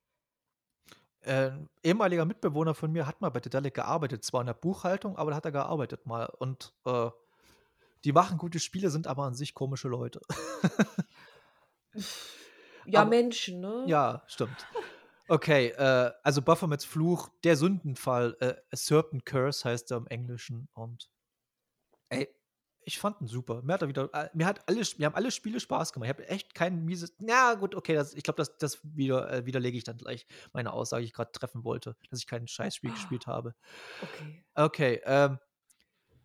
äh, 1.21 1.51
ein 1.51 1.69
ehemaliger 1.83 2.25
Mitbewohner 2.25 2.73
von 2.73 2.91
mir 2.91 3.05
hat 3.05 3.21
mal 3.21 3.29
bei 3.29 3.39
Dedelic 3.39 3.73
gearbeitet, 3.75 4.23
zwar 4.23 4.41
in 4.41 4.47
der 4.47 4.53
Buchhaltung, 4.55 5.17
aber 5.17 5.31
da 5.31 5.37
hat 5.37 5.45
er 5.45 5.51
gearbeitet 5.51 6.05
mal. 6.05 6.25
Und 6.39 6.73
äh, 6.85 7.09
die 8.03 8.13
machen 8.13 8.37
gute 8.37 8.59
Spiele, 8.59 8.89
sind 8.89 9.07
aber 9.07 9.23
an 9.23 9.33
sich 9.35 9.53
komische 9.53 9.87
Leute. 9.87 10.19
Ja, 12.85 13.01
Aber- 13.01 13.09
Menschen, 13.09 13.59
ne? 13.59 13.83
ja, 13.87 14.23
stimmt. 14.27 14.65
Okay, 15.27 15.67
äh, 15.69 16.11
also 16.23 16.41
Baphomets 16.41 16.85
Fluch, 16.85 17.27
der 17.43 17.57
Sündenfall, 17.57 18.37
äh, 18.39 18.53
A 18.71 18.75
Serpent 18.75 19.25
Curse 19.25 19.67
heißt 19.67 19.91
er 19.91 19.97
im 19.97 20.07
Englischen. 20.07 20.69
Und 20.73 21.09
ey, 22.09 22.27
ich 22.81 22.99
fand 22.99 23.19
ihn 23.19 23.27
super. 23.27 23.61
Mir 23.63 23.73
hat 23.73 23.81
er 23.81 23.89
wieder, 23.89 24.09
äh, 24.13 24.29
mir 24.33 24.45
hat 24.45 24.67
alle, 24.69 24.81
mir 24.97 25.07
haben 25.07 25.15
alle 25.15 25.29
Spiele 25.31 25.59
Spaß 25.59 25.91
gemacht. 25.91 26.07
Ich 26.07 26.15
habe 26.15 26.27
echt 26.29 26.55
kein 26.55 26.85
mieses. 26.85 27.13
Na 27.19 27.55
gut, 27.55 27.75
okay, 27.75 27.93
das, 27.95 28.13
ich 28.13 28.23
glaube, 28.23 28.37
das, 28.37 28.57
das 28.57 28.79
wieder, 28.83 29.29
äh, 29.31 29.45
widerlege 29.45 29.77
ich 29.77 29.83
dann 29.83 29.97
gleich 29.97 30.25
meine 30.53 30.71
Aussage, 30.71 31.01
die 31.01 31.07
ich 31.07 31.13
gerade 31.13 31.31
treffen 31.33 31.65
wollte, 31.65 31.97
dass 32.09 32.19
ich 32.19 32.27
kein 32.27 32.47
Scheißspiel 32.47 32.91
Ah. 32.91 32.93
gespielt 32.93 33.27
habe. 33.27 33.55
Okay. 34.01 34.43
Okay, 34.55 35.01
ähm, 35.03 35.37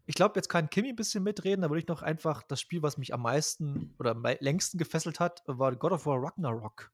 ich 0.07 0.15
glaube, 0.15 0.35
jetzt 0.37 0.49
kann 0.49 0.71
Kimi 0.71 0.91
ein 0.91 0.97
bisschen 0.97 1.25
mitreden. 1.25 1.63
Da 1.63 1.71
würde 1.71 1.81
ich 1.81 1.89
noch 1.89 2.03
einfach 2.03 2.43
das 2.45 2.61
Spiel, 2.61 2.83
was 2.83 2.97
mich 2.97 3.13
am 3.13 3.23
meisten 3.23 3.95
oder 3.99 4.13
am 4.13 4.23
längsten 4.41 4.79
gefesselt 4.79 5.19
hat, 5.21 5.43
war 5.47 5.75
God 5.75 5.93
of 5.93 6.07
War 6.07 6.23
Ragnarok. 6.23 6.93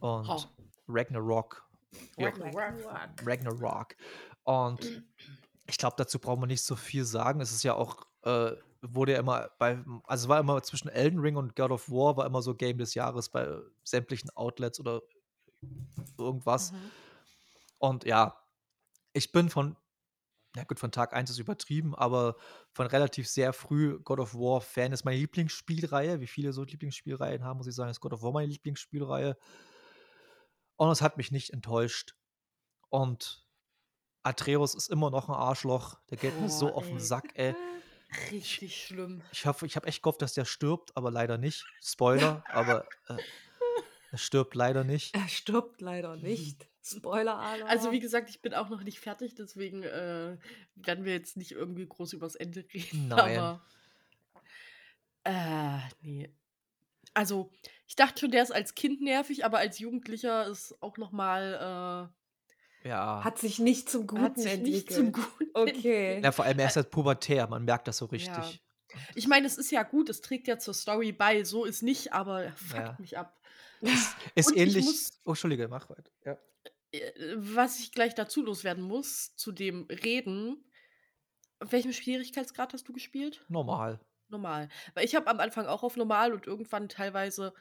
Und 0.00 0.26
Ha. 0.28 0.38
Ragnarok. 0.86 1.68
Ja, 2.16 2.28
Ragnarok. 2.28 3.26
Ragnarok. 3.26 3.96
Und 4.44 4.80
ich 5.68 5.76
glaube, 5.76 5.96
dazu 5.98 6.18
brauchen 6.18 6.42
wir 6.42 6.46
nicht 6.46 6.64
so 6.64 6.76
viel 6.76 7.04
sagen. 7.04 7.40
Es 7.40 7.52
ist 7.52 7.62
ja 7.62 7.74
auch, 7.74 8.06
äh, 8.22 8.52
wurde 8.80 9.12
ja 9.12 9.18
immer 9.18 9.50
bei, 9.58 9.84
also 10.04 10.24
es 10.24 10.28
war 10.28 10.40
immer 10.40 10.62
zwischen 10.62 10.88
Elden 10.88 11.20
Ring 11.20 11.36
und 11.36 11.54
God 11.54 11.70
of 11.70 11.90
War, 11.90 12.16
war 12.16 12.26
immer 12.26 12.42
so 12.42 12.54
Game 12.54 12.78
des 12.78 12.94
Jahres 12.94 13.28
bei 13.28 13.46
sämtlichen 13.84 14.30
Outlets 14.30 14.80
oder 14.80 15.02
irgendwas. 16.18 16.72
Mhm. 16.72 16.90
Und 17.78 18.04
ja, 18.04 18.42
ich 19.12 19.30
bin 19.30 19.50
von, 19.50 19.76
na 20.56 20.64
gut, 20.64 20.80
von 20.80 20.90
Tag 20.90 21.12
1 21.12 21.30
ist 21.30 21.38
übertrieben, 21.38 21.94
aber 21.94 22.36
von 22.72 22.86
relativ 22.86 23.28
sehr 23.28 23.52
früh 23.52 23.98
God 24.00 24.20
of 24.20 24.34
War 24.34 24.62
Fan 24.62 24.92
ist 24.92 25.04
meine 25.04 25.18
Lieblingsspielreihe. 25.18 26.20
Wie 26.20 26.26
viele 26.26 26.54
so 26.54 26.64
Lieblingsspielreihen 26.64 27.44
haben, 27.44 27.58
muss 27.58 27.66
ich 27.66 27.74
sagen, 27.74 27.90
ist 27.90 28.00
God 28.00 28.14
of 28.14 28.22
War 28.22 28.32
meine 28.32 28.50
Lieblingsspielreihe. 28.50 29.36
Und 30.76 30.90
es 30.90 31.02
hat 31.02 31.18
mich 31.18 31.30
nicht 31.30 31.50
enttäuscht. 31.50 32.14
Und 32.88 33.47
Atreus 34.28 34.74
ist 34.74 34.88
immer 34.90 35.10
noch 35.10 35.28
ein 35.28 35.34
Arschloch. 35.34 35.98
Der 36.10 36.18
geht 36.18 36.38
mir 36.40 36.48
so 36.48 36.72
auf 36.72 36.86
den. 36.86 37.00
Sack, 37.00 37.30
ey. 37.34 37.54
Richtig 38.30 38.86
schlimm. 38.86 39.22
Ich 39.32 39.44
hoffe, 39.46 39.66
ich 39.66 39.76
habe 39.76 39.86
echt 39.86 40.02
gehofft, 40.02 40.22
dass 40.22 40.32
der 40.34 40.44
stirbt, 40.44 40.96
aber 40.96 41.10
leider 41.10 41.36
nicht. 41.38 41.66
Spoiler, 41.82 42.42
aber 42.48 42.86
äh, 43.08 43.16
er 44.10 44.18
stirbt 44.18 44.54
leider 44.54 44.84
nicht. 44.84 45.14
Er 45.14 45.28
stirbt 45.28 45.80
leider 45.80 46.16
nicht. 46.16 46.66
Spoiler-Alarm. 46.82 47.68
Also 47.68 47.92
wie 47.92 48.00
gesagt, 48.00 48.30
ich 48.30 48.40
bin 48.40 48.54
auch 48.54 48.70
noch 48.70 48.82
nicht 48.82 48.98
fertig, 48.98 49.34
deswegen 49.34 49.82
äh, 49.82 50.38
werden 50.76 51.04
wir 51.04 51.12
jetzt 51.12 51.36
nicht 51.36 51.52
irgendwie 51.52 51.86
groß 51.86 52.14
übers 52.14 52.34
Ende 52.34 52.64
reden. 52.72 53.08
Nein. 53.08 53.38
Aber 53.38 53.62
Äh, 55.24 55.78
ne. 56.00 56.30
Also, 57.12 57.50
ich 57.86 57.96
dachte 57.96 58.20
schon, 58.20 58.30
der 58.30 58.42
ist 58.42 58.52
als 58.52 58.74
Kind 58.74 59.02
nervig, 59.02 59.44
aber 59.44 59.58
als 59.58 59.78
Jugendlicher 59.78 60.46
ist 60.46 60.80
auch 60.82 60.96
noch 60.96 61.12
mal, 61.12 62.10
äh 62.10 62.18
Ja. 62.84 63.22
Hat 63.24 63.38
sich 63.38 63.58
nicht 63.58 63.88
zum 63.90 64.06
Guten 64.06 64.22
hat 64.22 64.38
sich 64.38 64.58
nicht 64.60 64.92
zum 64.92 65.06
entwickelt. 65.06 65.34
Guten 65.38 65.50
Okay. 65.78 66.20
Ja, 66.22 66.32
vor 66.32 66.44
allem, 66.44 66.58
er 66.58 66.66
ist 66.68 66.76
halt 66.76 66.90
pubertär, 66.90 67.46
man 67.48 67.64
merkt 67.64 67.88
das 67.88 67.98
so 67.98 68.06
Ja. 68.06 68.10
richtig. 68.12 68.62
Ich 69.14 69.26
meine, 69.28 69.46
es 69.46 69.58
ist 69.58 69.70
ja 69.70 69.82
gut, 69.82 70.08
es 70.08 70.20
trägt 70.20 70.48
ja 70.48 70.58
zur 70.58 70.72
Story 70.74 71.12
bei, 71.12 71.44
so 71.44 71.64
ist 71.64 71.82
nicht, 71.82 72.12
aber 72.12 72.44
er 72.44 72.56
fuckt 72.56 72.80
Ja. 72.80 72.96
mich 72.98 73.18
ab. 73.18 73.38
Ist 73.80 74.16
Und 74.48 74.56
ich 74.56 74.62
ähnlich 74.62 74.84
muss 74.84 75.20
oh, 75.24 75.30
Entschuldige, 75.30 75.68
mach 75.68 75.90
weiter. 75.90 76.10
Ja. 76.24 76.38
äh, 76.92 77.12
was 77.36 77.78
ich 77.80 77.92
gleich 77.92 78.14
dazu 78.14 78.42
loswerden 78.42 78.82
muss, 78.82 79.34
zu 79.36 79.52
dem 79.52 79.86
Reden 79.90 80.64
auf 81.60 81.72
welchem 81.72 81.92
Schwierigkeitsgrad 81.92 82.72
hast 82.72 82.88
du 82.88 82.92
gespielt? 82.92 83.44
Normal. 83.48 83.98
Normal. 84.28 84.68
Weil 84.94 85.04
ich 85.04 85.14
habe 85.16 85.26
am 85.26 85.40
Anfang 85.40 85.66
auch 85.66 85.82
auf 85.82 85.96
normal 85.96 86.32
und 86.32 86.46
irgendwann 86.46 86.88
teilweise 86.88 87.52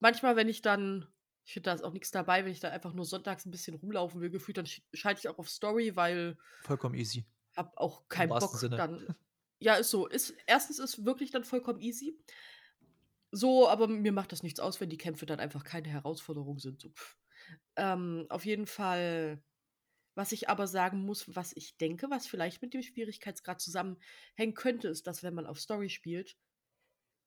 manchmal, 0.00 0.34
wenn 0.36 0.48
ich 0.48 0.62
dann 0.62 1.06
ich 1.48 1.54
finde, 1.54 1.70
da 1.70 1.74
ist 1.74 1.82
auch 1.84 1.94
nix 1.94 2.12
dabei, 2.12 2.44
wenn 2.44 2.52
ich 2.52 2.60
dann 2.60 2.72
einfach 2.72 2.92
nur 2.94 3.06
sonntags 3.06 3.46
'n 3.46 3.50
bisschen 3.52 3.74
rumlaufen 3.76 4.20
will 4.20 4.30
gefühlt, 4.30 4.58
dann 4.58 4.66
sch 4.66 4.82
schalte 4.94 5.20
ich 5.20 5.28
auch 5.30 5.38
auf 5.38 5.48
Story, 5.50 5.96
weil 5.96 6.38
Vollkommen 6.60 6.94
easy. 6.94 7.26
habe 7.56 7.76
auch 7.78 8.08
keinen 8.08 8.38
Bock 8.38 8.58
Sinne. 8.58 8.76
dann 8.76 9.08
ja, 9.60 9.74
ist 9.74 9.90
so. 9.90 10.06
Ist 10.06 10.34
erstens 10.46 10.78
ist 10.78 11.04
wirklich 11.04 11.30
dann 11.30 11.44
vollkommen 11.44 11.80
easy. 11.80 12.18
So, 13.30 13.68
aber 13.68 13.88
mir 13.88 14.12
macht 14.12 14.32
das 14.32 14.42
nichts 14.42 14.58
aus, 14.60 14.80
wenn 14.80 14.88
die 14.88 14.96
Kämpfe 14.96 15.26
dann 15.26 15.38
einfach 15.40 15.62
keine 15.64 15.88
Herausforderung 15.88 16.58
sind, 16.58 16.80
so. 16.80 16.92
Ähm, 17.76 18.26
auf 18.30 18.44
jeden 18.46 18.66
Fall 18.66 19.42
was 20.16 20.32
ich 20.32 20.48
aber 20.50 20.66
sagen 20.66 21.02
muss, 21.06 21.36
was 21.36 21.52
ich 21.56 21.78
denke, 21.78 22.10
was 22.10 22.26
vielleicht 22.26 22.62
mit 22.62 22.74
dem 22.74 22.82
Schwierigkeitsgrad 22.82 23.60
zusammenhängen 23.60 24.54
könnte, 24.54 24.88
ist, 24.88 25.06
dass 25.06 25.22
wenn 25.22 25.34
man 25.34 25.46
auf 25.46 25.60
Story 25.60 25.90
spielt, 25.90 26.36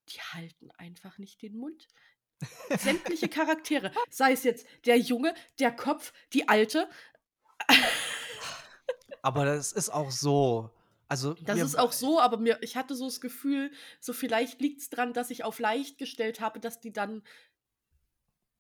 die 0.10 0.20
halten 0.20 0.72
einfach 0.72 1.18
nicht 1.18 1.42
den 1.42 1.58
Mund. 1.58 1.88
Sämtliche 2.74 3.30
Charaktere, 3.30 3.92
sei 4.10 4.32
es 4.34 4.44
jetzt 4.44 4.66
der 4.86 4.98
Junge, 4.98 5.34
der 5.60 5.72
Kopf, 5.72 6.14
die 6.34 6.48
Alte. 6.48 6.90
Aber 9.22 9.46
das 9.46 9.72
ist 9.72 9.90
auch 9.90 10.12
so. 10.12 10.70
Also, 11.08 11.36
Das 11.40 11.64
ist 11.64 11.78
auch 11.78 11.92
so, 11.92 12.20
aber 12.20 12.38
mir 12.38 12.60
ich 12.62 12.76
hatte 12.78 12.94
so 12.96 13.06
das 13.06 13.20
Gefühl, 13.20 13.72
so 14.00 14.14
vielleicht 14.14 14.62
liegt's 14.62 14.90
dran, 14.90 15.14
dass 15.14 15.32
ich 15.32 15.44
auf 15.44 15.60
leicht 15.60 15.98
gestellt 15.98 16.40
habe, 16.40 16.60
dass 16.60 16.80
die 16.80 16.94
dann 16.94 17.24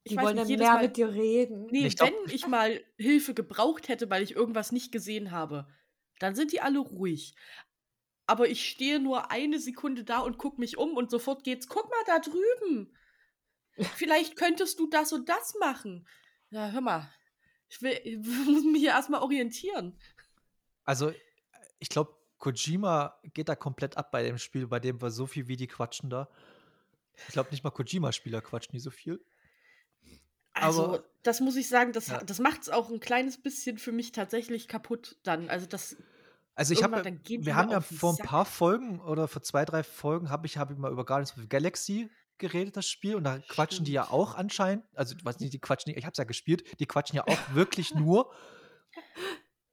ich 0.03 0.15
Die 0.15 0.15
weiß 0.15 0.21
wollen 0.21 0.35
nicht, 0.35 0.47
dann 0.49 0.49
jedes 0.49 0.71
mehr 0.71 0.71
Mal 0.71 0.89
mit 0.89 0.97
dir 0.97 1.11
reden. 1.11 1.67
ne, 1.71 1.87
Ich 1.87 1.97
glaube 1.97 2.13
wenn 2.25 2.33
ich 2.33 2.47
mal 2.47 2.83
Hilfe 2.97 3.33
gebraucht 3.35 3.89
hätte, 3.89 4.09
weil 4.09 4.23
ich 4.23 4.35
irgendwas 4.35 4.71
nicht 4.71 4.91
gesehen 4.91 5.31
habe, 5.31 5.67
dann 6.19 6.35
sind 6.35 6.51
die 6.53 6.61
alle 6.61 6.79
ruhig. 6.79 7.35
Aber 8.27 8.49
ich 8.49 8.69
stehe 8.69 8.99
nur 8.99 9.31
eine 9.31 9.59
Sekunde 9.59 10.03
da 10.05 10.19
und 10.19 10.37
gucke 10.37 10.59
mich 10.61 10.77
um 10.77 10.95
und 10.97 11.11
sofort 11.11 11.43
geht's: 11.43 11.67
„Guck 11.67 11.89
mal 11.91 12.03
da 12.07 12.19
drüben. 12.19 12.95
Vielleicht 13.89 14.35
könntest 14.35 14.79
du 14.79 14.87
das 14.87 15.13
und 15.13 15.29
das 15.29 15.55
machen.“ 15.59 16.07
Ja, 16.49 16.69
hör 16.71 16.81
mal, 16.81 17.09
ich 17.69 17.81
will 17.81 17.99
ich 18.03 18.17
muss 18.47 18.63
mich 18.65 18.81
hier 18.81 18.91
erst 18.91 19.09
mal 19.09 19.21
orientieren. 19.21 19.99
Also, 20.85 21.13
ich 21.79 21.89
glaube, 21.89 22.15
Kojima 22.37 23.19
geht 23.33 23.49
da 23.49 23.55
komplett 23.55 23.97
ab 23.97 24.11
bei 24.11 24.23
dem 24.23 24.37
Spiel, 24.37 24.67
bei 24.67 24.79
dem 24.79 25.01
wir 25.01 25.11
so 25.11 25.27
viel 25.27 25.47
wie 25.47 25.57
die 25.57 25.67
quatschen 25.67 26.09
da. 26.09 26.29
Ich 27.27 27.33
glaube, 27.33 27.51
nicht 27.51 27.63
mal 27.63 27.71
Kojima-Spieler 27.71 28.41
quatschen 28.41 28.73
die 28.73 28.79
so 28.79 28.91
viel. 28.91 29.25
Also, 30.53 30.83
Aber 30.83 31.09
das 31.23 31.39
muss 31.41 31.55
ich 31.55 31.67
sagen, 31.69 31.91
das 31.93 32.07
ja. 32.07 32.21
das 32.25 32.39
macht's 32.39 32.69
auch 32.69 32.89
'n 32.89 32.99
kleines 32.99 33.41
bisschen 33.41 33.77
für 33.77 33.91
mich 33.91 34.11
tatsächlich 34.11 34.67
kaputt 34.67 35.17
dann. 35.23 35.49
Also, 35.49 35.65
das 35.65 35.97
Also, 36.55 36.73
ich 36.73 36.83
habe 36.83 37.03
wir 37.35 37.55
haben 37.55 37.71
ja 37.71 37.81
vor 37.81 38.11
'n 38.13 38.19
Sack. 38.19 38.21
paar 38.21 38.45
Folgen 38.45 38.99
oder 38.99 39.27
vor 39.27 39.41
2, 39.41 39.65
3 39.65 39.83
Folgen 39.83 40.29
habe 40.29 40.45
ich 40.47 40.57
habe 40.57 40.73
ich 40.73 40.79
mal 40.79 40.91
über 40.91 41.05
Guardians 41.05 41.31
of 41.33 41.39
the 41.41 41.49
Galaxy 41.49 42.09
geredet, 42.41 42.77
das 42.77 42.87
Spiel, 42.89 43.15
und 43.15 43.23
da 43.25 43.39
quatschen 43.39 43.85
die 43.85 43.93
ja 43.93 44.09
auch 44.09 44.35
anscheinend 44.35 44.85
also, 44.95 45.15
weiß 45.23 45.39
nicht, 45.41 45.53
die 45.53 45.59
quatschen 45.61 45.91
nicht 45.91 45.99
ich 45.99 46.05
habe 46.05 46.13
es 46.13 46.19
ja 46.19 46.25
gespielt, 46.25 46.79
die 46.81 46.87
quatschen 46.87 47.15
ja 47.17 47.27
auch 47.27 47.45
wirklich 47.47 47.95
nur. 47.95 48.33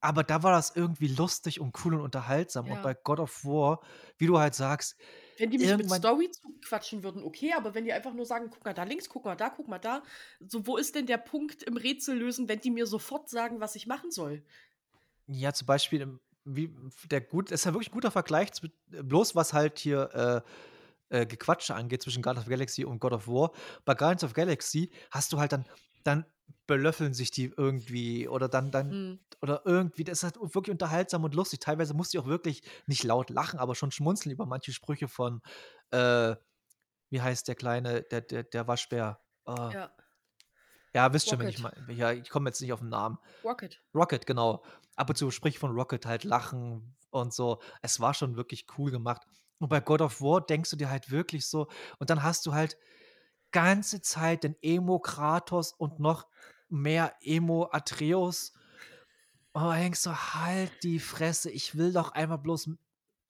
Aber 0.02 0.22
da 0.22 0.42
war 0.42 0.52
das 0.52 0.74
irgendwie 0.76 1.08
lustig 1.08 1.60
und 1.60 1.74
cool 1.84 1.94
und 1.94 2.02
unterhaltsam. 2.02 2.70
Und 2.70 2.82
bei 2.82 2.94
Ja. 2.94 2.98
God 3.02 3.18
of 3.20 3.44
War, 3.44 3.80
wie 4.16 4.26
du 4.26 4.38
halt 4.38 4.54
sagst, 4.54 4.96
Wenn 5.40 5.50
die 5.50 5.58
mich 5.58 5.76
mit 5.76 5.88
Story 5.88 6.28
zuquatschen 6.32 7.04
würden, 7.04 7.22
okay, 7.22 7.52
aber 7.52 7.72
wenn 7.74 7.84
die 7.84 7.92
einfach 7.92 8.12
nur 8.12 8.26
sagen: 8.26 8.50
„Guck 8.50 8.64
mal 8.64 8.74
da 8.74 8.82
links, 8.82 9.08
guck 9.08 9.24
mal 9.24 9.36
da, 9.36 9.50
guck 9.50 9.68
mal 9.68 9.78
da.“ 9.78 10.02
So, 10.40 10.66
wo 10.66 10.76
ist 10.76 10.96
denn 10.96 11.06
der 11.06 11.18
Punkt 11.18 11.62
im 11.62 11.76
Rätsel 11.76 12.18
lösen, 12.18 12.48
wenn 12.48 12.60
die 12.60 12.72
mir 12.72 12.86
sofort 12.86 13.28
sagen, 13.28 13.60
was 13.60 13.76
ich 13.76 13.86
machen 13.86 14.10
soll? 14.10 14.44
Ja, 15.30 15.52
zum 15.52 15.66
Beispiel, 15.66 16.18
wie 16.44 16.74
der 17.10 17.20
gut 17.20 17.50
ist 17.50 17.66
ja 17.66 17.72
wirklich 17.74 17.90
'n 17.90 17.92
guter 17.92 18.10
Vergleich 18.10 18.50
bloß 18.88 19.34
was 19.34 19.52
halt 19.52 19.78
hier, 19.78 20.10
äh, 20.14 20.50
äh, 21.11 21.26
Gequatsche 21.26 21.74
angeht 21.74 22.02
zwischen 22.02 22.22
Guardians 22.22 22.46
of 22.46 22.50
Galaxy 22.50 22.84
und 22.84 23.00
God 23.00 23.12
of 23.12 23.28
War. 23.28 23.52
Bei 23.84 23.94
Guardians 23.94 24.24
of 24.24 24.32
Galaxy 24.34 24.92
hast 25.11 25.32
du 25.32 25.38
halt 25.40 25.52
dann 25.52 25.66
dann 26.04 26.26
belöffeln 26.66 27.14
sich 27.14 27.30
die 27.30 27.52
irgendwie 27.56 28.28
oder 28.28 28.48
dann 28.48 28.70
dann 28.70 28.96
Mhm. 28.96 29.18
oder 29.42 29.62
irgendwie 29.66 30.04
das 30.04 30.18
ist 30.18 30.24
halt 30.24 30.36
wirklich 30.54 30.72
unterhaltsam 30.72 31.24
und 31.24 31.34
lustig. 31.34 31.61
Teilweise 31.61 31.94
musste 31.94 32.16
ich 32.18 32.22
auch 32.24 32.28
wirklich 32.28 32.62
nicht 32.86 33.04
laut 33.04 33.30
lachen, 33.30 33.59
aber 33.59 33.74
schon 33.74 33.90
schmunzeln 33.92 34.32
über 34.32 34.46
manche 34.46 34.72
Sprüche 34.72 35.09
von, 35.09 35.42
äh, 35.90 36.36
wie 37.11 37.22
heißt 37.22 37.48
der 37.48 37.54
Kleine, 37.56 38.02
der 38.04 38.22
der 38.22 38.44
der 38.44 38.68
Waschbär? 38.68 39.20
Ah. 39.46 39.74
Ja. 39.74 39.92
Ja, 40.94 41.12
wisst 41.12 41.28
schon, 41.28 41.38
wen 41.38 41.48
ich 41.48 41.59
meine. 41.59 41.92
Ja, 41.92 42.12
ich 42.12 42.30
komme 42.30 42.48
jetzt 42.48 42.61
nicht 42.61 42.72
auf 42.72 42.80
'n 42.82 42.88
Namen. 42.88 43.18
Rocket. 43.42 43.78
Rocket, 43.94 44.26
genau. 44.26 44.64
Ab 44.96 45.11
und 45.11 45.16
zu 45.16 45.30
Sprüche 45.30 45.59
von 45.59 45.72
Rocket 45.72 46.06
halt 46.06 46.24
lachen 46.24 46.96
und 47.11 47.34
so. 47.34 47.61
Es 47.82 48.00
war 48.00 48.14
schon 48.14 48.36
wirklich 48.36 48.66
cool 48.78 48.90
gemacht. 48.90 49.22
Und 49.59 49.68
bei 49.68 49.80
God 49.80 50.02
of 50.02 50.20
War 50.20 50.40
denkst 50.40 50.70
du 50.70 50.76
dir 50.76 50.90
halt 50.90 51.11
wirklich 51.11 51.46
so 51.46 51.68
und 51.98 52.11
dann 52.11 52.22
hast 52.22 52.46
du 52.46 52.54
halt 52.54 52.76
ganze 53.52 54.02
Zeit 54.02 54.44
den 54.44 54.56
Emo-Kratos 54.62 55.72
und 55.72 56.00
noch 56.00 56.26
mehr 56.68 57.14
Emo-Atreus. 57.22 58.52
Und 59.52 59.62
da 59.62 59.74
denkst 59.76 60.02
du: 60.04 60.11
„Halt 60.11 60.82
die 60.82 60.98
Fresse, 61.00 61.50
ich 61.50 61.76
will 61.76 61.92
doch 61.92 62.12
einmal 62.12 62.38
bloß 62.38 62.70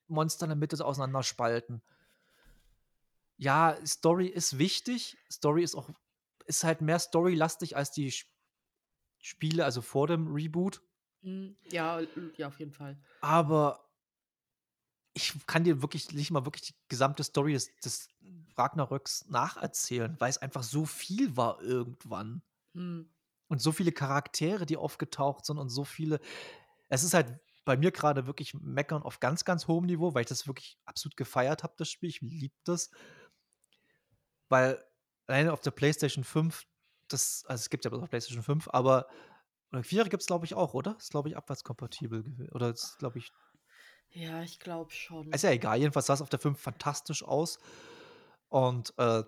Monster 0.09 0.45
in 0.47 0.51
der 0.51 0.57
Mitte 0.57 0.85
auseinanderspalten.“ 0.85 1.83
Ja, 3.37 3.77
Story 3.87 4.27
ist 4.27 4.59
wichtig. 4.59 5.17
Story 5.31 5.63
ist 5.63 5.75
auch 5.77 5.89
ist 6.47 6.65
halt 6.65 6.81
mehr 6.81 6.99
storylastig 6.99 7.77
als 7.77 7.91
die 7.93 8.09
Sp 8.11 8.27
Spiele, 9.21 9.65
also 9.65 9.83
vor 9.83 10.07
dem 10.07 10.29
Reboot. 10.29 10.83
Mhm. 11.23 11.57
Ja, 11.71 12.01
ja, 12.37 12.49
auf 12.49 12.59
jeden 12.59 12.73
Fall. 12.73 12.97
Aber 13.21 13.88
ich 15.19 15.47
kann 15.47 15.65
dir 15.65 15.83
wirklich 15.83 16.13
nicht 16.13 16.31
mal 16.31 16.45
wirklich 16.45 16.63
die 16.63 16.75
gesamte 16.89 17.25
Story 17.25 17.53
des 17.53 17.75
des 17.85 18.09
Ragnaröks 18.57 19.27
nacherzählen, 19.29 20.17
weil's 20.19 20.39
einfach 20.39 20.63
so 20.63 20.85
viel 20.85 21.37
war 21.37 21.61
irgendwann. 21.61 22.43
Mhm. 22.73 23.11
Und 23.49 23.63
so 23.63 23.73
viele 23.73 23.93
Charaktere, 23.93 24.67
die 24.67 24.77
aufgetaucht 24.77 25.47
sind 25.47 25.59
und 25.59 25.71
so 25.71 25.85
viele 25.85 26.21
es 26.89 27.05
ist 27.05 27.15
halt 27.15 27.39
bei 27.65 27.77
mir 27.77 27.91
grade 27.91 28.27
wirklich 28.27 28.55
Meckern 28.55 29.03
auf 29.03 29.21
ganz, 29.21 29.45
ganz 29.45 29.69
hohem 29.69 29.85
Niveau, 29.85 30.15
weil 30.15 30.23
ich 30.23 30.29
das 30.29 30.47
wirklich 30.47 30.79
absolut 30.87 31.17
gefeiert 31.17 31.63
habe, 31.63 31.75
das 31.77 31.91
Spiel. 31.91 32.09
Ich 32.09 32.23
liebe 32.23 32.55
das. 32.65 32.91
Weil 34.49 34.83
alleine 35.27 35.53
auf 35.53 35.61
der 35.61 35.71
PlayStation 35.71 36.25
5, 36.25 36.67
das 37.09 37.45
also, 37.47 37.61
es 37.61 37.71
gibt's 37.71 37.85
ja 37.85 37.93
auf 37.93 38.09
PlayStation 38.09 38.43
5, 38.43 38.69
aber 38.73 39.07
oder 39.71 39.83
4er 39.83 40.09
gibt's, 40.09 40.27
glaube 40.27 40.47
ich, 40.47 40.55
auch, 40.55 40.73
oder? 40.73 40.97
Ist, 40.99 41.11
glaube 41.11 41.29
ich, 41.29 41.37
abwärtskompatibel 41.37 42.49
oder 42.53 42.71
ist, 42.71 42.97
glaube 42.99 43.19
ich 43.19 43.33
Ja, 44.13 44.43
ich 44.43 44.59
glaube 44.59 44.91
schon. 44.93 45.33
Ist 45.33 45.45
ja 45.45 45.51
egal, 45.51 45.79
jedenfalls 45.79 46.07
sah's 46.07 46.23
auf 46.23 46.31
der 46.31 46.39
5 46.39 46.59
fantastisch 46.59 47.23
aus. 47.23 47.59
Und, 48.49 48.95
äh, 48.99 49.25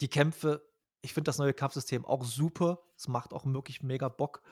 die 0.00 0.08
Kämpfe 0.08 0.64
ich 1.00 1.14
finde 1.14 1.28
das 1.28 1.38
neue 1.38 1.54
Kampfsystem 1.54 2.04
auch 2.04 2.24
super. 2.24 2.80
Es 2.96 3.06
macht 3.06 3.32
auch 3.32 3.46
wirklich 3.46 3.84
mega 3.84 4.08
Bock. 4.08 4.42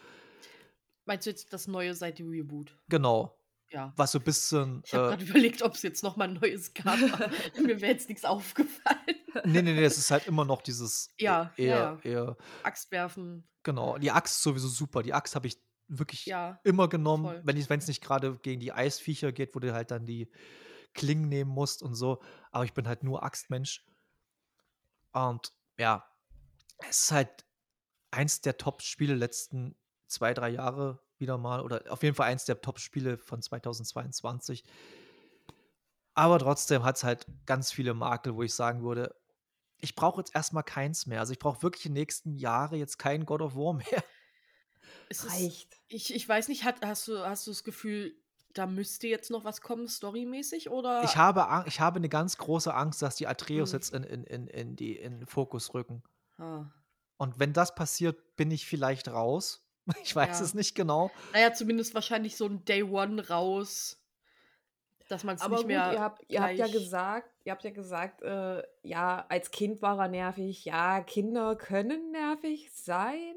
Meinst 1.04 1.26
du 1.26 1.30
jetzt 1.30 1.52
das 1.52 1.66
Neue 1.66 1.94
seit 1.94 2.18
dem 2.18 2.28
Reboot? 2.30 2.78
Genau. 2.88 3.36
Ja. 3.70 3.96
Was 3.96 4.12
so 4.12 4.20
bisschen, 4.20 4.84
Ich 4.84 4.94
habe 4.94 5.04
äh 5.04 5.08
grad 5.08 5.22
überlegt, 5.22 5.62
ob's 5.62 5.82
jetzt 5.82 6.02
noch 6.04 6.16
mal 6.16 6.28
'n 6.28 6.34
neues 6.34 6.72
gab, 6.74 6.98
mir 7.60 7.80
wäre 7.80 7.92
jetzt 7.92 8.08
nix 8.08 8.24
aufgefallen. 8.24 9.16
Ne, 9.44 9.62
ne, 9.62 9.74
ne, 9.74 9.84
es 9.84 9.98
ist 9.98 10.10
halt 10.10 10.26
immer 10.26 10.44
noch 10.44 10.62
dieses 10.62 11.14
e 11.24 11.24
Ja, 11.24 11.52
ja, 11.58 11.76
eher 11.76 12.00
ja. 12.02 12.02
eher 12.02 12.36
Axt 12.62 12.90
werfen. 12.90 13.48
Genau, 13.64 13.98
die 13.98 14.10
Axt 14.12 14.34
ist 14.36 14.42
sowieso 14.42 14.68
super. 14.68 15.02
Die 15.02 15.12
Axt 15.12 15.34
habe 15.34 15.48
ich 15.48 15.58
wirklich 15.88 16.26
Ja, 16.26 16.60
immer 16.64 16.88
genommen, 16.88 17.34
voll. 17.34 17.42
wenn 17.42 17.56
wenn's 17.68 17.86
nicht 17.88 18.02
grade 18.02 18.38
gegen 18.42 18.60
die 18.60 18.72
Eisviecher 18.72 19.32
geht, 19.32 19.54
wo 19.54 19.60
du 19.60 19.72
halt 19.72 19.90
dann 19.90 20.06
die 20.06 20.30
Klingen 20.94 21.28
nehmen 21.28 21.50
musst 21.50 21.82
und 21.82 21.94
so. 21.94 22.22
Aber 22.52 22.64
ich 22.64 22.74
bin 22.74 22.88
halt 22.88 23.04
nur 23.04 23.22
Axtmensch. 23.24 23.84
Und 25.12 25.52
ja, 25.78 26.04
es 26.88 27.04
ist 27.04 27.12
halt 27.12 27.46
eins 28.12 28.42
der 28.42 28.58
Top-Spiele 28.58 29.14
letzten 29.14 29.76
2, 30.08 30.34
3 30.34 30.50
Jahre 30.50 31.02
wieder 31.18 31.38
mal 31.38 31.62
oder 31.62 31.84
auf 31.92 32.02
jeden 32.04 32.16
Fall 32.16 32.28
eins 32.30 32.46
der 32.46 32.60
Top-Spiele 32.62 33.18
von 33.18 33.42
2022. 33.42 34.64
Aber 36.14 36.38
trotzdem 36.38 36.82
hat's 36.84 37.04
halt 37.04 37.26
ganz 37.46 37.70
viele 37.72 37.94
Makel, 37.94 38.34
wo 38.34 38.42
ich 38.42 38.54
sagen 38.54 38.82
würde: 38.82 39.14
„Ich 39.78 39.94
brauche 39.96 40.20
jetzt 40.20 40.34
erst 40.34 40.52
mal 40.52 40.62
keins 40.62 41.06
mehr.“ 41.06 41.20
Also, 41.20 41.32
ich 41.32 41.38
brauche 41.40 41.62
wirklich 41.62 41.84
die 41.84 41.90
nächsten 41.90 42.34
Jahre 42.36 42.76
jetzt 42.76 42.98
kein 42.98 43.26
God 43.26 43.42
of 43.42 43.56
War 43.56 43.74
mehr. 43.74 44.04
Es 45.08 45.24
ist 45.24 45.32
Reicht. 45.32 45.78
ich 45.88 46.14
ich 46.14 46.28
weiß 46.28 46.48
nicht, 46.48 46.64
hat 46.64 46.84
hast 46.84 47.08
du 47.08 47.18
hast 47.26 47.46
du 47.46 47.50
das 47.50 47.64
Gefühl, 47.64 48.14
da 48.54 48.66
müsste 48.66 49.06
jetzt 49.08 49.30
noch 49.30 49.44
was 49.44 49.60
kommen, 49.60 49.86
storymäßig, 49.86 50.70
oder? 50.70 51.02
Ich 51.04 51.16
habe, 51.16 51.64
ich 51.66 51.80
habe 51.80 51.96
eine 51.96 52.08
ganz 52.08 52.38
große 52.38 52.72
Angst, 52.72 53.02
dass 53.02 53.16
die 53.16 53.26
Atreus 53.26 53.72
Hm. 53.72 53.76
jetzt 53.78 53.94
in, 53.94 54.02
in, 54.04 54.24
in, 54.24 54.46
in, 54.48 54.76
die, 54.76 54.96
in 54.96 55.18
den 55.20 55.26
Fokus 55.26 55.74
rücken. 55.74 56.02
Ah. 56.38 56.64
Und 57.18 57.38
wenn 57.38 57.52
das 57.52 57.74
passiert, 57.74 58.36
bin 58.36 58.50
ich 58.50 58.66
vielleicht 58.66 59.08
raus. 59.08 59.62
Ich 60.02 60.16
weiß 60.16 60.38
Ja. 60.40 60.44
es 60.44 60.54
nicht 60.54 60.74
genau. 60.74 61.10
Naja, 61.32 61.52
zumindest 61.52 61.94
wahrscheinlich 61.94 62.36
so 62.36 62.46
ein 62.46 62.64
Day 62.64 62.82
One 62.82 63.28
raus, 63.28 64.02
dass 65.08 65.22
man 65.22 65.36
es 65.36 65.42
Aber 65.42 65.52
nicht 65.52 65.62
gut, 65.62 65.68
mehr 65.68 65.92
ihr 65.92 66.00
habt, 66.00 66.24
ihr 66.28 66.42
habt 66.42 66.54
ja 66.58 66.66
gesagt, 66.66 67.30
ihr 67.44 67.52
habt 67.52 67.62
ja 67.62 67.70
gesagt, 67.70 68.22
äh, 68.22 68.62
ja, 68.82 69.24
als 69.28 69.52
Kind 69.52 69.82
war 69.82 69.98
er 70.00 70.08
nervig. 70.08 70.64
Ja, 70.64 71.00
Kinder 71.02 71.54
können 71.54 72.10
nervig 72.10 72.72
sein. 72.72 73.35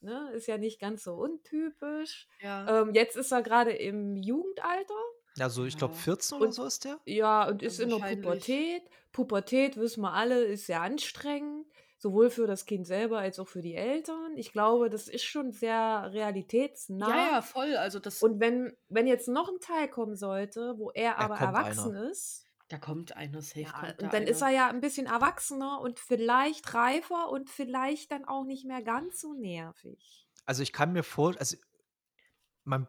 Ne? 0.00 0.30
Ist 0.34 0.46
ja 0.46 0.58
nicht 0.58 0.80
ganz 0.80 1.04
so 1.04 1.14
untypisch. 1.14 2.28
Ja. 2.40 2.82
Ähm, 2.82 2.94
jetzt 2.94 3.16
ist 3.16 3.32
er 3.32 3.42
gerade 3.42 3.72
im 3.72 4.16
Jugendalter. 4.16 4.94
Also 5.38 5.64
ich 5.64 5.76
glaube 5.76 5.94
Ja. 5.94 6.00
14 6.00 6.36
oder 6.38 6.46
Und- 6.46 6.52
so 6.52 6.64
ist 6.64 6.84
der. 6.84 6.98
Ja, 7.04 7.48
und 7.48 7.62
ist 7.62 7.80
Also 7.80 7.96
in 7.96 8.02
der. 8.02 8.16
Pubertät. 8.16 8.82
Pubertät, 9.12 9.76
wissen 9.76 10.02
wir 10.02 10.12
alle, 10.12 10.44
ist 10.44 10.66
sehr 10.66 10.80
anstrengend. 10.82 11.66
Sowohl 11.98 12.28
für 12.28 12.46
das 12.46 12.66
Kind 12.66 12.86
selber 12.86 13.18
als 13.20 13.38
auch 13.38 13.48
für 13.48 13.62
die 13.62 13.74
Eltern. 13.74 14.36
Ich 14.36 14.52
glaube, 14.52 14.90
das 14.90 15.08
ist 15.08 15.24
schon 15.24 15.52
sehr 15.52 16.10
realitätsnah. 16.12 17.08
ja, 17.08 17.32
ja, 17.32 17.42
voll. 17.42 17.74
Also 17.76 17.98
das, 17.98 18.22
Und 18.22 18.38
wenn, 18.38 18.76
wenn 18.88 19.06
jetzt 19.06 19.28
noch 19.28 19.48
ein 19.48 19.58
Teil 19.60 19.88
kommen 19.88 20.14
sollte, 20.14 20.74
wo 20.76 20.90
er 20.90 21.18
aber 21.18 21.36
kommt 21.36 21.40
erwachsen 21.54 21.94
ist, 21.96 22.45
da 22.68 22.78
kommt 22.78 23.16
einer 23.16 23.42
safe. 23.42 23.60
ja, 23.60 23.70
kommt 23.72 24.00
da 24.00 24.04
und 24.06 24.12
dann 24.14 24.22
ist 24.24 24.42
einer. 24.42 24.52
er 24.52 24.56
ja 24.56 24.68
ein 24.68 24.80
bisschen 24.80 25.06
erwachsener 25.06 25.80
und 25.80 26.00
vielleicht 26.00 26.74
reifer 26.74 27.30
und 27.30 27.48
vielleicht 27.50 28.10
dann 28.12 28.24
auch 28.24 28.44
nicht 28.44 28.64
mehr 28.64 28.82
ganz 28.82 29.20
so 29.20 29.34
nervig. 29.34 30.26
Also 30.44 30.62
ich 30.62 30.72
kann 30.72 30.92
mir 30.92 31.02
vor, 31.02 31.34
also 31.38 31.56
man, 32.64 32.88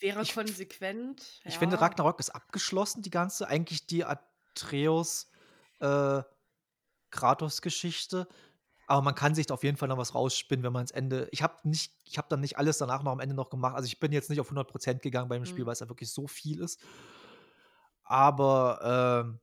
Wäre 0.00 0.22
ich- 0.22 0.34
konsequent. 0.34 1.40
ich 1.44 1.54
ja. 1.54 1.58
finde 1.58 1.80
Ragnarok 1.80 2.20
ist 2.20 2.30
abgeschlossen, 2.30 3.02
die 3.02 3.10
ganze, 3.10 3.48
eigentlich 3.48 3.86
die 3.86 4.04
Atreus 4.04 5.30
äh, 5.80 6.22
Kratos-Geschichte. 7.10 8.28
Aber 8.86 9.02
man 9.02 9.14
kann 9.14 9.34
sich 9.34 9.46
da 9.46 9.54
auf 9.54 9.64
jeden 9.64 9.76
Fall 9.76 9.88
noch 9.88 9.98
was 9.98 10.14
rausspinnen, 10.14 10.64
wenn 10.64 10.72
man 10.72 10.82
ins 10.82 10.92
Ende. 10.92 11.28
Ich 11.30 11.42
habe 11.42 11.56
nicht, 11.68 11.92
ich 12.04 12.16
habe 12.16 12.28
dann 12.30 12.40
nicht 12.40 12.56
alles 12.56 12.78
danach 12.78 13.02
noch 13.02 13.12
am 13.12 13.20
Ende 13.20 13.34
noch 13.34 13.50
gemacht. 13.50 13.74
Also 13.76 13.86
ich 13.86 14.00
bin 14.00 14.12
jetzt 14.12 14.30
nicht 14.30 14.40
auf 14.40 14.50
100% 14.50 15.00
gegangen 15.00 15.28
beim 15.28 15.44
Spiel, 15.44 15.64
Mhm. 15.64 15.66
weil 15.66 15.72
es 15.74 15.80
ja 15.80 15.88
wirklich 15.90 16.10
so 16.10 16.26
viel 16.26 16.60
ist. 16.60 16.80
Aber 18.08 18.80
ähm, 19.24 19.40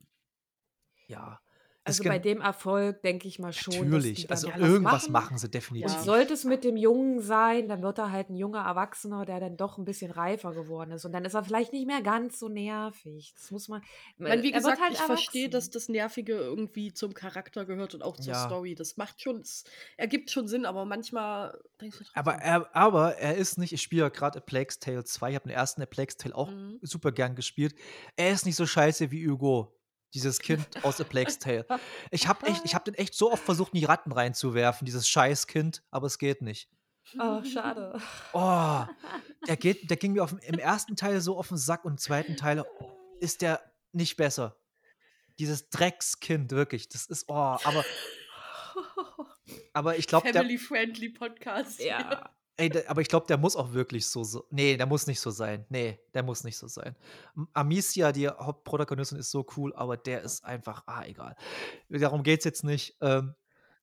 ja. 1.07 1.39
Also 1.85 2.03
bei 2.03 2.19
dem 2.19 2.41
Erfolg 2.41 3.01
denke 3.03 3.27
ich 3.27 3.37
mal 3.39 3.53
schon. 3.53 3.73
dass 3.73 3.81
Natürlich, 3.83 4.21
die 4.21 4.27
dann 4.27 4.31
also 4.35 4.47
irgendwas 4.49 5.03
machen. 5.03 5.11
machen 5.11 5.37
sie 5.37 5.45
Und 5.47 5.53
definitiv. 5.53 5.91
Ja. 5.91 6.01
sollte 6.03 6.33
es 6.33 6.43
mit 6.43 6.63
dem 6.63 6.77
Jungen 6.77 7.21
sein, 7.21 7.67
dann 7.67 7.81
wird 7.83 7.99
er 7.99 8.11
halt 8.11 8.29
ein 8.29 8.35
junger 8.35 8.65
Erwachsener, 8.65 9.23
der 9.25 9.39
dann 9.39 9.55
doch 9.55 9.77
ein 9.77 9.85
bisschen 9.85 10.11
reifer 10.11 10.53
geworden 10.53 10.91
ist. 10.91 11.05
Und 11.05 11.11
dann 11.11 11.23
ist 11.25 11.35
er 11.35 11.43
vielleicht 11.43 11.73
nicht 11.73 11.85
mehr 11.85 12.01
ganz 12.01 12.39
so 12.39 12.49
nervig. 12.49 13.33
Das 13.35 13.51
muss 13.51 13.67
man. 13.67 13.81
Ich 14.15 14.19
meine, 14.19 14.41
wie 14.43 14.51
gesagt, 14.51 14.81
halt 14.81 14.93
ich 14.93 14.99
verstehe, 14.99 15.49
dass 15.49 15.69
das 15.69 15.87
Nervige 15.87 16.33
irgendwie 16.33 16.91
zum 16.93 17.13
Charakter 17.13 17.65
gehört 17.65 17.93
und 17.93 18.01
auch 18.03 18.17
zur 18.17 18.33
Ja. 18.33 18.45
Story. 18.45 18.73
Das 18.75 18.97
macht 18.97 19.21
schon, 19.21 19.41
es 19.41 19.63
ergibt 19.97 20.31
schon 20.31 20.47
Sinn, 20.47 20.65
aber 20.65 20.85
manchmal 20.85 21.57
denkst 21.79 21.99
du 21.99 22.03
trotzdem. 22.03 22.19
Aber 22.19 22.33
er, 22.41 22.75
aber 22.75 23.15
er 23.17 23.35
ist 23.35 23.57
nicht, 23.57 23.73
ich 23.73 23.81
spiele 23.81 24.01
ja 24.03 24.09
gerade 24.09 24.39
A 24.39 24.41
Plague's 24.41 24.79
Tale 24.79 25.03
2, 25.03 25.29
ich 25.29 25.35
habe 25.35 25.47
den 25.49 25.55
ersten 25.55 25.81
A 25.81 25.85
Plague's 25.85 26.17
Tale 26.17 26.33
auch 26.35 26.49
Mhm. 26.49 26.79
super 26.81 27.11
gern 27.11 27.35
gespielt. 27.35 27.75
Er 28.15 28.31
ist 28.31 28.45
nicht 28.45 28.55
so 28.55 28.65
scheiße 28.65 29.11
wie 29.11 29.27
Hugo, 29.29 29.71
dieses 30.15 30.39
Kind 30.39 30.65
aus 30.83 30.99
A 30.99 31.03
Plague's 31.03 31.37
Tale. 31.39 31.65
Ich 32.09 32.27
habe 32.27 32.47
echt, 32.47 32.65
ich 32.65 32.73
habe 32.73 32.85
den 32.85 32.95
echt 32.95 33.13
so 33.13 33.31
oft 33.31 33.43
versucht, 33.43 33.73
in 33.73 33.81
die 33.81 33.85
Ratten 33.85 34.11
reinzuwerfen, 34.11 34.85
dieses 34.85 35.07
Scheißkind, 35.07 35.83
aber 35.91 36.07
es 36.07 36.17
geht 36.17 36.41
nicht. 36.41 36.69
Oh, 37.19 37.43
schade. 37.43 38.01
Oh, 38.33 38.83
der, 39.47 39.57
geht, 39.57 39.89
der 39.89 39.97
ging 39.97 40.13
mir 40.13 40.23
auf, 40.23 40.35
im 40.41 40.57
ersten 40.57 40.95
Teil 40.95 41.21
so 41.21 41.37
auf 41.37 41.49
den 41.49 41.57
Sack 41.57 41.85
und 41.85 41.93
im 41.93 41.97
zweiten 41.99 42.35
Teil 42.35 42.65
ist 43.19 43.43
der 43.43 43.61
nicht 43.91 44.17
besser. 44.17 44.57
Dieses 45.37 45.69
Dreckskind, 45.69 46.51
wirklich. 46.51 46.89
Das 46.89 47.05
ist, 47.05 47.25
oh, 47.27 47.33
aber, 47.33 47.85
aber 49.73 49.97
ich 49.97 50.07
glaube, 50.07 50.31
Family-friendly 50.31 51.09
Podcast. 51.09 51.79
ja. 51.79 52.31
Ey, 52.57 52.69
der, 52.69 52.89
aber 52.89 53.01
ich 53.01 53.09
glaube, 53.09 53.27
der 53.27 53.37
muss 53.37 53.55
auch 53.57 53.73
wirklich 53.73 54.07
so, 54.07 54.23
so. 54.23 54.45
Nee, 54.49 54.77
der 54.77 54.85
muss 54.85 55.07
nicht 55.07 55.19
so 55.19 55.29
sein. 55.29 55.65
Nee, 55.69 55.99
der 56.13 56.23
muss 56.23 56.43
nicht 56.45 56.57
so 56.57 56.67
sein. 56.67 56.95
Amicia, 57.53 58.11
die 58.13 58.29
Hauptprotagonistin, 58.29 59.17
ist 59.19 59.31
so 59.31 59.45
cool, 59.57 59.73
aber 59.75 59.97
der 59.97 60.21
ist 60.21 60.45
einfach, 60.45 60.83
ah, 60.87 61.03
egal. 61.05 61.35
Darum 61.89 62.23
geht 62.23 62.39
es 62.39 62.45
jetzt 62.45 62.63
nicht. 62.63 62.95
Ähm, 63.01 63.35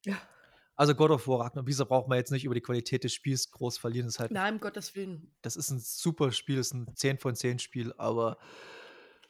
Ja. 0.07 0.17
also 0.75 0.95
God 0.95 1.11
of 1.11 1.29
War 1.29 1.41
Ragnarok, 1.41 1.67
wieso 1.69 1.85
braucht 1.85 2.09
man 2.09 2.17
jetzt 2.17 2.33
nicht 2.33 2.45
über 2.45 2.55
die 2.55 2.63
Qualität 2.63 3.05
des 3.05 3.13
Spiels 3.13 3.51
groß 3.51 3.77
verlieren? 3.77 4.09
Ist 4.09 4.19
halt, 4.19 4.31
Nein, 4.31 4.55
um 4.55 4.61
Gottes 4.61 4.95
Willen. 4.95 5.35
das 5.43 5.57
ist 5.57 5.71
ein 5.71 5.79
super 5.79 6.33
Spiel, 6.33 6.57
das 6.57 6.69
ist 6.69 6.75
ein 6.75 6.97
10 6.97 7.19
von 7.19 7.35
10 7.37 7.59
Spiel, 7.59 7.93
aber 7.99 8.39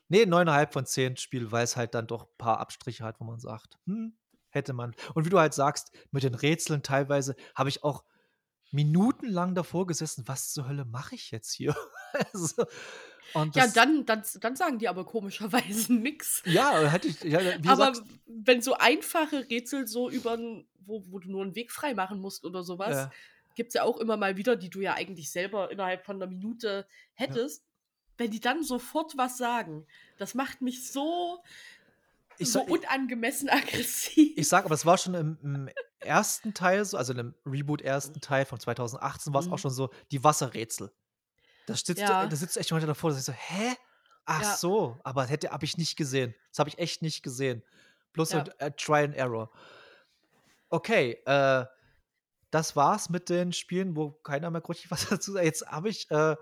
nee, 0.09 0.23
9,5 0.23 0.73
von 0.73 0.87
10 0.87 1.17
Spiel, 1.17 1.51
weil 1.51 1.65
es 1.65 1.77
halt 1.77 1.95
dann 1.95 2.07
doch 2.07 2.23
ein 2.27 2.39
paar 2.39 2.61
Abstriche 2.61 3.03
hat, 3.03 3.19
wo 3.19 3.25
man 3.25 3.41
sagt, 3.41 3.77
hm, 3.87 4.17
hätte 4.51 4.73
man. 4.73 4.95
Und 5.15 5.25
wie 5.25 5.31
du 5.31 5.41
halt 5.41 5.53
sagst, 5.55 5.91
mit 6.13 6.23
den 6.23 6.35
Rätseln 6.35 6.83
teilweise 6.85 7.35
habe 7.57 7.71
ich 7.71 7.83
auch 7.83 8.05
minutenlang 8.73 9.55
davor 9.55 9.87
gesessen, 9.87 10.25
was 10.27 10.53
zur 10.53 10.67
Hölle 10.69 10.85
mache 10.85 11.15
ich 11.15 11.31
jetzt 11.31 11.53
hier? 11.53 11.77
also, 12.35 12.65
und 13.35 13.55
Ja, 13.57 13.67
dann, 13.69 14.05
dann, 14.05 14.23
dann 14.41 14.57
sagen 14.57 14.79
die 14.79 14.89
aber 14.89 15.05
komischerweise 15.05 15.93
nix. 15.95 16.43
Ja, 16.45 16.81
hätte 16.91 17.09
ich, 17.09 17.23
ja, 17.23 17.39
aber 17.67 17.93
gesagt, 17.93 18.03
wenn 18.27 18.61
so 18.61 18.75
einfache 18.75 19.49
Rätsel 19.49 19.87
so 19.87 20.11
über, 20.11 20.37
wo, 20.85 21.05
wo 21.11 21.19
du 21.19 21.31
nur 21.31 21.43
einen 21.43 21.55
Weg 21.55 21.71
frei 21.71 21.95
machen 21.95 22.21
musst 22.21 22.45
oder 22.45 22.63
sowas, 22.63 22.91
Ja. 22.97 23.11
gibt 23.55 23.69
es 23.69 23.75
ja 23.75 23.85
auch 23.85 23.99
immer 23.99 24.17
mal 24.17 24.37
wieder, 24.37 24.57
die 24.57 24.71
du 24.71 24.81
ja 24.81 24.95
eigentlich 24.95 25.31
selber 25.31 25.71
innerhalb 25.71 26.05
von 26.05 26.17
einer 26.17 26.27
Minute 26.27 26.87
hättest. 27.15 27.65
Wenn 28.19 28.31
die 28.31 28.41
dann 28.41 28.63
sofort 28.63 29.17
was 29.17 29.39
sagen, 29.39 29.87
das 30.19 30.35
macht 30.35 30.61
mich 30.61 30.91
so, 30.91 31.43
ich, 32.39 32.51
so 32.53 32.61
sag- 32.61 32.71
unangemessen 32.71 33.49
aggressiv. 33.51 34.33
Ich 34.37 34.49
sag, 34.49 34.65
aber 34.67 34.75
es 34.75 34.85
war 34.85 34.99
schon 34.99 35.15
im, 35.15 35.39
im 35.43 35.71
ersten 36.05 36.55
Teil, 36.55 36.85
so, 36.85 36.97
also 36.97 37.13
im 37.15 37.35
Reboot-ersten 37.47 38.21
Teil 38.21 38.45
von 38.45 38.59
2018, 38.61 39.33
war 39.33 39.41
es 39.41 39.47
auch 39.49 39.53
Mhm. 39.53 39.59
schon 39.59 39.71
so, 39.71 39.91
die 40.11 40.23
Wasserrätsel. 40.23 40.93
Da 41.67 41.75
sitzt, 41.77 41.99
Ja. 42.01 42.27
da 42.27 42.37
sitzt 42.37 42.57
echt 42.57 42.71
jemand 42.71 42.89
davor, 42.89 43.11
dass 43.11 43.19
ich 43.21 43.25
so, 43.25 43.33
hä? 43.33 43.77
Ach 44.25 44.43
Ja. 44.43 44.57
so, 44.57 44.99
aber 45.05 45.25
hätte 45.27 45.51
habe 45.51 45.65
ich 45.65 45.77
nicht 45.79 45.97
gesehen. 45.97 46.35
Das 46.51 46.59
habe 46.61 46.69
ich 46.69 46.79
echt 46.79 47.03
nicht 47.03 47.23
gesehen. 47.23 47.63
Bloß 48.13 48.33
Ja. 48.33 48.45
so 48.45 48.53
äh, 48.59 48.71
Try 48.73 49.05
and 49.05 49.17
Error. 49.17 49.51
Okay, 50.69 51.21
äh, 51.27 51.65
das 52.51 52.77
war's 52.77 53.09
mit 53.11 53.29
den 53.29 53.53
Spielen, 53.53 53.97
wo 53.97 54.11
keiner 54.11 54.51
mehr 54.51 54.63
richtig 54.69 54.91
was 54.91 55.09
dazu 55.09 55.33
sagt. 55.33 55.45
Jetzt 55.45 55.67
habe 55.67 55.89
ich, 55.89 56.11
äh, 56.11 56.37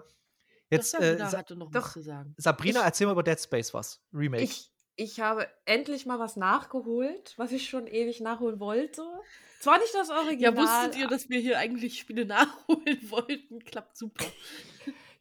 jetzt, 0.71 0.95
äh, 0.95 0.99
Sabrina 1.17 1.31
Sa 1.31 1.39
hatte 1.39 1.57
noch 1.57 1.71
doch. 1.71 1.85
was 1.87 1.93
zu 1.93 2.03
sagen. 2.03 2.35
Sabrina, 2.37 2.81
Ich- 2.81 2.87
erzähl 2.87 3.07
mal 3.07 3.13
über 3.13 3.23
Dead 3.23 3.41
Space 3.41 3.73
was. 3.75 4.01
Remake. 4.13 4.43
Ich, 4.43 4.71
ich 4.97 5.21
habe 5.21 5.49
endlich 5.65 6.07
mal 6.07 6.19
was 6.19 6.37
nachgeholt, 6.37 7.35
was 7.39 7.53
ich 7.53 7.69
schon 7.69 7.87
ewig 7.87 8.21
nachholen 8.21 8.61
wollte. 8.61 9.03
Zwar 9.61 9.79
nicht 9.79 9.95
das 9.95 10.09
Original. 10.09 10.55
Ja, 10.55 10.57
wusstet 10.57 11.01
ihr, 11.01 11.07
dass 11.07 11.29
wir 11.29 11.39
hier 11.39 11.59
eigentlich 11.59 11.99
Spiele 11.99 12.25
nachholen 12.27 12.99
wollten? 13.11 13.63
Klappt 13.65 13.97
super. 13.97 14.25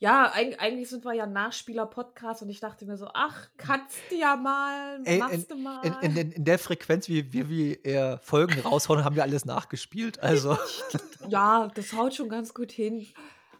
Ja, 0.02 0.32
eig 0.34 0.62
eigentlich 0.62 0.90
sind 0.90 1.04
wir 1.04 1.14
ja 1.14 1.26
Nachspieler-Podcast 1.26 2.42
und 2.42 2.50
ich 2.50 2.62
dachte 2.62 2.86
mir 2.86 2.96
so, 2.96 3.10
ach, 3.14 3.50
kannst 3.58 3.98
du 4.10 4.16
ja 4.16 4.38
mal, 4.38 5.02
Ey, 5.04 5.20
machst 5.20 5.52
du 5.52 5.58
mal. 5.58 5.86
in, 6.02 6.16
in, 6.16 6.32
in 6.32 6.46
der 6.46 6.58
Frequenz, 6.58 7.10
wie 7.10 7.34
wir 7.34 7.50
wie, 7.50 7.74
äh, 7.84 8.18
Folgen 8.20 8.62
raushauen, 8.62 9.04
haben 9.04 9.18
wir 9.18 9.24
alles 9.24 9.44
nachgespielt. 9.44 10.24
Also. 10.24 10.58
ja, 11.28 11.70
das 11.76 11.92
haut 11.92 12.16
schon 12.16 12.30
ganz 12.30 12.54
gut 12.54 12.72
hin. 12.72 13.06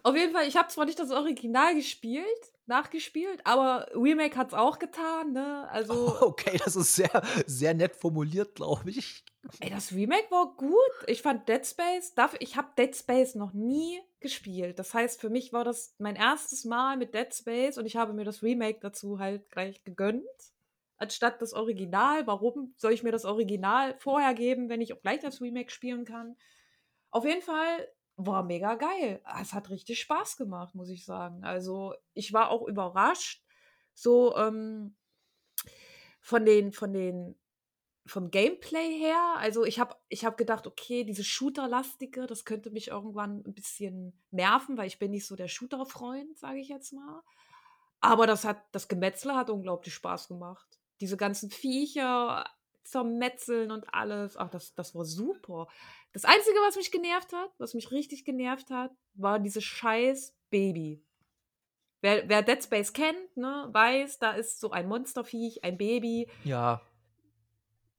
Auf 0.04 0.16
jeden 0.16 0.32
Fall, 0.32 0.48
ich 0.48 0.56
habe 0.56 0.70
zwar 0.70 0.86
nicht 0.86 0.98
das 0.98 1.12
Original 1.12 1.76
gespielt, 1.76 2.26
nachgespielt, 2.68 3.42
aber 3.44 3.88
Remake 3.94 4.38
hat 4.38 4.48
es 4.48 4.54
auch 4.54 4.80
getan, 4.80 5.34
ne? 5.34 5.68
Also, 5.70 6.16
Okay, 6.22 6.58
das 6.64 6.78
ist 6.78 6.96
sehr, 6.96 7.22
sehr 7.48 7.74
nett 7.74 7.98
formuliert, 7.98 8.56
glaube 8.56 8.92
ich. 8.92 9.26
Ey, 9.60 9.70
das 9.70 9.94
Remake 9.94 10.30
war 10.32 10.56
gut. 10.56 10.78
Ich 11.08 11.22
fand 11.22 11.48
Dead 11.48 11.66
Space, 11.66 12.14
dafür, 12.14 12.42
ich 12.42 12.56
habe 12.58 12.70
Dead 12.78 12.96
Space 12.96 13.36
noch 13.36 13.54
nie 13.54 14.00
gespielt. 14.20 14.80
Das 14.80 14.94
heißt, 14.94 15.20
für 15.20 15.30
mich 15.30 15.54
war 15.54 15.64
das 15.64 15.96
mein 15.98 16.16
erstes 16.16 16.66
Mal 16.66 16.98
mit 16.98 17.14
Dead 17.14 17.34
Space 17.34 17.78
und 17.78 17.86
ich 17.86 17.96
habe 17.96 18.14
mir 18.14 18.26
das 18.26 18.44
Remake 18.44 18.80
dazu 18.82 19.20
halt 19.20 19.50
gleich 19.50 19.84
gegönnt. 19.84 20.24
Anstatt 20.98 21.42
das 21.42 21.54
Original. 21.54 22.28
Warum 22.28 22.74
soll 22.76 22.92
ich 22.92 23.04
mir 23.04 23.14
das 23.14 23.24
Original 23.24 23.98
vorher 24.00 24.34
geben, 24.34 24.68
wenn 24.68 24.82
ich 24.82 24.94
auch 24.94 25.02
gleich 25.02 25.22
das 25.22 25.40
Remake 25.40 25.72
spielen 25.72 26.04
kann? 26.04 26.36
Auf 27.10 27.26
jeden 27.26 27.42
Fall 27.42 27.88
war 28.18 28.44
mega 28.44 28.76
geil. 28.76 29.22
Es 29.42 29.54
hat 29.54 29.70
richtig 29.70 30.02
Spaß 30.02 30.36
gemacht, 30.36 30.76
muss 30.76 30.90
ich 30.90 31.06
sagen. 31.06 31.46
Also 31.46 31.94
ich 32.14 32.34
war 32.34 32.50
auch 32.50 32.68
überrascht, 32.68 33.46
so 33.94 34.36
ähm, 34.36 34.98
von 36.20 36.46
den, 36.46 36.74
von 36.74 36.92
den, 36.92 37.39
vom 38.10 38.32
Gameplay 38.32 38.98
her. 38.98 39.36
Also 39.38 39.64
ich 39.66 39.80
habe 39.80 39.96
ich 40.10 40.26
hab 40.26 40.38
gedacht, 40.38 40.68
okay, 40.68 41.04
diese 41.04 41.24
Shooter-lastige, 41.24 42.28
das 42.28 42.46
könnte 42.46 42.72
mich 42.72 42.90
irgendwann 42.90 43.44
ein 43.46 43.54
bisschen 43.54 44.20
nerven, 44.32 44.78
weil 44.78 44.88
ich 44.88 45.00
bin 45.00 45.12
nicht 45.12 45.26
so 45.26 45.36
der 45.36 45.48
Shooter-Freund, 45.48 46.38
sage 46.38 46.60
ich 46.60 46.70
jetzt 46.70 46.94
mal. 46.94 47.22
Aber 48.02 48.28
das 48.28 48.46
hat, 48.46 48.64
das 48.72 48.88
Gemetzel 48.88 49.36
hat 49.36 49.50
unglaublich 49.50 49.94
Spaß 49.94 50.28
gemacht. 50.30 50.80
Diese 51.02 51.18
ganzen 51.18 51.52
Viecher 51.52 52.46
zermetzeln 52.84 53.72
und 53.72 53.94
alles. 53.94 54.38
Ach, 54.38 54.50
das, 54.50 54.74
das 54.74 54.96
war 54.96 55.06
super. 55.06 55.68
Das 56.14 56.26
Einzige, 56.26 56.58
was 56.66 56.76
mich 56.76 56.92
genervt 56.92 57.34
hat, 57.34 57.52
was 57.58 57.74
mich 57.74 57.92
richtig 57.92 58.26
genervt 58.26 58.72
hat, 58.72 58.92
war 59.14 59.40
dieses 59.40 59.64
scheiß 59.64 60.36
Baby. 60.50 61.04
wer, 62.02 62.28
wer 62.28 62.42
Dead 62.42 62.64
Space 62.64 62.94
kennt, 62.94 63.38
ne, 63.38 63.70
weiß, 63.72 64.20
da 64.20 64.32
ist 64.32 64.60
so 64.60 64.72
ein 64.72 64.88
Monsterviech, 64.88 65.64
ein 65.64 65.78
Baby. 65.78 66.30
Ja, 66.44 66.82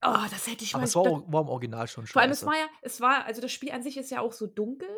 Oh, 0.03 0.25
das 0.31 0.47
hätte 0.47 0.65
ich 0.65 0.75
aber 0.75 0.83
mal. 0.83 0.87
es 0.87 0.97
war, 0.97 1.05
das, 1.05 1.33
war 1.33 1.43
im 1.43 1.49
Original 1.49 1.87
schon 1.87 2.07
vor 2.07 2.23
allem, 2.23 2.31
es 2.31 2.39
scheiße. 2.41 2.47
war 2.51 2.57
ja, 2.57 2.69
es 2.83 3.01
war, 3.01 3.25
also 3.27 3.41
das 3.41 3.53
Spiel 3.53 3.71
an 3.73 3.83
sich 3.83 3.97
ist 3.99 4.11
ja 4.11 4.21
auch 4.21 4.33
so 4.33 4.47
dunkel. 4.47 4.89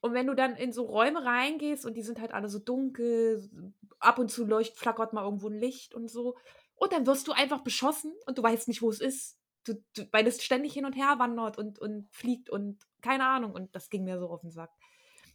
Und 0.00 0.12
wenn 0.14 0.26
du 0.26 0.34
dann 0.34 0.54
in 0.54 0.72
so 0.72 0.84
Räume 0.84 1.24
reingehst 1.24 1.84
und 1.84 1.94
die 1.94 2.02
sind 2.02 2.20
halt 2.20 2.32
alle 2.32 2.48
so 2.48 2.58
dunkel, 2.58 3.50
ab 3.98 4.18
und 4.18 4.30
zu 4.30 4.44
leuchtet, 4.44 4.78
flackert 4.78 5.12
mal 5.12 5.24
irgendwo 5.24 5.48
ein 5.48 5.58
Licht 5.58 5.94
und 5.94 6.08
so. 6.08 6.36
Und 6.76 6.92
dann 6.92 7.06
wirst 7.06 7.26
du 7.26 7.32
einfach 7.32 7.62
beschossen 7.62 8.12
und 8.26 8.38
du 8.38 8.42
weißt 8.42 8.68
nicht, 8.68 8.82
wo 8.82 8.90
es 8.90 9.00
ist. 9.00 9.38
Du, 9.64 9.74
du, 9.96 10.06
weil 10.12 10.26
es 10.26 10.42
ständig 10.42 10.72
hin 10.72 10.84
und 10.84 10.92
her 10.94 11.16
wandert 11.18 11.58
und, 11.58 11.78
und 11.80 12.08
fliegt 12.12 12.48
und 12.48 12.78
keine 13.02 13.26
Ahnung. 13.26 13.52
Und 13.52 13.74
das 13.74 13.90
ging 13.90 14.04
mir 14.04 14.18
so 14.20 14.28
auf 14.28 14.42
den 14.42 14.52
Sack. 14.52 14.70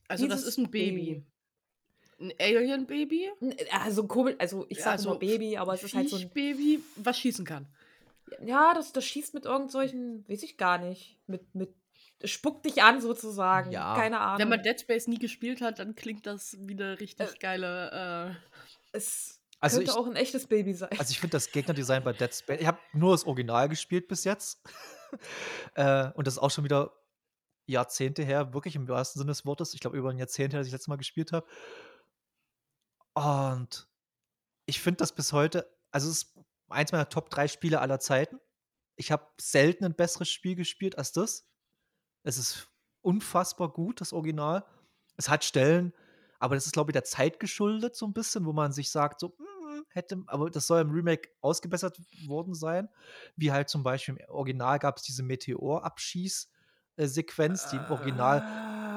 Also 0.08 0.28
das 0.28 0.40
Dieses 0.40 0.54
ist 0.54 0.58
ein 0.60 0.72
Baby. 0.72 1.26
Ein 2.20 2.32
Alien-Baby? 2.40 3.32
Also 3.72 4.08
komisch, 4.08 4.36
also 4.40 4.66
ich 4.70 4.78
Ja, 4.78 4.84
sag 4.86 4.92
also 4.94 5.10
immer 5.10 5.20
Baby, 5.20 5.58
aber 5.58 5.74
es 5.74 5.84
ist 5.84 5.94
halt 5.94 6.10
so 6.10 6.16
ein. 6.16 6.22
Viechbaby, 6.22 6.82
was 6.96 7.18
schießen 7.18 7.44
kann. 7.44 7.68
Ja, 8.42 8.74
das, 8.74 8.92
das 8.94 9.06
schießt 9.06 9.34
mit 9.34 9.46
irgendwelchen, 9.46 10.28
weiß 10.28 10.44
ich 10.44 10.58
gar 10.58 10.78
nicht. 10.78 11.20
Mit, 11.28 11.54
mit, 11.56 11.74
es 12.20 12.32
spuckt 12.32 12.66
dich 12.66 12.82
an 12.84 13.02
sozusagen. 13.02 13.72
Ja. 13.72 13.96
Keine 13.96 14.20
Ahnung. 14.20 14.40
Wenn 14.40 14.50
man 14.50 14.64
Dead 14.64 14.80
Space 14.80 15.08
nie 15.08 15.20
gespielt 15.20 15.62
hat, 15.62 15.80
dann 15.80 15.96
klingt 15.96 16.26
das 16.26 16.56
wie 16.60 16.74
eine 16.74 17.00
richtig 17.00 17.30
Äh. 17.36 17.38
geile. 17.40 18.38
es 18.92 19.42
Also 19.60 19.78
könnte 19.78 19.92
ich- 19.92 19.98
auch 19.98 20.08
ein 20.08 20.16
echtes 20.16 20.48
Baby 20.48 20.74
sein. 20.74 20.90
Also 20.98 21.12
ich 21.12 21.20
finde 21.20 21.32
das 21.34 21.52
Gegnerdesign 21.52 22.04
bei 22.04 22.14
Dead 22.14 22.34
Space. 22.34 22.60
Ich 22.62 22.68
habe 22.68 22.80
nur 22.94 23.12
das 23.12 23.26
Original 23.26 23.68
gespielt 23.70 24.08
bis 24.08 24.24
jetzt. 24.24 24.62
äh, 25.76 26.12
und 26.14 26.28
das 26.28 26.36
ist 26.36 26.40
auch 26.40 26.52
schon 26.52 26.64
wieder 26.64 26.92
Jahrzehnte 27.66 28.24
her, 28.24 28.54
wirklich 28.54 28.76
im 28.76 28.88
wahrsten 28.88 29.20
Sinne 29.22 29.32
des 29.32 29.46
Wortes. 29.46 29.74
Ich 29.74 29.80
glaube, 29.80 29.98
über 29.98 30.10
ein 30.10 30.18
Jahrzehnt 30.18 30.54
her, 30.54 30.60
dass 30.60 30.68
ich 30.68 30.72
das 30.72 30.80
letzte 30.80 30.90
Mal 30.92 30.98
gespielt 30.98 31.32
habe. 31.32 31.48
Und 33.14 33.88
ich 34.66 34.82
finde 34.82 34.98
das 34.98 35.14
bis 35.14 35.34
heute, 35.34 35.70
also 35.92 36.10
es 36.10 36.24
ist 36.24 36.40
eins 36.74 36.92
meiner 36.92 37.10
Top 37.10 37.30
3 37.30 37.48
Spiele 37.48 37.82
aller 37.82 38.00
Zeiten. 38.00 38.40
Ich 38.96 39.12
habe 39.12 39.28
selten 39.40 39.86
ein 39.86 39.96
besseres 39.96 40.30
Spiel 40.30 40.56
gespielt 40.56 40.98
als 40.98 41.12
das. 41.12 41.48
Es 42.24 42.38
ist 42.38 42.70
unfassbar 43.02 43.70
gut, 43.72 44.02
das 44.02 44.14
Original. 44.14 44.66
Es 45.18 45.30
hat 45.30 45.44
Stellen, 45.44 45.94
aber 46.40 46.56
das 46.56 46.66
ist, 46.66 46.74
glaube 46.74 46.92
ich, 46.92 46.94
der 46.94 47.04
Zeit 47.04 47.40
geschuldet, 47.40 47.96
so 47.96 48.06
ein 48.08 48.14
bisschen, 48.14 48.46
wo 48.46 48.54
man 48.54 48.72
sich 48.74 48.90
sagt, 48.92 49.20
so, 49.20 49.30
"Mm, 49.38 49.84
hätte, 49.90 50.24
aber 50.28 50.50
das 50.50 50.68
soll 50.68 50.82
im 50.82 50.92
Remake 50.92 51.30
ausgebessert 51.42 52.00
worden 52.28 52.54
sein. 52.56 52.90
Wie 53.36 53.52
halt 53.52 53.70
zum 53.70 53.84
Beispiel 53.84 54.16
im 54.18 54.30
Original 54.30 54.80
gab 54.80 54.98
es 54.98 55.04
diese 55.04 55.24
Meteor-Abschieß-Sequenz, 55.24 57.68
die 57.68 57.78
im 57.78 57.88
Original 57.88 58.44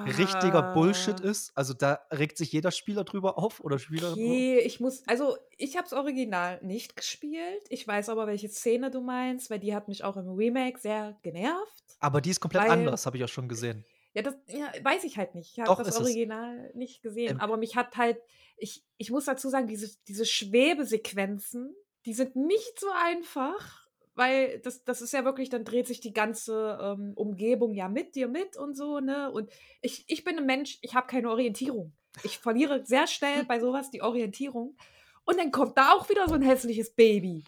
richtiger 0.09 0.75
Bullshit 0.75 1.21
Ah, 1.23 1.29
ist. 1.29 1.53
Also 1.57 1.75
da 1.75 2.01
regt 2.13 2.37
sich 2.39 2.53
jeder 2.53 2.71
Spieler 2.71 3.05
drüber 3.05 3.39
auf 3.39 3.61
oder 3.61 3.79
Spielerin. 3.79 4.13
Okay, 4.15 4.59
ich 4.61 4.81
muss, 4.81 5.03
also 5.07 5.37
ich 5.57 5.77
habe 5.77 5.87
es 5.87 5.93
original 5.93 6.59
nicht 6.63 6.97
gespielt. 6.97 7.63
Ich 7.69 7.87
weiß 7.87 8.09
aber, 8.09 8.27
welche 8.27 8.49
Szene 8.49 8.91
du 8.91 9.01
meinst, 9.01 9.51
weil 9.51 9.59
die 9.61 9.75
hat 9.75 9.89
mich 9.89 10.05
auch 10.05 10.17
im 10.17 10.29
Remake 10.31 10.79
sehr 10.79 11.17
genervt. 11.23 11.85
Aber 12.01 12.21
die 12.21 12.31
ist 12.31 12.41
komplett 12.41 12.65
Weil- 12.65 12.71
anders, 12.71 13.07
habe 13.07 13.17
ich 13.17 13.25
auch 13.25 13.29
schon 13.29 13.49
gesehen. 13.49 13.85
Ja, 14.15 14.23
das 14.23 14.35
ja, 14.47 14.73
weiß 14.83 15.05
ich 15.05 15.19
halt 15.19 15.35
nicht. 15.35 15.53
Ich 15.53 15.61
habe 15.61 15.85
das. 15.85 16.01
Original 16.01 16.71
nicht 16.75 17.03
gesehen. 17.03 17.33
Ähm, 17.33 17.41
aber 17.41 17.59
mich 17.59 17.77
hat 17.77 17.99
halt, 17.99 18.19
ich, 18.57 18.83
ich 18.97 19.11
muss 19.11 19.27
dazu 19.27 19.51
sagen, 19.51 19.67
diese, 19.67 19.95
diese 20.09 20.25
Schwebesequenzen, 20.25 21.75
die 22.07 22.15
sind 22.15 22.37
nicht 22.37 22.79
so 22.81 22.87
einfach, 23.05 23.86
weil 24.17 24.59
das, 24.61 24.83
das 24.85 25.03
ist 25.03 25.13
ja 25.13 25.25
wirklich, 25.25 25.51
dann 25.51 25.65
dreht 25.65 25.87
sich 25.87 26.01
die 26.01 26.13
ganze 26.13 26.79
ähm, 26.81 27.13
Umgebung 27.15 27.75
ja 27.75 27.89
mit 27.89 28.15
dir 28.15 28.29
mit 28.29 28.57
und 28.57 28.75
so, 28.75 28.99
ne? 28.99 29.31
Und 29.31 29.53
ich, 29.83 30.05
ich 30.09 30.25
bin 30.25 30.39
ein 30.39 30.47
Mensch, 30.47 30.79
ich 30.81 30.95
habe 30.95 31.07
keine 31.07 31.31
Orientierung. 31.31 31.93
Ich 32.23 32.39
verliere 32.39 32.85
sehr 32.85 33.07
schnell 33.07 33.45
bei 33.45 33.61
sowas 33.61 33.91
die 33.91 34.03
Orientierung. 34.03 34.77
Und 35.25 35.39
dann 35.39 35.51
kommt 35.51 35.77
da 35.77 35.93
auch 35.93 36.09
wieder 36.09 36.27
so 36.29 36.35
ein 36.35 36.43
hässliches 36.43 36.95
Baby. 36.95 37.45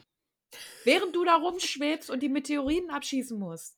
Während 0.84 1.16
du 1.16 1.24
da 1.24 1.36
rumschwebst 1.36 2.10
und 2.10 2.22
die 2.22 2.28
Meteoriten 2.28 2.90
abschießen 2.90 3.38
musst. 3.38 3.76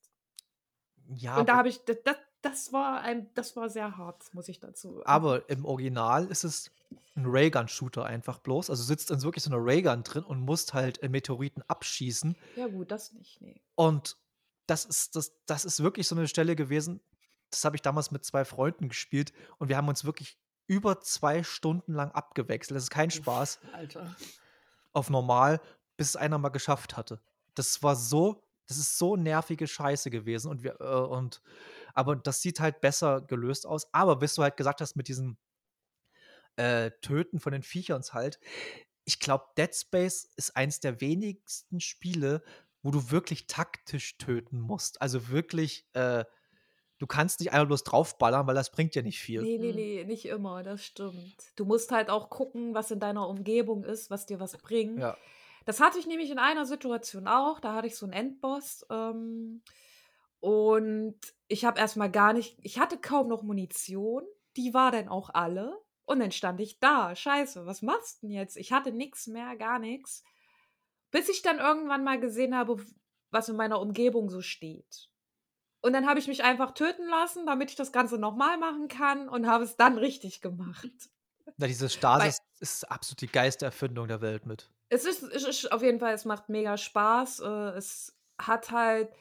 Ja, 1.15 1.39
Und 1.39 1.49
da 1.49 1.57
habe 1.57 1.69
ich, 1.69 1.79
das, 1.85 2.17
das, 2.43 2.73
war 2.73 3.01
ein, 3.01 3.29
das 3.35 3.57
war 3.57 3.69
sehr 3.69 3.97
hart, 3.97 4.33
muss 4.35 4.49
ich 4.49 4.61
dazu. 4.61 5.03
aber 5.05 5.49
im 5.49 5.65
Original 5.65 6.27
ist 6.27 6.45
es 6.45 6.71
ein 7.17 7.27
Raygun-Shooter 7.27 8.05
einfach 8.05 8.39
bloß. 8.39 8.71
Also 8.71 8.83
sitzt 8.83 9.11
dann 9.11 9.23
wirklich 9.23 9.45
so 9.45 9.51
eine 9.51 9.63
Raygun 9.63 10.03
drin 10.03 10.25
und 10.25 10.41
musst 10.41 10.75
halt 10.75 11.03
äh, 11.03 11.09
Meteoriten 11.09 11.63
abschießen. 11.69 12.37
ja 12.57 12.69
gut, 12.69 12.91
das 12.91 13.13
nicht, 13.13 13.41
nee. 13.41 13.61
Und 13.75 14.17
das 14.67 14.85
ist, 14.85 15.17
das, 15.17 15.33
das 15.47 15.65
ist 15.65 15.83
wirklich 15.83 16.07
so 16.07 16.15
eine 16.15 16.29
Stelle 16.29 16.55
gewesen, 16.55 17.01
das 17.51 17.65
habe 17.65 17.77
ich 17.77 17.83
damals 17.83 18.11
mit 18.13 18.25
zwei 18.25 18.45
Freunden 18.45 18.89
gespielt 18.89 19.33
und 19.59 19.69
wir 19.69 19.77
haben 19.77 19.89
uns 19.89 20.05
wirklich 20.05 20.39
über 20.67 21.01
zwei 21.01 21.43
Stunden 21.43 21.95
lang 21.95 22.13
abgewechselt. 22.13 22.77
Das 22.77 22.85
ist 22.85 22.91
kein 22.91 23.11
Spaß. 23.11 23.59
Alter. 23.73 24.15
auf 24.93 25.11
normal, 25.11 25.61
bis 25.97 26.11
es 26.11 26.17
einer 26.17 26.39
mal 26.39 26.51
geschafft 26.51 26.97
hatte. 26.97 27.21
Das 27.55 27.83
war 27.83 27.97
so, 27.97 28.45
das 28.69 28.79
ist 28.79 28.97
so 28.97 29.17
nervige 29.17 29.67
Scheiße 29.67 30.11
gewesen 30.11 30.49
und 30.49 30.63
wir, 30.63 30.81
äh, 30.81 30.85
und 30.85 31.43
aber 31.95 32.17
das 32.17 32.43
sieht 32.43 32.61
halt 32.61 32.81
besser 32.81 33.21
gelöst 33.21 33.67
aus. 33.67 33.93
Aber 33.93 34.17
bis 34.17 34.35
du 34.35 34.43
halt 34.43 34.57
gesagt 34.57 34.81
hast, 34.81 34.97
mit 34.97 35.09
diesem 35.09 35.37
äh, 36.57 36.91
Töten 37.03 37.41
von 37.41 37.53
den 37.53 37.63
Viechern 37.63 38.03
halt, 38.13 38.39
ich 39.05 39.19
glaube, 39.19 39.45
Dead 39.57 39.75
Space 39.75 40.29
ist 40.37 40.57
eins 40.57 40.81
der 40.81 41.01
wenigsten 41.01 41.81
Spiele, 41.81 42.43
wo 42.83 42.91
du 42.91 43.11
wirklich 43.11 43.47
taktisch 43.47 44.19
töten 44.19 44.61
musst. 44.61 45.01
Also 45.03 45.29
wirklich, 45.29 45.87
äh, 45.95 46.25
du 46.99 47.07
kannst 47.07 47.41
nicht 47.41 47.53
einfach 47.53 47.67
bloß 47.67 47.85
draufballern, 47.85 48.47
weil 48.47 48.55
das 48.55 48.71
bringt 48.71 48.95
ja 48.95 49.03
nicht 49.03 49.21
viel. 49.21 49.43
Nee, 49.43 49.59
nee, 49.59 49.71
Hm. 49.71 49.77
nee, 49.77 50.05
nicht 50.05 50.27
immer, 50.27 50.63
das 50.63 50.85
stimmt. 50.85 51.35
Du 51.57 51.65
musst 51.65 51.91
halt 51.93 52.11
auch 52.11 52.31
gucken, 52.31 52.75
was 52.75 52.91
in 52.91 53.01
deiner 53.01 53.29
Umgebung 53.29 53.85
ist, 53.85 54.11
was 54.11 54.27
dir 54.27 54.39
was 54.39 54.57
bringt. 54.59 54.99
Ja. 55.01 55.17
Das 55.67 55.81
hatte 55.81 55.99
ich 55.99 56.07
nämlich 56.07 56.31
in 56.31 56.39
einer 56.39 56.67
Situation 56.67 57.27
auch. 57.29 57.61
Da 57.61 57.75
hatte 57.75 57.87
ich 57.87 57.97
so 57.97 58.07
einen 58.07 58.13
Endboss. 58.13 58.87
Ähm, 58.91 59.63
und 60.41 61.19
ich 61.51 61.65
habe 61.65 61.81
erstmal 61.81 62.11
gar 62.11 62.33
nicht, 62.33 62.57
ich 62.63 62.79
hatte 62.79 62.97
kaum 62.97 63.29
noch 63.29 63.43
Munition. 63.43 64.23
Die 64.57 64.73
war 64.73 64.93
dann 64.93 65.09
auch 65.09 65.31
alle. 65.31 65.77
Und 66.05 66.21
dann 66.21 66.33
stand 66.33 66.61
ich 66.61 66.79
da. 66.79 67.15
Scheiße, 67.15 67.67
was 67.67 67.83
machst 67.83 68.23
du 68.23 68.29
denn 68.29 68.37
jetzt? 68.37 68.57
Ich 68.57 68.73
hatte 68.73 68.93
nichts 68.93 69.27
mehr, 69.27 69.57
gar 69.57 69.79
nichts. 69.79 70.23
Bis 71.11 71.29
ich 71.29 71.43
dann 71.43 71.59
irgendwann 71.59 72.05
mal 72.05 72.21
gesehen 72.21 72.57
habe, 72.57 72.77
was 73.31 73.49
in 73.49 73.57
meiner 73.57 73.81
Umgebung 73.81 74.31
so 74.31 74.43
steht. 74.43 75.09
Und 75.81 75.93
dann 75.93 76.07
habe 76.07 76.21
ich 76.21 76.29
mich 76.29 76.45
einfach 76.45 76.73
töten 76.73 77.09
lassen, 77.09 77.47
damit 77.47 77.71
ich 77.71 77.77
das 77.77 77.91
Ganze 77.91 78.19
nochmal 78.19 78.57
machen 78.59 78.87
kann 78.87 79.29
und 79.29 79.49
habe 79.49 79.65
es 79.65 79.77
dann 79.77 79.99
richtig 79.99 80.41
gemacht. 80.41 81.11
Na, 81.57 81.67
diese 81.67 81.89
Stasis 81.89 82.39
ist 82.61 82.85
absolut 82.91 83.23
die 83.23 83.29
geilste 83.29 83.65
Erfindung 83.65 84.07
der 84.07 84.21
Welt 84.21 84.47
mit. 84.47 84.71
Es 84.89 85.05
ist, 85.05 85.23
es 85.23 85.45
ist 85.45 85.73
auf 85.73 85.83
jeden 85.83 85.99
Fall, 85.99 86.15
es 86.15 86.25
macht 86.25 86.49
mega 86.49 86.77
Spaß. 86.77 87.41
Äh, 87.41 87.77
es 87.77 88.17
hat 88.39 88.71
halt, 88.71 89.13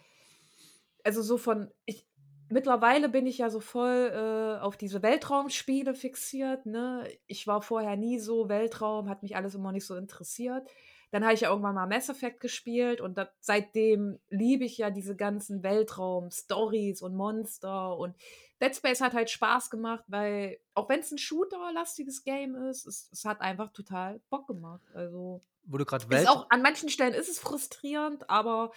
also 1.04 1.22
so 1.22 1.38
von, 1.38 1.72
ich, 1.86 2.09
mittlerweile 2.50 3.10
bin 3.10 3.26
ich 3.26 3.39
ja 3.39 3.50
so 3.50 3.60
voll 3.60 4.12
äh, 4.14 4.62
auf 4.62 4.78
diese 4.78 5.02
Weltraumspiele 5.02 5.93
fixiert. 5.93 6.66
Ne? 6.66 7.08
Ich 7.28 7.47
war 7.47 7.62
vorher 7.62 7.95
nie 7.95 8.20
so 8.20 8.50
Weltraum, 8.50 9.10
hat 9.10 9.24
mich 9.24 9.36
alles 9.36 9.56
immer 9.56 9.72
nicht 9.72 9.86
so 9.86 9.95
interessiert. 9.95 10.68
Dann 11.12 11.24
habe 11.24 11.34
ich 11.34 11.41
ja 11.41 11.50
irgendwann 11.50 11.76
mal 11.76 11.88
Mass 11.88 12.10
Effect 12.10 12.39
gespielt 12.39 13.02
und 13.02 13.18
da, 13.18 13.30
seitdem 13.39 14.20
liebe 14.30 14.64
ich 14.64 14.78
ja 14.78 14.91
diese 14.91 15.16
ganzen 15.16 15.64
Weltraum-Stories 15.64 17.02
und 17.02 17.16
Monster 17.16 17.97
und 17.97 18.16
Dead 18.62 18.76
Space 18.76 19.02
hat 19.02 19.14
halt 19.14 19.30
Spaß 19.30 19.70
gemacht, 19.70 20.04
weil 20.08 20.60
auch 20.76 20.89
wenn 20.89 21.00
es 21.00 21.12
ein 21.12 21.18
Shooter-lastiges 21.18 22.24
Game 22.24 22.56
ist, 22.56 22.86
es, 22.86 23.10
es 23.12 23.26
hat 23.26 23.41
einfach 23.41 23.72
total 23.72 24.22
Bock 24.30 24.47
gemacht. 24.47 24.84
Also 24.93 25.41
Wo 25.64 25.78
du 25.78 25.86
gerade 25.86 26.10
Welt. 26.10 26.28
auch 26.28 26.47
an 26.50 26.62
manchen 26.62 26.89
Stellen 26.89 27.14
ist 27.14 27.30
es 27.30 27.39
frustrierend, 27.39 28.30
aber 28.30 28.72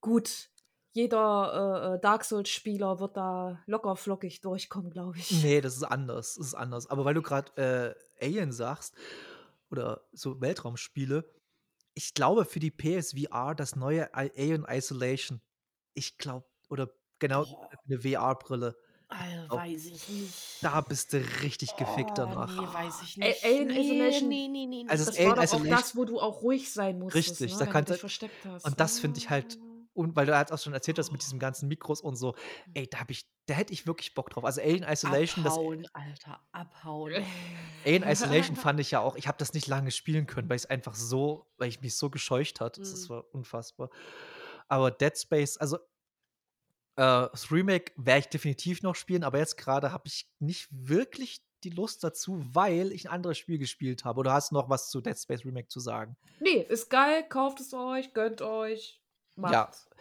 gut, 0.00 0.48
jeder 0.92 1.92
äh, 1.92 1.94
äh, 1.96 2.00
Dark 2.00 2.24
Souls-Spieler 2.24 2.98
wird 3.00 3.16
da 3.16 3.62
locker 3.66 3.94
flockig 3.96 4.40
durchkommen, 4.40 4.90
glaube 4.90 5.18
ich. 5.18 5.42
Nee, 5.42 5.60
das 5.60 5.76
ist 5.76 5.84
anders. 5.84 6.34
Das 6.36 6.46
ist 6.48 6.54
anders. 6.54 6.88
Aber 6.90 7.04
weil 7.04 7.14
du 7.14 7.22
gerade 7.22 7.96
äh, 8.20 8.24
Alien 8.24 8.52
sagst 8.52 8.94
oder 9.70 10.02
so 10.12 10.40
Weltraumspiele, 10.40 11.24
ich 11.94 12.14
glaube 12.14 12.44
für 12.44 12.58
die 12.60 12.70
PSVR 12.70 13.54
das 13.54 13.76
neue 13.76 14.12
Alien 14.14 14.64
Isolation, 14.68 15.40
ich 15.94 16.16
glaube, 16.18 16.46
oder 16.68 16.90
genau 17.18 17.44
Boah. 17.44 17.68
eine 17.86 18.00
VR-Brille, 18.00 18.76
Alter, 19.08 19.56
weiß 19.56 19.86
ich 19.86 20.08
nicht. 20.08 20.34
da 20.62 20.80
bist 20.82 21.12
du 21.12 21.18
richtig 21.42 21.76
gefickt 21.76 22.10
Oh, 22.12 22.16
danach. 22.16 22.54
Nee, 22.60 22.74
weiß 22.74 23.02
ich 23.02 23.16
nicht. 23.16 23.44
Alien 23.44 23.68
nee, 23.68 23.80
Isolation- 23.80 24.28
Nee, 24.28 24.48
nee, 24.48 24.66
nee. 24.66 24.82
nee. 24.84 24.88
Also 24.90 25.06
das 25.06 25.16
Alien 25.16 25.36
war 25.36 25.44
doch 25.46 25.52
auch 25.54 25.66
das, 25.66 25.96
wo 25.96 26.04
du 26.04 26.20
auch 26.20 26.42
ruhig 26.42 26.72
sein 26.72 26.98
musstest, 26.98 27.30
Richtig, 27.40 27.52
ne, 27.58 27.58
da 27.64 27.66
kannst 27.66 27.88
du 27.88 27.92
du- 27.92 27.94
dich 27.94 28.00
versteckt 28.00 28.44
hast. 28.46 28.64
und 28.66 28.78
das 28.80 28.98
finde 28.98 29.18
ich 29.18 29.30
halt- 29.30 29.58
Ah. 29.60 29.64
Und 29.98 30.14
weil 30.14 30.26
du 30.26 30.36
halt 30.36 30.52
auch 30.52 30.58
schon 30.60 30.72
erzählt 30.74 30.96
hast 31.00 31.10
mit 31.10 31.22
diesen 31.22 31.40
ganzen 31.40 31.66
Mikros 31.66 32.00
und 32.00 32.14
so, 32.14 32.36
ey, 32.74 32.86
da 32.88 33.00
habe 33.00 33.10
ich, 33.10 33.28
da 33.46 33.54
hätte 33.54 33.72
ich 33.72 33.84
wirklich 33.84 34.14
Bock 34.14 34.30
drauf. 34.30 34.44
Also 34.44 34.60
Alien 34.60 34.84
Isolation, 34.84 35.42
das 35.42 35.54
abhauen, 35.54 35.86
Alter, 35.92 36.40
abhauen. 36.52 37.24
Alien 37.84 38.04
Isolation 38.04 38.54
fand 38.56 38.78
ich 38.78 38.92
ja 38.92 39.00
auch, 39.00 39.16
ich 39.16 39.26
habe 39.26 39.38
das 39.38 39.54
nicht 39.54 39.66
lange 39.66 39.90
spielen 39.90 40.28
können, 40.28 40.48
weil 40.48 40.54
ich 40.54 40.62
es 40.62 40.70
einfach 40.70 40.94
so, 40.94 41.50
weil 41.56 41.68
ich 41.68 41.80
mich 41.80 41.96
so 41.96 42.10
gescheucht 42.10 42.60
hat. 42.60 42.78
Das 42.78 43.08
Mhm. 43.08 43.08
war 43.12 43.24
unfassbar. 43.34 43.90
Aber 44.68 44.92
Dead 44.92 45.18
Space, 45.18 45.56
also 45.56 45.78
äh, 46.96 47.28
das 47.32 47.50
Remake 47.50 47.92
werde 47.96 48.20
ich 48.20 48.28
definitiv 48.28 48.82
noch 48.82 48.94
spielen, 48.94 49.24
aber 49.24 49.38
jetzt 49.38 49.56
gerade 49.56 49.92
habe 49.92 50.04
ich 50.06 50.30
nicht 50.38 50.68
wirklich 50.70 51.42
die 51.64 51.70
Lust 51.70 52.04
dazu, 52.04 52.40
weil 52.52 52.92
ich 52.92 53.08
ein 53.08 53.12
anderes 53.12 53.36
Spiel 53.36 53.58
gespielt 53.58 54.04
habe. 54.04 54.20
Oder 54.20 54.32
hast 54.32 54.50
du 54.52 54.54
noch 54.54 54.68
was 54.70 54.90
zu 54.90 55.00
Dead 55.00 55.18
Space 55.18 55.44
Remake 55.44 55.66
zu 55.68 55.80
sagen? 55.80 56.16
Nee, 56.38 56.64
ist 56.68 56.88
geil, 56.88 57.24
kauft 57.28 57.58
es 57.60 57.74
euch, 57.74 58.14
gönnt 58.14 58.42
euch, 58.42 58.97
macht's. 59.38 59.88
Ja, 59.90 59.98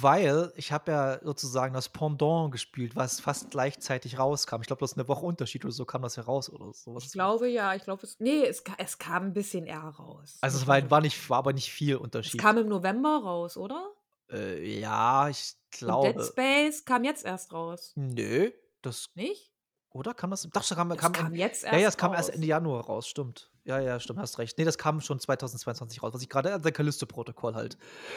weil 0.00 0.52
ich 0.56 0.70
habe 0.72 0.92
ja 0.92 1.18
sozusagen 1.22 1.74
das 1.74 1.88
Pendant 1.88 2.52
gespielt, 2.52 2.94
was 2.94 3.20
fast 3.20 3.50
gleichzeitig 3.50 4.18
rauskam. 4.18 4.60
Ich 4.60 4.66
glaube, 4.66 4.80
das 4.80 4.92
ist 4.92 4.98
eine 4.98 5.08
Woche 5.08 5.24
Unterschied 5.24 5.64
oder 5.64 5.72
so 5.72 5.84
kam 5.84 6.02
das 6.02 6.16
heraus 6.16 6.50
oder 6.50 6.72
sowas. 6.72 7.04
Ich 7.04 7.12
glaube 7.12 7.48
ja, 7.48 7.74
ich 7.74 7.82
glaube 7.82 8.02
es. 8.04 8.18
Nee, 8.20 8.44
es, 8.44 8.62
es 8.78 8.98
kam 8.98 9.24
ein 9.26 9.32
bisschen 9.32 9.66
eher 9.66 9.80
raus. 9.80 10.38
Also 10.40 10.58
es 10.58 10.66
war, 10.66 10.90
war, 10.90 11.00
nicht, 11.00 11.28
war 11.30 11.38
aber 11.38 11.52
nicht 11.52 11.72
viel 11.72 11.94
Es 11.96 12.00
Unterschied. 12.00 12.40
kam 12.40 12.58
im 12.58 12.68
November 12.68 13.20
raus, 13.22 13.56
oder? 13.56 13.90
Äh, 14.30 14.80
ja, 14.80 15.28
ich 15.28 15.54
Und 15.56 15.70
Dead 15.72 15.78
glaube. 16.14 16.24
Space 16.24 16.84
kam 16.84 17.04
jetzt 17.04 17.24
erst 17.24 17.52
raus. 17.52 17.92
Nö, 17.96 18.50
das. 18.82 19.06
Nicht? 19.14 19.51
Oder 19.92 20.14
kam 20.14 20.30
das? 20.30 20.42
Doch, 20.42 20.50
das 20.50 20.68
kam, 20.70 20.90
Es 20.90 20.98
kam, 20.98 21.12
kam 21.12 21.34
jetzt 21.34 21.64
erst 21.64 21.74
Ja, 21.74 21.78
ja, 21.78 21.88
es 21.88 21.96
kam 21.96 22.12
erst 22.12 22.30
raus. 22.30 22.34
Ende 22.34 22.46
Januar 22.46 22.86
raus, 22.86 23.06
stimmt. 23.06 23.50
Ja, 23.64 23.78
ja, 23.78 24.00
stimmt, 24.00 24.18
hast 24.18 24.38
recht. 24.38 24.58
Nee, 24.58 24.64
das 24.64 24.78
kam 24.78 25.00
schon 25.00 25.20
2022 25.20 26.02
raus, 26.02 26.14
was 26.14 26.22
ich 26.22 26.28
gerade, 26.28 26.58
der 26.58 26.72
Callisto-Protokoll 26.72 27.54
halt. 27.54 27.76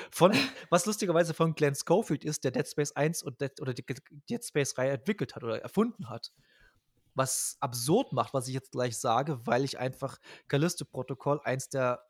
Von, 0.10 0.32
was 0.70 0.86
lustigerweise 0.86 1.34
von 1.34 1.54
Glenn 1.54 1.76
Schofield 1.76 2.24
ist, 2.24 2.44
der 2.44 2.52
Dead 2.52 2.68
Space 2.68 2.94
1 2.94 3.24
und 3.24 3.42
Dead, 3.42 3.52
oder 3.62 3.74
die 3.74 3.84
Dead 4.30 4.44
Space-Reihe 4.44 4.92
entwickelt 4.92 5.36
hat 5.36 5.44
oder 5.44 5.62
erfunden 5.62 6.10
hat. 6.10 6.32
Was 7.14 7.58
absurd 7.60 8.14
macht, 8.14 8.34
was 8.34 8.48
ich 8.48 8.54
jetzt 8.54 8.72
gleich 8.72 8.98
sage, 8.98 9.40
weil 9.46 9.64
ich 9.64 9.78
einfach 9.78 10.18
Callisto-Protokoll 10.48 11.42
eins 11.44 11.70
der 11.70 12.06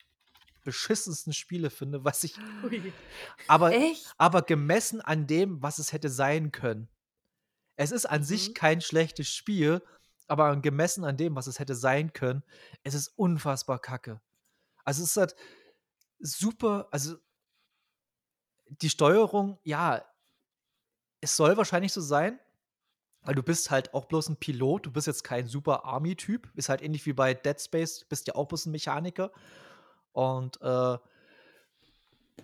beschissensten 0.63 1.31
Spiele 1.31 1.69
finde, 1.69 2.03
was 2.03 2.23
ich. 2.23 2.35
Ui. 2.63 2.93
Aber, 3.47 3.71
Echt? 3.71 4.13
aber 4.17 4.41
gemessen 4.41 5.01
an 5.01 5.27
dem, 5.27 5.61
was 5.61 5.79
es 5.79 5.93
hätte 5.93 6.09
sein 6.09 6.51
können. 6.51 6.89
Es 7.75 7.91
ist 7.91 8.05
an 8.05 8.23
sich 8.23 8.49
Mhm. 8.49 8.53
kein 8.53 8.81
schlechtes 8.81 9.27
Spiel, 9.27 9.81
aber 10.27 10.55
gemessen 10.57 11.03
an 11.03 11.17
dem, 11.17 11.35
was 11.35 11.47
es 11.47 11.59
hätte 11.59 11.75
sein 11.75 12.13
können, 12.13 12.43
es 12.83 12.93
ist 12.93 13.09
unfassbar 13.09 13.79
kacke. 13.79 14.21
Also 14.83 15.03
es 15.03 15.09
ist 15.09 15.17
halt 15.17 15.35
super, 16.19 16.87
also 16.91 17.17
die 18.67 18.89
Steuerung, 18.89 19.59
ja, 19.63 20.03
es 21.21 21.35
soll 21.35 21.57
wahrscheinlich 21.57 21.93
so 21.93 22.01
sein, 22.01 22.39
weil 23.21 23.35
du 23.35 23.43
bist 23.43 23.71
halt 23.71 23.93
auch 23.93 24.05
bloß 24.05 24.29
ein 24.29 24.37
Pilot, 24.37 24.85
du 24.85 24.91
bist 24.91 25.07
jetzt 25.07 25.23
kein 25.23 25.47
super 25.47 25.85
Army-Typ, 25.85 26.51
ist 26.55 26.69
halt 26.69 26.81
ähnlich 26.81 27.05
wie 27.05 27.13
bei 27.13 27.33
Dead 27.33 27.59
Space, 27.59 27.99
du 27.99 28.05
bist 28.07 28.27
ja 28.27 28.35
auch 28.35 28.47
bloß 28.47 28.67
ein 28.67 28.71
Mechaniker. 28.71 29.31
Und 30.11 30.61
äh, 30.61 30.97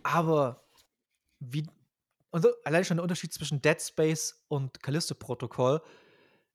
aber 0.03 0.63
wie 1.39 1.67
und 2.32 2.41
so- 2.43 2.53
allein 2.63 2.84
schon 2.86 2.97
der 2.97 3.03
Unterschied 3.03 3.34
zwischen 3.34 3.61
Dead 3.61 3.79
Space 3.82 4.43
und 4.47 4.82
Callisto-Protokoll. 4.82 5.82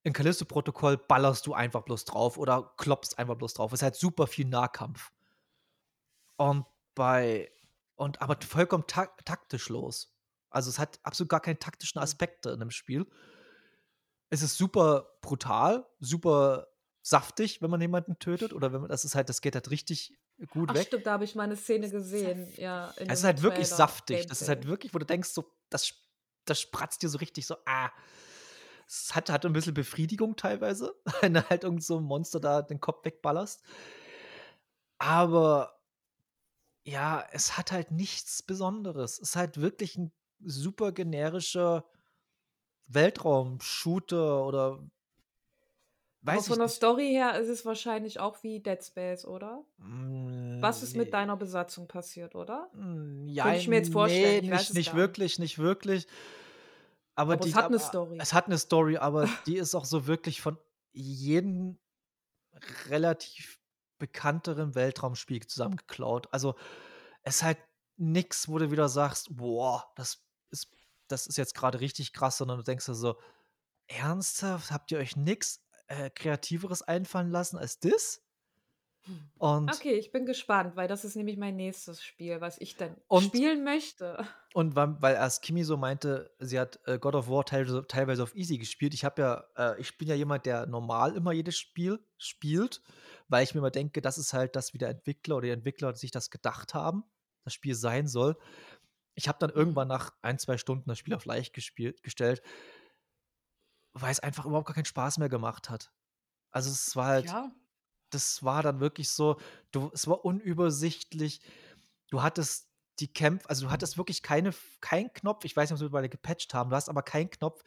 In 0.03 0.13
Callisto-Protokoll 0.13 0.97
ballerst 0.99 1.47
du 1.47 1.55
einfach 1.55 1.83
bloß 1.83 2.05
drauf 2.05 2.39
oder 2.39 2.75
klopfst 2.77 3.19
einfach 3.19 3.37
bloß 3.37 3.55
drauf. 3.55 3.73
Es 3.73 3.81
ist 3.81 3.85
halt 3.85 3.97
super 3.97 4.27
viel 4.27 4.47
Nahkampf. 4.47 5.11
Und 6.37 6.67
bei 6.95 7.51
und 7.97 8.21
aber 8.21 8.37
vollkommen 8.47 8.85
tak 8.87 9.25
taktisch 9.25 9.69
los. 9.69 10.15
Also 10.51 10.71
es 10.71 10.79
hat 10.79 11.01
absolut 11.03 11.31
gar 11.31 11.41
keine 11.41 11.59
taktischen 11.59 12.01
Aspekte 12.01 12.51
in 12.51 12.61
dem 12.61 12.71
Spiel. 12.71 13.07
Es 14.31 14.43
ist 14.43 14.57
super 14.59 15.11
brutal, 15.23 15.87
super 16.01 16.69
saftig, 17.03 17.63
wenn 17.63 17.71
man 17.71 17.81
jemanden 17.81 18.19
tötet 18.19 18.53
oder 18.53 18.73
wenn 18.73 18.81
man 18.83 18.91
das 18.91 19.05
ist 19.05 19.15
halt 19.15 19.29
das 19.29 19.41
geht 19.41 19.55
halt 19.55 19.71
richtig 19.71 20.19
gut 20.51 20.71
Ach 20.71 20.75
weg. 20.75 20.87
stimmt, 20.87 21.07
da 21.07 21.13
habe 21.13 21.25
ich 21.25 21.35
mal 21.35 21.45
eine 21.45 21.57
Szene 21.57 21.91
gesehen. 21.91 22.53
Ja, 22.57 22.91
in 22.99 23.09
Es 23.09 23.21
ist 23.21 23.25
halt 23.25 23.43
wirklich 23.43 23.69
Trailer, 23.69 23.77
saftig. 23.77 24.27
Das 24.27 24.43
ist 24.43 24.49
halt 24.49 24.61
Gameplay. 24.61 24.73
wirklich, 24.73 24.95
wo 24.95 24.99
du 24.99 25.07
denkst, 25.07 25.31
so, 25.31 25.51
das, 25.71 25.93
das 26.45 26.61
spratzt 26.61 27.03
dir 27.03 27.09
so 27.09 27.19
richtig 27.19 27.47
so, 27.47 27.57
ah. 27.67 27.91
Es 28.89 29.15
hat, 29.15 29.31
hat 29.31 29.45
ein 29.45 29.53
bisschen 29.53 29.75
Befriedigung 29.75 30.37
teilweise, 30.37 30.95
wenn 31.21 31.35
du 31.35 31.49
halt 31.49 31.65
irgend 31.65 31.83
so 31.83 31.99
ein 31.99 32.05
Monster 32.05 32.39
da 32.39 32.63
den 32.63 32.81
Kopf 32.81 33.05
wegballerst. 33.05 33.63
Aber 34.99 35.81
ja, 36.85 37.27
es 37.33 37.57
hat 37.59 37.73
halt 37.73 37.91
nichts 37.91 38.43
Besonderes. 38.43 39.15
Es 39.15 39.31
ist 39.31 39.37
halt 39.37 39.61
wirklich 39.61 39.97
ein 39.97 40.13
super 40.45 40.93
generischer 40.93 41.85
Weltraum-Shooter 42.87 44.47
oder 44.47 44.87
weiß 46.27 46.43
ich 46.43 46.49
von 46.49 46.59
der 46.59 46.67
nicht. 46.67 46.77
Story 46.77 47.09
her 47.11 47.39
ist 47.41 47.49
es 47.49 47.65
wahrscheinlich 47.65 48.21
auch 48.21 48.43
wie 48.43 48.61
Dead 48.61 48.83
Space, 48.83 49.25
oder? 49.25 49.65
Mm, 49.79 50.61
Was 50.61 50.83
ist 50.83 50.97
mit 50.97 51.13
deiner 51.13 51.37
Besatzung 51.37 51.87
passiert, 51.89 52.35
oder? 52.35 52.69
Mm, 52.75 53.29
Ja, 53.29 53.45
Könnte 53.45 53.59
ich 53.61 53.69
mir 53.69 53.77
jetzt 53.77 53.93
vorstellen, 53.93 54.45
Nee, 54.45 54.51
nicht, 54.55 54.75
nicht 54.75 54.95
wirklich, 54.95 55.39
nicht 55.39 55.59
wirklich. 55.59 56.07
Aber, 57.15 57.35
Aber 57.35 57.43
die, 57.45 57.49
es 57.51 57.55
hat 57.55 57.67
eine 57.67 57.77
aber- 57.77 57.85
Story. 57.85 58.19
Es 58.21 58.33
hat 58.35 58.47
eine 58.47 58.59
Story, 58.59 58.97
aber 58.99 59.27
die 59.47 59.57
ist 59.57 59.75
auch 59.75 59.85
so 59.85 60.07
wirklich 60.07 60.41
von 60.43 60.59
jedem 60.93 61.79
relativ 62.89 63.61
bekannteren 63.99 64.75
Weltraumspiel 64.75 65.47
zusammengeklaut. 65.47 66.29
Also 66.33 66.55
es 67.23 67.37
ist 67.37 67.43
halt 67.43 67.59
nix, 67.97 68.49
wo 68.49 68.59
du 68.59 68.71
wieder 68.71 68.89
sagst, 68.89 69.29
boah, 69.37 69.91
das 69.97 70.23
ist, 70.51 70.71
das 71.09 71.27
ist 71.27 71.39
jetzt 71.39 71.55
gerade 71.55 71.81
richtig 71.81 72.13
krass, 72.13 72.37
sondern 72.39 72.59
du 72.59 72.63
denkst 72.65 72.87
dir 72.87 72.95
so, 72.95 73.17
ernsthaft, 73.89 74.71
habt 74.71 74.91
ihr 74.93 74.99
euch 74.99 75.17
nix 75.17 75.63
äh, 75.89 76.11
Kreativeres 76.11 76.83
einfallen 76.83 77.31
lassen 77.31 77.57
als 77.59 77.79
das? 77.81 78.23
Und 79.39 79.71
Okay, 79.73 79.93
ich 79.95 80.11
bin 80.11 80.27
gespannt, 80.27 80.75
weil 80.75 80.89
das 80.89 81.05
ist 81.05 81.15
nämlich 81.15 81.37
mein 81.37 81.55
nächstes 81.55 82.03
Spiel, 82.03 82.41
was 82.41 82.59
ich 82.59 82.77
dann 82.77 82.97
Und- 83.07 83.23
spielen 83.25 83.63
möchte. 83.63 84.27
Und 84.53 84.75
weil, 84.75 84.97
weil 85.01 85.15
erst 85.15 85.43
Kimi 85.43 85.63
so 85.63 85.77
meinte, 85.77 86.35
sie 86.41 86.59
hat 86.59 86.81
äh, 86.87 86.99
God 86.99 87.15
of 87.15 87.29
War 87.29 87.45
teilweise, 87.45 87.87
teilweise 87.87 88.23
auf 88.25 88.35
Easy 88.35 88.59
gespielt. 88.59 88.95
Ich 88.95 89.05
habe 89.05 89.23
ja, 89.23 89.45
äh, 89.75 89.81
ich 89.81 89.97
bin 89.97 90.09
ja 90.09 90.15
jemand, 90.17 90.45
der 90.47 90.67
normal 90.67 91.15
immer 91.15 91.31
jedes 91.33 91.57
Spiel 91.57 92.01
spielt, 92.19 92.83
weil 93.29 93.45
ich 93.45 93.55
mir 93.55 93.59
immer 93.61 93.71
denke, 93.71 94.01
das 94.03 94.19
ist 94.19 94.33
halt 94.33 94.57
das, 94.57 94.75
wie 94.75 94.79
der 94.79 94.89
Entwickler 94.89 95.37
oder 95.37 95.47
die 95.47 95.53
Entwickler 95.53 95.95
sich 95.95 96.11
das 96.11 96.31
gedacht 96.31 96.75
haben, 96.75 97.05
das 97.45 97.55
Spiel 97.55 97.77
sein 97.77 98.09
soll. 98.09 98.37
Ich 99.15 99.29
habe 99.29 99.39
dann 99.39 99.51
irgendwann 99.51 99.89
nach 99.89 100.11
ein, 100.23 100.39
zwei 100.39 100.59
Stunden 100.59 100.89
das 100.89 100.99
Spiel 100.99 101.15
auf 101.15 101.27
leicht 101.27 101.53
gespielt, 101.55 102.03
gestellt, 102.03 102.43
weil 104.01 104.13
es 104.13 104.21
einfach 104.21 104.45
überhaupt 104.47 104.67
gar 104.67 104.75
keinen 104.75 104.85
Spaß 104.85 105.19
mehr 105.19 105.29
gemacht 105.29 105.71
hat. 105.71 105.93
Also 106.51 106.71
es 106.71 106.95
war 106.97 107.07
halt, 107.07 107.27
Ja. 107.27 107.51
das 108.11 108.43
war 108.43 108.63
dann 108.63 108.81
wirklich 108.81 109.11
so, 109.11 109.39
du, 109.73 109.91
es 109.93 110.07
war 110.07 110.25
unübersichtlich. 110.25 111.41
Du 112.11 112.23
hattest 112.23 112.69
die 113.01 113.13
Kämpfe, 113.13 113.49
also 113.51 113.67
du 113.67 113.71
hattest 113.73 113.99
wirklich 113.99 114.23
keine, 114.23 114.55
keinen 114.81 115.13
Knopf, 115.13 115.45
ich 115.45 115.55
weiß 115.55 115.69
nicht, 115.69 115.75
ob 115.75 115.79
sie 115.79 115.85
mittlerweile 115.85 116.09
gepatcht 116.09 116.55
haben, 116.55 116.71
du 116.71 116.77
hast 116.77 116.89
aber 116.89 117.03
keinen 117.03 117.29
Knopf, 117.29 117.63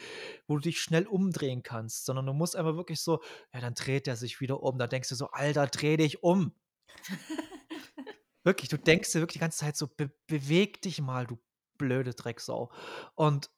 wo 0.48 0.56
du 0.56 0.62
dich 0.62 0.82
schnell 0.82 1.06
umdrehen 1.06 1.62
kannst, 1.62 2.06
sondern 2.06 2.26
du 2.26 2.34
musst 2.34 2.56
einfach 2.56 2.76
wirklich 2.78 3.00
so, 3.00 3.22
ja, 3.54 3.60
dann 3.62 3.76
dreht 3.76 4.08
er 4.08 4.16
sich 4.16 4.42
wieder 4.42 4.64
um, 4.64 4.80
dann 4.80 4.90
denkst 4.90 5.10
du 5.10 5.16
so, 5.16 5.28
Alter, 5.30 5.68
dreh 5.68 5.98
dich 5.98 6.24
um. 6.24 6.56
wirklich, 8.44 8.70
du 8.70 8.78
denkst 8.78 9.12
dir 9.12 9.20
wirklich 9.20 9.34
die 9.34 9.40
ganze 9.40 9.60
Zeit 9.60 9.78
so, 9.78 9.88
be 9.88 10.12
beweg 10.28 10.82
dich 10.82 11.02
mal, 11.02 11.28
du 11.28 11.38
blöde 11.78 12.14
Drecksau. 12.14 12.72
Und 13.16 13.52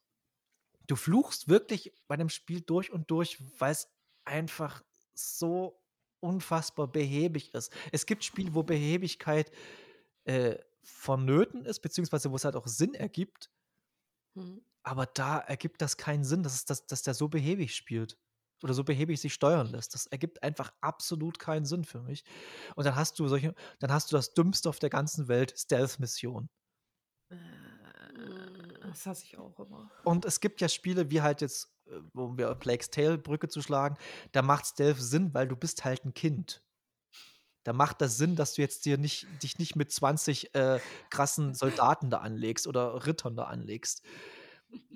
du 0.86 0.96
fluchst 0.96 1.48
wirklich 1.48 1.92
bei 2.08 2.16
dem 2.16 2.28
Spiel 2.28 2.60
durch 2.60 2.92
und 2.92 3.10
durch, 3.10 3.38
weil 3.60 3.72
es 3.72 3.88
einfach 4.24 4.82
so 5.14 5.80
unfassbar 6.20 6.88
behäbig 6.90 7.54
ist. 7.54 7.72
Es 7.92 8.06
gibt 8.06 8.24
Spiele, 8.24 8.54
wo 8.54 8.62
Behäbigkeit 8.62 9.50
äh, 10.24 10.58
vonnöten 10.82 11.64
ist, 11.64 11.80
beziehungsweise 11.80 12.30
wo 12.30 12.36
es 12.36 12.44
halt 12.44 12.56
auch 12.56 12.66
Sinn 12.66 12.94
ergibt, 12.94 13.50
Hm. 14.36 14.58
aber 14.84 15.06
da 15.06 15.38
ergibt 15.38 15.80
das 15.82 15.96
keinen 15.96 16.24
Sinn, 16.24 16.42
dass, 16.42 16.54
es, 16.54 16.64
dass, 16.64 16.86
dass 16.86 17.02
der 17.02 17.14
so 17.14 17.28
behäbig 17.28 17.74
spielt 17.74 18.18
oder 18.62 18.74
so 18.74 18.84
behäbig 18.84 19.20
sich 19.20 19.34
steuern 19.34 19.68
lässt. 19.68 19.94
Das 19.94 20.06
ergibt 20.06 20.42
einfach 20.42 20.72
absolut 20.80 21.38
keinen 21.38 21.64
Sinn 21.64 21.84
für 21.84 22.02
mich. 22.02 22.24
Und 22.76 22.84
dann 22.84 22.96
hast 22.96 23.18
du 23.18 23.28
solche, 23.28 23.54
dann 23.80 23.92
hast 23.92 24.10
du 24.12 24.16
das 24.16 24.34
Dümmste 24.34 24.68
auf 24.68 24.78
der 24.78 24.90
ganzen 24.90 25.28
Welt, 25.28 25.54
Stealth-Mission. 25.56 26.48
Äh, 27.30 27.36
Das 28.92 29.06
hasse 29.06 29.24
ich 29.24 29.38
auch 29.38 29.58
immer. 29.58 29.90
Und 30.04 30.26
es 30.26 30.40
gibt 30.40 30.60
ja 30.60 30.68
Spiele, 30.68 31.10
wie 31.10 31.22
halt 31.22 31.40
jetzt, 31.40 31.74
äh, 31.86 31.98
um 32.14 32.36
wir 32.36 32.54
Plague's 32.54 32.90
Tale 32.90 33.16
Brücke 33.16 33.48
zu 33.48 33.62
schlagen, 33.62 33.96
da 34.32 34.42
macht 34.42 34.66
Stealth 34.66 34.98
Sinn, 35.00 35.32
weil 35.32 35.48
du 35.48 35.56
bist 35.56 35.84
halt 35.84 36.04
ein 36.04 36.12
Kind. 36.12 36.62
Da 37.64 37.72
macht 37.72 38.02
das 38.02 38.18
Sinn, 38.18 38.36
dass 38.36 38.52
du 38.54 38.60
jetzt 38.60 38.84
dir 38.84 38.98
nicht, 38.98 39.26
dich 39.42 39.58
nicht 39.58 39.76
mit 39.76 39.90
20 39.90 40.54
äh, 40.54 40.78
krassen 41.08 41.54
Soldaten 41.54 42.10
da 42.10 42.18
anlegst 42.18 42.66
oder 42.66 43.06
Rittern 43.06 43.34
da 43.34 43.44
anlegst. 43.44 44.02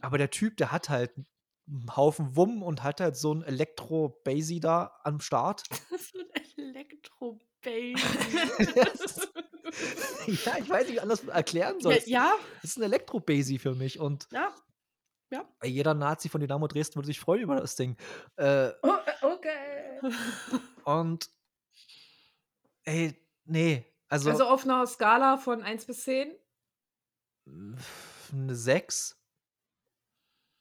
Aber 0.03 0.18
der 0.18 0.30
Typ, 0.30 0.59
der 0.59 0.72
hat 0.72 0.90
halt 0.90 1.16
einen 1.16 1.97
Haufen 1.97 2.36
Wumm 2.36 2.62
und 2.62 2.82
hat 2.82 3.01
halt 3.01 3.16
so 3.16 3.32
ein 3.32 3.42
Elektro-Basie 3.44 4.61
da 4.61 5.01
am 5.05 5.20
Start. 5.20 5.62
so 5.90 6.18
ein 6.18 6.74
Elektro-Baby. 6.74 7.94
ja, 10.26 10.58
ich 10.58 10.68
weiß 10.68 10.82
nicht, 10.82 10.88
wie 10.88 10.94
ich 10.94 11.02
anders 11.02 11.24
erklären 11.24 11.80
soll. 11.80 11.94
ja, 11.94 12.00
ja, 12.06 12.34
Das 12.62 12.70
ist 12.72 12.76
ein 12.78 12.82
Elektro-Basie 12.84 13.58
für 13.58 13.74
mich 13.74 13.98
und 13.98 14.28
ja. 14.32 14.52
jeder 15.64 15.94
Nazi 15.94 16.28
von 16.28 16.40
Dynamo 16.40 16.66
Dresden 16.68 16.96
würde 16.96 17.06
sich 17.06 17.20
freuen 17.20 17.42
über 17.42 17.56
das 17.56 17.76
Ding. 17.76 17.96
Äh, 18.36 18.70
Oh, 18.82 18.88
äh, 18.88 19.26
okay. 19.26 20.00
Und 20.84 21.30
ey, 22.84 23.20
nee, 23.44 23.84
also, 24.08 24.30
Also 24.30 24.46
auf 24.46 24.64
einer 24.64 24.86
Skala 24.86 25.36
von 25.36 25.62
1 25.62 25.86
bis 25.86 26.04
10? 26.04 26.32
eine 28.32 28.54
6, 28.54 29.20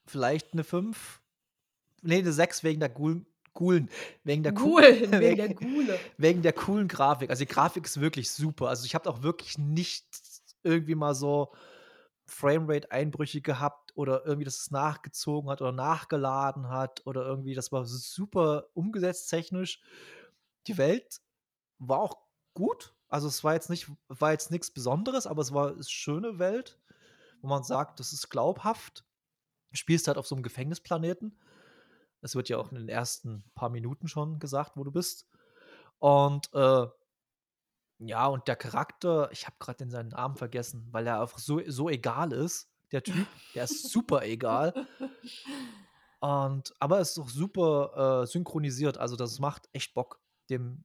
vielleicht 0.08 0.54
eine 0.54 0.64
5. 0.64 1.22
Nee, 2.02 2.20
eine 2.20 2.32
6 2.32 2.64
wegen 2.64 2.80
der 2.80 2.90
coolen. 3.56 3.90
Wegen 4.24 4.44
der, 4.44 4.54
cool- 4.54 4.82
Gulen, 4.84 5.12
wegen 5.20 5.36
der 5.38 5.54
Gule. 5.56 6.00
wegen 6.18 6.42
der 6.44 6.54
coolen 6.54 6.88
Grafik. 6.88 7.32
Also 7.32 7.44
die 7.44 7.52
Grafik 7.52 7.86
ist 7.86 8.00
wirklich 8.00 8.30
super. 8.30 8.68
Also 8.70 8.86
ich 8.86 8.94
habe 8.94 9.10
auch 9.10 9.24
wirklich 9.24 9.58
nicht 9.58 10.06
irgendwie 10.62 10.94
mal 10.96 11.16
so 11.16 11.52
Framerate-Einbrüche 12.28 13.42
gehabt 13.42 13.92
oder 13.96 14.26
irgendwie, 14.26 14.46
dass 14.46 14.60
es 14.60 14.72
nachgezogen 14.72 15.50
hat 15.50 15.62
oder 15.62 15.72
nachgeladen 15.72 16.70
hat 16.70 17.06
oder 17.06 17.26
irgendwie, 17.26 17.54
das 17.54 17.72
war 17.72 17.86
super 17.86 18.68
umgesetzt 18.74 19.30
technisch. 19.30 19.82
Die 20.68 20.78
Welt 20.78 21.22
war 21.80 22.00
auch 22.00 22.18
gut. 22.54 22.94
Also 23.08 23.28
es 23.28 23.44
war 23.44 23.54
jetzt 23.54 23.70
nicht, 23.70 23.90
war 24.08 24.32
jetzt 24.32 24.52
nichts 24.52 24.72
Besonderes, 24.72 25.28
aber 25.28 25.42
es 25.42 25.54
war 25.54 25.72
eine 25.74 25.84
schöne 25.84 26.40
Welt, 26.40 26.80
wo 27.42 27.48
man 27.48 27.64
sagt, 27.64 28.00
das 28.00 28.12
ist 28.12 28.30
glaubhaft. 28.30 29.06
Du 29.70 29.78
spielst 29.78 30.08
halt 30.08 30.18
auf 30.18 30.26
so 30.28 30.36
einem 30.36 30.44
Gefängnisplaneten. 30.44 31.38
Das 32.26 32.34
wird 32.34 32.50
ja 32.50 32.58
auch 32.58 32.72
in 32.72 32.80
den 32.80 32.90
ersten 32.90 33.44
paar 33.54 33.70
Minuten 33.70 34.08
schon 34.08 34.40
gesagt, 34.40 34.72
wo 34.78 34.84
du 34.84 34.92
bist. 34.92 35.28
Und 36.00 36.52
äh, 36.56 36.88
ja, 38.00 38.26
und 38.26 38.48
der 38.48 38.56
Charakter, 38.56 39.30
ich 39.32 39.46
habe 39.46 39.58
gerade 39.60 39.84
in 39.84 39.92
seinen 39.92 40.10
Namen 40.10 40.36
vergessen, 40.36 40.88
weil 40.90 41.06
er 41.06 41.22
einfach 41.22 41.38
so, 41.38 41.62
so 41.68 41.88
egal 41.88 42.34
ist, 42.34 42.68
der 42.92 43.04
Typ. 43.04 43.28
Der 43.54 43.66
ist 43.66 43.92
super 43.92 44.24
egal. 44.24 44.74
Und, 46.20 46.74
aber 46.80 47.00
es 47.00 47.12
ist 47.12 47.20
auch 47.20 47.30
super 47.30 48.24
äh, 48.24 48.26
synchronisiert. 48.26 48.98
Also, 48.98 49.16
das 49.16 49.38
macht 49.38 49.70
echt 49.72 49.94
Bock, 49.94 50.20
dem, 50.50 50.84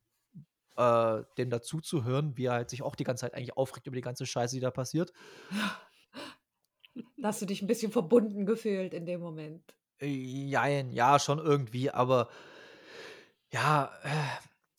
äh, 0.76 1.22
dem 1.38 1.48
dazu 1.48 1.80
zu 1.80 2.04
hören, 2.04 2.36
wie 2.36 2.44
er 2.44 2.52
halt 2.52 2.68
sich 2.68 2.82
auch 2.82 2.96
die 2.96 3.04
ganze 3.04 3.22
Zeit 3.22 3.32
eigentlich 3.32 3.56
aufregt 3.56 3.86
über 3.86 3.96
die 3.96 4.02
ganze 4.02 4.26
Scheiße, 4.26 4.56
die 4.56 4.60
da 4.60 4.70
passiert. 4.70 5.10
Hast 7.22 7.40
du 7.40 7.46
dich 7.46 7.62
ein 7.62 7.66
bisschen 7.66 7.92
verbunden 7.92 8.44
gefühlt 8.44 8.92
in 8.92 9.06
dem 9.06 9.22
Moment. 9.22 9.74
Jein, 10.00 10.92
ja, 10.92 11.18
schon 11.18 11.38
irgendwie, 11.38 11.90
aber 11.90 12.28
ja, 13.52 13.92
äh, 14.02 14.08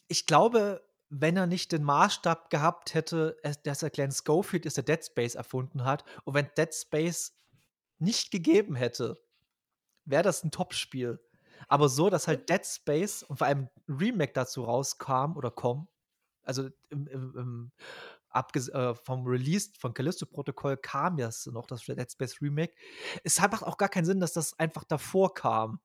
ich 0.07 0.25
glaube, 0.25 0.81
wenn 1.09 1.37
er 1.37 1.45
nicht 1.45 1.71
den 1.71 1.83
Maßstab 1.83 2.49
gehabt 2.49 2.93
hätte, 2.93 3.37
dass 3.63 3.83
er 3.83 3.89
Glenn 3.89 4.11
Schofield 4.11 4.65
ist, 4.65 4.77
der 4.77 4.83
Dead 4.83 5.03
Space 5.05 5.35
erfunden 5.35 5.83
hat, 5.83 6.05
und 6.23 6.33
wenn 6.33 6.49
Dead 6.57 6.73
Space 6.73 7.37
nicht 7.99 8.31
gegeben 8.31 8.75
hätte, 8.75 9.21
wäre 10.05 10.23
das 10.23 10.43
ein 10.43 10.51
Top-Spiel. 10.51 11.19
Aber 11.67 11.89
so, 11.89 12.09
dass 12.09 12.27
halt 12.27 12.49
Dead 12.49 12.65
Space 12.65 13.23
und 13.23 13.37
vor 13.37 13.47
allem 13.47 13.69
Remake 13.87 14.33
dazu 14.33 14.63
rauskam 14.63 15.35
oder 15.35 15.51
kommt, 15.51 15.87
also 16.43 16.69
im, 16.89 17.07
im, 17.07 17.35
im, 17.37 17.71
äh, 18.33 18.95
vom 18.95 19.25
Release 19.25 19.71
von 19.77 19.93
Callisto-Protokoll 19.93 20.77
kam 20.77 21.17
ja 21.17 21.29
noch 21.51 21.67
das 21.67 21.83
Dead 21.85 22.11
Space 22.11 22.41
Remake. 22.41 22.73
Es 23.23 23.39
macht 23.39 23.63
auch 23.63 23.77
gar 23.77 23.89
keinen 23.89 24.05
Sinn, 24.05 24.19
dass 24.19 24.33
das 24.33 24.57
einfach 24.59 24.83
davor 24.83 25.33
kam. 25.33 25.79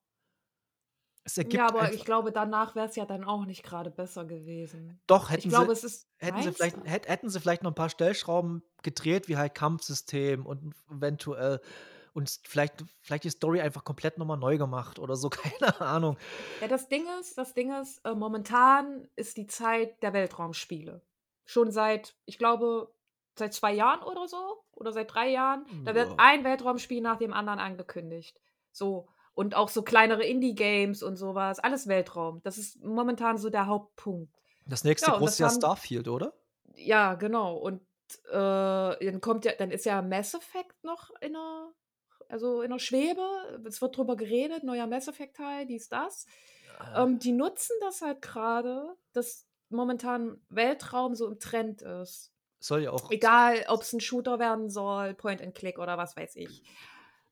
Es 1.23 1.37
ergibt 1.37 1.55
Ja, 1.55 1.67
aber 1.67 1.91
ich 1.91 2.05
glaube, 2.05 2.31
danach 2.31 2.73
wäre 2.75 2.87
es 2.87 2.95
ja 2.95 3.05
dann 3.05 3.25
auch 3.25 3.45
nicht 3.45 3.61
gerade 3.63 3.91
besser 3.91 4.23
gewesen. 4.23 5.01
doch, 5.07 5.25
Ich 5.25 5.31
hätten 5.35 5.49
glaube, 5.49 5.75
sie, 5.75 5.79
es 5.79 5.83
ist. 5.83 6.07
hätten 6.19 6.41
sie, 6.41 6.53
vielleicht, 6.53 6.77
hätt, 6.85 7.07
hätten 7.09 7.29
sie 7.29 7.39
vielleicht 7.41 7.63
noch 7.63 7.71
ein 7.71 7.75
paar 7.75 7.89
Stellschrauben 7.89 8.63
gedreht, 8.81 9.27
wie 9.27 9.35
halt 9.35 9.53
Kampfsystem 9.53 10.45
und 10.45 10.73
eventuell 10.89 11.59
und 12.13 12.39
vielleicht, 12.45 12.83
vielleicht 13.01 13.25
die 13.25 13.29
Story 13.29 13.59
einfach 13.61 13.83
komplett 13.83 14.17
nochmal 14.17 14.37
neu 14.37 14.57
gemacht 14.57 14.99
oder 14.99 15.17
so, 15.17 15.29
keine 15.29 15.81
Ahnung. 15.81 16.17
Ja, 16.59 16.67
das 16.67 16.87
Ding 16.87 17.05
ist, 17.19 17.37
das 17.37 17.53
Ding 17.53 17.71
ist, 17.79 17.99
äh, 18.05 18.15
momentan 18.15 19.07
ist 19.15 19.37
die 19.37 19.47
Zeit 19.47 20.01
der 20.01 20.13
Weltraumspiele. 20.13 21.06
Schon 21.49 21.71
seit, 21.71 22.15
ich 22.25 22.37
glaube, 22.37 22.93
seit 23.39 23.53
zwei 23.53 23.73
Jahren 23.73 24.03
oder 24.03 24.27
so, 24.27 24.63
oder 24.73 24.91
seit 24.91 25.11
drei 25.13 25.29
Jahren. 25.29 25.65
Da 25.85 25.95
wird 25.95 26.09
Ja. 26.09 26.15
ein 26.17 26.43
Weltraumspiel 26.43 27.01
nach 27.01 27.17
dem 27.17 27.33
anderen 27.33 27.57
angekündigt. 27.59 28.39
So. 28.71 29.07
Und 29.33 29.55
auch 29.55 29.69
so 29.69 29.81
kleinere 29.81 30.23
Indie-Games 30.23 31.01
und 31.03 31.15
sowas. 31.15 31.59
Alles 31.59 31.87
Weltraum. 31.87 32.41
Das 32.43 32.57
ist 32.57 32.83
momentan 32.83 33.37
so 33.37 33.49
der 33.49 33.65
Hauptpunkt. 33.67 34.31
Das 34.65 34.83
nächste 34.83 35.09
Ja, 35.11 35.17
große 35.17 35.31
ist 35.31 35.39
ja 35.39 35.49
Starfield, 35.49 36.07
oder? 36.09 36.33
Ja, 36.75 37.15
genau. 37.15 37.55
Und 37.55 37.81
äh, 38.29 38.33
dann 38.33 39.21
kommt 39.21 39.45
ja, 39.45 39.53
dann 39.57 39.71
ist 39.71 39.85
ja 39.85 40.01
Mass 40.01 40.33
Effect 40.33 40.83
noch 40.83 41.11
in 41.21 41.33
der, 41.33 41.69
also 42.29 42.61
in 42.61 42.71
der 42.71 42.79
Schwebe. 42.79 43.61
Es 43.65 43.81
wird 43.81 43.95
drüber 43.95 44.17
geredet, 44.17 44.63
neuer 44.63 44.85
Mass 44.87 45.07
Effect-Teil, 45.07 45.65
dies, 45.65 45.87
das. 45.87 46.25
Ähm, 46.95 47.17
die 47.19 47.31
nutzen 47.31 47.75
das 47.81 48.01
halt 48.01 48.21
gerade, 48.21 48.95
dass 49.13 49.46
momentan 49.69 50.39
Weltraum 50.49 51.15
so 51.15 51.27
im 51.27 51.39
Trend 51.39 51.81
ist. 51.81 52.31
Soll 52.59 52.83
ja 52.83 52.91
auch. 52.91 53.11
Egal, 53.11 53.65
ob 53.67 53.81
es 53.83 53.93
ein 53.93 53.99
Shooter 53.99 54.39
werden 54.39 54.69
soll, 54.69 55.13
Point 55.13 55.41
and 55.41 55.53
Click 55.55 55.77
oder 55.79 55.97
was 55.97 56.15
weiß 56.17 56.35
ich. 56.37 56.63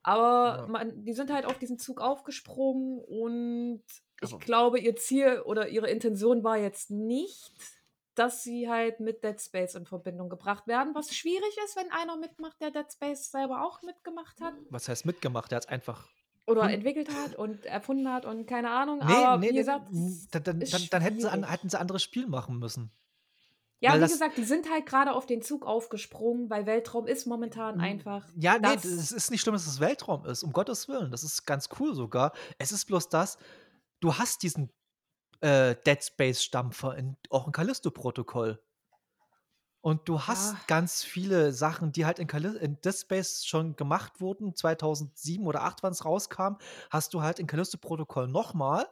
Aber 0.04 0.58
Ja. 0.62 0.68
man, 0.68 1.04
die 1.04 1.14
sind 1.14 1.32
halt 1.34 1.46
auf 1.46 1.58
diesen 1.58 1.80
Zug 1.80 2.00
aufgesprungen 2.00 3.00
und 3.00 3.84
ich 4.22 4.32
Aber- 4.34 4.40
glaube, 4.44 4.80
ihr 4.80 4.96
Ziel 4.96 5.42
oder 5.46 5.68
ihre 5.70 5.90
Intention 5.90 6.44
war 6.44 6.58
jetzt 6.58 6.92
nicht, 6.92 7.52
dass 8.14 8.44
sie 8.44 8.70
halt 8.70 9.00
mit 9.00 9.24
Dead 9.24 9.42
Space 9.42 9.76
in 9.76 9.86
Verbindung 9.86 10.30
gebracht 10.30 10.68
werden, 10.68 10.94
was 10.96 11.14
schwierig 11.14 11.58
ist, 11.66 11.76
wenn 11.76 11.92
einer 11.92 12.16
mitmacht, 12.18 12.62
der 12.62 12.72
Dead 12.72 12.86
Space 12.92 13.30
selber 13.32 13.66
auch 13.66 13.82
mitgemacht 13.82 14.40
hat 14.42 14.54
Was 14.70 14.88
heißt 14.88 15.06
mitgemacht? 15.06 15.52
Der 15.52 15.58
hat 15.58 15.70
einfach. 15.70 16.08
Oder 16.48 16.64
Hm. 16.64 16.70
entwickelt 16.76 17.10
hat 17.10 17.36
und 17.36 17.66
erfunden 17.66 18.12
hat 18.12 18.26
und 18.26 18.46
keine 18.48 18.70
Ahnung. 18.72 19.00
Nee, 19.00 19.14
aber 19.14 19.38
nee, 19.40 19.48
wie 19.50 19.52
nee, 19.54 19.58
gesagt, 19.60 19.92
n- 19.92 20.08
es 20.08 20.28
dann, 20.30 20.44
dann, 20.44 20.60
dann, 20.92 21.02
hätten, 21.02 21.20
sie 21.20 21.28
an, 21.30 21.40
schwierig. 21.40 21.52
hätten 21.52 21.70
sie 21.70 21.78
ein 21.78 21.82
anderes 21.82 22.04
Spiel 22.04 22.28
machen 22.28 22.60
müssen. 22.60 22.92
Ja, 23.82 23.92
Weil 23.92 24.02
wie 24.02 24.08
gesagt, 24.08 24.38
die 24.38 24.44
sind 24.46 24.70
halt 24.72 24.86
gerade 24.86 25.12
auf 25.14 25.26
den 25.26 25.42
Zug 25.42 25.66
aufgesprungen, 25.66 26.50
weil 26.50 26.66
Weltraum 26.66 27.08
ist 27.08 27.26
momentan 27.28 27.82
einfach. 27.82 28.26
Ja, 28.38 28.54
nee, 28.56 28.62
das- 28.62 28.86
es 28.86 29.12
ist 29.12 29.32
nicht 29.32 29.42
schlimm, 29.42 29.54
dass 29.54 29.68
es 29.68 29.80
Weltraum 29.80 30.26
ist, 30.26 30.44
um 30.44 30.54
Gottes 30.54 30.88
Willen. 30.88 31.12
Das 31.12 31.24
ist 31.24 31.46
ganz 31.46 31.68
cool 31.80 31.94
sogar. 31.94 32.32
Es 32.58 32.72
ist 32.72 32.86
bloß 32.86 33.10
das, 33.10 33.38
du 34.00 34.18
hast 34.18 34.44
diesen 34.44 34.72
äh, 35.42 35.76
Dead 35.86 36.02
Space-Stampfer 36.02 36.96
in, 36.98 37.18
auch 37.30 37.46
im 37.48 37.52
Callisto-Protokoll. 37.52 38.60
Und 39.86 40.10
du 40.10 40.20
hast 40.24 40.54
Ja. 40.54 40.60
ganz 40.66 41.04
viele 41.04 41.54
Sachen, 41.54 41.92
die 41.92 42.08
halt 42.08 42.18
in, 42.18 42.28
Calli- 42.28 42.58
in 42.58 42.82
Dead 42.82 42.96
Space 42.96 43.46
schon 43.46 43.76
gemacht 43.76 44.20
wurden, 44.20 44.56
2007 44.56 45.46
oder 45.46 45.60
2008, 45.60 45.84
wann 45.84 45.92
es 45.92 46.06
rauskam, 46.06 46.58
hast 46.90 47.14
du 47.14 47.22
halt 47.22 47.38
in 47.38 47.46
Callisto-Protokoll 47.46 48.28
nochmal. 48.28 48.88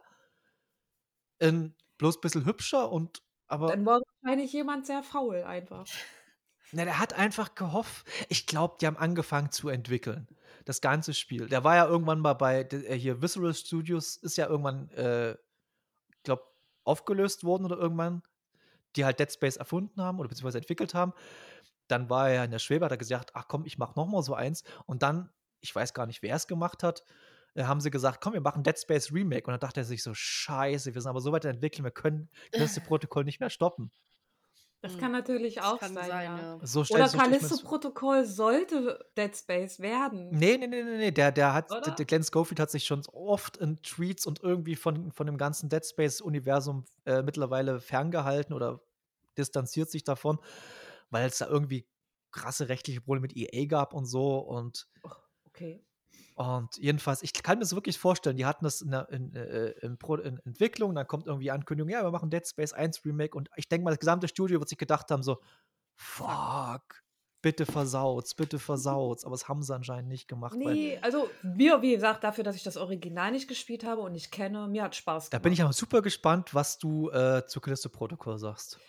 In 1.40 1.74
bloß 1.98 2.18
ein 2.18 2.20
bisschen 2.20 2.44
hübscher 2.46 2.92
und 2.92 3.24
aber. 3.48 3.66
Dann 3.72 3.84
war 3.84 4.02
wahrscheinlich 4.22 4.52
jemand 4.52 4.86
sehr 4.86 5.02
faul 5.02 5.42
einfach. 5.42 5.84
Na, 6.70 6.84
der 6.84 7.00
hat 7.00 7.12
einfach 7.14 7.56
gehofft. 7.56 8.06
Ich 8.28 8.46
glaube, 8.46 8.76
die 8.80 8.86
haben 8.86 8.96
angefangen 8.96 9.50
zu 9.50 9.70
entwickeln. 9.70 10.28
Das 10.64 10.80
ganze 10.80 11.12
Spiel. 11.12 11.48
Der 11.48 11.64
war 11.64 11.74
ja 11.74 11.86
irgendwann 11.88 12.20
mal 12.20 12.34
bei 12.34 12.60
äh, 12.60 12.96
hier 12.96 13.20
Visceral 13.20 13.52
Studios, 13.52 14.16
ist 14.16 14.36
ja 14.36 14.46
irgendwann, 14.46 14.90
äh, 14.90 15.36
glaube 16.22 16.44
aufgelöst 16.84 17.42
worden 17.42 17.64
oder 17.64 17.78
irgendwann, 17.78 18.22
die 18.96 19.04
halt 19.04 19.18
Dead 19.18 19.30
Space 19.30 19.56
erfunden 19.56 20.00
haben 20.00 20.18
oder 20.18 20.28
beziehungsweise 20.28 20.58
entwickelt 20.58 20.94
haben. 20.94 21.12
Dann 21.88 22.08
war 22.08 22.28
er 22.28 22.34
ja 22.34 22.44
in 22.44 22.50
der 22.50 22.58
Schwebe, 22.58 22.84
hat 22.84 22.92
er 22.92 22.98
gesagt, 22.98 23.32
ach 23.34 23.46
komm, 23.48 23.64
ich 23.66 23.78
mach 23.78 23.94
noch 23.96 24.06
mal 24.06 24.22
so 24.22 24.34
eins. 24.34 24.64
Und 24.86 25.02
dann, 25.02 25.30
ich 25.60 25.74
weiß 25.74 25.94
gar 25.94 26.06
nicht, 26.06 26.22
wer 26.22 26.34
es 26.34 26.46
gemacht 26.46 26.82
hat, 26.82 27.04
äh, 27.54 27.64
haben 27.64 27.80
sie 27.80 27.90
gesagt, 27.90 28.20
komm, 28.20 28.32
wir 28.32 28.40
machen 28.40 28.62
Dead 28.62 28.78
Space 28.78 29.12
Remake. 29.12 29.46
Und 29.46 29.52
dann 29.52 29.60
dachte 29.60 29.80
er 29.80 29.84
sich 29.84 30.02
so, 30.02 30.12
scheiße, 30.14 30.94
wir 30.94 31.00
sind 31.00 31.10
aber 31.10 31.20
so 31.20 31.32
weit 31.32 31.44
entwickelt, 31.44 31.84
wir 31.84 31.90
können 31.90 32.28
das 32.52 32.78
Protokoll 32.80 33.24
nicht 33.24 33.40
mehr 33.40 33.50
stoppen. 33.50 33.90
Das 34.84 34.92
Hm. 34.92 35.00
kann 35.00 35.12
natürlich 35.12 35.56
Das 35.56 35.64
auch 35.64 35.78
kann 35.78 35.94
sein, 35.94 36.08
sein, 36.08 36.24
ja. 36.36 36.38
ja. 36.38 36.60
So 36.62 36.84
Oder 36.90 37.08
Callisto-Protokoll 37.08 38.26
sollte 38.26 38.98
Dead 39.16 39.34
Space 39.34 39.80
werden. 39.80 40.30
Nee, 40.38 40.58
nee, 40.58 40.66
nee, 40.66 40.82
nee, 40.82 40.96
nee. 40.98 41.10
Der, 41.10 41.32
der 41.32 41.54
hat, 41.54 41.70
der, 41.86 41.94
der 41.94 42.04
Glenn 42.04 42.22
Schofield 42.22 42.60
hat 42.60 42.70
sich 42.70 42.84
schon 42.84 43.00
oft 43.12 43.56
in 43.56 43.80
Tweets 43.82 44.26
und 44.26 44.42
irgendwie 44.42 44.76
von, 44.76 45.10
von 45.10 45.26
dem 45.26 45.38
ganzen 45.38 45.70
Dead 45.70 45.84
Space-Universum 45.86 46.84
äh, 47.06 47.22
mittlerweile 47.22 47.80
ferngehalten 47.80 48.54
oder 48.54 48.82
distanziert 49.38 49.90
sich 49.90 50.04
davon, 50.04 50.38
weil 51.08 51.26
es 51.28 51.38
da 51.38 51.46
irgendwie 51.46 51.86
krasse 52.30 52.68
rechtliche 52.68 53.00
Probleme 53.00 53.22
mit 53.22 53.36
EA 53.36 53.64
gab 53.66 53.94
und 53.94 54.04
so. 54.04 54.38
Und, 54.38 54.86
Okay. 55.48 55.80
Und 56.36 56.76
jedenfalls, 56.78 57.22
ich 57.22 57.32
kann 57.32 57.58
mir 57.58 57.64
das 57.64 57.74
wirklich 57.74 57.98
vorstellen, 57.98 58.36
die 58.36 58.44
hatten 58.46 58.64
das 58.64 58.80
in, 58.80 58.90
der, 58.90 59.08
in, 59.10 59.34
äh, 59.34 59.70
in, 59.82 59.96
in 60.24 60.38
Entwicklung, 60.44 60.94
dann 60.94 61.06
kommt 61.06 61.26
irgendwie 61.26 61.50
Ankündigung, 61.50 61.90
ja, 61.90 62.02
wir 62.02 62.10
machen 62.10 62.30
Dead 62.30 62.46
Space 62.46 62.72
1 62.72 63.04
Remake 63.04 63.36
und 63.36 63.48
ich 63.56 63.68
denke 63.68 63.84
mal, 63.84 63.90
das 63.90 64.00
gesamte 64.00 64.26
Studio 64.26 64.58
wird 64.58 64.68
sich 64.68 64.78
gedacht 64.78 65.10
haben, 65.10 65.22
so, 65.22 65.40
fuck, 65.94 67.04
bitte 67.40 67.66
versaut's, 67.66 68.34
bitte 68.34 68.58
versaut's. 68.58 69.24
Aber 69.24 69.34
das 69.34 69.48
haben 69.48 69.62
sie 69.62 69.74
anscheinend 69.74 70.08
nicht 70.08 70.26
gemacht, 70.26 70.56
Nee, 70.56 70.98
also 71.02 71.28
mir, 71.42 71.82
wie 71.82 71.92
gesagt, 71.92 72.24
dafür, 72.24 72.42
dass 72.42 72.56
ich 72.56 72.62
das 72.62 72.76
Original 72.76 73.30
nicht 73.30 73.48
gespielt 73.48 73.84
habe 73.84 74.00
und 74.00 74.12
nicht 74.12 74.32
kenne, 74.32 74.66
mir 74.66 74.82
hat 74.82 74.96
Spaß 74.96 75.26
Da 75.26 75.36
gemacht. 75.36 75.42
bin 75.42 75.52
ich 75.52 75.62
aber 75.62 75.72
super 75.72 76.02
gespannt, 76.02 76.54
was 76.54 76.78
du 76.78 77.10
äh, 77.10 77.46
zu 77.46 77.60
Callisto-Protokoll 77.60 78.38
sagst. 78.38 78.80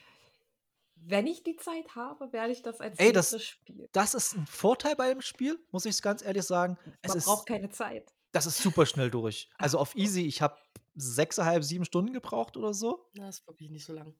Wenn 1.07 1.27
ich 1.27 1.43
die 1.43 1.55
Zeit 1.55 1.95
habe, 1.95 2.31
werde 2.33 2.51
ich 2.51 2.61
das 2.61 2.79
als 2.81 2.97
Ey, 2.99 3.11
das- 3.13 3.31
nächstes 3.31 3.43
spielen. 3.49 3.87
Das 3.91 4.13
ist 4.13 4.35
ein 4.35 4.47
Vorteil 4.47 4.95
bei 4.95 5.09
dem 5.09 5.21
Spiel, 5.21 5.59
muss 5.71 5.85
ich 5.85 6.01
ganz 6.01 6.23
ehrlich 6.23 6.43
sagen. 6.43 6.77
Es 7.01 7.09
Man 7.09 7.17
ist, 7.19 7.25
braucht 7.25 7.47
keine 7.47 7.69
Zeit. 7.69 8.11
das 8.31 8.45
ist 8.45 8.57
super 8.57 8.85
schnell 8.85 9.11
durch. 9.11 9.49
Also 9.57 9.77
auf 9.79 9.95
Easy, 9.95 10.21
ich 10.25 10.41
habe 10.41 10.57
sechseinhalb, 10.95 11.63
sieben 11.63 11.85
Stunden 11.85 12.13
gebraucht 12.13 12.57
oder 12.57 12.73
so. 12.73 13.07
Das 13.15 13.39
ist 13.39 13.47
wirklich 13.47 13.69
nicht 13.69 13.85
so 13.85 13.93
lang. 13.93 14.15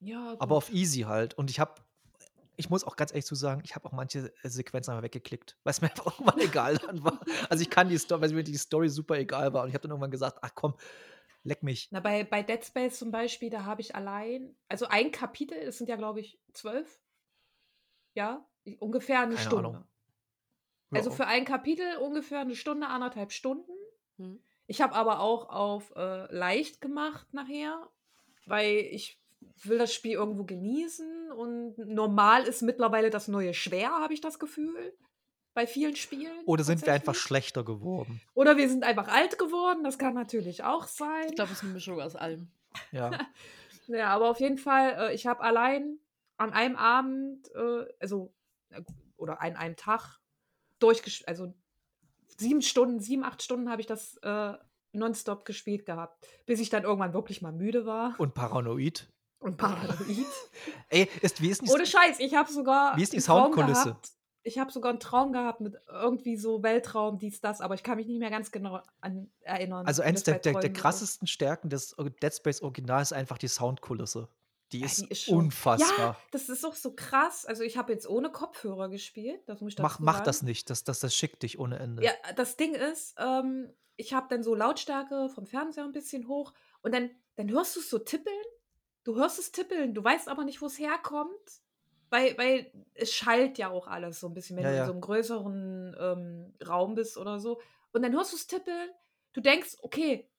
Ja, 0.00 0.32
gut. 0.32 0.40
Aber 0.40 0.56
auf 0.56 0.70
Easy 0.72 1.00
halt. 1.00 1.34
Und 1.34 1.50
ich 1.50 1.60
habe, 1.60 1.74
ich 2.56 2.70
muss 2.70 2.84
auch 2.84 2.96
ganz 2.96 3.10
ehrlich 3.10 3.26
zu 3.26 3.34
sagen, 3.34 3.62
ich 3.64 3.74
habe 3.74 3.86
auch 3.88 3.92
manche 3.92 4.32
äh, 4.42 4.48
Sequenzen 4.48 4.92
einfach 4.92 5.02
weggeklickt, 5.04 5.56
weil 5.64 5.72
es 5.72 5.80
mir 5.82 5.90
einfach 5.90 6.06
irgendwann 6.06 6.40
egal 6.40 6.78
dann 6.78 7.02
war. 7.04 7.20
Also 7.50 7.62
ich 7.62 7.70
kann 7.70 7.88
die 7.88 7.98
Story, 7.98 8.20
weil 8.22 8.32
mir 8.32 8.44
die 8.44 8.56
Story 8.56 8.88
super 8.88 9.18
egal 9.18 9.52
war. 9.52 9.62
Und 9.64 9.68
ich 9.68 9.74
habe 9.74 9.82
dann 9.82 9.90
irgendwann 9.90 10.10
gesagt, 10.10 10.38
ach 10.42 10.54
komm, 10.54 10.74
leck 11.44 11.62
mich. 11.62 11.88
Na, 11.90 12.00
bei, 12.00 12.24
bei 12.24 12.42
Dead 12.42 12.64
Space 12.64 12.98
zum 12.98 13.10
Beispiel, 13.10 13.50
da 13.50 13.64
habe 13.64 13.80
ich 13.80 13.94
allein, 13.94 14.56
also 14.68 14.86
ein 14.86 15.12
Kapitel, 15.12 15.56
es 15.58 15.78
sind 15.78 15.88
ja, 15.88 15.96
glaube 15.96 16.20
ich, 16.20 16.40
zwölf. 16.52 17.00
Ja, 18.14 18.46
ungefähr 18.78 19.20
eine 19.20 19.34
Keine 19.34 19.46
Stunde. 19.46 19.68
Ahnung. 19.68 19.88
Also 20.90 21.10
Ja. 21.10 21.16
für 21.16 21.26
ein 21.26 21.44
Kapitel 21.44 21.96
ungefähr 21.98 22.40
eine 22.40 22.54
Stunde, 22.54 22.86
anderthalb 22.86 23.32
Stunden. 23.32 23.72
Hm. 24.16 24.42
Ich 24.66 24.80
habe 24.80 24.94
aber 24.94 25.20
auch 25.20 25.48
auf 25.50 25.92
äh, 25.96 26.32
leicht 26.34 26.80
gemacht 26.80 27.32
nachher, 27.34 27.90
weil 28.46 28.76
ich 28.76 29.20
will 29.62 29.78
das 29.78 29.92
Spiel 29.92 30.12
irgendwo 30.12 30.44
genießen 30.44 31.32
und 31.32 31.76
normal 31.78 32.44
ist 32.44 32.62
mittlerweile 32.62 33.10
das 33.10 33.28
neue 33.28 33.52
schwer, 33.52 33.90
habe 33.90 34.14
ich 34.14 34.20
das 34.20 34.38
Gefühl. 34.38 34.96
Bei 35.54 35.66
vielen 35.66 35.94
Spielen. 35.96 36.32
Oder 36.46 36.64
sind 36.64 36.84
wir 36.84 36.92
einfach 36.92 37.14
schlechter 37.14 37.64
geworden? 37.64 38.20
Oder 38.34 38.56
wir 38.56 38.68
sind 38.68 38.82
einfach 38.84 39.08
alt 39.08 39.38
geworden, 39.38 39.84
das 39.84 39.98
kann 39.98 40.14
natürlich 40.14 40.64
auch 40.64 40.86
sein. 40.88 41.26
Ich 41.28 41.36
glaube, 41.36 41.52
es 41.52 41.58
ist 41.58 41.64
eine 41.64 41.72
Mischung 41.72 42.00
aus 42.00 42.16
allem. 42.16 42.48
Ja. 42.92 43.10
Ja, 43.86 44.08
aber 44.14 44.30
auf 44.30 44.40
jeden 44.40 44.56
Fall, 44.56 44.94
äh, 45.10 45.14
ich 45.14 45.26
habe 45.26 45.42
allein 45.42 45.98
an 46.38 46.54
einem 46.54 46.74
Abend, 46.74 47.54
äh, 47.54 47.84
also, 48.00 48.32
oder 49.18 49.42
an 49.42 49.56
einem 49.56 49.76
Tag, 49.76 50.20
durchgespielt, 50.78 51.28
also 51.28 51.52
sieben 52.38 52.62
Stunden, 52.62 53.00
sieben, 53.00 53.24
acht 53.24 53.42
Stunden 53.42 53.68
habe 53.70 53.82
ich 53.82 53.86
das 53.86 54.16
äh, 54.22 54.54
nonstop 54.92 55.44
gespielt 55.44 55.84
gehabt, 55.84 56.26
bis 56.46 56.60
ich 56.60 56.70
dann 56.70 56.84
irgendwann 56.84 57.12
wirklich 57.12 57.42
mal 57.42 57.52
müde 57.52 57.84
war 57.84 58.14
Und 58.18 58.32
paranoid. 58.32 59.06
und 59.38 59.58
paranoid. 59.58 59.98
Ey, 60.88 61.06
ist, 61.20 61.42
wie 61.42 61.50
ist 61.50 61.60
denn 61.60 61.68
Ohne 61.68 61.84
Scheiß, 61.84 62.20
ich 62.20 62.34
habe 62.34 62.50
sogar 62.50 62.96
Wie 62.96 63.02
ist 63.02 63.12
die 63.12 63.20
Soundkulisse? 63.20 63.84
gehabt. 63.90 64.12
Ich 64.44 64.58
habe 64.58 64.70
sogar 64.70 64.90
einen 64.90 65.00
Traum 65.00 65.32
gehabt 65.32 65.60
mit 65.60 65.76
irgendwie 65.88 66.36
so 66.36 66.62
Weltraum, 66.62 67.18
dies, 67.18 67.40
das, 67.40 67.60
aber 67.60 67.74
ich 67.74 67.82
kann 67.82 67.96
mich 67.96 68.06
nicht 68.06 68.18
mehr 68.18 68.30
ganz 68.30 68.52
genau 68.52 68.80
an 69.00 69.30
erinnern. 69.40 69.86
Also 69.86 70.02
eins 70.02 70.22
der, 70.22 70.38
der, 70.38 70.52
der 70.52 70.72
krassesten 70.72 71.26
Stärken 71.26 71.70
des 71.70 71.96
Dead 72.22 72.32
Space 72.32 72.62
Originals 72.62 73.10
ist 73.10 73.16
einfach 73.16 73.38
die 73.38 73.48
Soundkulisse. 73.48 74.28
Die 74.72 74.80
Ja, 74.80 74.86
ist, 74.86 75.00
die 75.02 75.10
ist 75.10 75.28
unfassbar. 75.28 75.98
Ja, 75.98 76.16
das 76.30 76.48
ist 76.48 76.64
auch 76.64 76.74
so 76.74 76.92
krass. 76.94 77.46
Also 77.46 77.62
ich 77.62 77.76
habe 77.76 77.92
jetzt 77.92 78.08
ohne 78.08 78.30
Kopfhörer 78.30 78.88
gespielt, 78.88 79.40
das 79.46 79.60
muss 79.60 79.72
ich 79.74 79.78
mach 79.78 79.98
mach 79.98 80.20
das 80.20 80.42
nicht, 80.42 80.68
das, 80.68 80.84
das, 80.84 81.00
das 81.00 81.14
schickt 81.14 81.42
dich 81.42 81.58
ohne 81.58 81.78
Ende. 81.78 82.04
Ja, 82.04 82.12
das 82.36 82.56
Ding 82.56 82.74
ist, 82.74 83.14
ähm, 83.18 83.72
ich 83.96 84.12
habe 84.12 84.26
dann 84.28 84.42
so 84.42 84.54
Lautstärke 84.54 85.28
vom 85.28 85.46
Fernseher 85.46 85.84
ein 85.84 85.92
bisschen 85.92 86.28
hoch 86.28 86.52
und 86.82 86.94
dann, 86.94 87.10
dann 87.36 87.50
hörst 87.50 87.76
du 87.76 87.80
es 87.80 87.90
so 87.90 87.98
tippeln. 87.98 88.34
Du 89.04 89.16
hörst 89.16 89.38
es 89.38 89.52
tippeln, 89.52 89.94
du 89.94 90.02
weißt 90.02 90.28
aber 90.28 90.44
nicht, 90.44 90.62
wo 90.62 90.66
es 90.66 90.78
herkommt. 90.78 91.62
Weil, 92.14 92.38
weil 92.38 92.70
es 92.94 93.12
schallt 93.12 93.58
ja 93.58 93.70
auch 93.70 93.88
alles 93.88 94.20
so 94.20 94.28
ein 94.28 94.34
bisschen, 94.34 94.56
wenn 94.56 94.62
Ja, 94.62 94.70
du 94.70 94.78
in 94.78 94.86
so 94.86 94.92
einem 94.92 95.00
größeren 95.00 95.96
ähm, 95.98 96.54
Raum 96.64 96.94
bist 96.94 97.18
oder 97.18 97.40
so. 97.40 97.60
Und 97.92 98.02
dann 98.02 98.12
hörst 98.12 98.30
du 98.30 98.36
es 98.36 98.46
tippeln, 98.46 98.88
du 99.32 99.40
denkst, 99.40 99.78
okay, 99.82 100.30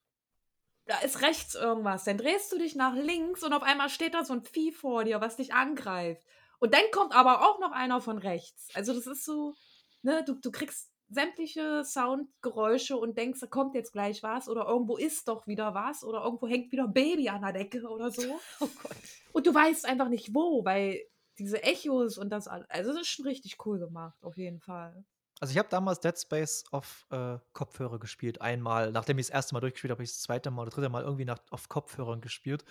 da 0.86 0.98
ist 1.00 1.20
rechts 1.20 1.54
irgendwas. 1.54 2.04
Dann 2.04 2.16
drehst 2.16 2.50
du 2.50 2.56
dich 2.58 2.76
nach 2.76 2.94
links 2.94 3.42
und 3.42 3.52
auf 3.52 3.62
einmal 3.62 3.90
steht 3.90 4.14
da 4.14 4.24
so 4.24 4.32
ein 4.32 4.42
Vieh 4.42 4.72
vor 4.72 5.04
dir, 5.04 5.20
was 5.20 5.36
dich 5.36 5.52
angreift. 5.52 6.22
Und 6.60 6.72
dann 6.72 6.90
kommt 6.92 7.14
aber 7.14 7.42
auch 7.46 7.58
noch 7.58 7.72
einer 7.72 8.00
von 8.00 8.16
rechts. 8.16 8.68
Also 8.72 8.94
das 8.94 9.06
ist 9.06 9.26
so, 9.26 9.52
ne, 10.00 10.24
du, 10.24 10.32
du 10.32 10.50
kriegst 10.50 10.90
sämtliche 11.10 11.84
Soundgeräusche 11.84 12.96
und 12.96 13.18
denkst, 13.18 13.40
da 13.40 13.46
kommt 13.48 13.74
jetzt 13.74 13.92
gleich 13.92 14.22
was 14.22 14.48
oder 14.48 14.66
irgendwo 14.66 14.96
ist 14.96 15.28
doch 15.28 15.46
wieder 15.46 15.74
was 15.74 16.02
oder 16.02 16.24
irgendwo 16.24 16.48
hängt 16.48 16.72
wieder 16.72 16.84
ein 16.84 16.94
Baby 16.94 17.28
an 17.28 17.42
der 17.42 17.52
Decke 17.52 17.86
oder 17.86 18.10
so. 18.10 18.22
Oh 18.60 18.68
Gott. 18.82 18.96
Und 19.32 19.46
du 19.46 19.54
weißt 19.54 19.84
einfach 19.84 20.08
nicht 20.08 20.34
wo, 20.34 20.64
weil 20.64 21.02
diese 21.38 21.62
Echos 21.62 22.18
und 22.18 22.30
das 22.30 22.48
alles, 22.48 22.68
also 22.70 22.92
das 22.92 23.02
ist 23.02 23.08
schon 23.08 23.26
richtig 23.26 23.64
cool 23.66 23.78
gemacht, 23.78 24.22
auf 24.24 24.36
jeden 24.36 24.60
Fall. 24.60 25.04
Also 25.40 25.52
ich 25.52 25.58
habe 25.58 25.68
damals 25.68 26.00
Dead 26.00 26.18
Space 26.18 26.64
auf 26.70 27.06
äh, 27.10 27.38
Kopfhörer 27.52 27.98
gespielt, 27.98 28.40
einmal. 28.40 28.90
Nachdem 28.90 29.18
ich 29.18 29.26
das 29.26 29.34
erste 29.34 29.54
Mal 29.54 29.60
durchgespielt 29.60 29.90
habe, 29.90 29.98
habe 29.98 30.04
ich 30.04 30.10
das 30.12 30.22
zweite 30.22 30.50
Mal 30.50 30.62
oder 30.62 30.70
dritte 30.70 30.88
Mal 30.88 31.02
irgendwie 31.04 31.26
nach, 31.26 31.38
auf 31.50 31.68
Kopfhörern 31.68 32.22
gespielt. 32.22 32.64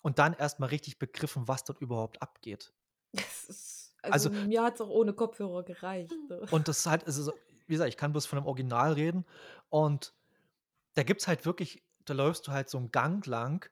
Und 0.00 0.20
dann 0.20 0.32
erst 0.34 0.60
mal 0.60 0.66
richtig 0.66 1.00
begriffen, 1.00 1.48
was 1.48 1.64
dort 1.64 1.80
überhaupt 1.80 2.22
abgeht. 2.22 2.72
Ist, 3.12 3.96
also, 4.02 4.28
Also- 4.30 4.46
mir 4.46 4.62
hat 4.62 4.76
es 4.76 4.80
auch 4.80 4.88
ohne 4.90 5.12
Kopfhörer 5.12 5.64
gereicht. 5.64 6.12
ne? 6.28 6.40
Und 6.52 6.68
das 6.68 6.78
ist 6.78 6.86
halt, 6.86 7.06
es 7.08 7.16
ist, 7.18 7.32
wie 7.66 7.72
gesagt, 7.74 7.88
ich 7.88 7.96
kann 7.96 8.12
bloß 8.12 8.26
von 8.26 8.38
dem 8.38 8.46
Original 8.46 8.92
reden. 8.92 9.24
Und 9.68 10.14
da 10.94 11.02
gibt 11.02 11.20
es 11.22 11.26
halt 11.26 11.44
wirklich, 11.44 11.82
da 12.04 12.14
läufst 12.14 12.46
du 12.46 12.52
halt 12.52 12.70
so 12.70 12.78
einen 12.78 12.92
Gang 12.92 13.26
lang 13.26 13.68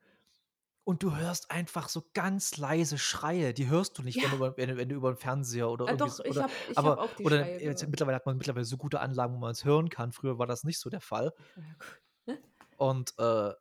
und 0.87 1.03
du 1.03 1.17
hörst 1.17 1.51
einfach 1.51 1.89
so 1.89 2.05
ganz 2.15 2.57
leise 2.59 2.97
Schreie. 2.97 3.53
Die 3.53 3.69
hörst 3.69 3.99
du 3.99 4.03
nicht, 4.03 4.23
wenn, 4.23 4.31
Ja. 4.31 4.31
du 4.31 4.37
über, 4.37 4.57
wenn, 4.57 4.77
wenn 4.77 4.89
du 4.89 4.95
über 4.95 5.13
den 5.13 5.19
Fernseher 5.19 5.69
oder 5.69 5.87
Ah, 5.87 5.93
irgendwie 5.93 6.11
doch, 6.11 6.21
oder, 6.31 6.47
ich 6.69 6.77
aber, 6.79 6.91
hab 6.93 6.99
auch 6.99 7.15
die 7.15 7.25
oder 7.27 7.39
Schreie 7.39 7.61
jetzt, 7.65 7.87
mittlerweile 7.89 8.15
hat 8.17 8.27
man 8.27 8.37
mittlerweile 8.39 8.65
so 8.65 8.77
gute 8.77 9.01
Anlagen, 9.01 9.35
wo 9.35 9.39
man 9.39 9.51
es 9.51 9.65
hören 9.65 9.89
kann. 9.91 10.13
Früher 10.13 10.39
war 10.39 10.47
das 10.47 10.65
nicht 10.65 10.79
so 10.79 10.89
der 10.89 11.01
Fall. 11.01 11.33
Und 12.77 13.15
äh, 13.19 13.53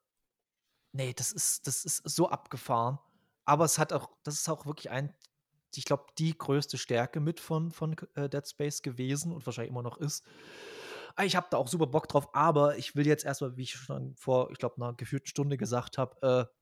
nee, 0.93 1.13
das 1.13 1.31
ist, 1.31 1.67
das 1.67 1.85
ist 1.85 1.97
so 2.09 2.29
abgefahren. 2.29 2.99
Aber 3.45 3.65
es 3.65 3.77
hat 3.77 3.93
auch, 3.93 4.17
das 4.23 4.35
ist 4.35 4.49
auch 4.49 4.65
wirklich 4.65 4.89
ein, 4.89 5.13
ich 5.75 5.85
glaube, 5.85 6.05
die 6.17 6.37
größte 6.37 6.77
Stärke 6.77 7.19
mit 7.19 7.39
von, 7.39 7.71
von 7.71 7.95
äh, 8.15 8.29
Dead 8.29 8.47
Space 8.47 8.81
gewesen 8.81 9.33
und 9.33 9.45
wahrscheinlich 9.45 9.71
immer 9.71 9.83
noch 9.83 9.97
ist. 9.97 10.25
Ah, 11.15 11.23
Ich 11.25 11.35
habe 11.35 11.47
da 11.51 11.57
auch 11.57 11.67
super 11.67 11.87
Bock 11.87 12.07
drauf, 12.07 12.29
aber 12.33 12.77
ich 12.77 12.95
will 12.95 13.07
jetzt 13.07 13.25
erstmal, 13.25 13.57
wie 13.57 13.63
ich 13.63 13.73
schon 13.73 14.15
vor, 14.15 14.51
ich 14.51 14.57
glaube, 14.57 14.77
einer 14.77 14.93
gefühlten 14.95 15.27
Stunde 15.27 15.57
gesagt 15.57 15.97
habe, 15.97 16.49
äh, 16.51 16.55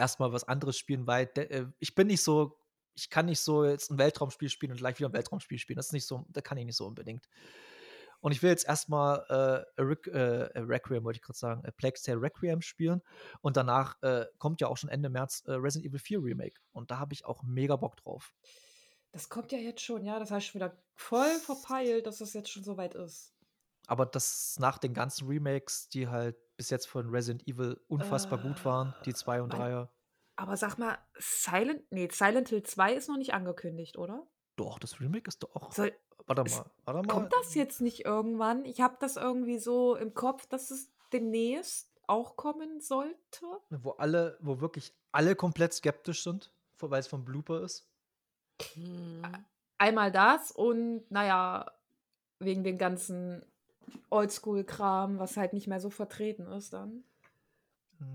erstmal 0.00 0.32
was 0.32 0.44
anderes 0.44 0.76
spielen, 0.76 1.06
weil 1.06 1.26
de, 1.26 1.44
äh, 1.44 1.66
ich 1.78 1.94
bin 1.94 2.08
nicht 2.08 2.22
so, 2.22 2.58
ich 2.94 3.10
kann 3.10 3.26
nicht 3.26 3.40
so 3.40 3.64
jetzt 3.64 3.90
ein 3.90 3.98
Weltraumspiel 3.98 4.48
spielen 4.48 4.72
und 4.72 4.78
gleich 4.78 4.98
wieder 4.98 5.08
ein 5.08 5.12
Weltraumspiel 5.12 5.58
spielen. 5.58 5.76
Das 5.76 5.86
ist 5.86 5.92
nicht 5.92 6.06
so, 6.06 6.26
da 6.28 6.40
kann 6.40 6.58
ich 6.58 6.64
nicht 6.64 6.76
so 6.76 6.86
unbedingt. 6.86 7.28
Und 8.20 8.32
ich 8.32 8.42
will 8.42 8.50
jetzt 8.50 8.66
erstmal 8.66 9.24
äh, 9.28 9.82
Re 9.82 9.96
äh, 10.12 10.58
Requiem, 10.58 11.04
wollte 11.04 11.18
ich 11.18 11.22
gerade 11.22 11.38
sagen, 11.38 11.64
äh, 11.64 11.72
Plague 11.72 12.00
Tale 12.02 12.20
Requiem 12.20 12.60
spielen. 12.60 13.02
Und 13.40 13.56
danach 13.56 14.00
äh, 14.02 14.26
kommt 14.38 14.60
ja 14.60 14.68
auch 14.68 14.76
schon 14.76 14.90
Ende 14.90 15.08
März 15.08 15.42
äh, 15.46 15.52
Resident 15.52 15.90
Evil 15.90 16.00
4 16.00 16.22
Remake. 16.22 16.60
Und 16.72 16.90
da 16.90 16.98
habe 16.98 17.14
ich 17.14 17.24
auch 17.24 17.42
mega 17.42 17.76
Bock 17.76 17.96
drauf. 17.96 18.34
Das 19.12 19.28
kommt 19.28 19.52
ja 19.52 19.58
jetzt 19.58 19.80
schon, 19.80 20.04
ja. 20.04 20.18
Das 20.18 20.30
heißt 20.30 20.46
schon 20.46 20.60
wieder 20.60 20.76
voll 20.94 21.34
verpeilt, 21.40 22.06
dass 22.06 22.18
das 22.18 22.34
jetzt 22.34 22.50
schon 22.50 22.62
so 22.62 22.76
weit 22.76 22.94
ist. 22.94 23.32
Aber 23.86 24.06
das 24.06 24.56
nach 24.58 24.78
den 24.78 24.94
ganzen 24.94 25.26
Remakes, 25.26 25.88
die 25.88 26.06
halt 26.06 26.36
bis 26.60 26.68
jetzt 26.68 26.88
von 26.88 27.08
Resident 27.08 27.48
Evil 27.48 27.80
unfassbar 27.88 28.38
gut 28.38 28.62
waren, 28.66 28.94
die 29.06 29.14
2 29.14 29.40
und 29.40 29.54
Äh, 29.54 29.56
mein- 29.56 29.72
3er. 29.72 29.88
Aber 30.36 30.58
sag 30.58 30.76
mal, 30.76 30.98
Silent, 31.18 31.90
nee, 31.90 32.06
Silent 32.12 32.50
Hill 32.50 32.62
2 32.64 32.92
ist 32.92 33.08
noch 33.08 33.16
nicht 33.16 33.32
angekündigt, 33.32 33.96
oder? 33.96 34.26
Doch, 34.56 34.78
das 34.78 35.00
Remake 35.00 35.26
ist 35.26 35.42
doch. 35.42 35.72
Soll, 35.72 35.96
warte 36.26 36.44
mal, 36.44 36.70
warte 36.84 37.06
mal. 37.06 37.12
kommt 37.14 37.32
das 37.32 37.54
jetzt 37.54 37.80
nicht 37.80 38.04
irgendwann? 38.04 38.66
Ich 38.66 38.82
habe 38.82 38.98
das 39.00 39.16
irgendwie 39.16 39.58
so 39.58 39.96
im 39.96 40.12
Kopf, 40.12 40.44
dass 40.48 40.70
es 40.70 40.90
demnächst 41.14 41.90
auch 42.06 42.36
kommen 42.36 42.82
sollte. 42.82 43.46
Wo 43.70 43.92
alle, 43.92 44.36
wo 44.42 44.60
wirklich 44.60 44.92
alle 45.12 45.34
komplett 45.36 45.72
skeptisch 45.72 46.24
sind, 46.24 46.52
weil 46.78 47.00
es 47.00 47.06
vom 47.06 47.24
Blooper 47.24 47.62
ist. 47.62 47.88
Hm. 48.74 49.22
Einmal 49.78 50.12
das 50.12 50.52
und 50.52 51.10
naja, 51.10 51.72
wegen 52.38 52.64
den 52.64 52.76
ganzen 52.76 53.46
Oldschool-Kram, 54.10 55.18
was 55.18 55.36
halt 55.36 55.52
nicht 55.52 55.66
mehr 55.66 55.80
so 55.80 55.90
vertreten 55.90 56.46
ist 56.46 56.72
dann. 56.72 57.04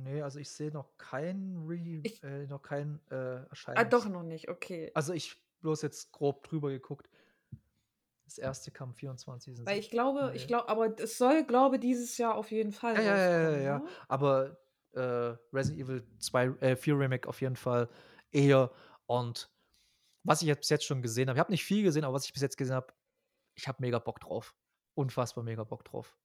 Nee, 0.03 0.21
also 0.21 0.39
ich 0.39 0.49
sehe 0.49 0.71
noch 0.71 0.97
kein 0.97 1.63
Re 1.67 2.01
Ich- 2.03 2.23
äh, 2.23 2.47
noch 2.47 2.61
kein 2.61 2.99
äh, 3.11 3.15
Ah, 3.15 3.45
Erscheinungs 3.49 3.89
doch 3.91 4.09
noch 4.09 4.23
nicht, 4.23 4.49
okay. 4.49 4.91
Also 4.95 5.13
ich 5.13 5.39
bloß 5.61 5.81
jetzt 5.83 6.11
grob 6.11 6.43
drüber 6.43 6.69
geguckt. 6.69 7.09
Das 8.25 8.39
erste 8.39 8.71
kam 8.71 8.93
24. 8.95 9.65
Weil 9.65 9.77
ich 9.79 9.91
glaube, 9.91 10.31
ich 10.33 10.41
Nee. 10.43 10.47
glaube, 10.47 10.69
aber 10.69 10.99
es 10.99 11.17
soll, 11.19 11.43
glaube 11.45 11.77
dieses 11.77 12.17
Jahr 12.17 12.35
auf 12.35 12.49
jeden 12.49 12.71
Fall 12.71 12.95
Ja, 12.95 13.01
ja, 13.01 13.17
ja, 13.17 13.51
ja, 13.51 13.57
ja. 13.57 13.79
ne? 13.79 13.87
Aber 14.07 14.57
äh, 14.93 15.35
Resident 15.53 15.81
Evil 15.83 16.07
2, 16.19 16.45
äh, 16.61 16.75
4 16.75 16.97
Remake 16.97 17.27
auf 17.29 17.41
jeden 17.41 17.55
Fall 17.55 17.87
eher. 18.31 18.71
Und 19.05 19.51
was 20.23 20.41
ich 20.41 20.47
jetzt 20.47 20.61
bis 20.61 20.69
jetzt 20.69 20.85
schon 20.85 21.03
gesehen 21.03 21.29
habe, 21.29 21.37
ich 21.37 21.39
habe 21.41 21.51
nicht 21.51 21.63
viel 21.65 21.83
gesehen, 21.83 22.03
aber 22.03 22.15
was 22.15 22.25
ich 22.25 22.33
bis 22.33 22.41
jetzt 22.41 22.57
gesehen 22.57 22.75
habe, 22.75 22.91
ich 23.53 23.67
habe 23.67 23.77
mega 23.81 23.99
Bock 23.99 24.19
drauf. 24.19 24.55
Unfassbar 24.95 25.43
mega 25.43 25.63
Bock 25.63 25.85
drauf. 25.85 26.17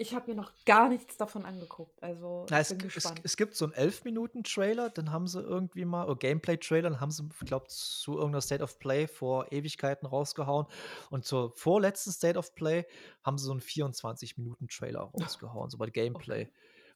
Ich 0.00 0.14
habe 0.14 0.30
mir 0.30 0.36
noch 0.36 0.52
gar 0.64 0.88
nichts 0.88 1.16
davon 1.16 1.44
angeguckt, 1.44 2.00
also 2.04 2.46
Na, 2.50 2.60
ich 2.60 2.70
es, 2.70 2.78
bin 2.78 2.86
es, 2.86 2.94
gespannt. 2.94 3.20
es 3.24 3.36
gibt 3.36 3.56
so 3.56 3.64
einen 3.64 3.74
11-Minuten-Trailer, 3.74 4.90
dann 4.90 5.10
haben 5.10 5.26
sie 5.26 5.40
irgendwie 5.40 5.84
mal, 5.84 6.04
oder 6.04 6.14
Gameplay-Trailer, 6.14 6.90
dann 6.90 7.00
haben 7.00 7.10
sie, 7.10 7.28
ich 7.28 7.46
glaube, 7.48 7.66
zu 7.66 8.12
irgendeiner 8.12 8.40
State 8.40 8.62
of 8.62 8.78
Play 8.78 9.08
vor 9.08 9.50
Ewigkeiten 9.50 10.06
rausgehauen. 10.06 10.66
Und 11.10 11.24
zur 11.24 11.50
vorletzten 11.56 12.12
State 12.12 12.38
of 12.38 12.54
Play 12.54 12.86
haben 13.24 13.38
sie 13.38 13.46
so 13.46 13.50
einen 13.50 13.60
24-Minuten-Trailer 13.60 15.00
rausgehauen, 15.20 15.68
so 15.68 15.78
bei 15.78 15.90
Gameplay. 15.90 16.48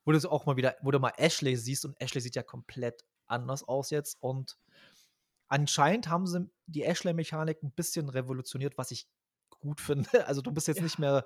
Wo 0.05 0.12
du 0.12 0.31
auch 0.31 0.47
mal 0.47 0.57
wieder, 0.57 0.77
wo 0.83 0.93
du 0.93 1.01
mal 1.01 1.12
Ashley 1.16 1.57
siehst 1.57 1.85
und 1.85 2.01
Ashley 2.01 2.20
sieht 2.20 2.37
ja 2.37 2.45
komplett 2.45 3.05
anders 3.27 3.66
aus 3.66 3.91
jetzt. 3.91 4.23
Und 4.23 4.59
anscheinend 5.49 6.09
haben 6.09 6.29
sie 6.29 6.49
die 6.66 6.85
Ashley-Mechanik 6.85 7.65
ein 7.65 7.73
bisschen 7.73 8.09
revolutioniert, 8.09 8.79
was 8.79 8.93
ich 8.93 9.09
gut 9.62 9.80
finde. 9.80 10.09
Also 10.26 10.43
du 10.43 10.52
bist 10.52 10.68
jetzt 10.68 10.76
Ja. 10.78 10.82
nicht 10.84 10.98
mehr 10.98 11.24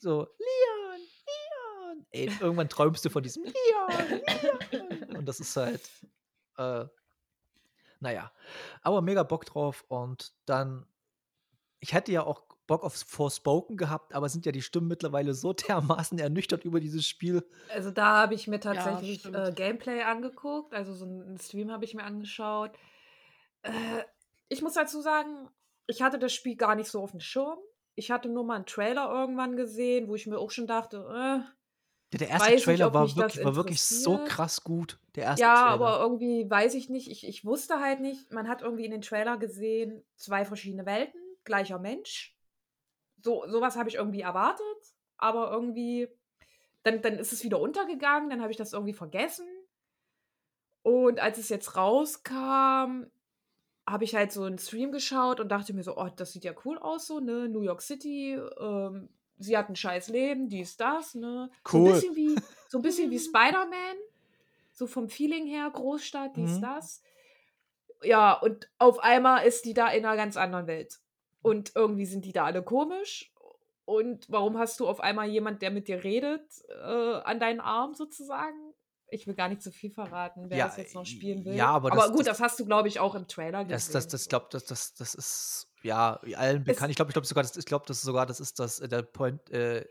so, 0.00 0.20
Leon, 0.38 1.00
Leon. 1.26 2.06
Ey, 2.10 2.30
irgendwann 2.40 2.68
träumst 2.68 3.04
du 3.04 3.10
von 3.10 3.22
diesem 3.22 3.44
Leon, 3.44 4.20
Leon. 4.70 5.16
Und 5.16 5.26
das 5.26 5.40
ist 5.40 5.56
halt, 5.56 5.88
äh, 6.56 6.84
naja. 8.00 8.30
Aber 8.82 9.02
mega 9.02 9.22
Bock 9.24 9.44
drauf. 9.46 9.84
Und 9.88 10.32
dann, 10.46 10.86
ich 11.80 11.92
hätte 11.94 12.12
ja 12.12 12.22
auch 12.22 12.42
Bock 12.68 12.84
auf 12.84 12.94
Forspoken 12.94 13.76
gehabt, 13.76 14.14
aber 14.14 14.28
sind 14.28 14.44
ja 14.46 14.52
die 14.52 14.62
Stimmen 14.62 14.88
mittlerweile 14.88 15.32
so 15.34 15.52
dermaßen 15.54 16.18
ernüchtert 16.18 16.64
über 16.64 16.80
dieses 16.80 17.06
Spiel. 17.06 17.42
Also 17.70 17.90
da 17.90 18.18
habe 18.22 18.34
ich 18.34 18.46
mir 18.46 18.60
tatsächlich 18.60 19.20
stimmt. 19.20 19.36
äh, 19.36 19.52
Gameplay 19.54 20.02
angeguckt, 20.02 20.74
also 20.74 20.92
so 20.94 21.06
einen 21.06 21.38
Stream 21.38 21.72
habe 21.72 21.84
ich 21.86 21.94
mir 21.94 22.04
angeschaut. 22.04 22.70
Äh, 23.62 23.70
ich 24.48 24.62
muss 24.62 24.74
dazu 24.74 25.00
sagen, 25.00 25.48
ich 25.88 26.02
hatte 26.02 26.18
das 26.18 26.32
Spiel 26.32 26.54
gar 26.54 26.76
nicht 26.76 26.88
so 26.88 27.02
auf 27.02 27.10
dem 27.10 27.20
Schirm. 27.20 27.58
Ich 27.94 28.12
hatte 28.12 28.28
nur 28.28 28.44
mal 28.44 28.56
einen 28.56 28.66
Trailer 28.66 29.10
irgendwann 29.10 29.56
gesehen, 29.56 30.06
wo 30.08 30.14
ich 30.14 30.26
mir 30.26 30.38
auch 30.38 30.50
schon 30.50 30.68
dachte, 30.68 30.98
äh, 30.98 31.40
Ja, 32.12 32.18
der 32.18 32.28
erste 32.28 32.46
weiß 32.46 32.54
nicht, 32.54 32.64
Trailer 32.64 32.86
ob 32.88 32.94
war 32.94 33.16
wirklich, 33.16 33.44
war 33.44 33.56
wirklich 33.56 33.82
so 33.82 34.24
krass 34.24 34.62
gut. 34.62 35.00
Der 35.16 35.24
erste 35.24 35.42
ja, 35.42 35.54
Trailer. 35.54 35.70
aber 35.72 36.00
irgendwie 36.00 36.48
weiß 36.48 36.74
ich 36.74 36.90
nicht. 36.90 37.10
Ich, 37.10 37.26
ich 37.26 37.44
wusste 37.44 37.80
halt 37.80 38.00
nicht. 38.00 38.30
Man 38.30 38.48
hat 38.48 38.62
irgendwie 38.62 38.84
in 38.84 38.92
den 38.92 39.00
Trailer 39.00 39.38
gesehen, 39.38 40.04
zwei 40.14 40.44
verschiedene 40.44 40.86
Welten, 40.86 41.20
gleicher 41.44 41.78
Mensch. 41.78 42.36
So, 43.22 43.44
sowas 43.48 43.76
habe 43.76 43.88
ich 43.88 43.96
irgendwie 43.96 44.20
erwartet, 44.20 44.94
aber 45.16 45.50
irgendwie, 45.50 46.08
dann, 46.84 47.02
dann 47.02 47.14
ist 47.18 47.32
es 47.32 47.42
wieder 47.42 47.58
untergegangen, 47.58 48.30
dann 48.30 48.42
habe 48.42 48.52
ich 48.52 48.58
das 48.58 48.74
irgendwie 48.74 48.92
vergessen. 48.92 49.48
Und 50.82 51.18
als 51.18 51.38
es 51.38 51.48
jetzt 51.48 51.76
rauskam, 51.76 53.06
habe 53.90 54.04
ich 54.04 54.14
halt 54.14 54.32
so 54.32 54.42
einen 54.44 54.58
Stream 54.58 54.92
geschaut 54.92 55.40
und 55.40 55.48
dachte 55.48 55.72
mir 55.72 55.82
so, 55.82 55.96
oh, 55.96 56.08
das 56.14 56.32
sieht 56.32 56.44
ja 56.44 56.52
cool 56.64 56.78
aus, 56.78 57.06
so, 57.06 57.20
ne? 57.20 57.48
New 57.48 57.62
York 57.62 57.80
City, 57.82 58.34
ähm, 58.60 59.08
sie 59.38 59.56
hat 59.56 59.68
ein 59.68 59.76
scheiß 59.76 60.08
Leben, 60.08 60.48
dies, 60.48 60.76
das, 60.76 61.14
ne? 61.14 61.50
So 61.66 61.78
Cool. 61.78 61.88
ein 61.88 61.94
bisschen 61.94 62.16
wie, 62.16 62.36
so 62.68 62.78
ein 62.78 62.82
bisschen 62.82 63.10
wie 63.10 63.18
Spider-Man. 63.18 63.96
So 64.72 64.86
vom 64.86 65.08
Feeling 65.08 65.46
her, 65.46 65.70
Großstadt, 65.72 66.36
dies, 66.36 66.58
Mhm. 66.58 66.62
das. 66.62 67.02
Ja, 68.02 68.34
und 68.34 68.68
auf 68.78 69.00
einmal 69.00 69.44
ist 69.46 69.64
die 69.64 69.74
da 69.74 69.88
in 69.88 70.04
einer 70.04 70.16
ganz 70.16 70.36
anderen 70.36 70.66
Welt. 70.68 71.00
Und 71.42 71.72
irgendwie 71.74 72.06
sind 72.06 72.24
die 72.24 72.32
da 72.32 72.44
alle 72.44 72.62
komisch. 72.62 73.32
Und 73.84 74.26
warum 74.28 74.58
hast 74.58 74.78
du 74.80 74.86
auf 74.86 75.00
einmal 75.00 75.28
jemand, 75.28 75.62
der 75.62 75.70
mit 75.70 75.88
dir 75.88 76.04
redet, 76.04 76.42
äh, 76.68 76.74
an 77.24 77.40
deinen 77.40 77.60
Arm 77.60 77.94
sozusagen? 77.94 78.67
Ich 79.10 79.26
will 79.26 79.34
gar 79.34 79.48
nicht 79.48 79.62
zu 79.62 79.70
viel 79.72 79.90
verraten, 79.90 80.50
wer 80.50 80.58
Ja, 80.58 80.66
das 80.66 80.76
jetzt 80.76 80.94
noch 80.94 81.06
spielen 81.06 81.44
will. 81.44 81.54
ja, 81.54 81.68
aber 81.68 81.92
aber 81.92 82.02
das- 82.02 82.10
gut, 82.10 82.20
das- 82.20 82.38
das, 82.38 82.40
hast 82.40 82.60
du, 82.60 82.64
glaube 82.66 82.88
ich, 82.88 83.00
auch 83.00 83.14
im 83.14 83.26
Trailer 83.26 83.64
gesehen. 83.64 83.70
Das, 83.70 83.90
das, 83.90 84.08
das, 84.08 84.28
glaub, 84.28 84.50
das, 84.50 84.64
das, 84.64 84.94
das 84.94 85.14
ist 85.14 85.66
ja 85.82 86.20
allen 86.36 86.64
bekannt. 86.64 86.90
Ich 86.90 86.96
glaube, 86.96 87.10
ich 87.10 87.14
glaube 87.14 87.26
sogar, 87.26 87.42
das, 87.42 87.56
ich 87.56 87.64
glaube, 87.66 87.84
das 87.86 87.98
ist 87.98 88.02
sogar, 88.04 88.26
das 88.26 88.40
ist 88.40 88.58
das 88.58 88.80
äh, 88.80 88.88
der 88.88 89.02
Point, 89.02 89.48
äh, 89.50 89.86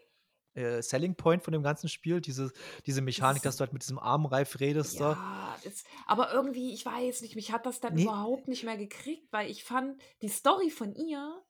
äh, 0.53 0.81
Selling 0.81 1.15
Point 1.15 1.43
von 1.43 1.51
dem 1.53 1.61
ganzen 1.63 1.87
Spiel, 1.87 2.19
diese, 2.21 2.51
diese 2.85 3.01
Mechanik, 3.01 3.41
Dieses- 3.41 3.43
dass 3.43 3.57
du 3.57 3.61
halt 3.61 3.73
mit 3.73 3.83
diesem 3.83 3.99
Armreif 3.99 4.59
redest 4.59 4.99
da. 4.99 5.11
Ja, 5.13 5.57
das, 5.63 5.83
aber 6.07 6.33
irgendwie, 6.33 6.73
ich 6.73 6.85
weiß 6.85 7.21
nicht, 7.21 7.35
mich 7.35 7.51
hat 7.51 7.65
das 7.65 7.79
dann 7.79 7.93
Nee. 7.95 8.03
überhaupt 8.03 8.47
nicht 8.47 8.63
mehr 8.63 8.77
gekriegt, 8.77 9.27
weil 9.31 9.49
ich 9.49 9.63
fand 9.63 10.01
die 10.21 10.29
Story 10.29 10.69
von 10.69 10.93
ihr, 10.95 11.41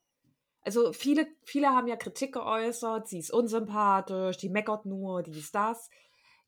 also 0.62 0.92
viele, 0.92 1.26
viele 1.44 1.68
haben 1.68 1.86
ja 1.86 1.96
Kritik 1.96 2.32
geäußert, 2.34 3.08
sie 3.08 3.18
ist 3.18 3.30
unsympathisch, 3.30 4.36
die 4.38 4.50
meckert 4.50 4.84
nur, 4.86 5.22
dies, 5.22 5.50
das. 5.52 5.88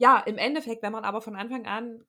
Ja, 0.00 0.18
im 0.20 0.38
Endeffekt, 0.38 0.82
wenn 0.82 0.92
man 0.92 1.04
aber 1.04 1.20
von 1.20 1.36
Anfang 1.36 1.66
an 1.66 2.02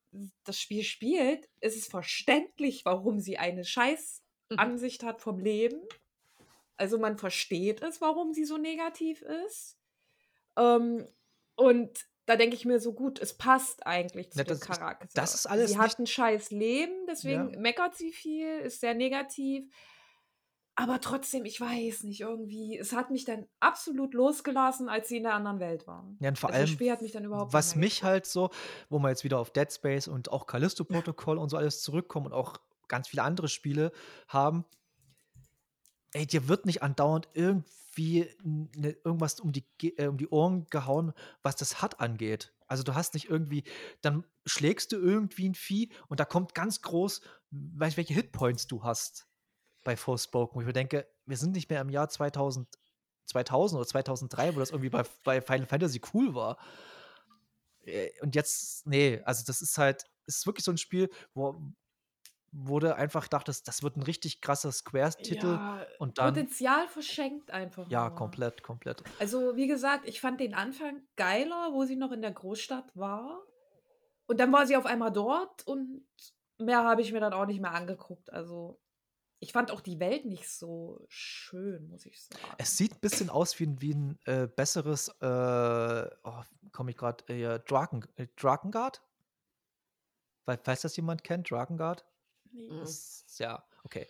das 0.46 0.58
Spiel 0.60 0.84
spielt, 0.84 1.50
ist 1.60 1.76
es 1.76 1.88
verständlich, 1.88 2.86
warum 2.86 3.20
sie 3.20 3.38
eine 3.38 3.66
scheiß 3.66 4.24
Mhm. 4.50 4.58
Hat 5.04 5.22
vom 5.22 5.40
Leben. 5.40 5.82
Also 6.78 6.98
man 6.98 7.18
versteht 7.18 7.82
es, 7.82 8.02
warum 8.02 8.34
sie 8.34 8.44
so 8.46 8.58
negativ 8.58 9.22
ist. 9.22 9.78
Ähm, 10.58 11.08
und 11.56 12.06
da 12.26 12.36
denke 12.36 12.56
ich 12.56 12.66
mir 12.66 12.80
so 12.80 12.94
gut, 12.94 13.20
es 13.20 13.38
passt 13.38 13.86
eigentlich 13.86 14.32
zu 14.32 14.40
Ja, 14.40 14.44
dem 14.46 14.50
das 14.50 14.60
ist- 14.62 14.68
Charakter. 14.68 15.08
das 15.14 15.36
ist 15.36 15.46
alles 15.46 15.72
Sie 15.72 15.78
hat 15.78 16.00
ein 16.00 16.08
scheiß 16.08 16.52
Leben, 16.52 17.06
deswegen 17.08 17.54
Ja. 17.54 17.60
meckert 17.60 17.96
sie 17.96 18.12
viel, 18.12 18.60
ist 18.60 18.80
sehr 18.82 18.94
negativ. 18.94 19.66
Aber 20.82 21.00
trotzdem, 21.00 21.46
ich 21.46 21.62
weiß 21.62 22.04
nicht, 22.06 22.22
irgendwie, 22.22 22.76
es 22.76 22.92
hat 22.92 23.12
mich 23.12 23.24
dann 23.24 23.46
absolut 23.60 24.16
losgelassen, 24.16 24.90
als 24.90 25.10
sie 25.10 25.18
in 25.18 25.24
der 25.24 25.36
anderen 25.36 25.60
Welt 25.60 25.86
waren. 25.86 26.18
Ja, 26.20 26.30
und 26.30 26.40
vor 26.40 26.50
Also 26.50 26.60
allem, 26.62 26.68
Spiel 26.70 26.92
hat 26.92 27.04
mich 27.04 27.12
dann 27.12 27.24
überhaupt 27.24 27.54
was 27.54 27.76
mich 27.76 28.04
halt 28.04 28.26
so, 28.26 28.50
wo 28.90 28.98
wir 28.98 29.10
jetzt 29.10 29.24
wieder 29.24 29.38
auf 29.38 29.52
Dead 29.52 29.72
Space 29.72 30.08
und 30.08 30.32
auch 30.32 30.48
Callisto-Protokoll 30.48 31.38
und 31.38 31.50
so 31.50 31.58
alles 31.58 31.84
zurückkommen 31.84 32.26
und 32.26 32.34
auch 32.34 32.58
ganz 32.88 33.08
viele 33.08 33.22
andere 33.22 33.48
Spiele 33.48 33.92
haben, 34.28 34.66
ey, 36.14 36.26
dir 36.26 36.48
wird 36.48 36.66
nicht 36.66 36.82
andauernd 36.82 37.30
irgendwie 37.36 38.28
ne, 38.44 38.98
irgendwas 39.04 39.40
um 39.40 39.52
die, 39.52 39.64
äh, 39.84 40.08
um 40.08 40.18
die 40.18 40.30
Ohren 40.30 40.66
gehauen, 40.72 41.14
was 41.44 41.56
das 41.58 41.84
Hut 41.84 42.00
angeht. 42.00 42.56
Also 42.68 42.82
du 42.82 42.96
hast 42.96 43.14
nicht 43.14 43.30
irgendwie, 43.30 43.66
dann 44.02 44.26
schlägst 44.48 44.94
du 44.94 44.96
irgendwie 44.96 45.48
ein 45.48 45.54
Vieh 45.54 45.92
und 46.08 46.20
da 46.20 46.26
kommt 46.26 46.56
ganz 46.56 46.82
groß, 46.82 47.22
weiß 47.52 47.92
ich, 47.92 47.98
welche 47.98 48.16
Hitpoints 48.16 48.66
du 48.66 48.84
hast 48.84 49.28
bei 49.84 49.96
Forspoken, 49.98 50.56
wo 50.56 50.62
ich 50.62 50.68
mir 50.68 50.74
denke, 50.74 51.08
wir 51.26 51.38
sind 51.38 51.52
nicht 51.54 51.70
mehr 51.70 51.82
im 51.82 51.90
Jahr 51.90 52.10
2000, 52.10 52.68
2000 53.26 53.80
oder 53.80 53.88
2003, 53.88 54.56
wo 54.56 54.60
das 54.60 54.72
irgendwie 54.72 54.90
bei, 54.90 55.04
bei 55.24 55.42
Final 55.42 55.66
Fantasy 55.68 56.02
cool 56.14 56.36
war. 56.36 56.58
Äh, 57.84 58.10
Und 58.22 58.36
jetzt, 58.36 58.86
nee, 58.88 59.22
also 59.26 59.44
das 59.46 59.62
ist 59.62 59.78
halt, 59.78 60.06
es 60.26 60.38
ist 60.38 60.46
wirklich 60.46 60.64
so 60.66 60.72
ein 60.72 60.78
Spiel, 60.78 61.10
wo, 61.34 61.56
du 62.80 62.96
einfach 62.96 63.28
dachtest, 63.28 63.68
das 63.68 63.82
wird 63.82 63.96
ein 63.98 64.04
richtig 64.04 64.42
krasser 64.42 64.72
Squares-Titel. 64.72 65.48
Ja, 65.48 65.86
und 66.00 66.18
dann- 66.18 66.34
Potenzial 66.34 66.88
verschenkt 66.88 67.50
einfach. 67.52 67.90
Ja, 67.90 68.10
nur. 68.10 68.18
komplett, 68.18 68.62
komplett. 68.62 69.04
Also, 69.20 69.56
wie 69.56 69.68
gesagt, 69.68 70.08
ich 70.08 70.22
fand 70.22 70.40
den 70.40 70.54
Anfang 70.54 71.02
geiler, 71.16 71.70
wo 71.74 71.86
sie 71.86 71.96
noch 71.96 72.12
in 72.12 72.22
der 72.22 72.32
Großstadt 72.34 72.96
war. 72.96 73.42
Und 74.28 74.40
dann 74.40 74.52
war 74.52 74.66
sie 74.68 74.78
auf 74.78 74.86
einmal 74.86 75.12
dort 75.12 75.66
und 75.66 76.06
mehr 76.58 76.84
habe 76.84 77.02
ich 77.02 77.12
mir 77.12 77.20
dann 77.20 77.34
auch 77.34 77.46
nicht 77.46 77.60
mehr 77.60 77.74
angeguckt. 77.74 78.32
Also, 78.32 78.80
ich 79.44 79.52
fand 79.54 79.72
auch 79.72 79.82
die 79.82 80.00
Welt 80.00 80.26
nicht 80.26 80.48
so 80.48 81.04
schön, 81.10 81.90
muss 81.90 82.06
ich 82.06 82.22
sagen. 82.24 82.42
Es 82.60 82.78
sieht 82.78 82.94
ein 82.94 83.00
bisschen 83.02 83.30
aus 83.32 83.60
wie 83.60 83.66
ein, 83.66 83.82
wie 83.82 83.94
ein 83.96 84.20
äh, 84.26 84.48
besseres, 84.48 85.10
äh, 85.20 86.10
oh, 86.24 86.44
komme 86.72 86.92
ich 86.92 86.98
gerade, 86.98 87.28
äh, 87.28 87.60
Draken, 87.60 88.06
äh, 88.16 88.28
Drakengard? 88.38 89.02
Weil, 90.46 90.60
falls 90.64 90.82
das 90.82 90.96
jemand 90.96 91.24
kennt, 91.24 91.50
Drakengard? 91.50 92.06
Nee. 92.52 92.68
Ist, 92.82 93.40
ja, 93.40 93.64
okay. 93.84 94.08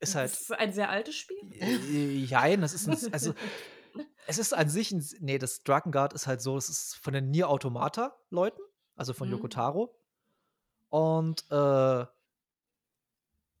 Ist 0.00 0.14
Das 0.14 0.16
halt. 0.16 0.30
ist 0.32 0.52
ein 0.52 0.72
sehr 0.72 0.90
altes 0.90 1.14
Spiel. 1.14 1.52
Äh, 1.52 2.24
Jein, 2.24 2.60
das 2.60 2.74
ist 2.74 2.88
ein, 2.88 3.12
also 3.12 3.32
es 4.26 4.38
ist 4.38 4.52
an 4.54 4.68
sich 4.68 4.90
ein, 4.90 5.06
nee, 5.20 5.38
das 5.38 5.62
Drakengard 5.62 6.14
ist 6.14 6.26
halt 6.26 6.40
so, 6.42 6.56
es 6.56 6.68
ist 6.68 6.94
von 6.96 7.12
den 7.12 7.30
Nier 7.30 7.48
Automata 7.48 8.18
Leuten, 8.30 8.60
also 8.96 9.12
von 9.12 9.28
Mhm. 9.28 9.34
Yoko 9.34 9.48
Taro. 9.48 9.96
Und 10.88 11.44
äh, 11.52 12.06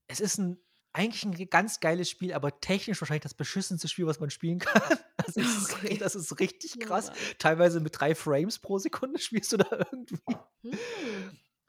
es 0.08 0.20
ist 0.20 0.38
ein 0.38 0.58
eigentlich 0.94 1.24
ein 1.24 1.50
ganz 1.50 1.80
geiles 1.80 2.08
Spiel, 2.08 2.32
aber 2.32 2.60
technisch 2.60 3.00
wahrscheinlich 3.00 3.24
das 3.24 3.34
beschissenste 3.34 3.88
Spiel, 3.88 4.06
was 4.06 4.20
man 4.20 4.30
spielen 4.30 4.58
kann. 4.60 4.82
Das 5.18 5.36
ist, 5.36 5.74
Okay. 5.74 5.98
das 5.98 6.14
ist 6.14 6.38
richtig 6.40 6.78
krass. 6.80 7.08
Ja. 7.08 7.14
Teilweise 7.38 7.80
mit 7.80 7.98
drei 7.98 8.14
Frames 8.14 8.58
pro 8.58 8.78
Sekunde 8.78 9.18
spielst 9.20 9.52
du 9.52 9.58
da 9.58 9.66
irgendwie. 9.70 10.18
Hm. 10.62 10.78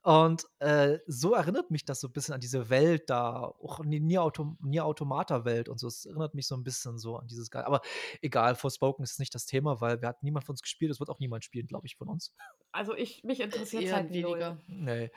Und 0.05 0.45
äh, 0.59 0.99
so 1.07 1.33
erinnert 1.33 1.71
mich 1.71 1.83
das 1.83 1.99
so 1.99 2.07
ein 2.07 2.13
bisschen 2.13 2.35
an 2.35 2.39
diese 2.39 2.69
Welt 2.69 3.09
da, 3.09 3.41
auch 3.41 3.79
an 3.79 3.89
die 3.89 3.99
Nier, 3.99 4.21
Auto, 4.21 4.55
Nier 4.61 4.85
Automata-Welt 4.85 5.67
und 5.67 5.79
so. 5.79 5.87
Es 5.87 6.05
erinnert 6.05 6.35
mich 6.35 6.45
so 6.45 6.53
ein 6.55 6.63
bisschen 6.63 6.99
so 6.99 7.17
an 7.17 7.25
dieses. 7.25 7.49
Ge- 7.49 7.61
Aber 7.63 7.81
egal, 8.21 8.53
Forspoken 8.53 9.03
ist 9.03 9.17
nicht 9.19 9.33
das 9.33 9.47
Thema, 9.47 9.81
weil 9.81 10.03
wir 10.03 10.07
hatten 10.09 10.23
niemand 10.23 10.45
von 10.45 10.53
uns 10.53 10.61
gespielt. 10.61 10.91
Es 10.91 10.99
wird 10.99 11.09
auch 11.09 11.17
niemand 11.17 11.43
spielen, 11.43 11.65
glaube 11.65 11.87
ich, 11.87 11.95
von 11.95 12.07
uns. 12.07 12.35
Also, 12.71 12.93
ich, 12.95 13.23
mich 13.23 13.39
interessiert 13.39 13.81
Eher 13.81 13.95
halt 13.95 14.09
weniger. 14.11 14.29
weniger. 14.29 14.57
Nee. 14.67 15.11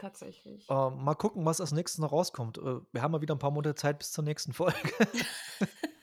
Tatsächlich. 0.00 0.68
Äh, 0.68 0.90
mal 0.90 1.14
gucken, 1.14 1.44
was 1.44 1.60
als 1.60 1.70
nächstes 1.70 2.00
noch 2.00 2.10
rauskommt. 2.10 2.58
Äh, 2.58 2.80
wir 2.90 3.00
haben 3.00 3.12
mal 3.12 3.20
wieder 3.20 3.36
ein 3.36 3.38
paar 3.38 3.52
Monate 3.52 3.76
Zeit 3.76 4.00
bis 4.00 4.10
zur 4.10 4.24
nächsten 4.24 4.52
Folge. 4.52 4.76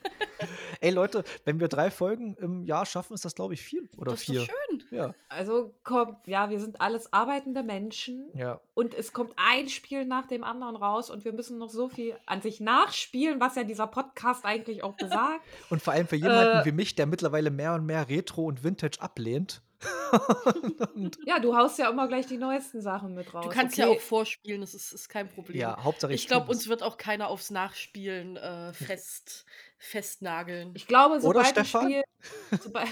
Ey, 0.82 0.92
Leute, 0.92 1.24
wenn 1.46 1.60
wir 1.60 1.68
drei 1.68 1.92
Folgen 1.92 2.36
im 2.36 2.64
Jahr 2.64 2.86
schaffen, 2.86 3.14
ist 3.14 3.26
das, 3.26 3.36
glaube 3.36 3.54
ich, 3.54 3.62
viel. 3.62 3.90
Oder 3.98 4.12
Das 4.12 4.22
ist 4.22 4.26
vier. 4.28 4.40
doch 4.42 4.48
schön. 4.48 4.84
Ja, 4.92 5.14
Also, 5.28 5.74
kommt, 5.84 6.26
ja, 6.26 6.50
wir 6.50 6.60
sind 6.60 6.80
alles 6.82 7.12
arbeitende 7.14 7.64
Menschen. 7.64 8.30
ja. 8.34 8.60
Und 8.74 8.94
es 8.94 9.12
kommt 9.12 9.34
ein 9.36 9.68
Spiel 9.68 10.06
nach 10.06 10.26
dem 10.28 10.44
anderen 10.44 10.78
raus 10.78 11.10
und 11.10 11.26
wir 11.26 11.34
müssen 11.34 11.58
noch 11.58 11.70
so 11.70 11.90
viel 11.90 12.16
an 12.26 12.42
sich 12.42 12.60
nachspielen, 12.62 13.40
was 13.42 13.56
ja 13.56 13.64
dieser 13.66 13.88
Podcast 13.88 14.46
eigentlich 14.46 14.84
auch 14.84 14.94
besagt. 14.94 15.42
Und 15.70 15.82
vor 15.82 15.92
allem 15.94 16.08
für 16.08 16.16
jemanden 16.16 16.60
Äh. 16.62 16.66
wie 16.66 16.72
mich, 16.72 16.96
der 16.96 17.06
mittlerweile 17.06 17.52
mehr 17.52 17.74
und 17.74 17.86
mehr 17.86 18.08
Retro 18.08 18.46
und 18.46 18.64
Vintage 18.64 19.02
ablehnt. 19.02 19.62
ja, 21.26 21.40
du 21.40 21.56
haust 21.56 21.78
ja 21.80 21.90
immer 21.90 22.08
gleich 22.08 22.26
die 22.28 22.38
neuesten 22.38 22.82
Sachen 22.82 23.14
mit 23.16 23.34
raus. 23.34 23.46
Du 23.46 23.52
kannst 23.52 23.78
okay. 23.80 23.90
ja 23.90 23.96
auch 23.96 24.00
vorspielen, 24.02 24.62
das 24.62 24.74
ist, 24.74 24.92
ist 24.92 25.10
kein 25.10 25.28
Problem. 25.30 25.58
ja, 25.58 25.82
Hauptsache 25.84 26.14
ich 26.14 26.28
glaube, 26.28 26.48
tu's. 26.48 26.56
uns 26.58 26.68
wird 26.70 26.84
auch 26.84 26.98
keiner 26.98 27.28
aufs 27.30 27.50
Nachspielen 27.52 28.38
äh, 28.38 28.74
fest, 28.74 29.46
festnageln. 29.80 30.72
Ich 30.76 30.88
glaube, 30.88 31.16
Oder 31.16 31.22
sobald 31.44 31.58
ein 31.58 31.66
Stefan? 31.66 31.86
Spiel, 31.86 32.04
sobald, 32.62 32.88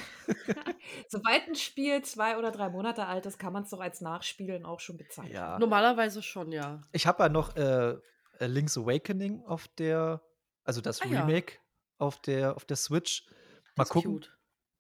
sobald 1.10 1.42
ein 1.48 1.56
Spiel 1.56 2.02
zwei 2.04 2.38
oder 2.38 2.52
drei 2.52 2.70
Monate 2.70 3.06
alt 3.06 3.26
ist, 3.26 3.38
kann 3.38 3.54
man 3.54 3.64
es 3.64 3.70
doch 3.70 3.82
als 3.82 4.02
Nachspielen 4.02 4.66
auch 4.66 4.80
schon 4.80 4.98
bezeichnen. 4.98 5.34
Ja. 5.34 5.60
Normalerweise 5.60 6.24
schon, 6.24 6.52
ja. 6.52 6.82
Ich 6.94 7.06
habe 7.06 7.24
ja 7.24 7.30
noch 7.30 7.56
äh, 7.58 7.92
äh, 8.40 8.46
Link's 8.48 8.78
Awakening 8.78 9.44
auf 9.46 9.68
der, 9.68 10.22
also 10.64 10.82
das 10.82 11.02
Ah 11.02 11.06
ja. 11.08 11.26
Remake 11.26 11.60
auf 11.98 12.22
der 12.22 12.56
auf 12.56 12.64
der 12.66 12.78
Switch. 12.78 13.28
Mal 13.28 13.84
Das 13.84 13.88
ist 13.90 13.94
gucken. 13.94 14.12
cute. 14.14 14.38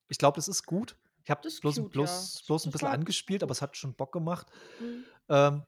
Ich 0.07 0.17
glaube, 0.17 0.35
das 0.38 0.47
ist 0.47 0.65
gut. 0.65 0.95
Ich 1.25 1.29
habe 1.29 1.41
bloß, 1.41 1.61
cute, 1.61 1.91
bloß, 1.91 2.35
ja. 2.35 2.41
bloß 2.47 2.65
ein 2.65 2.71
bisschen 2.71 2.88
angespielt, 2.88 3.43
aber 3.43 3.51
es 3.51 3.61
hat 3.61 3.75
schon 3.75 3.93
Bock 3.95 4.13
gemacht. 4.13 4.47
Mhm. 4.79 5.03
Ähm, 5.27 5.63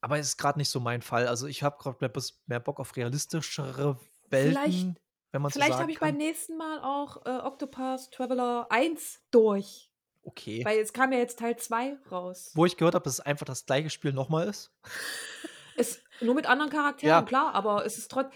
aber 0.00 0.18
es 0.18 0.28
ist 0.28 0.36
gerade 0.36 0.58
nicht 0.60 0.68
so 0.70 0.78
mein 0.78 1.02
Fall. 1.02 1.26
Also 1.26 1.48
ich 1.48 1.64
habe 1.64 1.76
gerade 1.82 1.96
mehr, 2.00 2.12
mehr 2.46 2.60
Bock 2.60 2.78
auf 2.78 2.94
realistischere 2.96 3.98
Welten. 4.28 4.52
Vielleicht- 4.52 5.00
wenn 5.32 5.42
man 5.42 5.50
so 5.50 5.54
Vielleicht 5.58 5.72
sagen 5.72 5.82
habe 5.82 5.92
ich 5.92 5.98
kann. 5.98 6.08
beim 6.10 6.16
nächsten 6.18 6.56
Mal 6.56 6.80
auch 6.80 7.24
äh, 7.26 7.30
Octopath 7.30 8.10
Traveler 8.12 8.66
1 8.70 9.22
durch. 9.30 9.90
Okay. 10.22 10.64
Weil 10.64 10.78
es 10.80 10.92
kam 10.92 11.12
ja 11.12 11.18
jetzt 11.18 11.38
Teil 11.38 11.56
2 11.56 11.96
raus. 12.10 12.50
Wo 12.54 12.66
ich 12.66 12.76
gehört 12.76 12.94
habe, 12.94 13.04
dass 13.04 13.14
es 13.14 13.20
einfach 13.20 13.46
das 13.46 13.64
gleiche 13.64 13.90
Spiel 13.90 14.12
nochmal 14.12 14.48
ist. 14.48 14.72
Ist 15.76 16.02
nur 16.20 16.34
mit 16.34 16.46
anderen 16.46 16.70
Charakteren, 16.70 17.08
Ja. 17.10 17.22
klar, 17.22 17.54
aber 17.54 17.86
es 17.86 17.96
ist 17.96 18.10
trotzdem. 18.10 18.32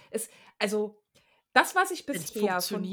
Also, 0.59 1.03
das, 1.53 1.75
was 1.75 1.91
ich 1.91 2.01
es 2.01 2.07
bisher 2.33 2.61
von, 2.63 2.89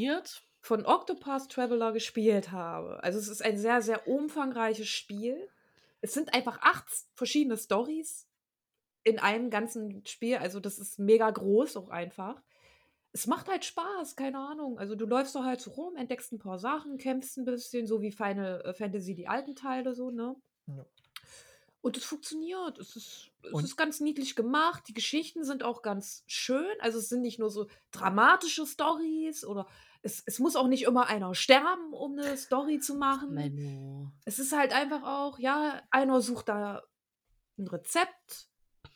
von 0.59 0.85
Octopath 0.85 1.49
Traveler 1.49 1.93
gespielt 1.93 2.51
habe, 2.51 3.01
also 3.01 3.17
es 3.17 3.29
ist 3.29 3.41
ein 3.41 3.57
sehr, 3.57 3.81
sehr 3.81 4.07
umfangreiches 4.09 4.89
Spiel. 4.89 5.47
Es 6.01 6.13
sind 6.13 6.33
einfach 6.33 6.59
acht 6.61 6.85
verschiedene 7.13 7.55
Stories 7.55 8.27
in 9.03 9.19
einem 9.19 9.49
ganzen 9.51 10.05
Spiel. 10.05 10.35
Also, 10.37 10.59
das 10.59 10.79
ist 10.79 10.99
mega 10.99 11.29
groß 11.29 11.77
auch 11.77 11.89
einfach. 11.89 12.41
Es 13.13 13.27
macht 13.27 13.49
halt 13.49 13.65
Spaß, 13.65 14.15
keine 14.15 14.39
Ahnung. 14.39 14.79
Also, 14.79 14.95
du 14.95 15.05
läufst 15.05 15.35
doch 15.35 15.43
halt 15.43 15.59
so 15.59 15.71
rum, 15.71 15.95
entdeckst 15.95 16.31
ein 16.31 16.39
paar 16.39 16.59
Sachen, 16.59 16.97
kämpfst 16.97 17.37
ein 17.37 17.45
bisschen, 17.45 17.87
so 17.87 18.01
wie 18.01 18.11
Final 18.11 18.61
äh, 18.61 18.73
Fantasy, 18.73 19.15
die 19.15 19.27
alten 19.27 19.55
Teile, 19.55 19.93
so, 19.93 20.11
ne? 20.11 20.35
Ja. 20.67 20.85
Und 21.81 21.97
es 21.97 22.05
funktioniert. 22.05 22.77
Es 22.77 22.95
ist, 22.95 23.31
es 23.41 23.63
ist 23.63 23.75
ganz 23.75 23.99
niedlich 23.99 24.35
gemacht. 24.35 24.83
Die 24.87 24.93
Geschichten 24.93 25.43
sind 25.43 25.63
auch 25.63 25.81
ganz 25.81 26.23
schön. 26.27 26.71
Also 26.79 26.99
es 26.99 27.09
sind 27.09 27.21
nicht 27.21 27.39
nur 27.39 27.49
so 27.49 27.67
dramatische 27.89 28.67
Stories 28.67 29.43
oder 29.43 29.67
es, 30.03 30.21
es 30.25 30.39
muss 30.39 30.55
auch 30.55 30.67
nicht 30.67 30.83
immer 30.83 31.07
einer 31.07 31.33
sterben, 31.33 31.93
um 31.93 32.17
eine 32.17 32.37
Story 32.37 32.79
zu 32.79 32.95
machen. 32.95 33.33
Menno. 33.33 34.11
Es 34.25 34.37
ist 34.37 34.55
halt 34.55 34.73
einfach 34.73 35.03
auch, 35.03 35.39
ja, 35.39 35.81
einer 35.89 36.21
sucht 36.21 36.49
da 36.49 36.83
ein 37.57 37.67
Rezept 37.67 38.50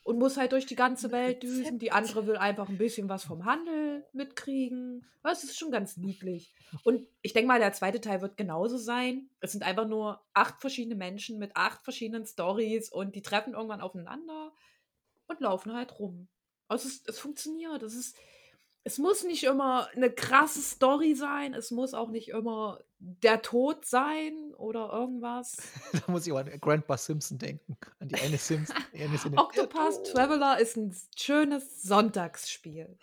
und 0.06 0.20
muss 0.20 0.36
halt 0.36 0.52
durch 0.52 0.66
die 0.66 0.76
ganze 0.76 1.10
Welt 1.10 1.42
düsen. 1.42 1.80
Die 1.80 1.90
andere 1.90 2.28
will 2.28 2.36
einfach 2.36 2.68
ein 2.68 2.78
bisschen 2.78 3.08
was 3.08 3.24
vom 3.24 3.44
Handel 3.44 4.06
mitkriegen. 4.12 5.04
Das 5.24 5.42
ist 5.42 5.58
schon 5.58 5.72
ganz 5.72 5.96
niedlich. 5.96 6.54
Und 6.84 7.08
ich 7.22 7.32
denke 7.32 7.48
mal, 7.48 7.58
der 7.58 7.72
zweite 7.72 8.00
Teil 8.00 8.22
wird 8.22 8.36
genauso 8.36 8.78
sein. 8.78 9.28
Es 9.40 9.50
sind 9.50 9.64
einfach 9.64 9.88
nur 9.88 10.24
acht 10.32 10.60
verschiedene 10.60 10.94
Menschen 10.94 11.40
mit 11.40 11.56
acht 11.56 11.82
verschiedenen 11.82 12.24
Stories 12.24 12.88
und 12.88 13.16
die 13.16 13.22
treffen 13.22 13.54
irgendwann 13.54 13.80
aufeinander 13.80 14.52
und 15.26 15.40
laufen 15.40 15.74
halt 15.74 15.98
rum. 15.98 16.28
Also 16.68 16.86
es, 16.86 17.02
es 17.08 17.18
funktioniert. 17.18 17.82
Es 17.82 17.94
ist, 17.96 18.16
es 18.86 18.98
muss 18.98 19.24
nicht 19.24 19.42
immer 19.42 19.88
eine 19.96 20.10
krasse 20.12 20.62
Story 20.62 21.16
sein. 21.16 21.54
Es 21.54 21.72
muss 21.72 21.92
auch 21.92 22.08
nicht 22.08 22.28
immer 22.28 22.78
der 23.00 23.42
Tod 23.42 23.84
sein 23.84 24.54
oder 24.56 24.90
irgendwas. 24.92 25.56
da 25.92 26.00
muss 26.12 26.24
ich 26.24 26.32
auch 26.32 26.38
an 26.38 26.60
Grandpa 26.60 26.96
Simpson 26.96 27.36
denken. 27.36 27.76
An 27.98 28.08
die 28.08 28.14
eine 28.14 28.38
Simpson. 28.38 28.76
die. 28.92 29.36
Octopath 29.38 30.06
Traveler 30.12 30.60
ist 30.60 30.76
ein 30.76 30.96
schönes 31.16 31.82
Sonntagsspiel. 31.82 32.96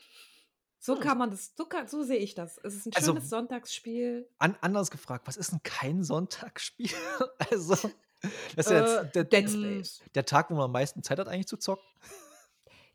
So 0.80 0.95
Hm. 0.95 1.01
kann 1.01 1.18
man 1.18 1.31
das, 1.31 1.51
so, 1.57 1.65
kann, 1.65 1.88
so 1.89 2.03
sehe 2.03 2.18
ich 2.18 2.34
das. 2.34 2.57
Es 2.64 2.76
ist 2.76 2.88
ein 2.88 2.93
Also- 2.95 3.11
schönes 3.11 3.30
Sonntagsspiel. 3.30 4.27
An, 4.39 4.57
anders 4.61 4.89
gefragt, 4.89 5.27
was 5.27 5.35
ist 5.35 5.51
denn 5.51 5.64
kein 5.64 6.03
Sonntagsspiel? 6.03 6.89
also, 7.51 7.76
das 8.55 8.68
ist 8.68 8.72
ja 8.72 8.80
Äh, 8.80 9.03
jetzt 9.03 9.15
der, 9.15 9.23
Dead. 9.26 9.49
Space. 9.49 10.01
der 10.15 10.26
Tag, 10.26 10.49
wo 10.49 10.55
man 10.55 10.64
am 10.65 10.72
meisten 10.72 11.03
Zeit 11.03 11.19
hat, 11.19 11.27
eigentlich 11.27 11.47
zu 11.47 11.57
zocken. 11.57 11.84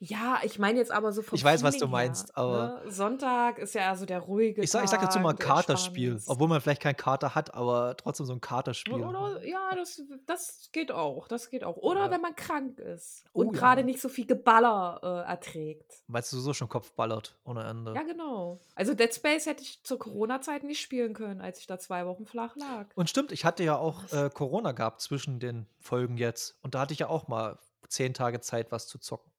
Ja, 0.01 0.39
ich 0.45 0.61
meine 0.61 0.79
jetzt 0.79 0.93
aber 0.93 1.11
so 1.11 1.23
vom 1.23 1.35
Ich 1.37 1.43
weiß, 1.43 1.65
was 1.65 1.75
du 1.75 1.79
Feeling 1.81 1.91
meinst, 1.91 2.29
her, 2.29 2.39
aber- 2.39 2.83
Ne? 2.85 2.91
Sonntag 2.93 3.59
ist 3.59 3.75
ja 3.75 3.91
also 3.91 4.07
der 4.07 4.21
ruhige 4.21 4.63
Ich 4.63 4.71
sag, 4.71 4.85
ich 4.85 4.91
sag 4.91 5.01
dazu 5.01 5.19
mal 5.19 5.35
Katerspiel. 5.35 6.21
Obwohl 6.27 6.47
man 6.47 6.61
vielleicht 6.61 6.83
keinen 6.83 6.97
Kater 6.97 7.35
hat, 7.35 7.53
aber 7.55 7.97
trotzdem 7.97 8.25
so 8.27 8.33
ein 8.33 8.41
Katerspiel. 8.41 8.95
Oder, 8.95 9.45
ja, 9.45 9.75
das, 9.75 10.01
das 10.27 10.69
geht 10.71 10.93
auch. 10.93 11.27
Das 11.27 11.51
geht 11.51 11.65
auch. 11.65 11.77
Oder 11.79 12.05
Ja. 12.07 12.11
wenn 12.13 12.21
man 12.21 12.37
krank 12.37 12.79
ist 12.79 13.25
Oh 13.33 13.41
und 13.41 13.47
ja. 13.55 13.61
gerade 13.61 13.83
nicht 13.83 14.01
so 14.01 14.09
viel 14.09 14.27
Geballer 14.27 15.01
äh, 15.03 15.29
erträgt. 15.31 16.05
Weil 16.07 16.21
es 16.23 16.31
sowieso 16.31 16.55
schon 16.55 16.69
Kopf 16.69 16.93
ballert 16.93 17.37
ohne 17.45 17.65
Ende. 17.65 17.93
Ja, 17.95 18.03
genau. 18.03 18.61
Also 18.77 18.95
Dead 18.95 19.13
Space 19.13 19.47
hätte 19.47 19.63
ich 19.63 19.83
zur 19.83 19.99
Corona-Zeit 19.99 20.63
nicht 20.63 20.81
spielen 20.81 21.13
können, 21.13 21.41
als 21.41 21.59
ich 21.59 21.67
da 21.67 21.77
zwei 21.79 22.07
Wochen 22.07 22.25
flach 22.25 22.55
lag. 22.55 22.87
Und 22.95 23.11
stimmt, 23.11 23.33
ich 23.33 23.45
hatte 23.45 23.65
ja 23.65 23.77
auch 23.77 24.05
äh, 24.13 24.31
Corona 24.33 24.71
gehabt 24.71 25.01
zwischen 25.01 25.41
den 25.41 25.67
Folgen 25.81 26.17
jetzt. 26.19 26.57
Und 26.63 26.77
da 26.77 26.81
hatte 26.83 26.93
ich 26.93 27.01
ja 27.01 27.09
auch 27.09 27.27
mal 27.27 27.59
zehn 27.89 28.15
Tage 28.15 28.41
Zeit, 28.41 28.71
was 28.71 28.87
zu 28.87 28.99
zocken. 28.99 29.33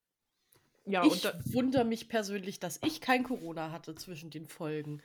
Ja, 0.90 1.06
ich 1.06 1.12
und 1.12 1.26
da, 1.26 1.34
wundere 1.46 1.86
mich 1.86 2.10
persönlich, 2.10 2.60
dass 2.60 2.80
ich 2.84 3.00
kein 3.00 3.24
Corona 3.24 3.72
hatte 3.72 3.96
zwischen 3.96 4.30
den 4.32 4.48
Folgen. 4.48 5.02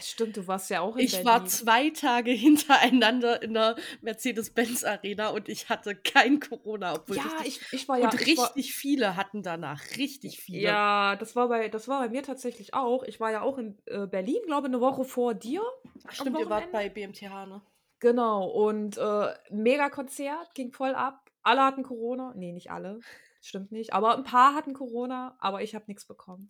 stimmt, 0.00 0.36
du 0.36 0.46
warst 0.46 0.70
ja 0.70 0.80
auch 0.80 0.96
in 0.96 1.04
Ich 1.04 1.12
Berlin. 1.12 1.26
war 1.26 1.46
zwei 1.46 1.90
Tage 1.90 2.30
hintereinander 2.32 3.42
in 3.42 3.54
der 3.54 3.76
Mercedes-Benz-Arena 4.00 5.28
und 5.28 5.48
ich 5.48 5.68
hatte 5.68 5.94
kein 5.94 6.40
Corona, 6.40 6.94
obwohl 6.94 7.16
ja, 7.16 7.22
richtig, 7.22 7.60
ich, 7.70 7.72
ich 7.72 7.88
war 7.88 7.98
ja 7.98 8.10
und 8.10 8.20
ich 8.20 8.36
war, 8.36 8.46
richtig 8.56 8.74
viele 8.74 9.16
hatten 9.16 9.42
danach. 9.42 9.80
Richtig 9.96 10.40
viele. 10.40 10.62
Ja, 10.62 11.16
das 11.16 11.36
war 11.36 11.48
bei 11.48 11.68
das 11.68 11.88
war 11.88 12.00
bei 12.00 12.08
mir 12.08 12.22
tatsächlich 12.22 12.74
auch. 12.74 13.04
Ich 13.04 13.20
war 13.20 13.30
ja 13.30 13.42
auch 13.42 13.58
in 13.58 13.78
äh, 13.86 14.06
Berlin, 14.06 14.40
glaube 14.46 14.66
eine 14.66 14.80
Woche 14.80 15.04
vor 15.04 15.34
dir. 15.34 15.62
Ach, 16.06 16.12
Stimmt, 16.12 16.38
ihr 16.38 16.50
wart 16.50 16.72
bei 16.72 16.88
BMTH, 16.88 17.46
ne? 17.46 17.62
Genau, 18.00 18.48
und 18.48 18.98
äh, 18.98 19.28
mega 19.50 19.88
Konzert, 19.88 20.54
ging 20.54 20.72
voll 20.72 20.94
ab. 20.94 21.30
Alle 21.44 21.62
hatten 21.62 21.84
Corona. 21.84 22.32
Nee, 22.36 22.52
nicht 22.52 22.70
alle. 22.70 22.98
Stimmt 23.42 23.72
nicht. 23.72 23.92
Aber 23.92 24.16
ein 24.16 24.24
paar 24.24 24.54
hatten 24.54 24.72
Corona, 24.72 25.36
aber 25.40 25.62
ich 25.62 25.74
habe 25.74 25.84
nichts 25.88 26.06
bekommen. 26.06 26.48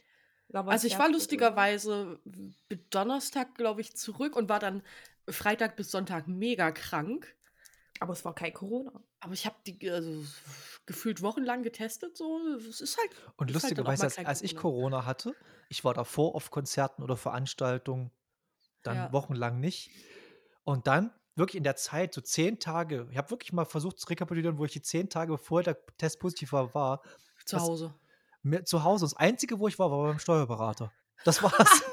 Also 0.53 0.87
ich 0.87 0.99
war 0.99 1.09
lustigerweise 1.11 2.21
bis 2.69 2.79
Donnerstag, 2.91 3.55
glaube 3.55 3.81
ich, 3.81 3.97
zurück 3.97 4.37
und 4.37 4.51
war 4.51 4.59
dann 4.61 4.83
Freitag 5.27 5.77
bis 5.77 5.91
Sonntag 5.91 6.29
mega 6.29 6.71
krank. 6.71 7.35
Aber 8.01 8.13
es 8.13 8.25
war 8.25 8.35
kein 8.35 8.53
Corona. 8.53 9.03
Aber 9.21 9.33
ich 9.33 9.47
habe 9.47 9.57
die 9.67 9.91
also, 9.91 10.25
gefühlt 10.85 11.23
wochenlang 11.23 11.63
getestet. 11.63 12.17
So, 12.17 12.39
es 12.57 12.81
ist 12.81 12.99
halt. 12.99 13.11
Und 13.37 13.47
halt 13.47 13.55
lustigerweise, 13.55 14.03
mal 14.03 14.07
als, 14.09 14.19
als 14.19 14.43
ich 14.43 14.57
Corona. 14.57 14.99
Corona 14.99 15.07
hatte, 15.07 15.37
ich 15.71 15.85
war 15.85 15.95
davor 15.95 16.35
auf 16.35 16.51
Konzerten 16.51 17.03
oder 17.03 17.17
Veranstaltungen, 17.17 18.11
dann 18.83 18.97
Ja. 18.97 19.13
wochenlang 19.13 19.61
nicht. 19.61 19.91
Und 20.65 20.87
dann 20.87 21.15
wirklich 21.35 21.57
in 21.57 21.65
der 21.65 21.77
Zeit, 21.77 22.15
so 22.15 22.21
zehn 22.21 22.59
Tage, 22.59 23.09
ich 23.11 23.17
habe 23.19 23.31
wirklich 23.31 23.53
mal 23.53 23.65
versucht 23.65 23.99
zu 23.99 24.07
rekapitulieren, 24.09 24.59
wo 24.59 24.65
ich 24.65 24.73
die 24.73 24.83
zehn 24.83 25.09
Tage, 25.09 25.33
bevor 25.33 25.63
der 25.63 25.79
Test 25.97 26.19
positiv 26.21 26.53
war, 26.53 26.75
war, 26.75 27.03
Zu 27.47 27.59
Hause. 27.61 27.95
mir, 28.43 28.65
zu 28.65 28.85
Hause. 28.85 29.05
Das 29.07 29.15
Einzige, 29.17 29.59
wo 29.59 29.69
ich 29.69 29.79
war, 29.79 29.91
war 29.91 30.03
beim 30.05 30.19
Steuerberater. 30.19 30.93
Das 31.25 31.43
war's. 31.43 31.83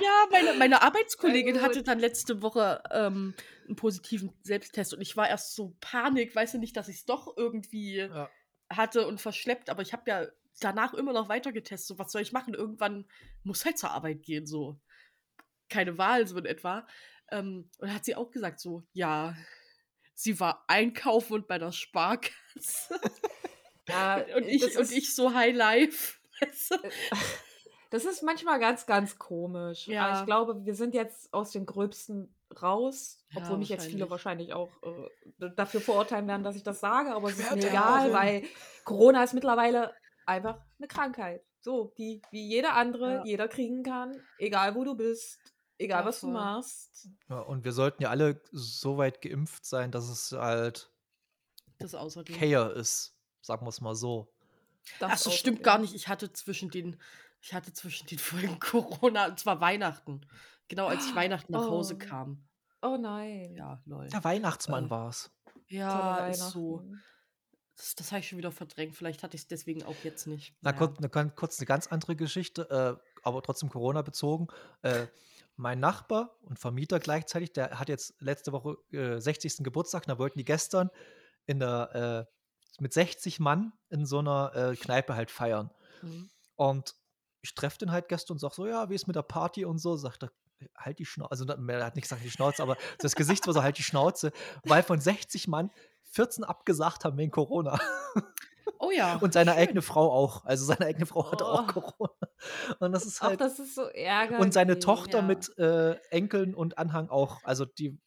Ja, 0.00 0.26
meine, 0.32 0.54
meine 0.58 0.82
Arbeitskollegin 0.82 1.60
hatte 1.62 1.84
dann 1.84 2.00
letzte 2.00 2.42
Woche 2.42 2.82
ähm, 2.90 3.34
einen 3.66 3.76
positiven 3.76 4.32
Selbsttest 4.42 4.94
und 4.94 5.00
ich 5.00 5.16
war 5.16 5.28
erst 5.28 5.54
so 5.54 5.76
Panik, 5.80 6.34
weißt 6.34 6.54
du 6.54 6.58
nicht, 6.58 6.76
dass 6.76 6.88
ich 6.88 6.96
es 6.96 7.04
doch 7.04 7.36
irgendwie 7.36 7.98
Ja. 7.98 8.28
hatte 8.68 9.06
und 9.06 9.20
verschleppt, 9.20 9.70
aber 9.70 9.82
ich 9.82 9.92
habe 9.92 10.02
ja 10.10 10.26
danach 10.58 10.94
immer 10.94 11.12
noch 11.12 11.28
weiter 11.28 11.52
getestet. 11.52 11.86
So, 11.86 11.98
was 12.02 12.10
soll 12.10 12.22
ich 12.22 12.32
machen? 12.32 12.54
Irgendwann 12.54 13.04
muss 13.44 13.64
halt 13.64 13.78
zur 13.78 13.90
Arbeit 13.92 14.22
gehen, 14.24 14.44
so. 14.46 14.80
Keine 15.68 15.98
Wahl, 15.98 16.26
so 16.26 16.36
in 16.38 16.46
etwa. 16.46 16.84
Ähm, 17.32 17.68
und 17.78 17.92
hat 17.92 18.04
sie 18.04 18.14
auch 18.14 18.30
gesagt, 18.30 18.60
so, 18.60 18.82
ja, 18.92 19.34
sie 20.14 20.38
war 20.38 20.64
einkaufen 20.68 21.32
und 21.34 21.48
bei 21.48 21.58
der 21.58 21.72
Sparkasse. 21.72 22.30
Ja, 23.88 24.24
und, 24.36 24.44
ich, 24.44 24.60
das 24.62 24.76
und 24.76 24.82
ist- 24.82 24.92
ich 24.92 25.14
so 25.14 25.34
High 25.34 25.54
Life. 25.56 26.18
Du? 26.70 26.76
Das 27.90 28.04
ist 28.06 28.22
manchmal 28.22 28.58
ganz, 28.58 28.86
ganz 28.86 29.18
komisch. 29.18 29.86
Ja. 29.86 30.06
Aber 30.06 30.20
ich 30.20 30.24
glaube, 30.26 30.64
wir 30.64 30.74
sind 30.74 30.94
jetzt 30.94 31.32
aus 31.34 31.50
dem 31.50 31.66
Gröbsten 31.66 32.34
raus, 32.62 33.22
Ja, 33.30 33.42
obwohl 33.42 33.58
mich 33.58 33.68
jetzt 33.68 33.86
viele 33.86 34.08
wahrscheinlich. 34.08 34.54
auch 34.54 34.70
äh, 34.82 35.50
dafür 35.56 35.80
verurteilen 35.82 36.26
werden, 36.26 36.42
dass 36.42 36.56
ich 36.56 36.62
das 36.62 36.80
sage, 36.80 37.12
aber 37.14 37.28
es 37.28 37.38
ist 37.38 37.54
mir 37.54 37.68
egal, 37.68 38.12
weil 38.14 38.44
Corona 38.84 39.22
ist 39.22 39.34
mittlerweile 39.34 39.92
einfach 40.26 40.60
eine 40.78 40.88
Krankheit. 40.88 41.44
So, 41.60 41.92
die 41.98 42.22
wie 42.30 42.48
jede 42.48 42.72
andere 42.72 43.16
Ja. 43.16 43.24
jeder 43.24 43.48
kriegen 43.48 43.82
kann, 43.82 44.16
egal 44.38 44.74
wo 44.74 44.84
du 44.84 44.94
bist, 44.96 45.38
egal 45.82 46.00
Ja, 46.02 46.06
was 46.06 46.20
du 46.20 46.28
machst. 46.28 47.08
Ja, 47.28 47.40
und 47.40 47.64
wir 47.64 47.72
sollten 47.72 48.02
ja 48.02 48.10
alle 48.10 48.40
so 48.52 48.96
weit 48.98 49.20
geimpft 49.20 49.64
sein, 49.66 49.90
dass 49.90 50.08
es 50.08 50.32
halt 50.32 50.90
Das 51.78 51.94
außerdem. 51.94 52.34
okayer 52.34 52.72
ist. 52.74 53.14
Sagen 53.40 53.64
wir 53.66 53.70
es 53.70 53.80
mal 53.80 53.94
so. 53.94 54.32
Das 55.00 55.10
Ach 55.12 55.18
so, 55.18 55.30
auch, 55.30 55.34
stimmt 55.34 55.62
gar 55.62 55.78
nicht. 55.78 55.94
Ich 55.94 56.08
hatte 56.08 56.32
zwischen 56.32 56.70
den, 56.70 56.96
ich 57.40 57.52
hatte 57.54 57.72
zwischen 57.72 58.06
den 58.06 58.18
Folgen 58.18 58.58
Corona, 58.60 59.26
und 59.28 59.38
zwar 59.38 59.60
Weihnachten. 59.60 60.20
Genau 60.68 60.86
als 60.86 61.06
ich 61.06 61.14
Weihnachten 61.14 61.52
nach 61.52 61.66
Hause 61.68 61.94
Oh. 61.94 61.98
kam. 61.98 62.48
Oh 62.82 62.96
nein. 62.98 63.54
Ja, 63.56 63.80
lol. 63.84 64.08
Der 64.08 64.24
Weihnachtsmann 64.24 64.86
Äh, 64.86 64.90
war's. 64.90 65.30
Ja, 65.68 66.26
ist 66.28 66.50
so. 66.50 66.84
Das, 67.76 67.94
das 67.94 68.10
habe 68.12 68.20
ich 68.20 68.28
schon 68.28 68.38
wieder 68.38 68.52
verdrängt. 68.52 68.94
Vielleicht 68.94 69.22
hatte 69.22 69.34
ich 69.36 69.42
es 69.42 69.48
deswegen 69.48 69.82
auch 69.84 69.94
jetzt 70.04 70.26
nicht. 70.26 70.54
Na, 70.60 70.70
Naja. 70.72 70.78
kurz, 70.86 70.98
eine, 70.98 71.08
ganz- 71.08 71.34
kurz 71.36 71.58
eine 71.58 71.66
ganz 71.66 71.86
andere 71.88 72.16
Geschichte, 72.16 72.68
äh, 72.70 73.02
aber 73.22 73.42
trotzdem 73.42 73.68
Corona 73.70 74.02
bezogen. 74.02 74.48
Äh, 74.82 75.06
mein 75.56 75.80
Nachbar 75.80 76.36
und 76.42 76.58
Vermieter 76.58 76.98
gleichzeitig, 76.98 77.52
der 77.52 77.78
hat 77.78 77.88
jetzt 77.88 78.14
letzte 78.20 78.52
Woche 78.52 78.76
äh, 78.92 79.20
60. 79.20 79.58
Geburtstag, 79.58 80.06
da 80.06 80.18
wollten 80.18 80.38
die 80.38 80.44
gestern 80.44 80.90
in 81.46 81.58
der, 81.60 82.26
äh, 82.28 82.82
mit 82.82 82.92
60 82.92 83.40
Mann 83.40 83.72
in 83.90 84.06
so 84.06 84.18
einer 84.18 84.52
äh, 84.54 84.76
Kneipe 84.76 85.14
halt 85.14 85.30
feiern. 85.30 85.70
Mhm. 86.02 86.30
Und 86.56 86.94
ich 87.42 87.54
treffe 87.54 87.78
den 87.78 87.92
halt 87.92 88.08
gestern 88.08 88.34
und 88.34 88.38
sag 88.38 88.54
so, 88.54 88.66
ja, 88.66 88.88
wie 88.88 88.94
ist 88.94 89.06
mit 89.06 89.16
der 89.16 89.22
Party 89.22 89.64
und 89.64 89.78
so, 89.78 89.96
sagt 89.96 90.24
er, 90.24 90.32
halt 90.76 90.98
die 90.98 91.04
Schnauze, 91.04 91.30
also 91.30 91.44
er 91.44 91.84
hat 91.84 91.96
nicht 91.96 92.04
gesagt 92.04 92.22
die 92.22 92.30
Schnauze, 92.30 92.62
aber 92.62 92.76
das 92.98 93.16
Gesicht 93.16 93.46
war 93.46 93.54
so 93.54 93.62
halt 93.62 93.78
die 93.78 93.82
Schnauze, 93.82 94.32
weil 94.64 94.82
von 94.84 95.00
60 95.00 95.48
Mann 95.48 95.70
14 96.12 96.44
abgesagt 96.44 97.04
haben 97.04 97.18
wegen 97.18 97.30
Corona. 97.32 97.78
Oh 98.78 98.90
ja. 98.90 99.16
Und 99.16 99.32
seine 99.32 99.52
schön. 99.52 99.60
eigene 99.60 99.82
Frau 99.82 100.12
auch. 100.12 100.44
Also 100.44 100.64
seine 100.64 100.86
eigene 100.86 101.06
Frau 101.06 101.30
hatte 101.30 101.46
auch 101.46 101.62
Oh. 101.62 101.80
Corona. 101.80 102.12
Und 102.78 102.92
das 102.92 103.06
ist 103.06 103.20
Ach, 103.22 103.28
halt. 103.28 103.40
das 103.40 103.58
ist 103.58 103.74
so 103.74 103.82
ärgerlich. 103.88 104.44
und 104.44 104.52
seine 104.52 104.78
Tochter 104.78 105.18
ja. 105.18 105.22
mit 105.24 105.56
äh, 105.58 105.94
Enkeln 106.10 106.54
und 106.54 106.78
Anhang 106.78 107.08
auch. 107.08 107.40
Also 107.44 107.64
die. 107.64 107.98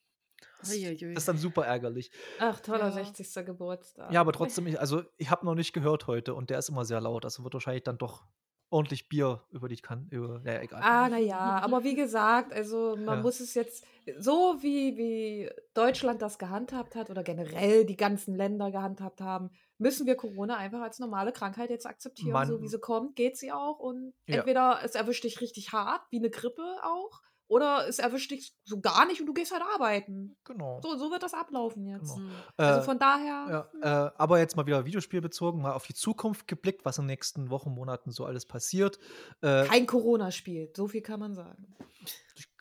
Das, 0.59 0.73
ist 0.73 1.27
dann 1.27 1.37
super 1.37 1.65
ärgerlich. 1.65 2.09
Ach, 2.39 2.59
toller 2.59 2.85
Ja. 2.85 2.91
60. 2.91 3.45
Geburtstag. 3.45 4.11
Ja, 4.11 4.21
aber 4.21 4.31
trotzdem, 4.31 4.65
ich, 4.65 4.79
also 4.79 5.03
ich 5.17 5.29
habe 5.29 5.45
noch 5.45 5.53
nicht 5.53 5.73
gehört 5.73 6.07
heute 6.07 6.33
und 6.33 6.49
der 6.49 6.57
ist 6.57 6.69
immer 6.69 6.85
sehr 6.85 6.99
laut. 7.01 7.23
Also 7.23 7.43
wird 7.43 7.53
wahrscheinlich 7.53 7.83
dann 7.83 7.99
doch 7.99 8.23
ordentlich 8.71 9.07
Bier 9.07 9.43
über 9.51 9.69
die 9.69 9.75
kann. 9.77 10.07
Über, 10.09 10.39
naja, 10.39 10.61
egal. 10.61 10.81
Ah, 10.83 11.07
naja, 11.07 11.37
aber 11.37 11.83
wie 11.83 11.93
gesagt, 11.95 12.51
also 12.51 12.95
man 12.95 13.17
Ja. 13.17 13.21
muss 13.21 13.39
es 13.39 13.53
jetzt 13.53 13.85
so 14.17 14.57
wie, 14.61 14.97
wie 14.97 15.49
Deutschland 15.75 16.21
das 16.21 16.39
gehandhabt 16.39 16.95
hat 16.95 17.09
oder 17.11 17.23
generell 17.23 17.85
die 17.85 17.95
ganzen 17.95 18.35
Länder 18.35 18.71
gehandhabt 18.71 19.21
haben, 19.21 19.51
müssen 19.77 20.05
wir 20.07 20.15
Corona 20.15 20.57
einfach 20.57 20.81
als 20.81 20.99
normale 20.99 21.31
Krankheit 21.33 21.69
jetzt 21.69 21.85
akzeptieren. 21.85 22.31
Man- 22.33 22.47
so 22.47 22.61
wie 22.61 22.67
sie 22.67 22.79
kommt, 22.79 23.15
geht 23.15 23.37
sie 23.37 23.51
auch. 23.51 23.79
Und 23.79 24.13
Ja. 24.27 24.37
entweder 24.37 24.79
es 24.83 24.95
erwischt 24.95 25.23
dich 25.23 25.41
richtig 25.41 25.71
hart, 25.73 26.01
wie 26.09 26.17
eine 26.19 26.29
Grippe 26.29 26.63
auch, 26.83 27.21
oder 27.47 27.87
es 27.87 27.99
erwischt 27.99 28.31
dich 28.31 28.55
so 28.63 28.79
gar 28.81 29.05
nicht 29.05 29.21
und 29.21 29.27
du 29.27 29.33
gehst 29.33 29.51
halt 29.51 29.61
arbeiten. 29.61 30.35
Genau. 30.45 30.79
So, 30.81 30.95
so 30.97 31.11
wird 31.11 31.21
das 31.21 31.35
ablaufen 31.35 31.85
jetzt. 31.85 32.15
Genau. 32.15 32.27
Hm. 32.27 32.35
Also 32.57 32.79
Äh, 32.79 32.83
von 32.83 32.97
daher. 32.97 33.69
Ja, 33.81 34.07
äh, 34.07 34.11
aber 34.17 34.39
jetzt 34.39 34.55
mal 34.55 34.65
wieder 34.65 34.83
Videospiel 34.85 35.21
bezogen, 35.21 35.61
mal 35.61 35.73
auf 35.73 35.85
die 35.85 35.93
Zukunft 35.93 36.47
geblickt, 36.47 36.85
was 36.85 36.97
in 36.97 37.03
den 37.03 37.07
nächsten 37.07 37.51
Wochen, 37.51 37.69
Monaten 37.69 38.09
so 38.11 38.25
alles 38.25 38.47
passiert. 38.47 38.97
Äh, 39.41 39.65
Kein 39.65 39.85
Corona-Spiel, 39.85 40.71
so 40.75 40.87
viel 40.87 41.01
kann 41.01 41.19
man 41.19 41.35
sagen. 41.35 41.75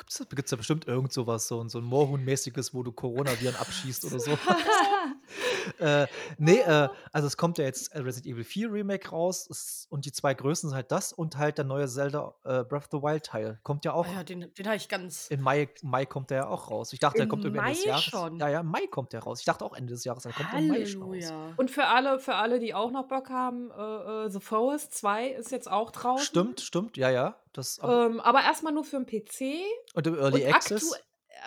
Gibt's 0.05 0.19
da, 0.19 0.25
gibt's 0.37 0.51
da 0.51 0.57
bestimmt 0.57 0.87
irgend 0.87 1.13
sowas, 1.15 1.49
so, 1.49 1.61
ein- 1.63 1.71
so 1.71 1.79
ein 1.79 1.85
Moorhuhn-mäßiges, 1.85 2.75
wo 2.75 2.83
du 2.83 2.93
Coronaviren 2.93 3.57
abschießt 3.57 4.05
oder 4.05 4.21
so. 4.21 4.33
äh, 5.79 6.07
nee, 6.39 6.59
äh, 6.61 6.89
also 7.13 7.27
es 7.27 7.37
kommt 7.37 7.57
ja 7.59 7.65
jetzt 7.65 7.93
äh, 7.95 8.01
Resident 8.01 8.35
Evil 8.35 8.45
4 8.45 8.71
Remake 8.73 9.09
raus 9.09 9.47
es, 9.51 9.87
und 9.91 10.05
die 10.05 10.13
zwei 10.13 10.35
Größen 10.35 10.69
sind 10.71 10.77
halt 10.77 10.93
das 10.93 11.13
und 11.13 11.39
halt 11.39 11.57
der 11.59 11.65
neue 11.65 11.89
Zelda 11.89 12.35
äh, 12.45 12.65
Breath 12.65 12.85
of 12.85 12.89
the 12.93 13.03
Wild 13.03 13.25
Teil. 13.25 13.59
Kommt 13.63 13.85
ja 13.85 13.93
auch. 13.95 14.07
Ah 14.07 14.13
ja, 14.17 14.25
den, 14.25 14.53
den 14.55 14.67
habe 14.67 14.77
ich 14.77 14.89
ganz. 14.89 15.29
Im 15.31 15.41
Mai, 15.41 15.69
Mai 15.83 16.05
kommt 16.07 16.31
der 16.31 16.37
ja 16.39 16.49
auch 16.49 16.71
raus. 16.71 16.93
Ich 16.93 16.99
dachte, 16.99 17.19
der 17.19 17.29
kommt 17.29 17.45
Ende 17.45 17.59
des 17.59 17.83
Mai 17.83 17.89
Jahres. 17.89 18.05
schon? 18.05 18.39
Ja, 18.39 18.49
ja, 18.49 18.61
im 18.61 18.67
Mai 18.67 18.87
kommt 18.89 19.13
der 19.15 19.23
raus. 19.23 19.39
Ich 19.41 19.47
dachte 19.47 19.65
auch 19.65 19.75
Ende 19.75 19.93
des 19.95 20.05
Jahres, 20.05 20.25
der 20.25 20.33
kommt 20.33 20.53
im 20.55 20.69
Mai 20.69 20.85
schon 20.85 21.03
raus. 21.03 21.11
Halleluja. 21.15 21.55
Und 21.57 21.71
für 21.71 21.87
alle, 21.87 22.19
für 22.19 22.35
alle, 22.35 22.59
die 22.59 22.75
auch 22.75 22.91
noch 22.91 23.09
Bock 23.09 23.31
haben, 23.31 23.71
äh, 23.71 24.27
äh, 24.27 24.31
The 24.31 24.41
Forest 24.41 24.95
2 24.95 25.29
ist 25.29 25.51
jetzt 25.51 25.71
auch 25.71 25.91
draußen. 25.91 26.25
Stimmt, 26.27 26.61
stimmt, 26.61 26.97
ja, 26.97 27.11
ja. 27.11 27.37
Das, 27.53 27.79
aber, 27.79 28.07
Ähm, 28.07 28.21
aber 28.21 28.43
erstmal 28.43 28.73
nur 28.73 28.83
für 28.83 28.99
den 29.01 29.07
PC. 29.07 29.63
Und 29.95 30.07
im 30.07 30.15
Early 30.17 30.45
und, 30.45 30.55
Access. 30.55 30.93
aktu 30.93 31.03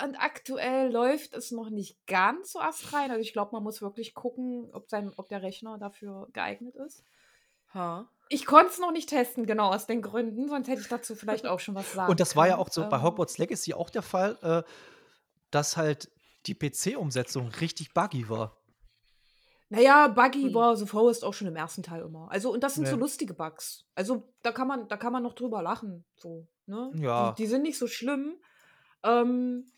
und 0.05 0.15
aktuell 0.15 0.91
läuft 0.91 1.33
es 1.33 1.51
noch 1.51 1.69
nicht 1.69 1.97
ganz 2.07 2.51
so 2.51 2.59
astrein. 2.59 3.09
Also 3.11 3.21
ich 3.21 3.33
glaube, 3.33 3.51
man 3.53 3.63
muss 3.63 3.81
wirklich 3.81 4.13
gucken, 4.13 4.69
ob, 4.73 4.89
sein, 4.89 5.11
ob 5.17 5.27
der 5.29 5.41
Rechner 5.41 5.77
dafür 5.77 6.27
geeignet 6.33 6.75
ist. 6.75 7.03
Ha. 7.73 8.07
Ich 8.29 8.45
konnte 8.45 8.71
es 8.71 8.79
noch 8.79 8.91
nicht 8.91 9.09
testen, 9.09 9.45
genau 9.45 9.73
aus 9.73 9.85
den 9.87 10.01
Gründen, 10.01 10.49
sonst 10.49 10.67
hätte 10.67 10.81
ich 10.81 10.87
dazu 10.87 11.15
vielleicht 11.15 11.45
auch 11.47 11.59
schon 11.59 11.75
was 11.75 11.91
sagen 11.93 12.11
Und 12.11 12.19
das 12.19 12.35
war 12.35 12.47
ja 12.47 12.57
auch 12.57 12.69
so 12.69 12.87
bei 12.89 12.97
Ähm, 12.97 13.03
Hogwarts 13.03 13.37
Legacy 13.37 13.73
auch 13.73 13.89
der 13.89 14.01
Fall, 14.01 14.37
äh, 14.41 14.63
dass 15.51 15.77
halt 15.77 16.09
die 16.45 16.55
PC-Umsetzung 16.55 17.47
richtig 17.49 17.93
buggy 17.93 18.29
war. 18.29 18.57
Naja, 19.69 20.07
Buggy 20.07 20.43
Hm. 20.43 20.53
war 20.53 20.77
The 20.77 20.85
Forest 20.85 21.25
auch 21.25 21.33
schon 21.33 21.47
im 21.47 21.55
ersten 21.57 21.83
Teil 21.83 22.01
immer. 22.03 22.31
Also, 22.31 22.51
und 22.53 22.63
das 22.63 22.75
sind 22.75 22.87
so 22.87 22.95
Nee. 22.95 23.01
lustige 23.01 23.33
Bugs. 23.33 23.83
Also, 23.95 24.31
da 24.41 24.51
kann 24.53 24.67
man, 24.67 24.87
da 24.87 24.95
kann 24.95 25.11
man 25.11 25.23
noch 25.23 25.33
drüber 25.33 25.61
lachen. 25.61 26.05
So, 26.15 26.47
ne? 26.67 26.91
Ja. 26.95 27.31
Die, 27.31 27.43
die 27.43 27.47
sind 27.47 27.63
nicht 27.63 27.77
so 27.77 27.87
schlimm. 27.87 28.35
Ähm, 29.03 29.71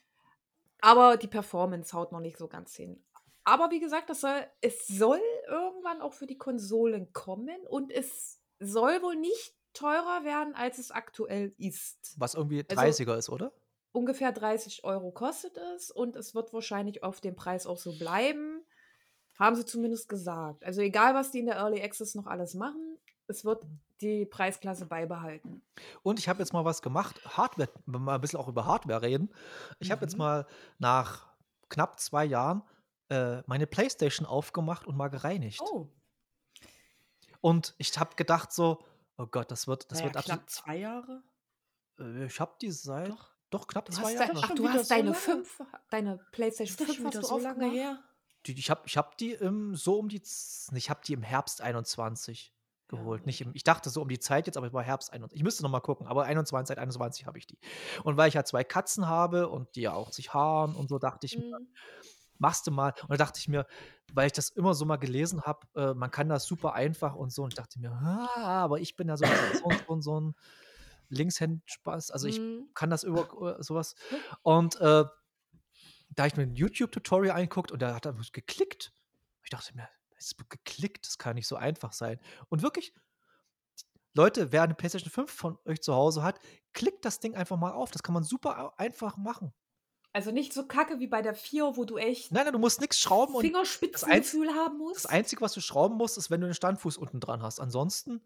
aber 0.82 1.18
die 1.18 1.28
Performance 1.28 1.94
haut 1.94 2.12
noch 2.12 2.20
nicht 2.20 2.38
so 2.38 2.48
ganz 2.48 2.76
hin. 2.76 3.04
Aber 3.44 3.72
wie 3.72 3.80
gesagt, 3.80 4.10
das 4.10 4.22
soll, 4.22 4.46
es 4.62 4.88
soll 4.88 5.20
irgendwann 5.48 6.02
auch 6.02 6.14
für 6.14 6.28
die 6.28 6.38
Konsolen 6.38 7.12
kommen 7.14 7.58
und 7.68 7.92
es 7.92 8.40
soll 8.60 9.02
wohl 9.02 9.16
nicht 9.16 9.56
teurer 9.74 10.24
werden, 10.24 10.54
als 10.56 10.78
es 10.78 10.92
aktuell 10.92 11.54
ist. 11.58 12.16
Was 12.18 12.36
irgendwie 12.36 12.64
Also- 12.70 12.82
30er 12.82 13.18
ist, 13.18 13.30
oder? 13.30 13.52
Ungefähr 13.92 14.32
30 14.32 14.84
Euro 14.84 15.12
kostet 15.12 15.58
es 15.76 15.90
und 15.90 16.16
es 16.16 16.36
wird 16.36 16.54
wahrscheinlich 16.54 17.02
auf 17.04 17.22
dem 17.22 17.36
Preis 17.36 17.66
auch 17.66 17.78
so 17.80 17.98
bleiben. 17.98 18.64
Haben 19.40 19.56
sie 19.56 19.66
zumindest 19.66 20.08
gesagt. 20.10 20.64
Also 20.64 20.82
egal, 20.82 21.16
was 21.16 21.32
die 21.32 21.40
in 21.40 21.48
der 21.48 21.56
Early 21.56 21.82
Access 21.82 22.14
noch 22.14 22.28
alles 22.28 22.54
machen, 22.54 23.00
es 23.30 23.46
wird 23.46 23.66
die 24.02 24.26
Preisklasse 24.26 24.86
beibehalten. 24.86 25.62
Und 26.04 26.20
ich 26.20 26.28
habe 26.30 26.40
jetzt 26.40 26.54
mal 26.54 26.66
was 26.66 26.82
gemacht, 26.82 27.22
Hardware, 27.38 27.70
wenn 27.86 27.94
wir 27.94 28.00
mal 28.00 28.16
ein 28.16 28.22
bisschen 28.22 28.40
auch 28.40 28.48
über 28.48 28.66
Hardware 28.66 29.02
reden. 29.02 29.30
Ich 29.80 29.92
habe 29.92 30.02
jetzt 30.06 30.14
Mhm. 30.14 30.20
mal 30.20 30.48
nach 30.78 31.28
knapp 31.70 32.00
zwei 32.00 32.26
Jahren 32.26 32.64
äh, 33.10 33.42
meine 33.48 33.68
Playstation 33.68 34.26
aufgemacht 34.28 34.86
und 34.88 34.96
mal 34.96 35.08
gereinigt. 35.10 35.62
Oh, 35.62 35.88
Und 37.42 37.74
ich 37.78 37.98
habe 37.98 38.16
gedacht 38.16 38.52
so, 38.52 38.84
oh 39.18 39.26
Gott, 39.26 39.50
das 39.52 39.68
wird, 39.68 39.86
das 39.92 40.00
naja, 40.00 40.06
wird 40.06 40.18
absolut. 40.18 40.40
knapp 40.42 40.50
zwei 40.50 40.78
Jahre. 40.78 41.24
Äh, 42.00 42.26
ich 42.26 42.40
habe 42.40 42.56
die 42.62 42.72
seit 42.72 43.10
Doch. 43.10 43.32
doch, 43.50 43.68
knapp 43.68 43.86
Du 43.86 43.94
zwei 43.94 44.04
hast, 44.04 44.14
Jahre. 44.20 44.32
ach, 44.44 44.56
du 44.56 44.68
hast 44.70 44.88
so 44.88 44.94
deine 44.96 45.06
lange? 45.10 45.16
5, 45.16 45.62
deine 45.90 46.18
PlayStation 46.32 46.72
Ist 46.72 46.80
das 46.80 46.88
5 46.88 46.98
schon 46.98 47.06
hast 47.08 47.16
du 47.16 47.22
so 47.28 47.38
lange 47.40 47.70
her? 47.70 48.04
Die, 48.46 48.54
ich 48.58 48.70
habe 48.70 48.82
ich 48.86 48.96
hab 48.98 49.18
die 49.18 49.34
im, 49.34 49.76
so 49.76 50.00
um 50.00 50.08
die, 50.08 50.22
ich 50.74 50.90
habe 50.90 51.02
die 51.06 51.14
im 51.14 51.24
Herbst 51.24 51.62
21 51.62 52.54
geholt. 52.90 53.22
Ja. 53.22 53.26
Nicht 53.28 53.42
im, 53.42 53.52
ich 53.54 53.64
dachte 53.64 53.90
so 53.90 54.02
um 54.02 54.10
die 54.10 54.20
Zeit 54.20 54.48
jetzt, 54.48 54.58
aber 54.58 54.68
es 54.68 54.74
war 54.74 54.84
Herbst 54.84 55.14
21. 55.14 55.38
Ich 55.38 55.44
müsste 55.44 55.64
noch 55.64 55.70
mal 55.70 55.80
gucken, 55.80 56.08
aber 56.08 56.26
21, 56.26 56.68
seit 56.68 56.78
21 56.80 57.26
habe 57.26 57.38
ich 57.38 57.48
die. 57.48 57.58
Und 58.04 58.18
weil 58.18 58.28
ich 58.28 58.34
ja 58.34 58.44
zwei 58.44 58.64
Katzen 58.64 59.08
habe 59.08 59.48
und 59.50 59.76
die 59.76 59.82
ja 59.82 59.94
auch 59.94 60.12
sich 60.12 60.34
haaren 60.34 60.76
und 60.76 60.90
so, 60.90 61.00
dachte 61.00 61.26
ich 61.26 61.38
mir, 61.38 61.60
Mhm. 61.60 61.68
machst 62.38 62.68
du 62.68 62.72
mal. 62.72 62.94
Und 63.04 63.12
da 63.12 63.18
dachte 63.18 63.40
ich 63.40 63.48
mir, 63.48 63.66
weil 64.14 64.28
ich 64.28 64.34
das 64.34 64.50
immer 64.50 64.74
so 64.74 64.86
mal 64.86 64.98
gelesen 64.98 65.44
habe, 65.44 65.68
äh, 65.76 65.94
man 65.94 66.10
kann 66.12 66.30
das 66.30 66.46
super 66.46 66.74
einfach 66.74 67.16
und 67.16 67.32
so. 67.32 67.44
Und 67.44 67.54
ich 67.54 67.58
dachte 67.58 67.80
mir, 67.80 67.92
ah, 67.92 68.64
aber 68.64 68.80
ich 68.80 68.96
bin 68.96 69.08
ja 69.08 69.18
so, 69.18 69.26
so, 69.26 69.70
so, 69.88 70.02
so 70.02 70.20
ein 70.20 70.36
Linkshändspaß. 71.10 72.12
Also 72.12 72.28
ich 72.28 72.40
Mhm. 72.40 72.70
kann 72.74 72.90
das 72.90 73.04
über 73.04 73.58
äh, 73.60 73.64
sowas. 73.64 73.96
Und 74.42 74.76
äh, 74.80 75.06
da 76.12 76.26
ich 76.26 76.36
mir 76.36 76.44
ein 76.44 76.56
YouTube-Tutorial 76.56 77.36
angeguckt 77.36 77.72
und 77.72 77.82
da 77.82 77.94
hat 77.96 78.06
er 78.06 78.14
geklickt. 78.32 78.94
Ich 79.44 79.50
dachte 79.50 79.76
mir, 79.76 79.88
es 80.20 80.28
ist 80.28 80.50
geklickt, 80.50 81.06
das 81.06 81.18
kann 81.18 81.36
nicht 81.36 81.48
so 81.48 81.56
einfach 81.56 81.94
sein. 81.94 82.20
Und 82.50 82.62
wirklich, 82.62 82.94
Leute, 84.14 84.52
wer 84.52 84.64
eine 84.64 84.76
PlayStation 84.76 85.12
5 85.12 85.32
von 85.32 85.58
euch 85.66 85.82
zu 85.82 85.94
Hause 85.94 86.24
hat, 86.24 86.40
klickt 86.74 87.06
das 87.06 87.20
Ding 87.20 87.36
einfach 87.36 87.58
mal 87.58 87.72
auf. 87.72 87.92
Das 87.92 88.04
kann 88.04 88.14
man 88.14 88.24
super 88.24 88.74
einfach 88.78 89.18
machen. 89.18 89.54
Also 90.12 90.32
nicht 90.32 90.54
so 90.54 90.66
kacke 90.66 91.00
wie 91.00 91.08
bei 91.08 91.22
der 91.22 91.36
4, 91.36 91.78
wo 91.78 91.86
du 91.86 91.98
echt 91.98 92.32
Nein, 92.32 92.46
nein, 92.46 92.54
du 92.54 92.60
musst 92.60 92.82
nichts 92.82 93.00
schrauben 93.00 93.36
und 93.36 93.42
Fingerspitzengefühl 93.42 94.50
haben 94.56 94.80
musst. 94.80 94.96
das 94.96 95.06
Einzige, 95.06 95.42
was 95.42 95.54
du 95.54 95.62
schrauben 95.62 95.98
musst, 95.98 96.18
ist, 96.18 96.32
wenn 96.32 96.42
du 96.42 96.48
den 96.48 96.56
Standfuß 96.56 96.98
unten 96.98 97.20
dran 97.20 97.44
hast. 97.44 97.60
Ansonsten 97.60 98.22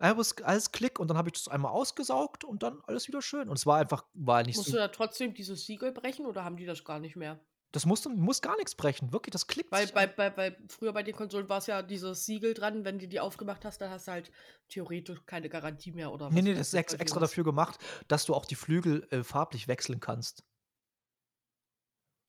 alles, 0.00 0.36
alles 0.42 0.72
Klick 0.72 0.98
und 0.98 1.08
dann 1.08 1.16
habe 1.16 1.28
ich 1.28 1.34
das 1.34 1.48
einmal 1.48 1.72
ausgesaugt 1.72 2.44
und 2.44 2.62
dann 2.62 2.80
alles 2.86 3.06
wieder 3.06 3.22
schön. 3.22 3.48
Und 3.48 3.56
es 3.56 3.66
war 3.66 3.78
einfach, 3.78 4.04
war 4.14 4.42
nicht 4.42 4.56
Musst 4.56 4.70
so. 4.70 4.72
du 4.72 4.78
da 4.78 4.88
trotzdem 4.88 5.34
dieses 5.34 5.66
Siegel 5.66 5.92
brechen 5.92 6.26
oder 6.26 6.44
haben 6.44 6.56
die 6.56 6.66
das 6.66 6.84
gar 6.84 6.98
nicht 6.98 7.16
mehr? 7.16 7.40
Das 7.72 7.84
musst 7.84 8.06
du 8.06 8.10
musst 8.10 8.42
gar 8.42 8.56
nichts 8.56 8.74
brechen. 8.74 9.12
Wirklich, 9.12 9.32
das 9.32 9.46
klickt. 9.46 9.70
Weil 9.70 9.84
sich 9.86 9.94
bei, 9.94 10.06
bei, 10.06 10.30
bei, 10.30 10.56
früher 10.68 10.92
bei 10.92 11.02
den 11.02 11.14
Konsolen 11.14 11.48
war 11.48 11.58
es 11.58 11.66
ja 11.66 11.82
dieses 11.82 12.24
Siegel 12.24 12.54
dran, 12.54 12.84
wenn 12.84 12.98
du 12.98 13.06
die 13.06 13.20
aufgemacht 13.20 13.64
hast, 13.64 13.78
dann 13.80 13.90
hast 13.90 14.08
du 14.08 14.12
halt 14.12 14.30
theoretisch 14.68 15.24
keine 15.26 15.48
Garantie 15.50 15.92
mehr 15.92 16.10
oder 16.12 16.30
Nee, 16.30 16.36
was 16.36 16.44
nee, 16.44 16.54
weiß 16.54 16.58
das 16.58 16.68
ist 16.68 16.74
ex 16.74 16.94
extra 16.94 17.20
was. 17.20 17.30
dafür 17.30 17.44
gemacht, 17.44 17.78
dass 18.08 18.24
du 18.24 18.34
auch 18.34 18.46
die 18.46 18.54
Flügel 18.54 19.06
äh, 19.10 19.22
farblich 19.22 19.68
wechseln 19.68 20.00
kannst. 20.00 20.44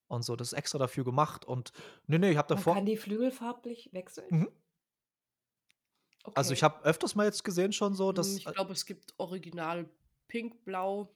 Und 0.07 0.23
so, 0.23 0.35
das 0.35 0.49
ist 0.51 0.57
extra 0.57 0.77
dafür 0.79 1.03
gemacht. 1.03 1.45
Und 1.45 1.71
nee, 2.07 2.17
nee, 2.17 2.31
ich 2.31 2.37
habe 2.37 2.53
Man 2.53 2.57
davor. 2.57 2.73
kann 2.75 2.85
die 2.85 2.97
Flügel 2.97 3.31
farblich 3.31 3.89
wechseln. 3.93 4.25
Mhm. 4.29 4.49
Also 6.35 6.53
ich 6.53 6.63
Okay. 6.63 6.65
habe 6.65 6.83
öfters 6.85 7.15
mal 7.15 7.25
jetzt 7.25 7.43
gesehen 7.43 7.71
schon 7.73 7.95
so, 7.95 8.11
Hm, 8.13 8.15
dass 8.15 8.27
Ich 8.37 8.45
glaube, 8.45 8.73
es 8.73 8.85
gibt 8.85 9.13
original 9.17 9.89
pink, 10.27 10.63
blau, 10.65 11.15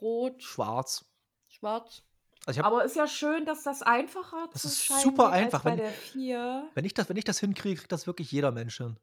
rot, 0.00 0.42
schwarz. 0.42 1.04
schwarz. 1.48 2.02
Also 2.46 2.58
ich 2.58 2.64
habe, 2.64 2.74
Aber 2.76 2.84
ist 2.84 2.96
ja 2.96 3.06
schön, 3.06 3.44
dass 3.46 3.62
das 3.62 3.82
einfacher 3.82 4.48
Das 4.52 4.62
zu 4.62 4.68
ist 4.68 4.84
scheinen 4.84 5.00
super 5.00 5.24
geht 5.26 5.34
einfach, 5.44 5.58
als 5.58 5.64
bei 5.64 5.70
wenn- 5.72 5.78
der 5.78 5.92
4. 5.92 6.70
wenn 6.74 6.84
ich 6.84 6.94
das, 6.94 7.08
wenn 7.08 7.16
ich 7.16 7.24
das 7.24 7.38
hinkriege, 7.40 7.76
kriegt 7.76 7.92
das 7.92 8.06
wirklich 8.06 8.32
jeder 8.32 8.50
Mensch 8.50 8.76
hin. 8.78 8.98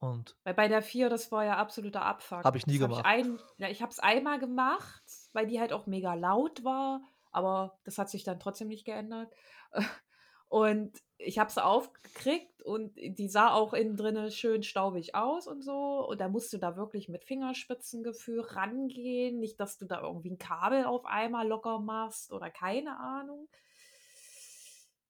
Und 0.00 0.36
Weil 0.44 0.54
bei 0.54 0.68
der 0.68 0.82
4, 0.82 1.08
das 1.08 1.30
war 1.30 1.44
ja 1.44 1.56
absoluter 1.56 2.02
Abfuck. 2.02 2.44
Hab 2.44 2.56
ich 2.56 2.66
nie 2.66 2.78
das 2.78 2.88
gemacht. 2.88 3.04
Hab 3.06 3.16
ich 3.16 3.24
ein, 3.24 3.38
ja, 3.56 3.68
ich 3.68 3.82
habe 3.82 3.92
es 3.92 4.00
einmal 4.00 4.38
gemacht, 4.38 5.02
weil 5.32 5.46
die 5.46 5.60
halt 5.60 5.72
auch 5.72 5.86
mega 5.86 6.14
laut 6.14 6.64
war, 6.64 7.00
aber 7.30 7.78
das 7.84 7.98
hat 7.98 8.10
sich 8.10 8.24
dann 8.24 8.40
trotzdem 8.40 8.68
nicht 8.68 8.84
geändert. 8.84 9.32
Und 10.48 10.98
ich 11.24 11.38
habe 11.38 11.50
sie 11.50 11.64
aufgekriegt 11.64 12.62
und 12.62 12.92
die 12.96 13.28
sah 13.28 13.52
auch 13.52 13.72
innen 13.72 13.96
drinne 13.96 14.30
schön 14.30 14.62
staubig 14.62 15.14
aus 15.14 15.46
und 15.46 15.62
so. 15.62 16.06
Und 16.08 16.20
da 16.20 16.28
musst 16.28 16.52
du 16.52 16.58
da 16.58 16.76
wirklich 16.76 17.08
mit 17.08 17.24
Fingerspitzengefühl 17.24 18.40
rangehen. 18.40 19.38
Nicht, 19.40 19.58
dass 19.60 19.78
du 19.78 19.86
da 19.86 20.00
irgendwie 20.00 20.30
ein 20.30 20.38
Kabel 20.38 20.84
auf 20.84 21.04
einmal 21.06 21.46
locker 21.46 21.78
machst 21.78 22.32
oder 22.32 22.50
keine 22.50 22.98
Ahnung. 22.98 23.48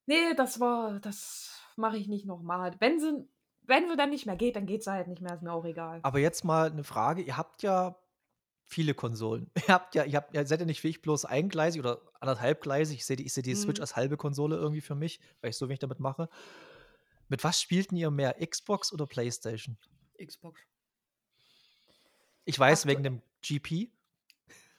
Nee, 0.07 0.35
das 0.37 0.61
war, 0.61 0.99
das 1.01 1.61
mache 1.77 1.97
ich 1.97 2.09
nicht 2.09 2.27
nochmal. 2.27 2.75
Wenn 2.79 2.99
sie, 2.99 3.29
wenn 3.63 3.89
sie 3.89 3.97
dann 3.97 4.11
nicht 4.11 4.27
mehr 4.27 4.37
geht, 4.37 4.57
dann 4.57 4.67
geht 4.67 4.83
sie 4.83 4.91
halt 4.91 5.09
nicht 5.09 5.23
mehr, 5.23 5.35
ist 5.35 5.43
mir 5.43 5.53
auch 5.53 5.65
egal. 5.65 6.01
aber 6.03 6.19
jetzt 6.19 6.45
mal 6.45 6.71
eine 6.71 6.85
Frage: 6.85 7.23
Ihr 7.23 7.37
habt 7.37 7.63
ja 7.63 7.97
viele 8.73 8.95
Konsolen. 8.95 9.51
Ihr 9.69 9.75
habt 9.75 9.95
ja, 9.95 10.05
ihr 10.05 10.17
habt, 10.17 10.35
ihr 10.35 10.47
seid 10.47 10.61
ja 10.61 10.67
nicht 10.67 10.81
fähig 10.81 11.03
bloß 11.03 11.25
eingleisig 11.25 11.81
oder 11.81 12.01
anderthalbgleisig. 12.21 12.97
Ich 12.99 13.07
sehe 13.07 13.17
die, 13.17 13.25
ich 13.27 13.33
seh 13.33 13.43
die 13.43 13.55
Switch 13.55 13.79
Mhm. 13.79 13.83
als 13.83 13.97
halbe 13.97 14.17
Konsole 14.17 14.57
irgendwie 14.57 14.81
für 14.81 14.95
mich, 14.95 15.21
weil 15.41 15.51
ich 15.51 15.57
so 15.57 15.69
wenig 15.69 15.79
damit 15.81 16.01
mache. 16.01 16.29
Mit 17.29 17.45
was 17.45 17.61
spielten 17.61 17.97
ihr 17.97 18.11
mehr, 18.11 18.35
Xbox 18.45 18.93
oder 18.93 19.07
PlayStation? 19.07 19.77
Xbox. 20.23 20.61
Ich 22.45 22.59
weiß, 22.59 22.85
Aktu- 22.85 22.89
wegen 22.89 23.03
dem 23.03 23.23
GP. 23.43 23.91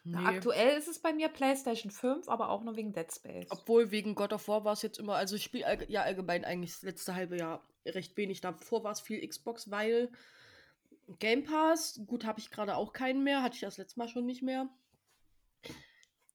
Na, 0.06 0.20
Nee. 0.20 0.28
aktuell 0.38 0.78
ist 0.78 0.90
es 0.90 1.00
bei 1.00 1.14
mir 1.14 1.30
PlayStation 1.30 1.90
5, 1.90 2.28
aber 2.28 2.50
auch 2.50 2.62
nur 2.64 2.76
wegen 2.76 2.92
Dead 2.92 3.10
Space. 3.12 3.48
Obwohl 3.50 3.90
wegen 3.92 4.16
God 4.16 4.34
of 4.34 4.48
War 4.50 4.66
war 4.66 4.74
es 4.74 4.82
jetzt 4.82 5.00
immer, 5.00 5.16
also 5.16 5.36
ich 5.38 5.44
spiele 5.44 5.66
allg 5.66 5.90
ja 5.90 6.02
allgemein 6.02 6.44
eigentlich 6.44 6.72
das 6.74 6.82
letzte 6.82 7.16
halbe 7.16 7.38
Jahr 7.38 7.66
recht 7.86 8.18
wenig. 8.18 8.42
Davor 8.42 8.84
war 8.84 8.92
es 8.92 9.00
viel 9.00 9.26
Xbox, 9.26 9.72
weil 9.72 10.10
Game 11.20 11.44
Pass, 11.44 12.00
gut, 12.06 12.26
habe 12.26 12.40
ich 12.40 12.50
gerade 12.50 12.76
auch 12.76 12.94
keinen 12.94 13.24
mehr, 13.24 13.44
hatte 13.44 13.56
ich 13.56 13.62
das 13.62 13.78
letzte 13.78 14.00
Mal 14.00 14.08
schon 14.08 14.26
nicht 14.26 14.42
mehr. 14.42 14.70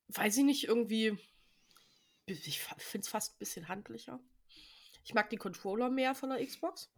Weiß 0.08 0.36
ich 0.36 0.44
nicht, 0.44 0.64
irgendwie, 0.64 1.18
ich 2.26 2.60
finde 2.60 3.04
es 3.04 3.08
fast 3.08 3.34
ein 3.34 3.38
bisschen 3.38 3.68
handlicher. 3.68 4.20
Ich 5.04 5.14
mag 5.14 5.30
die 5.30 5.36
Controller 5.36 5.90
mehr 5.90 6.14
von 6.14 6.30
der 6.30 6.44
Xbox. 6.44 6.92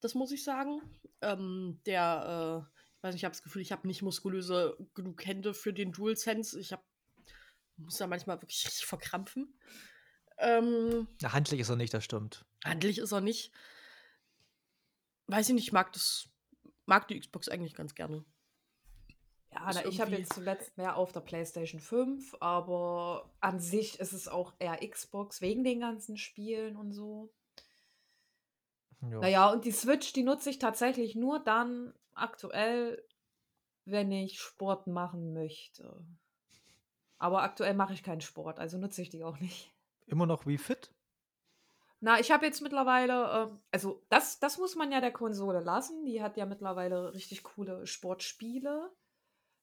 Das 0.00 0.14
muss 0.14 0.32
ich 0.32 0.44
sagen. 0.44 0.80
Ähm, 1.20 1.80
der, 1.86 2.66
äh, 2.66 2.78
ich 2.96 3.02
weiß 3.02 3.14
nicht, 3.14 3.20
ich 3.20 3.24
habe 3.24 3.34
das 3.34 3.42
Gefühl, 3.42 3.62
ich 3.62 3.72
habe 3.72 3.86
nicht 3.86 4.02
muskulöse 4.02 4.76
genug 4.94 5.24
Hände 5.24 5.54
für 5.54 5.72
den 5.72 5.92
DualSense. 5.92 6.58
Ich 6.58 6.72
habe 6.72 6.82
muss 7.76 7.98
da 7.98 8.06
manchmal 8.06 8.40
wirklich 8.40 8.64
richtig 8.66 8.86
verkrampfen. 8.86 9.58
Ähm, 10.38 11.08
Na, 11.20 11.32
handlich 11.32 11.60
ist 11.60 11.68
er 11.68 11.76
nicht, 11.76 11.94
das 11.94 12.04
stimmt. 12.04 12.44
handlich 12.64 12.98
ist 12.98 13.12
er 13.12 13.20
nicht. 13.20 13.52
Weiß 15.26 15.48
ich 15.48 15.54
nicht, 15.54 15.66
ich 15.66 15.72
mag 15.72 15.92
das, 15.92 16.28
mag 16.86 17.06
die 17.08 17.18
Xbox 17.18 17.48
eigentlich 17.48 17.74
ganz 17.74 17.94
gerne. 17.94 18.24
Ja, 19.52 19.70
na, 19.72 19.86
ich 19.86 20.00
habe 20.00 20.12
jetzt 20.12 20.34
zuletzt 20.34 20.76
mehr 20.76 20.96
auf 20.96 21.12
der 21.12 21.20
PlayStation 21.20 21.80
5, 21.80 22.36
aber 22.40 23.30
an 23.40 23.58
sich 23.58 23.98
ist 24.00 24.12
es 24.12 24.28
auch 24.28 24.54
eher 24.58 24.76
Xbox 24.86 25.40
wegen 25.40 25.64
den 25.64 25.80
ganzen 25.80 26.16
Spielen 26.16 26.76
und 26.76 26.92
so. 26.92 27.32
Ja. 29.02 29.20
Naja, 29.20 29.50
und 29.52 29.64
die 29.64 29.72
Switch, 29.72 30.12
die 30.12 30.24
nutze 30.24 30.50
ich 30.50 30.58
tatsächlich 30.58 31.14
nur 31.14 31.38
dann 31.38 31.94
aktuell, 32.14 33.02
wenn 33.84 34.10
ich 34.10 34.40
Sport 34.40 34.86
machen 34.86 35.32
möchte. 35.32 36.04
Aber 37.18 37.42
aktuell 37.42 37.74
mache 37.74 37.94
ich 37.94 38.02
keinen 38.02 38.20
Sport, 38.20 38.58
also 38.58 38.78
nutze 38.78 39.00
ich 39.00 39.10
die 39.10 39.24
auch 39.24 39.38
nicht. 39.38 39.72
Immer 40.06 40.26
noch 40.26 40.46
Wii 40.46 40.58
Fit? 40.58 40.92
Na, 42.00 42.20
ich 42.20 42.30
habe 42.30 42.44
jetzt 42.46 42.60
mittlerweile, 42.60 43.48
ähm, 43.48 43.60
also 43.72 44.02
das, 44.10 44.38
das 44.38 44.58
muss 44.58 44.76
man 44.76 44.92
ja 44.92 45.00
der 45.00 45.12
Konsole 45.12 45.60
lassen. 45.60 46.04
Die 46.04 46.22
hat 46.22 46.36
ja 46.36 46.44
mittlerweile 46.46 47.14
richtig 47.14 47.42
coole 47.42 47.86
Sportspiele. 47.86 48.92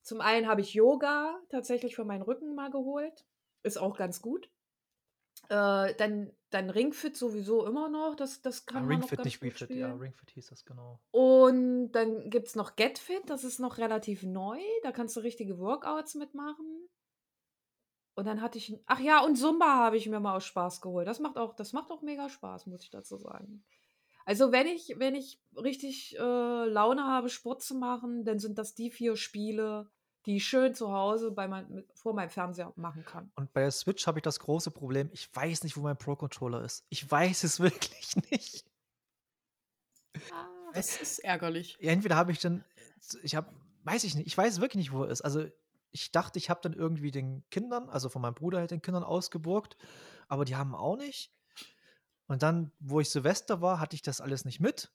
Zum 0.01 0.19
einen 0.19 0.47
habe 0.47 0.61
ich 0.61 0.73
Yoga 0.73 1.39
tatsächlich 1.49 1.95
für 1.95 2.05
meinen 2.05 2.23
Rücken 2.23 2.55
mal 2.55 2.72
geholt. 2.72 3.26
Ist 3.61 3.77
auch 3.77 3.95
ganz 3.97 4.22
gut. 4.22 4.49
Äh, 5.49 5.93
dann, 5.95 6.31
dann 6.49 6.69
Ring 6.69 6.91
Fit 6.93 7.15
sowieso 7.15 7.65
immer 7.65 7.88
noch. 7.89 8.15
Das, 8.15 8.41
das 8.41 8.65
kann 8.65 8.77
Ah, 8.77 8.80
man 8.81 8.89
Ring 8.89 8.99
noch 9.01 9.10
ganz 9.10 9.26
nicht 9.26 9.41
Wii 9.41 9.49
gut 9.49 9.60
Fit. 9.60 9.68
spielen. 9.68 9.80
Ja, 9.80 9.93
Ring 9.93 10.14
Fit 10.14 10.31
hieß 10.31 10.47
das 10.47 10.65
genau. 10.65 10.99
Und 11.11 11.91
dann 11.91 12.30
gibt 12.30 12.47
es 12.47 12.55
noch 12.55 12.76
Get 12.76 12.97
Fit, 12.97 13.30
das 13.30 13.43
ist 13.43 13.60
noch 13.60 13.77
relativ 13.77 14.23
neu. 14.23 14.60
Da 14.81 14.91
kannst 14.91 15.15
du 15.15 15.19
richtige 15.22 15.60
Workouts 15.60 16.15
mitmachen. 16.15 16.89
Und 18.15 18.26
dann 18.26 18.41
hatte 18.41 18.57
ich. 18.57 18.77
Ach 18.85 18.99
ja, 18.99 19.23
und 19.23 19.35
Zumba 19.35 19.76
habe 19.76 19.98
ich 19.98 20.07
mir 20.07 20.19
mal 20.19 20.35
aus 20.35 20.45
Spaß 20.45 20.81
geholt. 20.81 21.07
Das 21.07 21.19
macht 21.19 21.38
auch, 21.38 21.56
das 21.56 21.73
macht 21.73 21.90
auch 21.91 22.02
mega 22.02 22.30
Spaß, 22.30 22.68
muss 22.68 22.84
ich 22.84 22.91
dazu 22.91 23.18
sagen. 23.18 23.64
Also, 24.26 24.52
wenn 24.52 24.68
ich, 24.68 24.95
wenn 24.98 25.15
ich 25.15 25.41
richtig 25.57 26.18
äh, 26.18 26.65
Laune 26.65 27.03
habe, 27.03 27.30
Sport 27.30 27.61
zu 27.61 27.76
machen, 27.76 28.23
dann 28.23 28.40
sind 28.40 28.57
das 28.57 28.76
die 28.76 28.91
vier 28.91 29.15
Spiele, 29.15 29.90
die 30.26 30.38
ich 30.38 30.45
schön 30.45 30.73
zu 30.73 30.94
Hause 30.94 31.31
bei 31.31 31.48
mein, 31.48 31.69
mit, 31.69 31.91
vor 31.94 32.14
meinem 32.14 32.30
Fernseher 32.30 32.72
machen 32.76 33.03
kann. 33.03 33.31
Und 33.35 33.52
bei 33.52 33.61
der 33.61 33.72
Switch 33.72 34.07
habe 34.07 34.19
ich 34.19 34.23
das 34.23 34.40
große 34.40 34.72
Problem, 34.72 35.10
ich 35.11 35.34
weiß 35.35 35.64
nicht, 35.64 35.76
wo 35.76 35.81
mein 35.81 35.98
Pro-Controller 35.98 36.64
ist. 36.64 36.85
Ich 36.90 37.10
weiß 37.10 37.44
es 37.44 37.60
wirklich 37.60 38.15
nicht. 38.31 38.65
Das 40.73 41.02
ist 41.02 41.19
ärgerlich. 41.19 41.77
Ja, 41.81 41.91
Entweder 41.91 42.15
habe 42.15 42.31
ich 42.31 42.40
dann, 42.40 42.64
ich 43.22 43.35
habe, 43.35 43.52
weiß 43.84 44.03
ich 44.06 44.15
nicht, 44.15 44.27
ich 44.27 44.38
weiß 44.38 44.61
wirklich 44.61 44.77
nicht, 44.77 44.91
wo 44.91 45.03
er 45.03 45.10
ist. 45.10 45.22
Also 45.22 45.45
ich 45.94 46.11
dachte, 46.11 46.40
ich 46.40 46.49
habe 46.49 46.60
dann 46.61 46.74
irgendwie 46.74 47.11
den 47.11 47.48
Kindern, 47.52 47.88
also 47.88 48.10
von 48.10 48.22
meinem 48.22 48.34
Bruder 48.34 48.57
halt 48.57 48.72
den 48.72 48.82
Kindern 48.82 49.03
ausgeburgt, 49.03 49.78
aber 50.28 50.44
die 50.44 50.56
haben 50.56 50.76
auch 50.76 50.98
nicht. 50.98 51.32
Und 52.26 52.41
dann, 52.41 52.72
wo 52.80 52.99
ich 52.99 53.10
Silvester 53.10 53.61
war, 53.61 53.80
hatte 53.80 53.95
ich 53.95 54.02
das 54.02 54.20
alles 54.20 54.44
nicht 54.44 54.60
mit. 54.60 54.91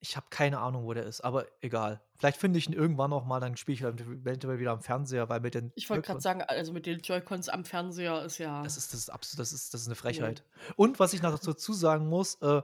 Ich 0.00 0.16
habe 0.16 0.26
keine 0.28 0.58
Ahnung, 0.58 0.84
wo 0.84 0.92
der 0.92 1.04
ist, 1.04 1.20
aber 1.20 1.46
egal. 1.60 2.02
Vielleicht 2.16 2.38
finde 2.38 2.58
ich 2.58 2.66
ihn 2.66 2.72
irgendwann 2.72 3.10
noch 3.10 3.24
mal, 3.24 3.40
dann 3.40 3.56
spiele 3.56 3.74
ich 3.74 3.82
eventuell 3.82 4.58
wieder 4.58 4.72
am 4.72 4.82
Fernseher, 4.82 5.28
weil 5.28 5.40
mit 5.40 5.54
den 5.54 5.72
Ich 5.76 5.88
wollte 5.88 6.02
gerade 6.02 6.20
sagen, 6.20 6.42
also 6.42 6.72
mit 6.72 6.84
den 6.84 7.00
Joy-Cons 7.00 7.48
am 7.48 7.64
Fernseher 7.64 8.24
ist 8.24 8.38
ja. 8.38 8.62
Das 8.62 8.76
ist, 8.76 8.92
das 8.92 9.00
ist 9.00 9.10
absolut, 9.10 9.40
das 9.40 9.52
ist, 9.52 9.72
das 9.72 9.82
ist 9.82 9.86
eine 9.86 9.94
Frechheit. 9.94 10.44
Und 10.74 10.98
was 10.98 11.12
ich 11.12 11.22
noch 11.22 11.38
dazu 11.38 11.72
sagen 11.72 12.08
muss, 12.08 12.34
äh, 12.42 12.62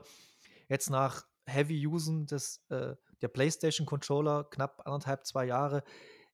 jetzt 0.67 0.89
nach 0.89 1.25
Heavy 1.45 1.87
Usen 1.87 2.25
des, 2.27 2.61
äh, 2.69 2.95
der 3.21 3.27
PlayStation 3.29 3.85
Controller, 3.87 4.43
knapp 4.43 4.81
anderthalb, 4.85 5.25
zwei 5.25 5.45
Jahre, 5.45 5.83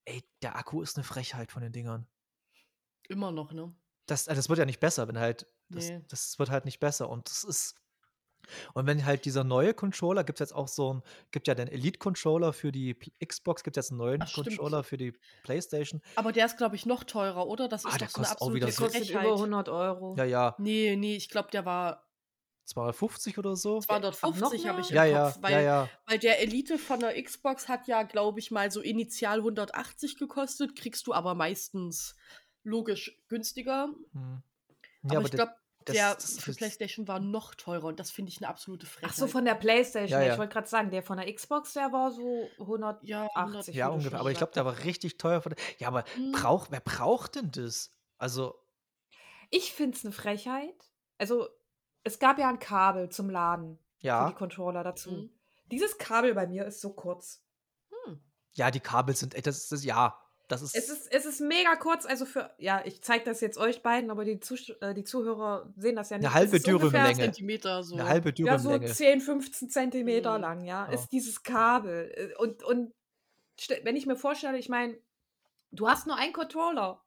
ey, 0.06 0.24
der 0.42 0.56
Akku 0.56 0.82
ist 0.82 0.98
eine 0.98 1.04
Frechheit 1.04 1.52
von 1.52 1.62
den 1.62 1.72
Dingern. 1.72 2.08
immer 3.08 3.32
noch, 3.32 3.52
ne? 3.54 3.74
Das, 4.06 4.28
äh, 4.28 4.36
das 4.36 4.50
wird 4.50 4.60
ja 4.60 4.66
nicht 4.66 4.80
besser, 4.80 5.08
wenn 5.08 5.18
halt, 5.20 5.48
das, 5.70 5.90
Nee. 5.90 6.02
das 6.10 6.38
wird 6.40 6.50
halt 6.52 6.66
nicht 6.66 6.80
besser. 6.80 7.10
Und 7.10 7.28
das 7.30 7.44
ist, 7.44 7.76
und 8.74 8.86
wenn 8.88 9.04
halt 9.06 9.26
dieser 9.26 9.44
neue 9.44 9.74
Controller, 9.74 10.24
gibt 10.24 10.40
es 10.40 10.50
jetzt 10.50 10.56
auch 10.56 10.68
so 10.68 10.94
ein, 10.96 11.04
gibt 11.32 11.48
ja 11.48 11.56
den 11.56 11.68
Elite-Controller 11.68 12.54
für 12.54 12.72
die 12.72 12.96
Xbox, 13.24 13.64
gibt 13.64 13.78
jetzt 13.78 13.90
einen 13.92 13.98
neuen 14.00 14.22
Ach. 14.24 14.32
Controller 14.34 14.84
für 14.84 14.98
die 14.98 15.14
PlayStation. 15.44 16.02
Aber 16.16 16.32
der 16.32 16.46
ist, 16.46 16.58
glaube 16.58 16.76
ich, 16.76 16.86
noch 16.86 17.04
teurer, 17.04 17.48
oder? 17.48 17.68
Das 17.68 17.86
Ah, 17.86 17.90
ist 17.90 18.02
der 18.02 18.08
doch 18.08 18.14
so 18.14 18.20
eine 18.20 18.26
kostet 18.28 18.42
auch 18.42 18.48
absolute 18.48 18.68
wieder 18.78 18.90
Der 18.90 19.06
so- 19.06 19.20
über 19.28 19.36
100 19.40 19.70
Euro. 19.70 20.16
Ja, 20.18 20.24
ja, 20.24 20.56
Nee, 20.60 20.96
nee, 20.96 21.16
ich 21.16 21.30
glaube, 21.30 21.50
der 21.52 21.66
war 21.66 22.09
250 22.70 23.38
oder 23.38 23.56
so. 23.56 23.80
250 23.82 24.68
habe 24.68 24.82
ich 24.82 24.90
im 24.92 24.96
Ja, 24.96 25.04
ja, 25.06 25.26
Kopf, 25.32 25.38
weil, 25.42 25.52
ja, 25.54 25.62
ja. 25.62 25.90
weil 26.06 26.20
der 26.20 26.40
Elite 26.42 26.78
von 26.78 27.00
der 27.00 27.22
Xbox 27.22 27.68
hat 27.68 27.88
ja, 27.88 28.04
glaube 28.04 28.40
ich, 28.40 28.52
mal 28.52 28.72
so 28.72 28.82
initial 28.82 29.40
180 29.40 30.18
gekostet, 30.18 30.76
kriegst 30.76 31.06
du 31.08 31.14
aber 31.14 31.36
meistens 31.36 32.16
logisch 32.64 33.18
günstiger. 33.28 33.90
Hm. 34.14 34.42
aber 35.04 35.14
Ja, 35.14 35.22
ich 35.22 35.32
glaube, 35.32 35.54
das- 35.86 35.96
der 35.96 36.14
das 36.16 36.40
für 36.40 36.52
ist- 36.52 36.58
PlayStation 36.58 37.08
war 37.08 37.20
noch 37.20 37.56
teurer 37.56 37.86
und 37.86 38.00
das 38.00 38.12
finde 38.12 38.32
ich 38.32 38.38
eine 38.40 38.48
absolute 38.50 38.86
Frechheit. 38.86 39.10
Ach 39.12 39.16
so, 39.18 39.28
von 39.28 39.46
der 39.46 39.56
PlayStation. 39.56 40.10
Ja, 40.12 40.20
Ja, 40.20 40.28
ja. 40.28 40.34
Ich 40.34 40.40
wollte 40.40 40.54
gerade 40.54 40.68
sagen, 40.68 40.92
der 40.92 41.02
von 41.04 41.18
der 41.18 41.34
Xbox, 41.34 41.74
der 41.74 41.92
war 41.92 42.12
so 42.12 42.48
100. 42.60 43.04
ja, 43.04 43.28
80 43.34 43.74
Ja, 43.76 43.88
ungefähr. 43.88 44.20
Aber 44.20 44.30
ich 44.30 44.38
glaube, 44.38 44.54
der 44.54 44.66
war 44.66 44.78
richtig 44.84 45.18
teuer. 45.18 45.42
Von 45.42 45.54
der, 45.56 45.64
ja, 45.80 45.88
aber 45.88 46.04
Hm. 46.16 46.32
braucht, 46.34 46.70
wer 46.72 46.82
braucht 46.82 47.36
denn 47.36 47.50
das? 47.52 47.92
Also, 48.18 48.56
Ich 49.52 49.74
finde 49.74 49.98
es 49.98 50.06
eine 50.06 50.12
Frechheit. 50.14 50.76
Also, 51.18 51.48
es 52.04 52.20
gab 52.20 52.38
ja 52.40 52.50
ein 52.50 52.60
Kabel 52.60 53.10
zum 53.10 53.30
Laden 53.30 53.78
für 54.00 54.08
ja, 54.08 54.28
die 54.30 54.36
Controller 54.36 54.84
dazu. 54.84 55.12
Mhm. 55.12 55.30
Dieses 55.72 55.98
Kabel 55.98 56.34
bei 56.34 56.48
mir 56.48 56.66
ist 56.66 56.82
so 56.82 56.94
kurz. 56.94 57.44
Hm. 58.06 58.20
ja, 58.54 58.72
die 58.72 58.80
Kabel 58.80 59.16
sind, 59.16 59.34
das 59.46 59.58
ist, 59.58 59.72
das, 59.72 59.84
ja, 59.84 60.18
das 60.48 60.64
ist, 60.64 60.76
Es 60.76 60.90
ist, 60.90 61.12
es 61.12 61.26
ist 61.26 61.42
mega 61.42 61.76
kurz, 61.76 62.06
also 62.08 62.26
für, 62.26 62.50
ja, 62.58 62.82
ich 62.86 63.04
zeige 63.04 63.24
das 63.26 63.40
jetzt 63.42 63.58
euch 63.60 63.84
beiden, 63.84 64.10
aber 64.10 64.26
die, 64.26 64.40
Zus 64.40 64.70
äh, 64.82 64.96
die 64.96 65.04
Zuhörer 65.04 65.72
sehen 65.78 65.96
das 65.96 66.10
ja 66.10 66.18
nicht. 66.18 66.26
Eine 66.26 66.34
halbe 66.34 66.60
Dürrenlänge. 66.60 67.16
Zentimeter 67.16 67.84
so. 67.84 67.96
eine 67.96 68.08
halbe 68.10 68.34
Ja, 68.36 68.58
so 68.58 68.70
Dürrenlänge. 68.70 68.94
10, 68.94 69.22
15 69.22 69.70
Zentimeter 69.70 70.38
Mhm. 70.38 70.42
lang, 70.42 70.64
ja, 70.64 70.88
Ja. 70.88 70.92
ist 70.92 71.10
dieses 71.12 71.44
Kabel. 71.44 72.12
Äh, 72.16 72.36
Und, 72.42 72.64
und 72.64 72.94
wenn 73.84 73.96
ich 73.96 74.06
mir 74.08 74.16
vorstelle, 74.16 74.58
ich 74.58 74.70
meine, 74.70 74.98
du 75.72 75.88
hast 75.88 76.08
nur 76.08 76.16
einen 76.16 76.34
Controller. 76.34 77.04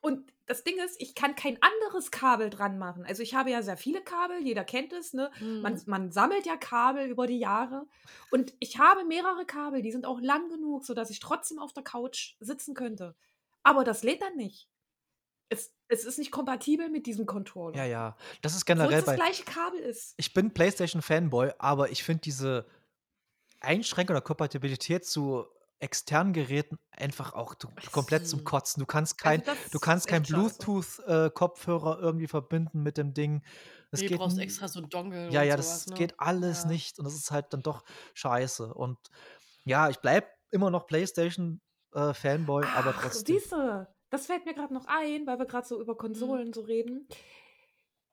Und 0.00 0.32
das 0.46 0.64
Ding 0.64 0.78
ist, 0.78 1.00
ich 1.00 1.14
kann 1.14 1.34
kein 1.34 1.58
anderes 1.62 2.10
Kabel 2.10 2.50
dran 2.50 2.78
machen. 2.78 3.04
Also 3.04 3.22
ich 3.22 3.34
habe 3.34 3.50
ja 3.50 3.62
sehr 3.62 3.76
viele 3.76 4.00
Kabel, 4.00 4.40
jeder 4.42 4.64
kennt 4.64 4.92
es, 4.92 5.12
ne? 5.12 5.30
Hm. 5.38 5.60
Man, 5.62 5.80
man 5.86 6.10
sammelt 6.10 6.46
ja 6.46 6.56
Kabel 6.56 7.08
über 7.08 7.26
die 7.26 7.38
Jahre. 7.38 7.86
Und 8.30 8.54
ich 8.58 8.78
habe 8.78 9.04
mehrere 9.04 9.44
Kabel, 9.44 9.82
die 9.82 9.92
sind 9.92 10.06
auch 10.06 10.20
lang 10.20 10.48
genug, 10.48 10.84
sodass 10.84 11.10
ich 11.10 11.20
trotzdem 11.20 11.58
auf 11.58 11.72
der 11.72 11.82
Couch 11.82 12.36
sitzen 12.40 12.74
könnte. 12.74 13.14
Aber 13.62 13.84
das 13.84 14.02
lädt 14.02 14.22
dann 14.22 14.36
nicht. 14.36 14.68
Es, 15.50 15.72
es 15.88 16.04
ist 16.04 16.18
nicht 16.18 16.30
kompatibel 16.30 16.88
mit 16.88 17.06
diesem 17.06 17.26
Controller. 17.26 17.76
Ja, 17.76 17.84
ja. 17.84 18.16
Das 18.42 18.54
ist 18.54 18.62
Obwohl 18.62 18.76
generell 18.76 19.00
es 19.00 19.04
das 19.04 19.16
gleiche 19.16 19.44
Kabel 19.44 19.80
ist. 19.80 20.14
Ich 20.16 20.32
bin 20.32 20.52
PlayStation-Fanboy, 20.52 21.52
aber 21.58 21.90
ich 21.90 22.02
finde 22.02 22.22
diese 22.22 22.66
Einschränkung 23.60 24.14
der 24.14 24.22
Kompatibilität 24.22 25.04
zu 25.04 25.46
externen 25.80 26.32
Geräten 26.32 26.78
einfach 26.90 27.32
auch 27.34 27.54
du, 27.54 27.68
komplett 27.92 28.26
zum. 28.28 28.44
Kotzen. 28.44 28.80
Du 28.80 28.86
kannst 28.86 29.18
kein, 29.18 29.46
Also 29.46 29.52
du 29.72 29.78
kannst 29.78 30.06
kein. 30.08 30.22
Bluetooth-Kopfhörer 30.22 31.98
irgendwie 32.00 32.26
verbinden 32.26 32.82
mit 32.82 32.96
dem 32.98 33.14
Ding. 33.14 33.42
Das 33.90 34.00
nee, 34.00 34.08
geht 34.08 34.16
du 34.18 34.22
brauchst 34.22 34.38
extra 34.38 34.68
so 34.68 34.80
einen 34.80 34.90
Dongle 34.90 35.30
Ja, 35.30 35.42
ja, 35.42 35.56
sowas, 35.56 35.84
das 35.84 35.86
ne? 35.86 35.94
geht 35.96 36.20
alles 36.20 36.64
Ja. 36.64 36.68
nicht 36.70 36.98
und 36.98 37.04
das 37.04 37.14
ist 37.14 37.30
halt 37.30 37.52
dann 37.52 37.62
doch 37.62 37.84
scheiße. 38.14 38.74
Und 38.74 38.98
ja, 39.64 39.88
ich 39.88 39.98
bleib 39.98 40.28
immer 40.50 40.70
noch 40.70 40.86
PlayStation-Fanboy, 40.86 42.64
aber 42.76 42.94
Ach, 42.96 43.02
trotzdem. 43.02 43.38
siehste, 43.38 43.88
das 44.10 44.26
fällt 44.26 44.44
mir 44.46 44.54
gerade 44.54 44.74
noch 44.74 44.86
ein, 44.86 45.26
weil 45.26 45.38
wir 45.38 45.46
gerade 45.46 45.66
so 45.66 45.76
Mhm. 45.76 45.82
über 45.82 45.96
Konsolen 45.96 46.52
so 46.52 46.62
reden. 46.62 47.06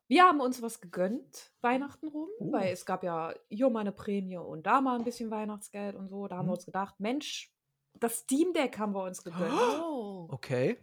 Wir 0.07 0.23
haben 0.25 0.39
uns 0.39 0.61
was 0.61 0.81
gegönnt, 0.81 1.51
Weihnachten 1.61 2.07
rum, 2.07 2.29
Oh. 2.39 2.51
weil 2.51 2.71
es 2.71 2.85
gab 2.85 3.03
ja 3.03 3.33
hier 3.49 3.69
mal 3.71 3.79
eine 3.79 3.91
Prämie 3.91 4.37
und 4.37 4.67
da 4.67 4.79
mal 4.81 4.97
ein 4.97 5.03
bisschen 5.03 5.31
Weihnachtsgeld 5.31 5.95
und 5.95 6.09
so. 6.09 6.27
Da 6.27 6.37
haben 6.37 6.45
Mhm. 6.45 6.49
wir 6.49 6.53
uns 6.53 6.65
gedacht, 6.65 6.99
Mensch, 6.99 7.54
das 7.99 8.19
Steam 8.19 8.53
Deck 8.53 8.77
haben 8.77 8.93
wir 8.93 9.03
uns 9.03 9.23
gegönnt. 9.23 9.53
Oh. 9.81 10.27
Okay. 10.31 10.77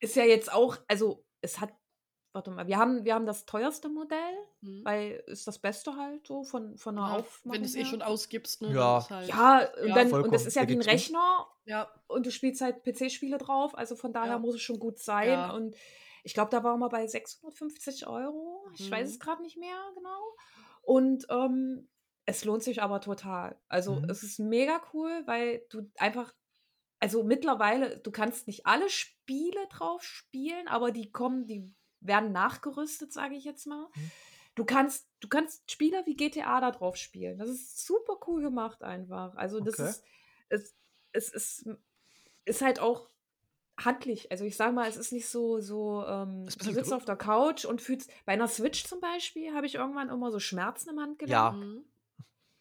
Ist 0.00 0.16
ja 0.16 0.24
jetzt 0.24 0.52
auch, 0.52 0.76
also 0.88 1.24
es 1.40 1.60
hat 1.60 1.72
warte 2.32 2.52
mal, 2.52 2.68
wir 2.68 2.76
haben, 2.78 3.04
wir 3.04 3.14
haben 3.14 3.26
das 3.26 3.44
teuerste 3.44 3.88
Modell, 3.88 4.36
Hm. 4.62 4.84
weil 4.84 5.24
ist 5.26 5.48
das 5.48 5.58
Beste 5.58 5.96
halt 5.96 6.24
so 6.28 6.44
von, 6.44 6.78
von 6.78 6.94
der 6.94 7.04
Ja, 7.06 7.12
Aufmachung 7.16 7.52
wenn 7.52 7.62
du 7.62 7.66
es 7.66 7.74
eh 7.74 7.84
schon 7.84 8.02
ausgibst, 8.02 8.62
ne? 8.62 8.72
Ja. 8.72 9.04
halt, 9.10 9.28
Ja, 9.28 9.68
und, 9.82 9.88
Ja, 9.88 9.94
dann, 9.96 10.12
und 10.12 10.32
das 10.32 10.46
ist 10.46 10.54
ja 10.54 10.68
wie 10.68 10.74
ein. 10.74 10.80
Rechner 10.82 11.48
ja. 11.64 11.90
und 12.06 12.26
du 12.26 12.30
spielst 12.30 12.60
halt 12.60 12.84
PC-Spiele 12.84 13.36
drauf, 13.38 13.76
also 13.76 13.96
von 13.96 14.12
daher 14.12 14.34
Ja. 14.34 14.38
muss 14.38 14.54
es 14.54 14.60
schon 14.62 14.78
gut 14.78 15.00
sein. 15.00 15.28
Ja. 15.28 15.50
Und 15.50 15.74
ich 16.22 16.32
glaube, 16.32 16.50
da 16.52 16.62
waren 16.62 16.78
wir 16.78 16.88
bei 16.88 17.04
650 17.08 18.06
Euro. 18.06 18.64
Ich 18.74 18.88
weiß 18.88 19.08
Mhm. 19.08 19.12
es 19.14 19.18
gerade 19.18 19.42
nicht 19.42 19.56
mehr 19.56 19.90
genau. 19.96 20.36
Und 20.82 21.26
ähm, 21.30 21.88
es 22.26 22.44
lohnt 22.44 22.62
sich 22.62 22.80
aber 22.80 23.00
total. 23.00 23.58
Also 23.68 23.94
Mhm. 23.96 24.04
es 24.08 24.22
ist 24.22 24.38
mega 24.38 24.80
cool, 24.92 25.22
weil 25.26 25.66
du 25.70 25.90
einfach, 25.98 26.32
also 27.00 27.24
mittlerweile, 27.24 27.98
du 27.98 28.10
kannst 28.10 28.46
nicht 28.46 28.66
alle 28.66 28.88
Spiele 28.90 29.66
drauf 29.70 30.02
spielen, 30.02 30.68
aber 30.68 30.92
die 30.92 31.10
kommen, 31.10 31.46
die 31.46 31.74
werden 32.00 32.32
nachgerüstet, 32.32 33.12
sage 33.12 33.34
ich 33.34 33.44
jetzt 33.44 33.66
mal. 33.66 33.88
Mhm. 33.94 34.10
Du 34.54 34.64
kannst, 34.64 35.08
du 35.20 35.28
kannst 35.28 35.70
Spiele 35.70 36.02
wie 36.06 36.16
GTA 36.16 36.60
da 36.60 36.70
drauf 36.70 36.96
spielen. 36.96 37.38
Das 37.38 37.48
ist 37.48 37.86
super 37.86 38.18
cool 38.26 38.42
gemacht 38.42 38.82
einfach. 38.82 39.34
Also 39.36 39.60
das 39.60 39.78
Okay. 39.78 39.88
ist, 39.88 40.04
es, 40.50 40.74
es 41.12 41.28
ist, 41.32 41.70
ist 42.44 42.62
halt 42.62 42.80
auch 42.80 43.08
handlich. 43.78 44.30
Also 44.30 44.44
ich 44.44 44.56
sage 44.56 44.72
mal, 44.72 44.88
es 44.88 44.96
ist 44.96 45.12
nicht 45.12 45.28
so, 45.28 45.60
so 45.60 46.04
ähm, 46.06 46.46
du 46.46 46.72
sitzt 46.72 46.92
auf 46.92 47.04
der 47.04 47.16
Couch 47.16 47.64
und 47.64 47.80
fühlst, 47.80 48.10
bei 48.26 48.32
einer 48.32 48.48
Switch 48.48 48.84
zum 48.84 49.00
Beispiel 49.00 49.54
habe 49.54 49.66
ich 49.66 49.76
irgendwann 49.76 50.10
immer 50.10 50.30
so 50.30 50.38
Schmerzen 50.38 50.90
im 50.90 51.00
Handgelenk. 51.00 51.32
Ja. 51.32 51.54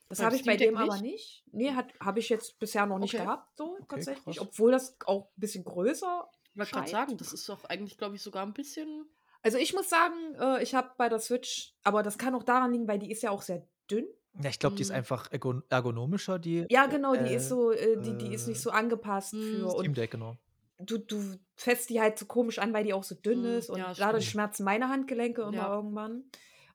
Das 0.09 0.19
habe 0.21 0.35
ich 0.35 0.43
bei 0.45 0.57
dem 0.57 0.75
aber 0.77 0.99
nicht. 1.01 1.43
Nee, 1.51 1.71
habe 1.99 2.19
ich 2.19 2.29
jetzt 2.29 2.59
bisher 2.59 2.85
noch 2.85 2.99
nicht 2.99 3.13
Okay. 3.13 3.23
gehabt, 3.23 3.55
so 3.57 3.77
tatsächlich. 3.87 4.37
krass. 4.37 4.47
Obwohl 4.47 4.71
das 4.71 4.97
auch 5.05 5.27
ein 5.27 5.39
bisschen 5.39 5.63
größer 5.63 6.29
Ich 6.53 6.57
wollte 6.57 6.71
gerade 6.71 6.87
scheint. 6.87 6.89
sagen, 7.09 7.17
das 7.17 7.31
ist 7.33 7.47
doch 7.47 7.63
eigentlich, 7.65 7.97
glaube 7.97 8.15
ich, 8.15 8.21
sogar 8.21 8.43
ein 8.45 8.53
bisschen. 8.53 9.05
Also 9.41 9.57
ich 9.57 9.73
muss 9.73 9.87
sagen, 9.89 10.15
äh, 10.39 10.61
ich 10.63 10.75
habe 10.75 10.91
bei 10.97 11.07
der 11.09 11.19
Switch, 11.19 11.75
aber 11.83 12.03
das 12.03 12.17
kann 12.17 12.35
auch 12.35 12.43
daran 12.43 12.71
liegen, 12.73 12.87
weil 12.87 12.99
die 12.99 13.11
ist 13.11 13.21
ja 13.23 13.29
auch 13.31 13.41
sehr 13.43 13.65
dünn. 13.89 14.05
Ja, 14.41 14.49
ich 14.49 14.59
glaube, 14.59 14.75
die 14.75 14.81
ist 14.81 14.89
Mhm. 14.89 14.95
einfach 14.95 15.31
ergon 15.31 15.63
ergonomischer, 15.69 16.39
die 16.39 16.65
Ja, 16.69 16.87
genau, 16.87 17.13
die 17.15 17.33
äh, 17.33 17.35
ist 17.35 17.47
so, 17.49 17.71
äh, 17.71 17.97
die, 18.01 18.17
die 18.17 18.33
ist 18.33 18.45
äh, 18.47 18.49
nicht 18.49 18.61
so 18.61 18.69
angepasst 18.71 19.33
Mhm. 19.33 19.41
für. 19.41 19.69
Steam 19.69 19.89
Und 19.91 19.97
Deck, 19.97 20.11
genau. 20.11 20.37
du, 20.79 20.97
du 20.97 21.21
fässt 21.55 21.89
die 21.89 21.99
halt 22.01 22.17
so 22.19 22.25
komisch 22.25 22.59
an, 22.59 22.73
weil 22.73 22.83
die 22.83 22.93
auch 22.93 23.03
so 23.03 23.15
dünn 23.15 23.39
Mhm, 23.41 23.57
ist 23.57 23.69
und 23.69 23.79
ja, 23.79 23.93
dadurch 23.93 24.23
stimmt. 24.25 24.31
schmerzen 24.33 24.63
meine 24.63 24.89
Handgelenke 24.89 25.41
immer 25.43 25.53
Ja. 25.53 25.75
irgendwann. 25.75 26.23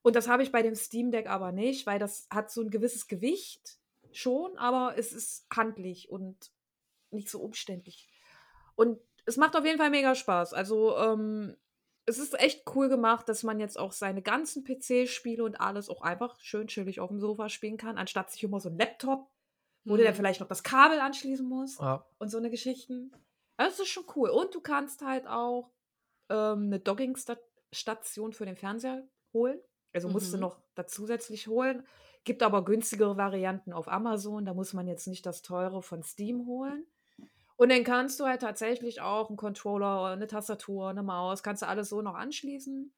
Und 0.05 0.15
das 0.17 0.29
habe 0.29 0.43
ich 0.43 0.53
bei 0.53 0.61
dem 0.61 0.75
Steam 0.75 1.11
Deck 1.11 1.29
aber 1.29 1.51
nicht, 1.51 1.87
weil 1.87 1.99
das 1.99 2.27
hat 2.31 2.51
so 2.51 2.61
ein 2.61 2.69
gewisses 2.71 3.09
Gewicht 3.09 3.79
schon, 4.13 4.57
aber 4.59 4.95
es 4.99 5.13
ist 5.13 5.47
handlich 5.51 6.11
und 6.11 6.53
nicht 7.11 7.31
so 7.31 7.41
umständlich. 7.41 8.07
Und 8.77 9.01
es 9.25 9.39
macht 9.39 9.57
auf 9.57 9.65
jeden 9.65 9.79
Fall 9.79 9.89
mega 9.89 10.15
Spaß. 10.15 10.53
Also 10.53 10.95
ähm, 10.99 11.57
es 12.05 12.19
ist 12.19 12.39
echt 12.39 12.65
cool 12.75 12.91
gemacht, 12.91 13.31
dass 13.31 13.45
man 13.45 13.59
jetzt 13.61 13.79
auch 13.79 13.93
seine 13.93 14.21
ganzen 14.21 14.63
PC-Spiele 14.63 15.43
und 15.43 15.59
alles 15.59 15.89
auch 15.89 16.03
einfach 16.03 16.39
schön 16.39 16.67
chillig 16.67 17.01
auf 17.01 17.09
dem 17.09 17.19
Sofa 17.19 17.49
spielen 17.49 17.79
kann, 17.79 17.97
anstatt 17.97 18.31
sich 18.31 18.43
immer 18.45 18.61
so 18.61 18.69
ein 18.69 18.77
Laptop, 18.77 19.31
wo 19.85 19.97
du 19.97 20.03
dann 20.03 20.13
Mhm. 20.13 20.17
vielleicht 20.19 20.41
noch 20.41 20.49
das 20.49 20.63
Kabel 20.63 21.01
anschließen 21.01 21.49
musst 21.49 21.81
Ja, 21.81 22.05
und 22.19 22.29
so 22.29 22.37
eine 22.37 22.51
Geschichten. 22.51 23.11
Das 23.57 23.81
ist 23.81 23.89
schon 23.89 24.05
cool. 24.17 24.29
Und 24.29 24.55
du 24.55 24.61
kannst 24.61 25.01
halt 25.01 25.27
auch 25.27 25.71
ähm, 26.29 26.65
eine 26.67 26.79
Dockingstation 26.81 28.35
für 28.35 28.45
den 28.45 28.57
Fernseher 28.57 29.09
holen. 29.33 29.59
Also 29.95 30.09
musst 30.09 30.33
du 30.33 30.37
Mhm. 30.37 30.43
noch 30.43 30.59
da 30.75 30.87
zusätzlich 30.87 31.47
holen. 31.47 31.87
Gibt 32.25 32.43
aber 32.43 32.65
günstigere 32.65 33.17
Varianten 33.17 33.73
auf 33.73 33.87
Amazon. 33.89 34.45
Da 34.45 34.55
muss 34.55 34.73
man 34.73 34.87
jetzt 34.89 35.07
nicht 35.07 35.25
das 35.27 35.43
teure 35.43 35.83
von 35.83 36.03
Steam 36.03 36.47
holen. 36.47 36.87
Und 37.57 37.71
dann 37.71 37.85
kannst 37.85 38.19
du 38.19 38.25
halt 38.25 38.41
tatsächlich 38.43 39.01
auch 39.01 39.29
einen 39.29 39.37
Controller, 39.37 40.07
eine 40.07 40.27
Tastatur, 40.27 40.89
eine 40.89 41.03
Maus, 41.05 41.43
kannst 41.45 41.63
du 41.63 41.69
alles 41.69 41.89
so 41.89 42.03
noch 42.03 42.15
anschließen. 42.17 42.93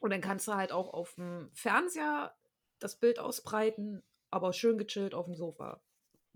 Und 0.00 0.10
dann 0.10 0.20
kannst 0.20 0.48
du 0.48 0.54
halt 0.54 0.72
auch 0.72 0.92
auf 0.92 1.14
dem 1.14 1.50
Fernseher 1.52 2.34
das 2.80 2.96
Bild 2.96 3.20
ausbreiten, 3.20 4.02
aber 4.32 4.52
schön 4.52 4.76
gechillt 4.78 5.14
auf 5.14 5.26
dem 5.26 5.36
Sofa 5.36 5.80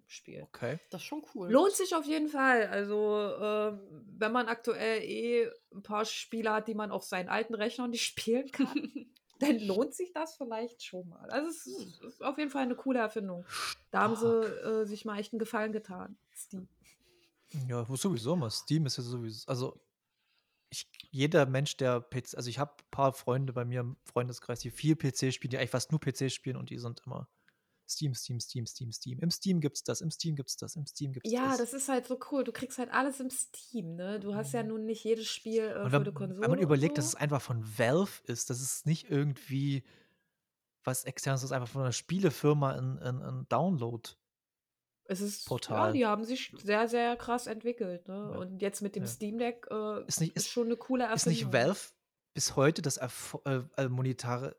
spielen. 0.06 0.44
okay. 0.44 0.78
Das 0.90 1.00
ist 1.00 1.06
schon 1.08 1.24
cool. 1.34 1.50
Lohnt 1.50 1.72
sich 1.72 1.92
auf 1.96 2.04
jeden 2.04 2.28
Fall. 2.28 2.68
Also, 2.68 3.18
ähm, 3.40 3.80
wenn 4.16 4.30
man 4.30 4.46
aktuell 4.46 5.02
eh 5.02 5.50
ein 5.74 5.82
paar 5.82 6.04
Spiele 6.04 6.52
hat, 6.52 6.68
die 6.68 6.74
man 6.74 6.92
auf 6.92 7.02
seinen 7.02 7.28
alten 7.28 7.56
Rechnern 7.56 7.90
nicht 7.90 8.04
spielen 8.06 8.52
kann, 8.52 8.68
dann 9.38 9.58
lohnt 9.60 9.94
sich 9.94 10.12
das 10.12 10.36
vielleicht 10.36 10.82
schon 10.82 11.08
mal. 11.08 11.28
Also, 11.30 11.50
es 11.50 11.66
ist, 11.66 12.02
ist 12.02 12.24
auf 12.24 12.38
jeden 12.38 12.50
Fall 12.50 12.62
eine 12.62 12.74
coole 12.76 12.98
Erfindung. 12.98 13.44
Da 13.90 14.00
haben 14.02 14.16
sie 14.16 14.26
äh, 14.26 14.84
sich 14.84 15.04
mal 15.04 15.18
echt 15.18 15.32
einen 15.32 15.38
Gefallen 15.38 15.72
getan. 15.72 16.16
Steam. 16.34 16.68
Ja, 17.68 17.84
sowieso 17.84 18.36
mal. 18.36 18.50
Steam 18.50 18.86
ist 18.86 18.98
ja 18.98 19.02
sowieso. 19.02 19.46
Also, 19.48 19.80
ich, 20.70 20.88
jeder 21.10 21.46
Mensch, 21.46 21.76
der 21.76 22.00
PC. 22.00 22.34
Also, 22.36 22.50
ich 22.50 22.58
habe 22.58 22.72
ein 22.72 22.90
paar 22.90 23.12
Freunde 23.12 23.52
bei 23.52 23.64
mir 23.64 23.80
im 23.80 23.96
Freundeskreis, 24.04 24.60
die 24.60 24.70
viel 24.70 24.96
PC 24.96 25.32
spielen, 25.32 25.50
die 25.50 25.58
eigentlich 25.58 25.70
fast 25.70 25.92
nur 25.92 26.00
PC 26.00 26.30
spielen 26.30 26.56
und 26.56 26.70
die 26.70 26.78
sind 26.78 27.02
immer 27.06 27.28
Steam, 27.88 28.14
Steam, 28.14 28.40
Steam, 28.40 28.66
Steam, 28.66 28.90
Steam. 28.92 29.18
Im 29.20 29.30
Steam 29.30 29.60
gibt's 29.60 29.82
das, 29.84 30.00
im 30.00 30.10
Steam 30.10 30.34
gibt's 30.34 30.56
das, 30.56 30.74
im 30.76 30.86
Steam 30.86 31.12
gibt's 31.12 31.30
Ja, 31.30 31.48
das. 31.50 31.58
das 31.58 31.72
ist 31.74 31.88
halt 31.88 32.06
so 32.06 32.18
cool. 32.32 32.42
Du 32.44 32.52
kriegst 32.52 32.78
halt 32.78 32.92
alles 32.92 33.20
im 33.20 33.30
Steam, 33.30 33.94
ne? 33.94 34.18
Du 34.20 34.34
hast 34.34 34.52
ja 34.52 34.62
nun 34.62 34.84
nicht 34.86 35.04
jedes 35.04 35.26
Spiel 35.28 35.62
äh, 35.62 35.74
Und 35.82 35.90
für 35.90 35.92
wenn, 35.92 36.04
die 36.04 36.12
Konsole. 36.12 36.40
wenn 36.42 36.50
man 36.50 36.58
überlegt, 36.58 36.98
dass 36.98 37.12
so. 37.12 37.16
es 37.16 37.20
einfach 37.22 37.40
von 37.42 37.64
Valve 37.78 38.22
ist, 38.24 38.50
dass 38.50 38.60
es 38.60 38.84
nicht 38.86 39.10
irgendwie 39.10 39.84
was 40.84 41.04
externes 41.04 41.42
ist, 41.42 41.52
einfach 41.52 41.68
von 41.68 41.82
einer 41.82 41.92
Spielefirma 41.92 42.72
ein, 42.72 42.98
ein, 42.98 43.22
ein 43.22 43.46
Download. 43.48 44.08
Es 45.08 45.20
ist, 45.20 45.44
ja, 45.44 45.48
Portal. 45.48 45.92
die 45.92 46.04
haben 46.06 46.24
sich 46.24 46.52
sehr, 46.62 46.88
sehr 46.88 47.16
krass 47.16 47.46
entwickelt, 47.46 48.08
ne? 48.08 48.14
Ja. 48.32 48.38
Und 48.38 48.60
jetzt 48.62 48.82
mit 48.82 48.96
dem 48.96 49.04
Ja. 49.04 49.08
Steam 49.08 49.38
Deck 49.38 49.66
äh, 49.70 50.04
Ist 50.06 50.20
nicht- 50.20 50.34
ist 50.36 50.46
ist- 50.46 50.50
schon 50.50 50.66
eine 50.66 50.76
coole 50.76 51.04
Ist 51.04 51.26
Erfindung. 51.26 51.50
nicht 51.50 51.52
Valve 51.52 51.80
bis 52.34 52.56
heute 52.56 52.82
das 52.82 52.96
Erfo 52.98 53.40
äh, 53.46 53.62
äh, 53.76 53.88
monetare, 53.88 54.56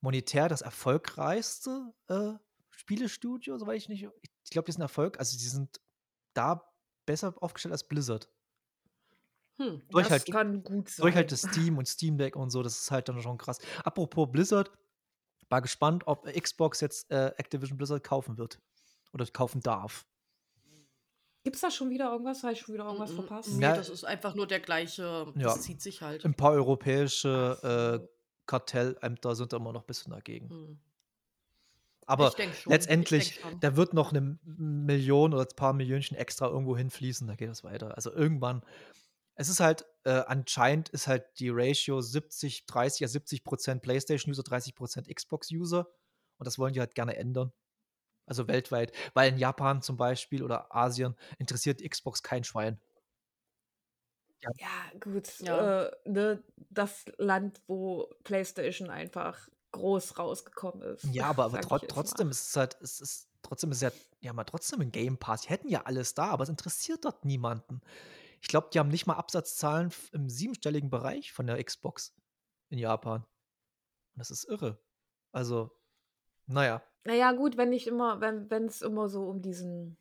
monetär, 0.00 0.48
das 0.48 0.60
erfolgreichste 0.62 1.92
äh, 2.08 2.32
Spielestudio, 2.70 3.58
soweit 3.58 3.78
ich 3.78 3.88
nicht. 3.88 4.06
Ich, 4.44 4.50
glaube, 4.50 4.66
die 4.66 4.72
sind 4.72 4.82
Erfolg, 4.82 5.18
also 5.18 5.36
die 5.36 5.44
sind 5.44 5.80
da 6.34 6.62
besser 7.06 7.34
aufgestellt 7.40 7.72
als 7.72 7.86
Blizzard. 7.88 8.28
Hm. 9.58 9.82
Durch 9.88 10.08
das 10.08 10.10
halt, 10.10 10.30
kann 10.30 10.62
gut 10.62 10.90
sein. 10.90 11.02
durch 11.02 11.14
halt 11.14 11.32
das 11.32 11.40
Steam 11.40 11.78
und 11.78 11.88
Steam 11.88 12.18
Deck 12.18 12.36
und 12.36 12.50
so, 12.50 12.62
das 12.62 12.78
ist 12.80 12.90
halt 12.90 13.08
dann 13.08 13.20
schon 13.22 13.38
krass. 13.38 13.58
Apropos 13.84 14.28
Blizzard, 14.30 14.70
war 15.48 15.62
gespannt, 15.62 16.06
ob 16.06 16.26
Xbox 16.26 16.80
jetzt 16.80 17.10
äh, 17.10 17.28
Activision 17.36 17.78
Blizzard 17.78 18.02
kaufen 18.04 18.36
wird. 18.36 18.60
Oder 19.12 19.24
kaufen 19.26 19.60
darf. 19.60 20.04
Gibt 21.44 21.54
es 21.56 21.62
da 21.62 21.70
schon 21.70 21.90
wieder 21.90 22.10
irgendwas? 22.10 22.42
Habe 22.42 22.54
ich 22.54 22.60
schon 22.60 22.74
wieder 22.74 22.84
irgendwas 22.86 23.10
Mm, 23.12 23.14
mm, 23.14 23.16
verpasst? 23.16 23.48
Nee, 23.52 23.62
Ja. 23.62 23.76
das 23.76 23.88
ist 23.88 24.04
einfach 24.04 24.34
nur 24.34 24.48
der 24.48 24.58
gleiche. 24.60 25.02
Ja. 25.36 25.44
Das 25.44 25.62
zieht 25.62 25.80
sich 25.80 26.02
halt. 26.02 26.24
Ein 26.24 26.34
paar 26.34 26.50
europäische 26.52 28.02
äh, 28.02 28.15
Kartellämter 28.46 29.34
sind 29.34 29.52
da 29.52 29.56
immer 29.56 29.72
noch 29.72 29.82
ein 29.82 29.86
bisschen 29.86 30.12
dagegen. 30.12 30.50
Hm. 30.50 30.78
Aber 32.06 32.32
letztendlich, 32.66 33.40
da 33.60 33.76
wird 33.76 33.92
noch 33.92 34.12
eine 34.12 34.38
Million 34.44 35.34
oder 35.34 35.42
ein 35.42 35.56
paar 35.56 35.72
Millionchen 35.72 36.16
extra 36.16 36.46
irgendwo 36.46 36.76
hinfließen, 36.76 37.26
da 37.26 37.34
geht 37.34 37.48
das 37.48 37.64
weiter. 37.64 37.96
Also 37.96 38.12
irgendwann, 38.12 38.62
es 39.34 39.48
ist 39.48 39.58
halt, 39.58 39.84
äh, 40.04 40.10
anscheinend 40.10 40.88
ist 40.90 41.08
halt 41.08 41.24
die 41.40 41.50
Ratio 41.50 42.00
70, 42.00 42.66
30, 42.66 43.00
ja 43.00 43.08
70 43.08 43.42
Prozent 43.42 43.82
PlayStation-User, 43.82 44.44
30 44.44 44.76
Prozent 44.76 45.14
Xbox-User. 45.14 45.88
Und 46.38 46.46
das 46.46 46.58
wollen 46.58 46.74
die 46.74 46.80
halt 46.80 46.94
gerne 46.94 47.16
ändern. 47.16 47.52
Also 48.24 48.46
weltweit. 48.46 48.92
Weil 49.14 49.32
in 49.32 49.38
Japan 49.38 49.82
zum 49.82 49.96
Beispiel 49.96 50.42
oder 50.42 50.74
Asien 50.74 51.16
interessiert 51.38 51.82
Xbox 51.88 52.22
kein 52.22 52.44
Schwein. 52.44 52.80
Ja, 54.42 54.98
gut. 55.00 55.38
Ja. 55.40 55.84
Äh, 55.84 55.96
ne, 56.04 56.42
das 56.70 57.06
Land, 57.16 57.60
wo 57.66 58.08
PlayStation 58.24 58.90
einfach 58.90 59.48
groß 59.72 60.18
rausgekommen 60.18 60.82
ist. 60.82 61.04
Ja, 61.04 61.26
aber, 61.26 61.46
aber 61.46 61.60
ich 61.60 61.70
jetzt 61.70 61.90
trotzdem 61.90 62.28
mal. 62.28 62.30
ist 62.32 62.48
es 62.48 62.56
halt, 62.56 62.76
es 62.80 63.00
ist 63.00 63.28
trotzdem 63.42 63.70
ist 63.70 63.78
es 63.78 63.82
ja, 63.82 63.90
ja 64.20 64.32
mal 64.32 64.44
trotzdem 64.44 64.80
ein 64.80 64.92
Game 64.92 65.18
Pass. 65.18 65.42
Die 65.42 65.48
hätten 65.48 65.68
ja 65.68 65.82
alles 65.82 66.14
da, 66.14 66.26
aber 66.28 66.44
es 66.44 66.48
interessiert 66.48 67.04
dort 67.04 67.24
niemanden. 67.24 67.80
Ich 68.40 68.48
glaube, 68.48 68.68
die 68.72 68.78
haben 68.78 68.88
nicht 68.88 69.06
mal 69.06 69.14
Absatzzahlen 69.14 69.92
im 70.12 70.28
siebenstelligen 70.28 70.90
Bereich 70.90 71.32
von 71.32 71.46
der 71.46 71.62
Xbox 71.62 72.14
in 72.68 72.78
Japan. 72.78 73.22
Und 73.22 74.18
das 74.18 74.30
ist 74.30 74.44
irre. 74.44 74.78
Also, 75.32 75.70
naja. 76.46 76.82
Naja, 77.04 77.32
gut, 77.32 77.56
wenn 77.56 77.70
nicht 77.70 77.86
immer, 77.86 78.20
wenn 78.20 78.50
wenn 78.50 78.66
es 78.66 78.82
immer 78.82 79.08
so 79.08 79.28
um 79.28 79.42
diesen 79.42 79.96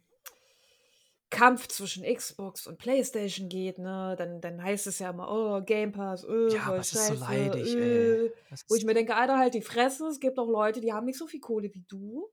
Kampf 1.36 1.68
zwischen 1.68 2.04
Xbox 2.04 2.66
und 2.66 2.78
PlayStation 2.78 3.50
geht, 3.50 3.78
ne, 3.78 4.16
dann, 4.18 4.40
dann 4.40 4.64
heißt 4.64 4.88
es 4.88 5.00
ja 5.00 5.10
immer, 5.10 5.30
oh, 5.30 5.62
Game 5.62 5.92
Pass, 5.92 6.24
äh, 6.24 6.54
Ja, 6.54 6.62
voll 6.62 6.78
es 6.78 6.94
ist 6.94 7.08
so 7.08 7.14
scheiße, 7.14 7.20
leidig, 7.20 7.76
ey. 7.76 8.32
Das 8.50 8.64
Wo 8.70 8.76
ich 8.76 8.86
mir 8.86 8.94
denke, 8.94 9.16
Alter, 9.16 9.38
halt 9.38 9.54
die 9.54 9.62
Fresse, 9.62 10.08
es 10.08 10.22
gibt 10.22 10.40
auch 10.40 10.48
Leute, 10.48 10.80
die 10.80 10.94
haben 10.94 11.06
nicht 11.06 11.20
so 11.20 11.28
viel 11.28 11.42
Kohle 11.42 11.74
wie 11.74 11.84
du. 11.90 12.32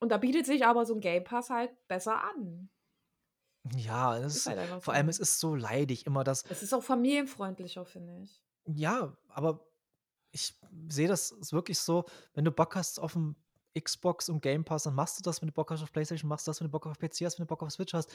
Und 0.00 0.10
da 0.10 0.18
bietet 0.18 0.46
sich 0.46 0.64
aber 0.64 0.86
so 0.86 0.94
ein 0.94 1.00
Game 1.00 1.24
Pass 1.24 1.50
halt 1.50 1.70
besser 1.88 2.22
an. 2.22 2.70
ja, 3.76 4.16
es 4.18 4.36
Ist 4.36 4.46
halt 4.46 4.58
einfach 4.58 4.82
vor 4.82 4.94
allem, 4.94 5.06
so. 5.06 5.10
es 5.10 5.18
ist 5.18 5.40
so 5.40 5.54
leidig, 5.56 6.06
immer 6.06 6.22
das. 6.22 6.44
Es 6.48 6.62
ist 6.62 6.72
auch 6.72 6.82
familienfreundlicher, 6.82 7.84
finde 7.84 8.20
ich. 8.22 8.40
Ja, 8.66 9.16
aber 9.28 9.66
ich 10.30 10.54
sehe 10.88 11.08
das 11.08 11.34
wirklich 11.52 11.78
so, 11.80 12.04
wenn 12.34 12.44
du 12.44 12.52
Bock 12.52 12.76
hast 12.76 13.00
auf 13.00 13.16
ein, 13.16 13.36
Xbox 13.78 14.28
und 14.28 14.42
Game 14.42 14.64
Pass, 14.64 14.82
dann 14.84 14.94
machst 14.94 15.18
du 15.18 15.22
das, 15.22 15.40
wenn 15.40 15.48
du 15.48 15.52
Bock 15.52 15.70
hast 15.70 15.82
auf 15.82 15.92
PlayStation, 15.92 16.28
machst 16.28 16.46
du 16.46 16.50
das, 16.50 16.60
wenn 16.60 16.66
du 16.68 16.70
Bock 16.72 16.86
auf 16.86 16.98
PC 16.98 17.22
hast, 17.24 17.38
wenn 17.38 17.44
du 17.44 17.48
Bock 17.48 17.62
auf 17.62 17.70
Switch 17.70 17.94
hast. 17.94 18.10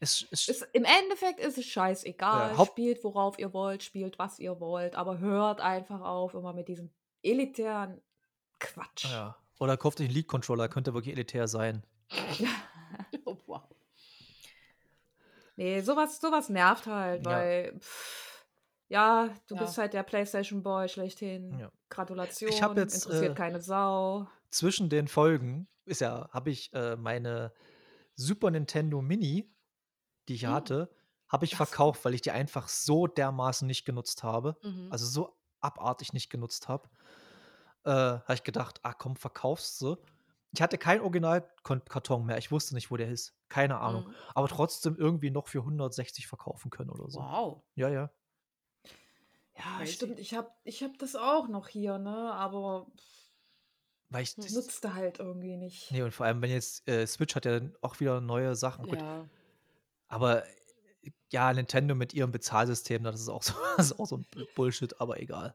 Es, 0.00 0.26
es, 0.30 0.48
Ist, 0.48 0.68
Im 0.72 0.84
Endeffekt 0.84 1.40
ist 1.40 1.58
es 1.58 1.64
scheißegal. 1.66 2.54
Ja, 2.56 2.64
spielt, 2.66 3.02
worauf 3.04 3.38
ihr 3.38 3.52
wollt, 3.52 3.82
spielt, 3.82 4.18
was 4.18 4.38
ihr 4.38 4.60
wollt, 4.60 4.94
aber 4.94 5.18
hört 5.18 5.60
einfach 5.60 6.00
auf, 6.00 6.34
immer 6.34 6.52
mit 6.52 6.68
diesem 6.68 6.90
elitären 7.22 8.00
Quatsch. 8.58 9.04
ja. 9.10 9.36
Oder 9.58 9.76
kauft 9.76 10.00
euch 10.00 10.06
einen 10.06 10.14
Lead-Controller, 10.14 10.68
könnte 10.68 10.92
wirklich 10.94 11.14
elitär 11.14 11.46
sein. 11.48 11.82
Oh, 13.24 13.36
wow. 13.46 13.62
Nee, 15.56 15.80
sowas, 15.80 16.20
sowas 16.20 16.48
nervt 16.48 16.86
halt, 16.86 17.24
Ja. 17.24 17.30
weil, 17.32 17.78
pff, 17.78 18.46
ja, 18.88 19.28
du 19.46 19.54
Ja. 19.54 19.62
bist 19.62 19.78
halt 19.78 19.92
der 19.94 20.02
PlayStation 20.02 20.62
Boy 20.62 20.88
schlechthin. 20.88 21.58
Ja. 21.58 21.70
Gratulation. 21.88 22.50
jetzt, 22.76 22.94
interessiert 23.04 23.32
äh, 23.32 23.34
keine 23.34 23.60
Sau. 23.60 24.26
Zwischen 24.52 24.90
den 24.90 25.08
Folgen 25.08 25.68
ist 25.86 26.02
ja, 26.02 26.30
habe 26.32 26.50
ich 26.50 26.72
äh, 26.74 26.96
meine 26.96 27.54
Super 28.16 28.50
Nintendo 28.52 29.02
Mini, 29.02 29.54
die 30.28 30.34
ich 30.34 30.46
Hm. 30.46 30.52
hatte, 30.52 30.90
habe 31.28 31.44
ich 31.46 31.52
so. 31.52 31.56
verkauft, 31.56 32.04
weil 32.04 32.14
ich 32.14 32.22
die 32.22 32.32
einfach 32.32 32.68
so 32.68 33.06
dermaßen 33.08 33.66
nicht 33.66 33.84
genutzt 33.84 34.22
habe. 34.24 34.58
Mhm. 34.62 34.92
also 34.92 35.06
so 35.06 35.38
abartig 35.60 36.12
nicht 36.12 36.30
genutzt 36.30 36.68
habe, 36.68 36.90
äh, 37.84 37.90
habe 37.90 38.34
ich 38.34 38.42
gedacht, 38.44 38.80
ah 38.84 38.94
komm, 38.94 39.16
verkaufst 39.16 39.80
du. 39.80 39.96
Ich 40.54 40.60
hatte 40.62 40.78
keinen 40.78 41.00
Originalkarton 41.02 42.26
mehr, 42.26 42.38
ich 42.38 42.50
wusste 42.52 42.74
nicht, 42.74 42.90
wo 42.90 42.96
der 42.96 43.08
ist. 43.10 43.34
Keine 43.48 43.78
Ahnung. 43.80 44.08
Mhm. 44.08 44.14
Aber 44.34 44.48
trotzdem 44.48 44.96
irgendwie 44.96 45.30
noch 45.30 45.48
für 45.48 45.64
160 45.64 46.26
verkaufen 46.26 46.70
können 46.70 46.90
oder 46.90 47.08
so. 47.10 47.20
Wow. 47.20 47.62
Ja, 47.74 47.88
ja. 47.88 48.10
Ja, 49.56 49.78
Crazy. 49.78 49.86
stimmt. 49.86 50.18
Ich 50.18 50.34
habe 50.34 50.50
ich 50.64 50.82
hab 50.82 50.98
das 50.98 51.14
auch 51.16 51.48
noch 51.48 51.68
hier, 51.68 51.98
ne? 51.98 52.32
Aber 52.34 52.86
Weil 54.12 54.22
ich 54.24 54.34
das, 54.36 54.52
nutzte 54.52 54.94
halt 54.94 55.18
irgendwie 55.18 55.56
nicht. 55.56 55.90
Nee, 55.90 56.02
und 56.02 56.12
vor 56.12 56.26
allem, 56.26 56.42
wenn 56.42 56.50
jetzt 56.50 56.86
äh, 56.88 57.06
Switch 57.06 57.34
hat 57.34 57.44
ja 57.46 57.52
dann 57.58 57.74
auch 57.80 57.98
wieder 58.00 58.20
neue 58.20 58.54
Sachen. 58.54 58.86
Gut, 58.86 59.00
Ja. 59.00 59.28
aber 60.08 60.44
ja, 61.30 61.52
Nintendo 61.52 61.94
mit 61.94 62.12
ihrem 62.14 62.30
Bezahlsystem, 62.30 63.02
das 63.02 63.20
ist 63.20 63.28
auch 63.28 63.42
so, 63.42 63.54
das 63.76 63.86
ist 63.86 63.98
auch 63.98 64.06
so 64.06 64.18
ein 64.18 64.26
Bullshit, 64.54 65.00
aber 65.00 65.20
egal. 65.20 65.54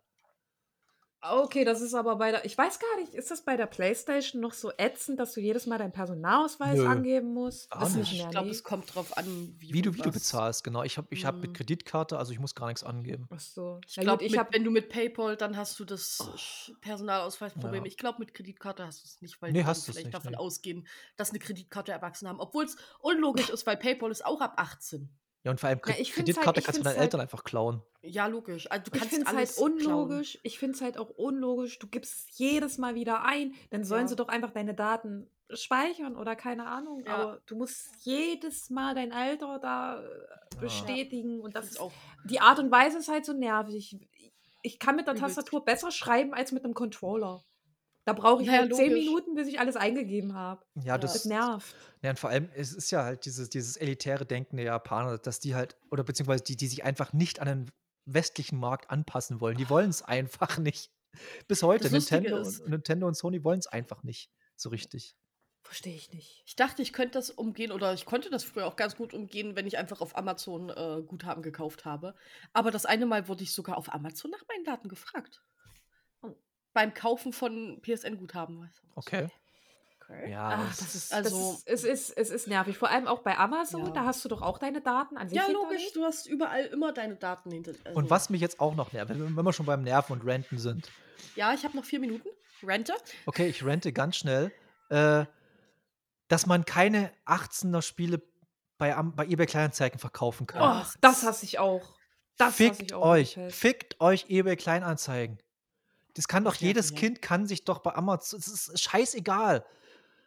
Okay, 1.20 1.66
das 1.66 1.82
ist 1.82 1.96
aber 1.96 2.16
bei 2.18 2.30
der. 2.30 2.46
Ich 2.46 2.56
weiß 2.56 2.78
gar 2.80 2.96
nicht, 3.02 3.16
ist 3.16 3.32
das 3.32 3.44
bei 3.44 3.58
der 3.58 3.66
PlayStation 3.66 4.40
noch 4.40 4.54
so 4.54 4.72
ätzend, 4.78 5.20
dass 5.20 5.34
du 5.34 5.42
jedes 5.42 5.66
Mal 5.66 5.80
deinen 5.80 5.92
Personalausweis 5.92 6.78
Nö. 6.78 6.86
angeben 6.86 7.34
musst? 7.34 7.72
Gar 7.72 7.90
nicht. 7.90 8.14
Ich 8.14 8.30
glaube, 8.30 8.46
nee. 8.46 8.52
es 8.52 8.64
kommt 8.64 8.94
drauf 8.94 9.18
an, 9.18 9.26
wie, 9.58 9.74
Wie 9.74 9.82
du, 9.82 9.96
wie 9.96 10.02
du 10.02 10.12
bezahlst, 10.12 10.64
genau. 10.64 10.84
Ich 10.84 10.98
habe 10.98 11.08
ich 11.10 11.26
hab 11.26 11.38
mit 11.38 11.50
Mhm. 11.50 11.54
Kreditkarte, 11.54 12.20
also 12.20 12.32
ich 12.32 12.40
muss 12.40 12.54
gar 12.54 12.68
nichts 12.68 12.84
angeben. 12.84 13.28
Ach 13.32 13.40
so. 13.40 13.82
Ich 13.88 13.96
glaube, 13.96 14.24
gut, 14.24 14.32
ich 14.32 14.38
habe 14.38 14.54
wenn 14.54 14.64
du 14.64 14.70
mit 14.70 14.90
PayPal, 14.90 15.36
dann 15.38 15.58
hast 15.58 15.80
du 15.80 15.86
das 15.86 16.20
Sch- 16.38 16.80
Personalausweisproblem. 16.82 17.84
Ja. 17.84 17.88
Ich 17.88 17.98
glaube, 17.98 18.20
mit 18.20 18.36
Kreditkarte 18.36 18.86
hast 18.86 19.04
du 19.04 19.08
es 19.08 19.22
nicht, 19.22 19.42
weil 19.42 19.52
Nee, 19.52 19.64
du's 19.64 19.86
vielleicht 19.86 20.06
nicht, 20.06 20.14
davon 20.14 20.32
nee. 20.34 20.38
ausgehen, 20.38 20.88
dass 21.16 21.32
eine 21.32 21.40
Kreditkarte 21.40 21.92
Erwachsene 21.92 22.30
haben. 22.30 22.40
Obwohl 22.40 22.66
es 22.66 22.78
unlogisch 23.00 23.50
ist, 23.50 23.66
weil 23.66 23.78
PayPal 23.78 24.12
ist 24.12 24.24
auch 24.24 24.40
ab 24.40 24.54
18. 24.58 25.10
Ja, 25.48 25.52
und 25.52 25.60
vor 25.62 25.70
allem 25.70 25.80
Ja, 25.86 25.94
Kre- 25.94 26.00
ich 26.00 26.12
find's 26.14 26.36
halt- 26.36 26.36
Kreditkarte 26.36 26.60
ich 26.60 26.66
kannst 26.66 26.80
du 26.80 26.84
deinen 26.84 26.94
halt- 26.96 27.04
Eltern 27.04 27.22
einfach 27.22 27.44
klauen. 27.46 27.82
Ja, 28.02 28.28
logisch. 28.28 28.70
Also, 28.70 28.84
du 28.84 28.92
Ich 28.94 29.00
kannst 29.00 29.10
finde 29.16 29.22
es 29.24 29.28
halt 29.30 29.38
alles 29.38 29.56
klauen. 29.56 29.72
unlogisch. 29.72 30.40
Ich 30.44 30.60
finde 30.60 30.76
es 30.76 30.82
halt 30.82 30.98
auch 30.98 31.10
unlogisch. 31.10 31.80
Du 31.80 31.88
gibst 31.88 32.14
es 32.32 32.38
jedes 32.38 32.78
Mal 32.78 32.96
wieder 32.96 33.24
ein. 33.24 33.54
Dann 33.70 33.86
sollen 33.86 34.02
Ja. 34.04 34.08
sie 34.10 34.16
doch 34.18 34.28
einfach 34.28 34.52
deine 34.52 34.74
Daten 34.74 35.30
speichern 35.54 36.18
oder 36.18 36.36
keine 36.36 36.68
Ahnung. 36.68 37.04
Ja. 37.06 37.16
Aber 37.16 37.42
du 37.46 37.56
musst 37.56 37.90
jedes 38.02 38.70
Mal 38.70 38.94
dein 38.94 39.14
Alter 39.14 39.60
da 39.60 40.02
äh, 40.02 40.04
Ja. 40.04 40.60
bestätigen. 40.60 41.40
Und 41.40 41.56
Das 41.56 41.68
ist 41.72 41.80
auch. 41.80 41.94
die 42.26 42.42
Art 42.42 42.60
und 42.60 42.70
Weise 42.72 42.98
ist 42.98 43.08
halt 43.08 43.26
so 43.26 43.32
nervig. 43.32 43.76
Ich, 43.76 43.98
ich 44.64 44.80
kann 44.80 44.98
mit 44.98 45.08
der. 45.08 45.16
Tastatur 45.16 45.64
besser 45.64 45.92
schreiben 45.92 46.34
als 46.34 46.52
mit 46.52 46.66
einem 46.66 46.74
Controller. 46.74 47.44
Da 48.08 48.14
brauche 48.14 48.42
ich 48.42 48.48
Ja, 48.48 48.60
halt 48.60 48.74
zehn. 48.74 48.94
Minuten, 48.94 49.36
bis 49.36 49.50
ich 49.50 49.60
alles 49.60 49.76
eingegeben 49.76 50.34
habe. 50.34 50.66
Ja, 50.82 50.98
das, 50.98 51.12
Das 51.12 51.26
nervt. 51.26 51.76
Ja, 52.02 52.12
und 52.12 52.18
vor 52.18 52.30
allem, 52.30 52.50
es 52.56 52.72
ist 52.74 52.90
ja 52.90 53.04
halt 53.04 53.26
dieses, 53.26 53.50
dieses 53.50 53.76
elitäre 53.76 54.26
Denken 54.26 54.56
der 54.56 54.66
Japaner, 54.68 55.18
dass 55.18 55.42
die 55.42 55.56
halt, 55.56 55.76
oder 55.92 56.06
beziehungsweise 56.06 56.42
die, 56.42 56.56
die 56.56 56.68
sich 56.68 56.86
einfach 56.86 57.12
nicht 57.12 57.42
an 57.42 57.48
den 57.50 57.72
westlichen 58.06 58.60
Markt 58.60 58.90
anpassen 58.92 59.42
wollen. 59.42 59.58
Die 59.58 59.70
wollen 59.70 59.90
es 59.90 60.04
einfach 60.04 60.58
nicht. 60.58 60.90
Bis 61.50 61.64
heute. 61.64 61.92
Nintendo 61.92 62.38
ist- 62.38 62.62
und, 62.62 62.70
Nintendo 62.70 63.08
und 63.08 63.18
Sony 63.18 63.44
wollen 63.44 63.60
es 63.60 63.68
einfach 63.68 64.04
nicht 64.04 64.32
so 64.56 64.70
richtig. 64.70 65.18
Verstehe 65.64 65.96
ich 65.96 66.14
nicht. 66.14 66.44
Ich 66.46 66.56
dachte, 66.56 66.82
ich 66.82 66.94
könnte 66.94 67.18
das 67.18 67.30
umgehen 67.30 67.74
oder 67.74 67.94
ich 67.94 68.06
konnte 68.06 68.30
das 68.30 68.46
früher 68.46 68.68
auch 68.68 68.78
ganz 68.78 68.96
gut 68.96 69.14
umgehen, 69.14 69.58
wenn 69.58 69.68
ich 69.68 69.78
einfach 69.78 70.00
auf 70.00 70.16
Amazon 70.18 70.70
äh, 70.70 71.04
Guthaben 71.06 71.44
gekauft 71.44 71.84
habe. 71.84 72.16
Aber 72.54 72.72
das 72.72 72.86
eine 72.86 73.06
Mal 73.06 73.28
wurde 73.28 73.44
ich 73.44 73.52
sogar 73.52 73.78
auf 73.78 73.94
Amazon 73.94 74.32
nach 74.32 74.46
meinen 74.48 74.64
Daten 74.64 74.88
gefragt. 74.88 75.44
Beim 76.78 76.94
Kaufen 76.94 77.34
von 77.34 77.82
PSN-Guthaben. 77.82 78.62
weißt 78.62 78.78
du. 78.84 78.88
Okay. 78.94 79.30
Okay. 80.00 80.30
Ja, 80.32 80.60
Ach, 80.62 80.68
das 80.70 80.78
das 80.78 80.94
ist, 80.96 81.12
also- 81.14 81.60
das 81.66 81.84
ist, 81.84 81.84
es, 81.86 82.10
ist, 82.10 82.18
es 82.18 82.30
ist 82.30 82.48
nervig. 82.48 82.78
Vor 82.78 82.90
allem 82.92 83.08
auch 83.08 83.24
bei 83.24 83.36
Amazon, 83.36 83.88
Ja. 83.88 83.92
da 83.94 84.06
hast 84.06 84.24
du 84.24 84.30
doch 84.30 84.44
auch 84.44 84.60
deine 84.60 84.80
Daten 84.80 85.18
an 85.18 85.28
sich. 85.28 85.36
Ja, 85.36 85.48
logisch, 85.48 85.92
du 85.94 86.04
hast 86.06 86.28
überall 86.28 86.66
immer 86.66 86.94
deine 86.94 87.16
Daten 87.16 87.50
hinter. 87.50 87.72
Also, 87.84 87.98
Und 87.98 88.12
was 88.12 88.30
mich 88.30 88.40
jetzt 88.42 88.60
auch 88.60 88.76
noch 88.76 88.94
nervt, 88.94 89.10
wenn 89.10 89.34
wir 89.34 89.54
schon 89.54 89.66
beim 89.66 89.82
Nerven 89.82 90.14
und 90.14 90.24
Renten 90.24 90.60
sind. 90.60 90.90
Ja, 91.36 91.52
ich 91.56 91.64
habe 91.66 91.76
noch 91.76 91.84
vier 91.84 92.00
Minuten. 92.00 92.30
Rente. 92.62 92.94
Okay, 93.26 93.48
ich 93.48 93.66
rente 93.66 93.92
ganz 93.92 94.18
schnell. 94.18 94.52
Äh, 94.90 95.26
dass 96.28 96.46
man 96.46 96.64
keine 96.64 97.12
18er 97.26 97.82
Spiele 97.82 98.22
bei, 98.78 98.94
bei 99.02 99.26
eBay 99.26 99.48
Kleinanzeigen 99.48 99.98
verkaufen 100.00 100.46
kann. 100.46 100.84
Oh, 100.84 100.88
das 101.02 101.24
hasse 101.24 101.44
ich 101.44 101.58
auch. 101.58 101.96
Das 102.38 102.50
hasse 102.50 102.58
Fickt 102.58 102.82
ich 102.84 102.94
auch. 102.94 103.04
euch, 103.04 103.38
fickt 103.50 104.00
euch 104.00 104.26
eBay 104.30 104.56
Kleinanzeigen. 104.56 105.40
Das 106.18 106.28
kann 106.28 106.44
doch 106.44 106.52
nerven, 106.54 106.66
jedes 106.68 106.90
ja. 106.92 106.98
Kind 106.98 107.22
kann 107.22 107.48
sich 107.48 107.64
doch 107.64 107.80
bei 107.80 107.94
Amazon, 107.96 108.40
es 108.40 108.48
ist 108.48 108.80
scheißegal. 108.84 109.66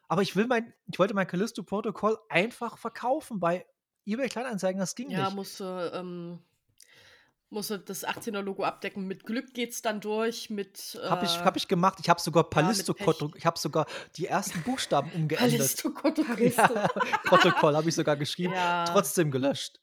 Aber 0.08 0.22
ich 0.22 0.34
will 0.34 0.46
mein, 0.46 0.72
ich 0.90 0.98
wollte 0.98 1.14
mein 1.14 1.26
Callisto-Protokoll 1.26 2.18
einfach 2.28 2.78
verkaufen 2.78 3.38
bei 3.38 3.66
eBay 4.06 4.28
Kleinanzeigen, 4.28 4.80
das 4.80 4.94
ging 4.94 5.10
Ja, 5.10 5.26
nicht. 5.26 5.36
musste, 5.36 5.92
ähm, 5.94 6.40
musste 7.48 7.78
das 7.78 8.04
18er-Logo 8.06 8.64
abdecken. 8.64 9.06
Mit 9.06 9.24
Glück 9.24 9.52
geht's 9.54 9.82
dann 9.82 10.00
durch. 10.00 10.50
Mit. 10.50 10.98
Äh, 11.02 11.08
Hab 11.08 11.22
ich, 11.22 11.38
hab 11.40 11.56
ich 11.56 11.68
gemacht. 11.68 11.98
Ich 12.00 12.08
habe 12.08 12.20
sogar 12.20 12.44
Palisto 12.48 12.94
Pech. 12.94 13.16
ich 13.36 13.44
habe 13.46 13.58
sogar 13.58 13.86
die 14.16 14.26
ersten 14.26 14.62
Buchstaben 14.62 15.10
umgeändert. 15.14 15.50
Callisto-Protokoll. 15.58 16.24
Callisto. 16.36 16.74
Ja, 16.74 16.88
Protokoll 17.24 17.76
habe 17.76 17.88
ich 17.88 17.94
sogar 17.94 18.16
geschrieben, 18.16 18.54
Ja. 18.54 18.84
trotzdem 18.86 19.30
gelöscht. 19.30 19.80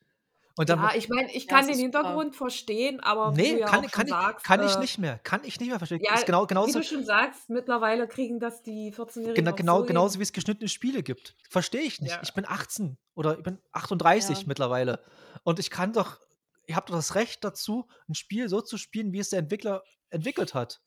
Und 0.57 0.67
dann 0.69 0.79
Ja, 0.79 0.95
ich 0.95 1.07
meine, 1.07 1.31
ich 1.33 1.47
kann 1.47 1.67
den 1.67 1.75
super. 1.75 1.99
Hintergrund 1.99 2.35
verstehen, 2.35 2.99
aber 2.99 3.37
wie 3.37 3.41
nee, 3.41 3.51
du 3.53 3.59
ja 3.59 3.67
kann, 3.67 3.85
auch 3.85 3.91
kann, 3.91 4.07
schon 4.07 4.17
ich, 4.17 4.23
sagst, 4.25 4.45
kann 4.45 4.65
ich 4.65 4.75
äh, 4.75 4.79
nicht 4.79 4.97
mehr. 4.97 5.19
Kann 5.19 5.41
ich 5.43 5.59
nicht 5.59 5.69
mehr 5.69 5.77
verstehen. 5.77 6.01
Ja, 6.03 6.15
ist 6.15 6.25
genau, 6.25 6.43
wie 6.43 6.47
genauso, 6.47 6.79
du 6.79 6.83
schon 6.83 7.05
sagst, 7.05 7.49
mittlerweile 7.49 8.07
kriegen 8.07 8.39
das 8.39 8.63
die 8.63 8.91
14-Jährigen 8.91 9.35
Genau, 9.35 9.53
genau, 9.55 9.79
so 9.79 9.85
genauso 9.85 10.19
wie 10.19 10.23
es 10.23 10.33
geschnittene 10.33 10.67
Spiele 10.67 11.03
gibt. 11.03 11.35
Verstehe 11.49 11.81
ich 11.81 12.01
nicht. 12.01 12.11
Ja. 12.11 12.21
Ich 12.23 12.33
bin 12.33 12.45
18 12.47 12.97
oder 13.13 13.37
ich 13.37 13.43
bin 13.43 13.59
38 13.71 14.39
Ja. 14.39 14.43
mittlerweile. 14.47 15.03
Und 15.43 15.59
ich 15.59 15.69
kann 15.69 15.93
doch, 15.93 16.19
ihr 16.65 16.75
habt 16.75 16.89
doch 16.89 16.95
das 16.95 17.13
Recht 17.13 17.43
dazu, 17.43 17.87
ein 18.09 18.15
Spiel 18.15 18.49
so 18.49 18.59
zu 18.61 18.77
spielen, 18.77 19.13
wie 19.13 19.19
es 19.19 19.29
der 19.29 19.39
Entwickler 19.39 19.83
entwickelt 20.09 20.55
hat. 20.55 20.81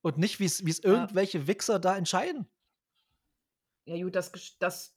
Und 0.00 0.16
nicht, 0.16 0.40
wie 0.40 0.46
es, 0.46 0.64
wie 0.64 0.74
irgendwelche 0.82 1.46
Wichser 1.46 1.78
da 1.78 1.94
entscheiden. 1.94 2.48
Ja, 3.84 4.02
gut, 4.02 4.14
das, 4.16 4.32
gesch- 4.32 4.54
das, 4.60 4.94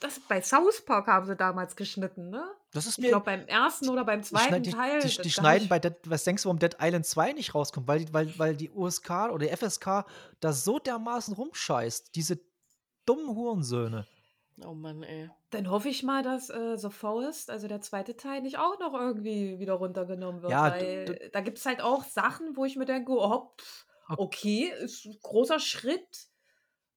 das 0.00 0.18
bei 0.20 0.40
South 0.40 0.82
Park 0.86 1.08
haben 1.08 1.26
sie 1.26 1.36
damals 1.36 1.76
geschnitten, 1.76 2.30
ne? 2.30 2.44
Das 2.72 2.86
ist 2.86 2.98
Ich 2.98 3.02
mir. 3.04 3.08
glaube, 3.10 3.24
beim 3.24 3.46
ersten 3.46 3.88
oder 3.88 4.04
beim 4.04 4.22
zweiten 4.22 4.62
die, 4.62 4.70
Teil. 4.70 5.00
die, 5.00 5.08
die 5.22 5.30
schneiden 5.30 5.68
bei 5.68 5.78
Dead, 5.80 5.94
was 6.06 6.22
denkst 6.24 6.42
du, 6.44 6.48
warum 6.48 6.58
Dead 6.60 6.76
Island 6.80 7.04
2 7.06 7.32
nicht 7.32 7.54
rauskommt? 7.54 7.88
Weil, 7.88 8.04
die- 8.04 8.12
weil, 8.12 8.38
weil 8.38 8.56
die 8.56 8.70
USK 8.70 9.10
oder 9.32 9.46
die 9.46 9.48
FSK 9.56 10.04
da 10.40 10.52
so 10.52 10.78
dermaßen 10.78 11.34
rumscheißt. 11.34 12.14
Diese 12.14 12.38
dummen 13.06 13.34
Hurensöhne. 13.34 14.06
Oh 14.64 14.74
Mann, 14.74 15.02
ey. 15.02 15.30
Dann 15.50 15.70
hoffe 15.70 15.88
ich 15.88 16.02
mal, 16.02 16.22
dass 16.22 16.50
äh, 16.50 16.76
The 16.76 16.90
Forest, 16.90 17.50
also 17.50 17.66
der 17.66 17.80
zweite 17.80 18.16
Teil, 18.16 18.42
nicht 18.42 18.58
auch 18.58 18.78
noch 18.78 18.92
irgendwie 18.94 19.58
wieder 19.58 19.72
runtergenommen 19.74 20.42
wird. 20.42 20.52
Ja, 20.52 20.70
weil 20.70 21.30
da 21.32 21.40
gibt 21.40 21.58
es 21.58 21.66
halt 21.66 21.80
auch 21.80 22.04
Sachen, 22.04 22.56
wo 22.56 22.64
ich 22.66 22.76
mir 22.76 22.84
denke, 22.84 23.10
oh, 23.12 23.52
pff, 23.58 23.86
okay, 24.16 24.70
ist 24.80 25.06
ein 25.06 25.16
großer 25.22 25.58
Schritt, 25.60 26.28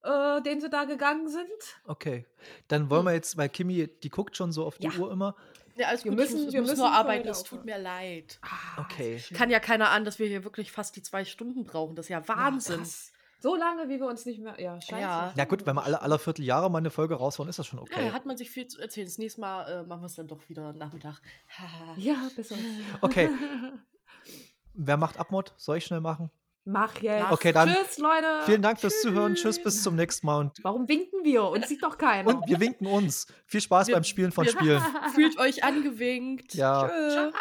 äh, 0.03 0.41
den 0.41 0.59
sie 0.59 0.69
da 0.69 0.83
gegangen 0.83 1.29
sind. 1.29 1.47
Okay. 1.85 2.25
Dann 2.67 2.89
wollen 2.89 3.05
wir 3.05 3.13
jetzt, 3.13 3.37
weil 3.37 3.47
Kimi, 3.49 3.87
die 3.87 4.09
guckt 4.09 4.35
schon 4.35 4.51
so 4.51 4.65
auf 4.65 4.77
die 4.77 4.87
Ja. 4.87 4.97
Uhr 4.99 5.11
immer. 5.11 5.33
Ja, 5.75 5.87
alles 5.87 6.03
Wir 6.03 6.11
gut, 6.11 6.19
müssen- 6.19 6.37
ich 6.39 6.43
muss, 6.45 6.53
wir 6.53 6.61
müssen 6.61 6.77
nur 6.79 6.91
arbeiten, 6.91 7.27
es 7.27 7.43
tut 7.43 7.65
mir 7.65 7.77
leid. 7.77 8.39
Ah, 8.41 8.81
Okay. 8.81 9.21
Kann 9.33 9.49
ja 9.49 9.59
keiner 9.59 9.89
an, 9.89 10.05
dass 10.05 10.19
wir 10.19 10.27
hier 10.27 10.43
wirklich 10.43 10.71
fast 10.71 10.95
die 10.95 11.01
zwei 11.01 11.25
Stunden 11.25 11.63
brauchen. 11.65 11.95
Das 11.95 12.05
ist 12.05 12.09
ja 12.09 12.19
Ja, 12.19 12.27
Wahnsinn. 12.27 12.77
krass. 12.77 13.11
so 13.39 13.55
lange, 13.55 13.89
wie 13.89 13.99
wir 13.99 14.07
uns 14.07 14.25
nicht 14.25 14.39
mehr. 14.39 14.59
Ja, 14.61 14.79
scheiße. 14.79 15.01
Ja. 15.01 15.33
Ja 15.35 15.45
gut, 15.45 15.65
wenn 15.65 15.75
wir 15.75 15.83
alle, 15.83 16.01
alle 16.01 16.17
Vierteljahre 16.19 16.69
mal 16.71 16.77
eine 16.77 16.91
Folge 16.91 17.15
raushauen, 17.15 17.49
ist 17.49 17.59
das 17.59 17.67
schon 17.67 17.79
Ja, 17.79 17.83
okay. 17.83 18.07
da 18.07 18.13
hat 18.13 18.25
man 18.25 18.37
sich 18.37 18.49
viel 18.49 18.67
zu 18.67 18.79
erzählen. 18.79 19.05
Das 19.07 19.17
nächste 19.17 19.41
Mal 19.41 19.63
äh, 19.67 19.83
machen 19.83 20.01
wir 20.01 20.05
es 20.05 20.15
dann 20.15 20.27
doch 20.27 20.47
wieder 20.47 20.71
Nachmittag. 20.73 21.19
Ja, 21.97 22.29
besser. 22.35 22.55
Okay. 23.01 23.29
Wer 24.75 24.97
macht 24.97 25.19
Abmod? 25.19 25.53
Soll 25.57 25.77
ich 25.77 25.85
schnell 25.85 26.01
machen? 26.01 26.31
Mach 26.65 26.95
jetzt. 27.01 27.29
Okay, 27.31 27.51
dann 27.51 27.69
Tschüss, 27.69 27.97
Leute. 27.97 28.25
Vielen 28.45 28.61
Dank 28.61 28.79
fürs 28.79 29.01
Zuhören. 29.01 29.35
Tschüss, 29.35 29.61
bis 29.61 29.83
zum 29.83 29.95
nächsten 29.95 30.25
Mal. 30.25 30.37
Und, 30.39 30.59
Warum 30.63 30.87
winken 30.87 31.23
wir? 31.23 31.43
Uns 31.43 31.67
sieht 31.67 31.83
doch 31.83 31.97
keiner. 31.97 32.29
und 32.29 32.47
wir 32.47 32.59
winken 32.59 32.87
uns. 32.87 33.27
Viel 33.45 33.59
Spaß 33.61 33.87
Wir- 33.87 33.95
beim 33.95 34.03
Spielen 34.05 34.31
von 34.31 34.45
wir- 34.45 34.51
Spielen. 34.51 34.81
Fühlt 35.15 35.37
euch 35.39 35.63
angewinkt. 35.63 36.53
Ja. 36.53 36.87
Tschö. 36.87 37.09
Ciao. 37.11 37.31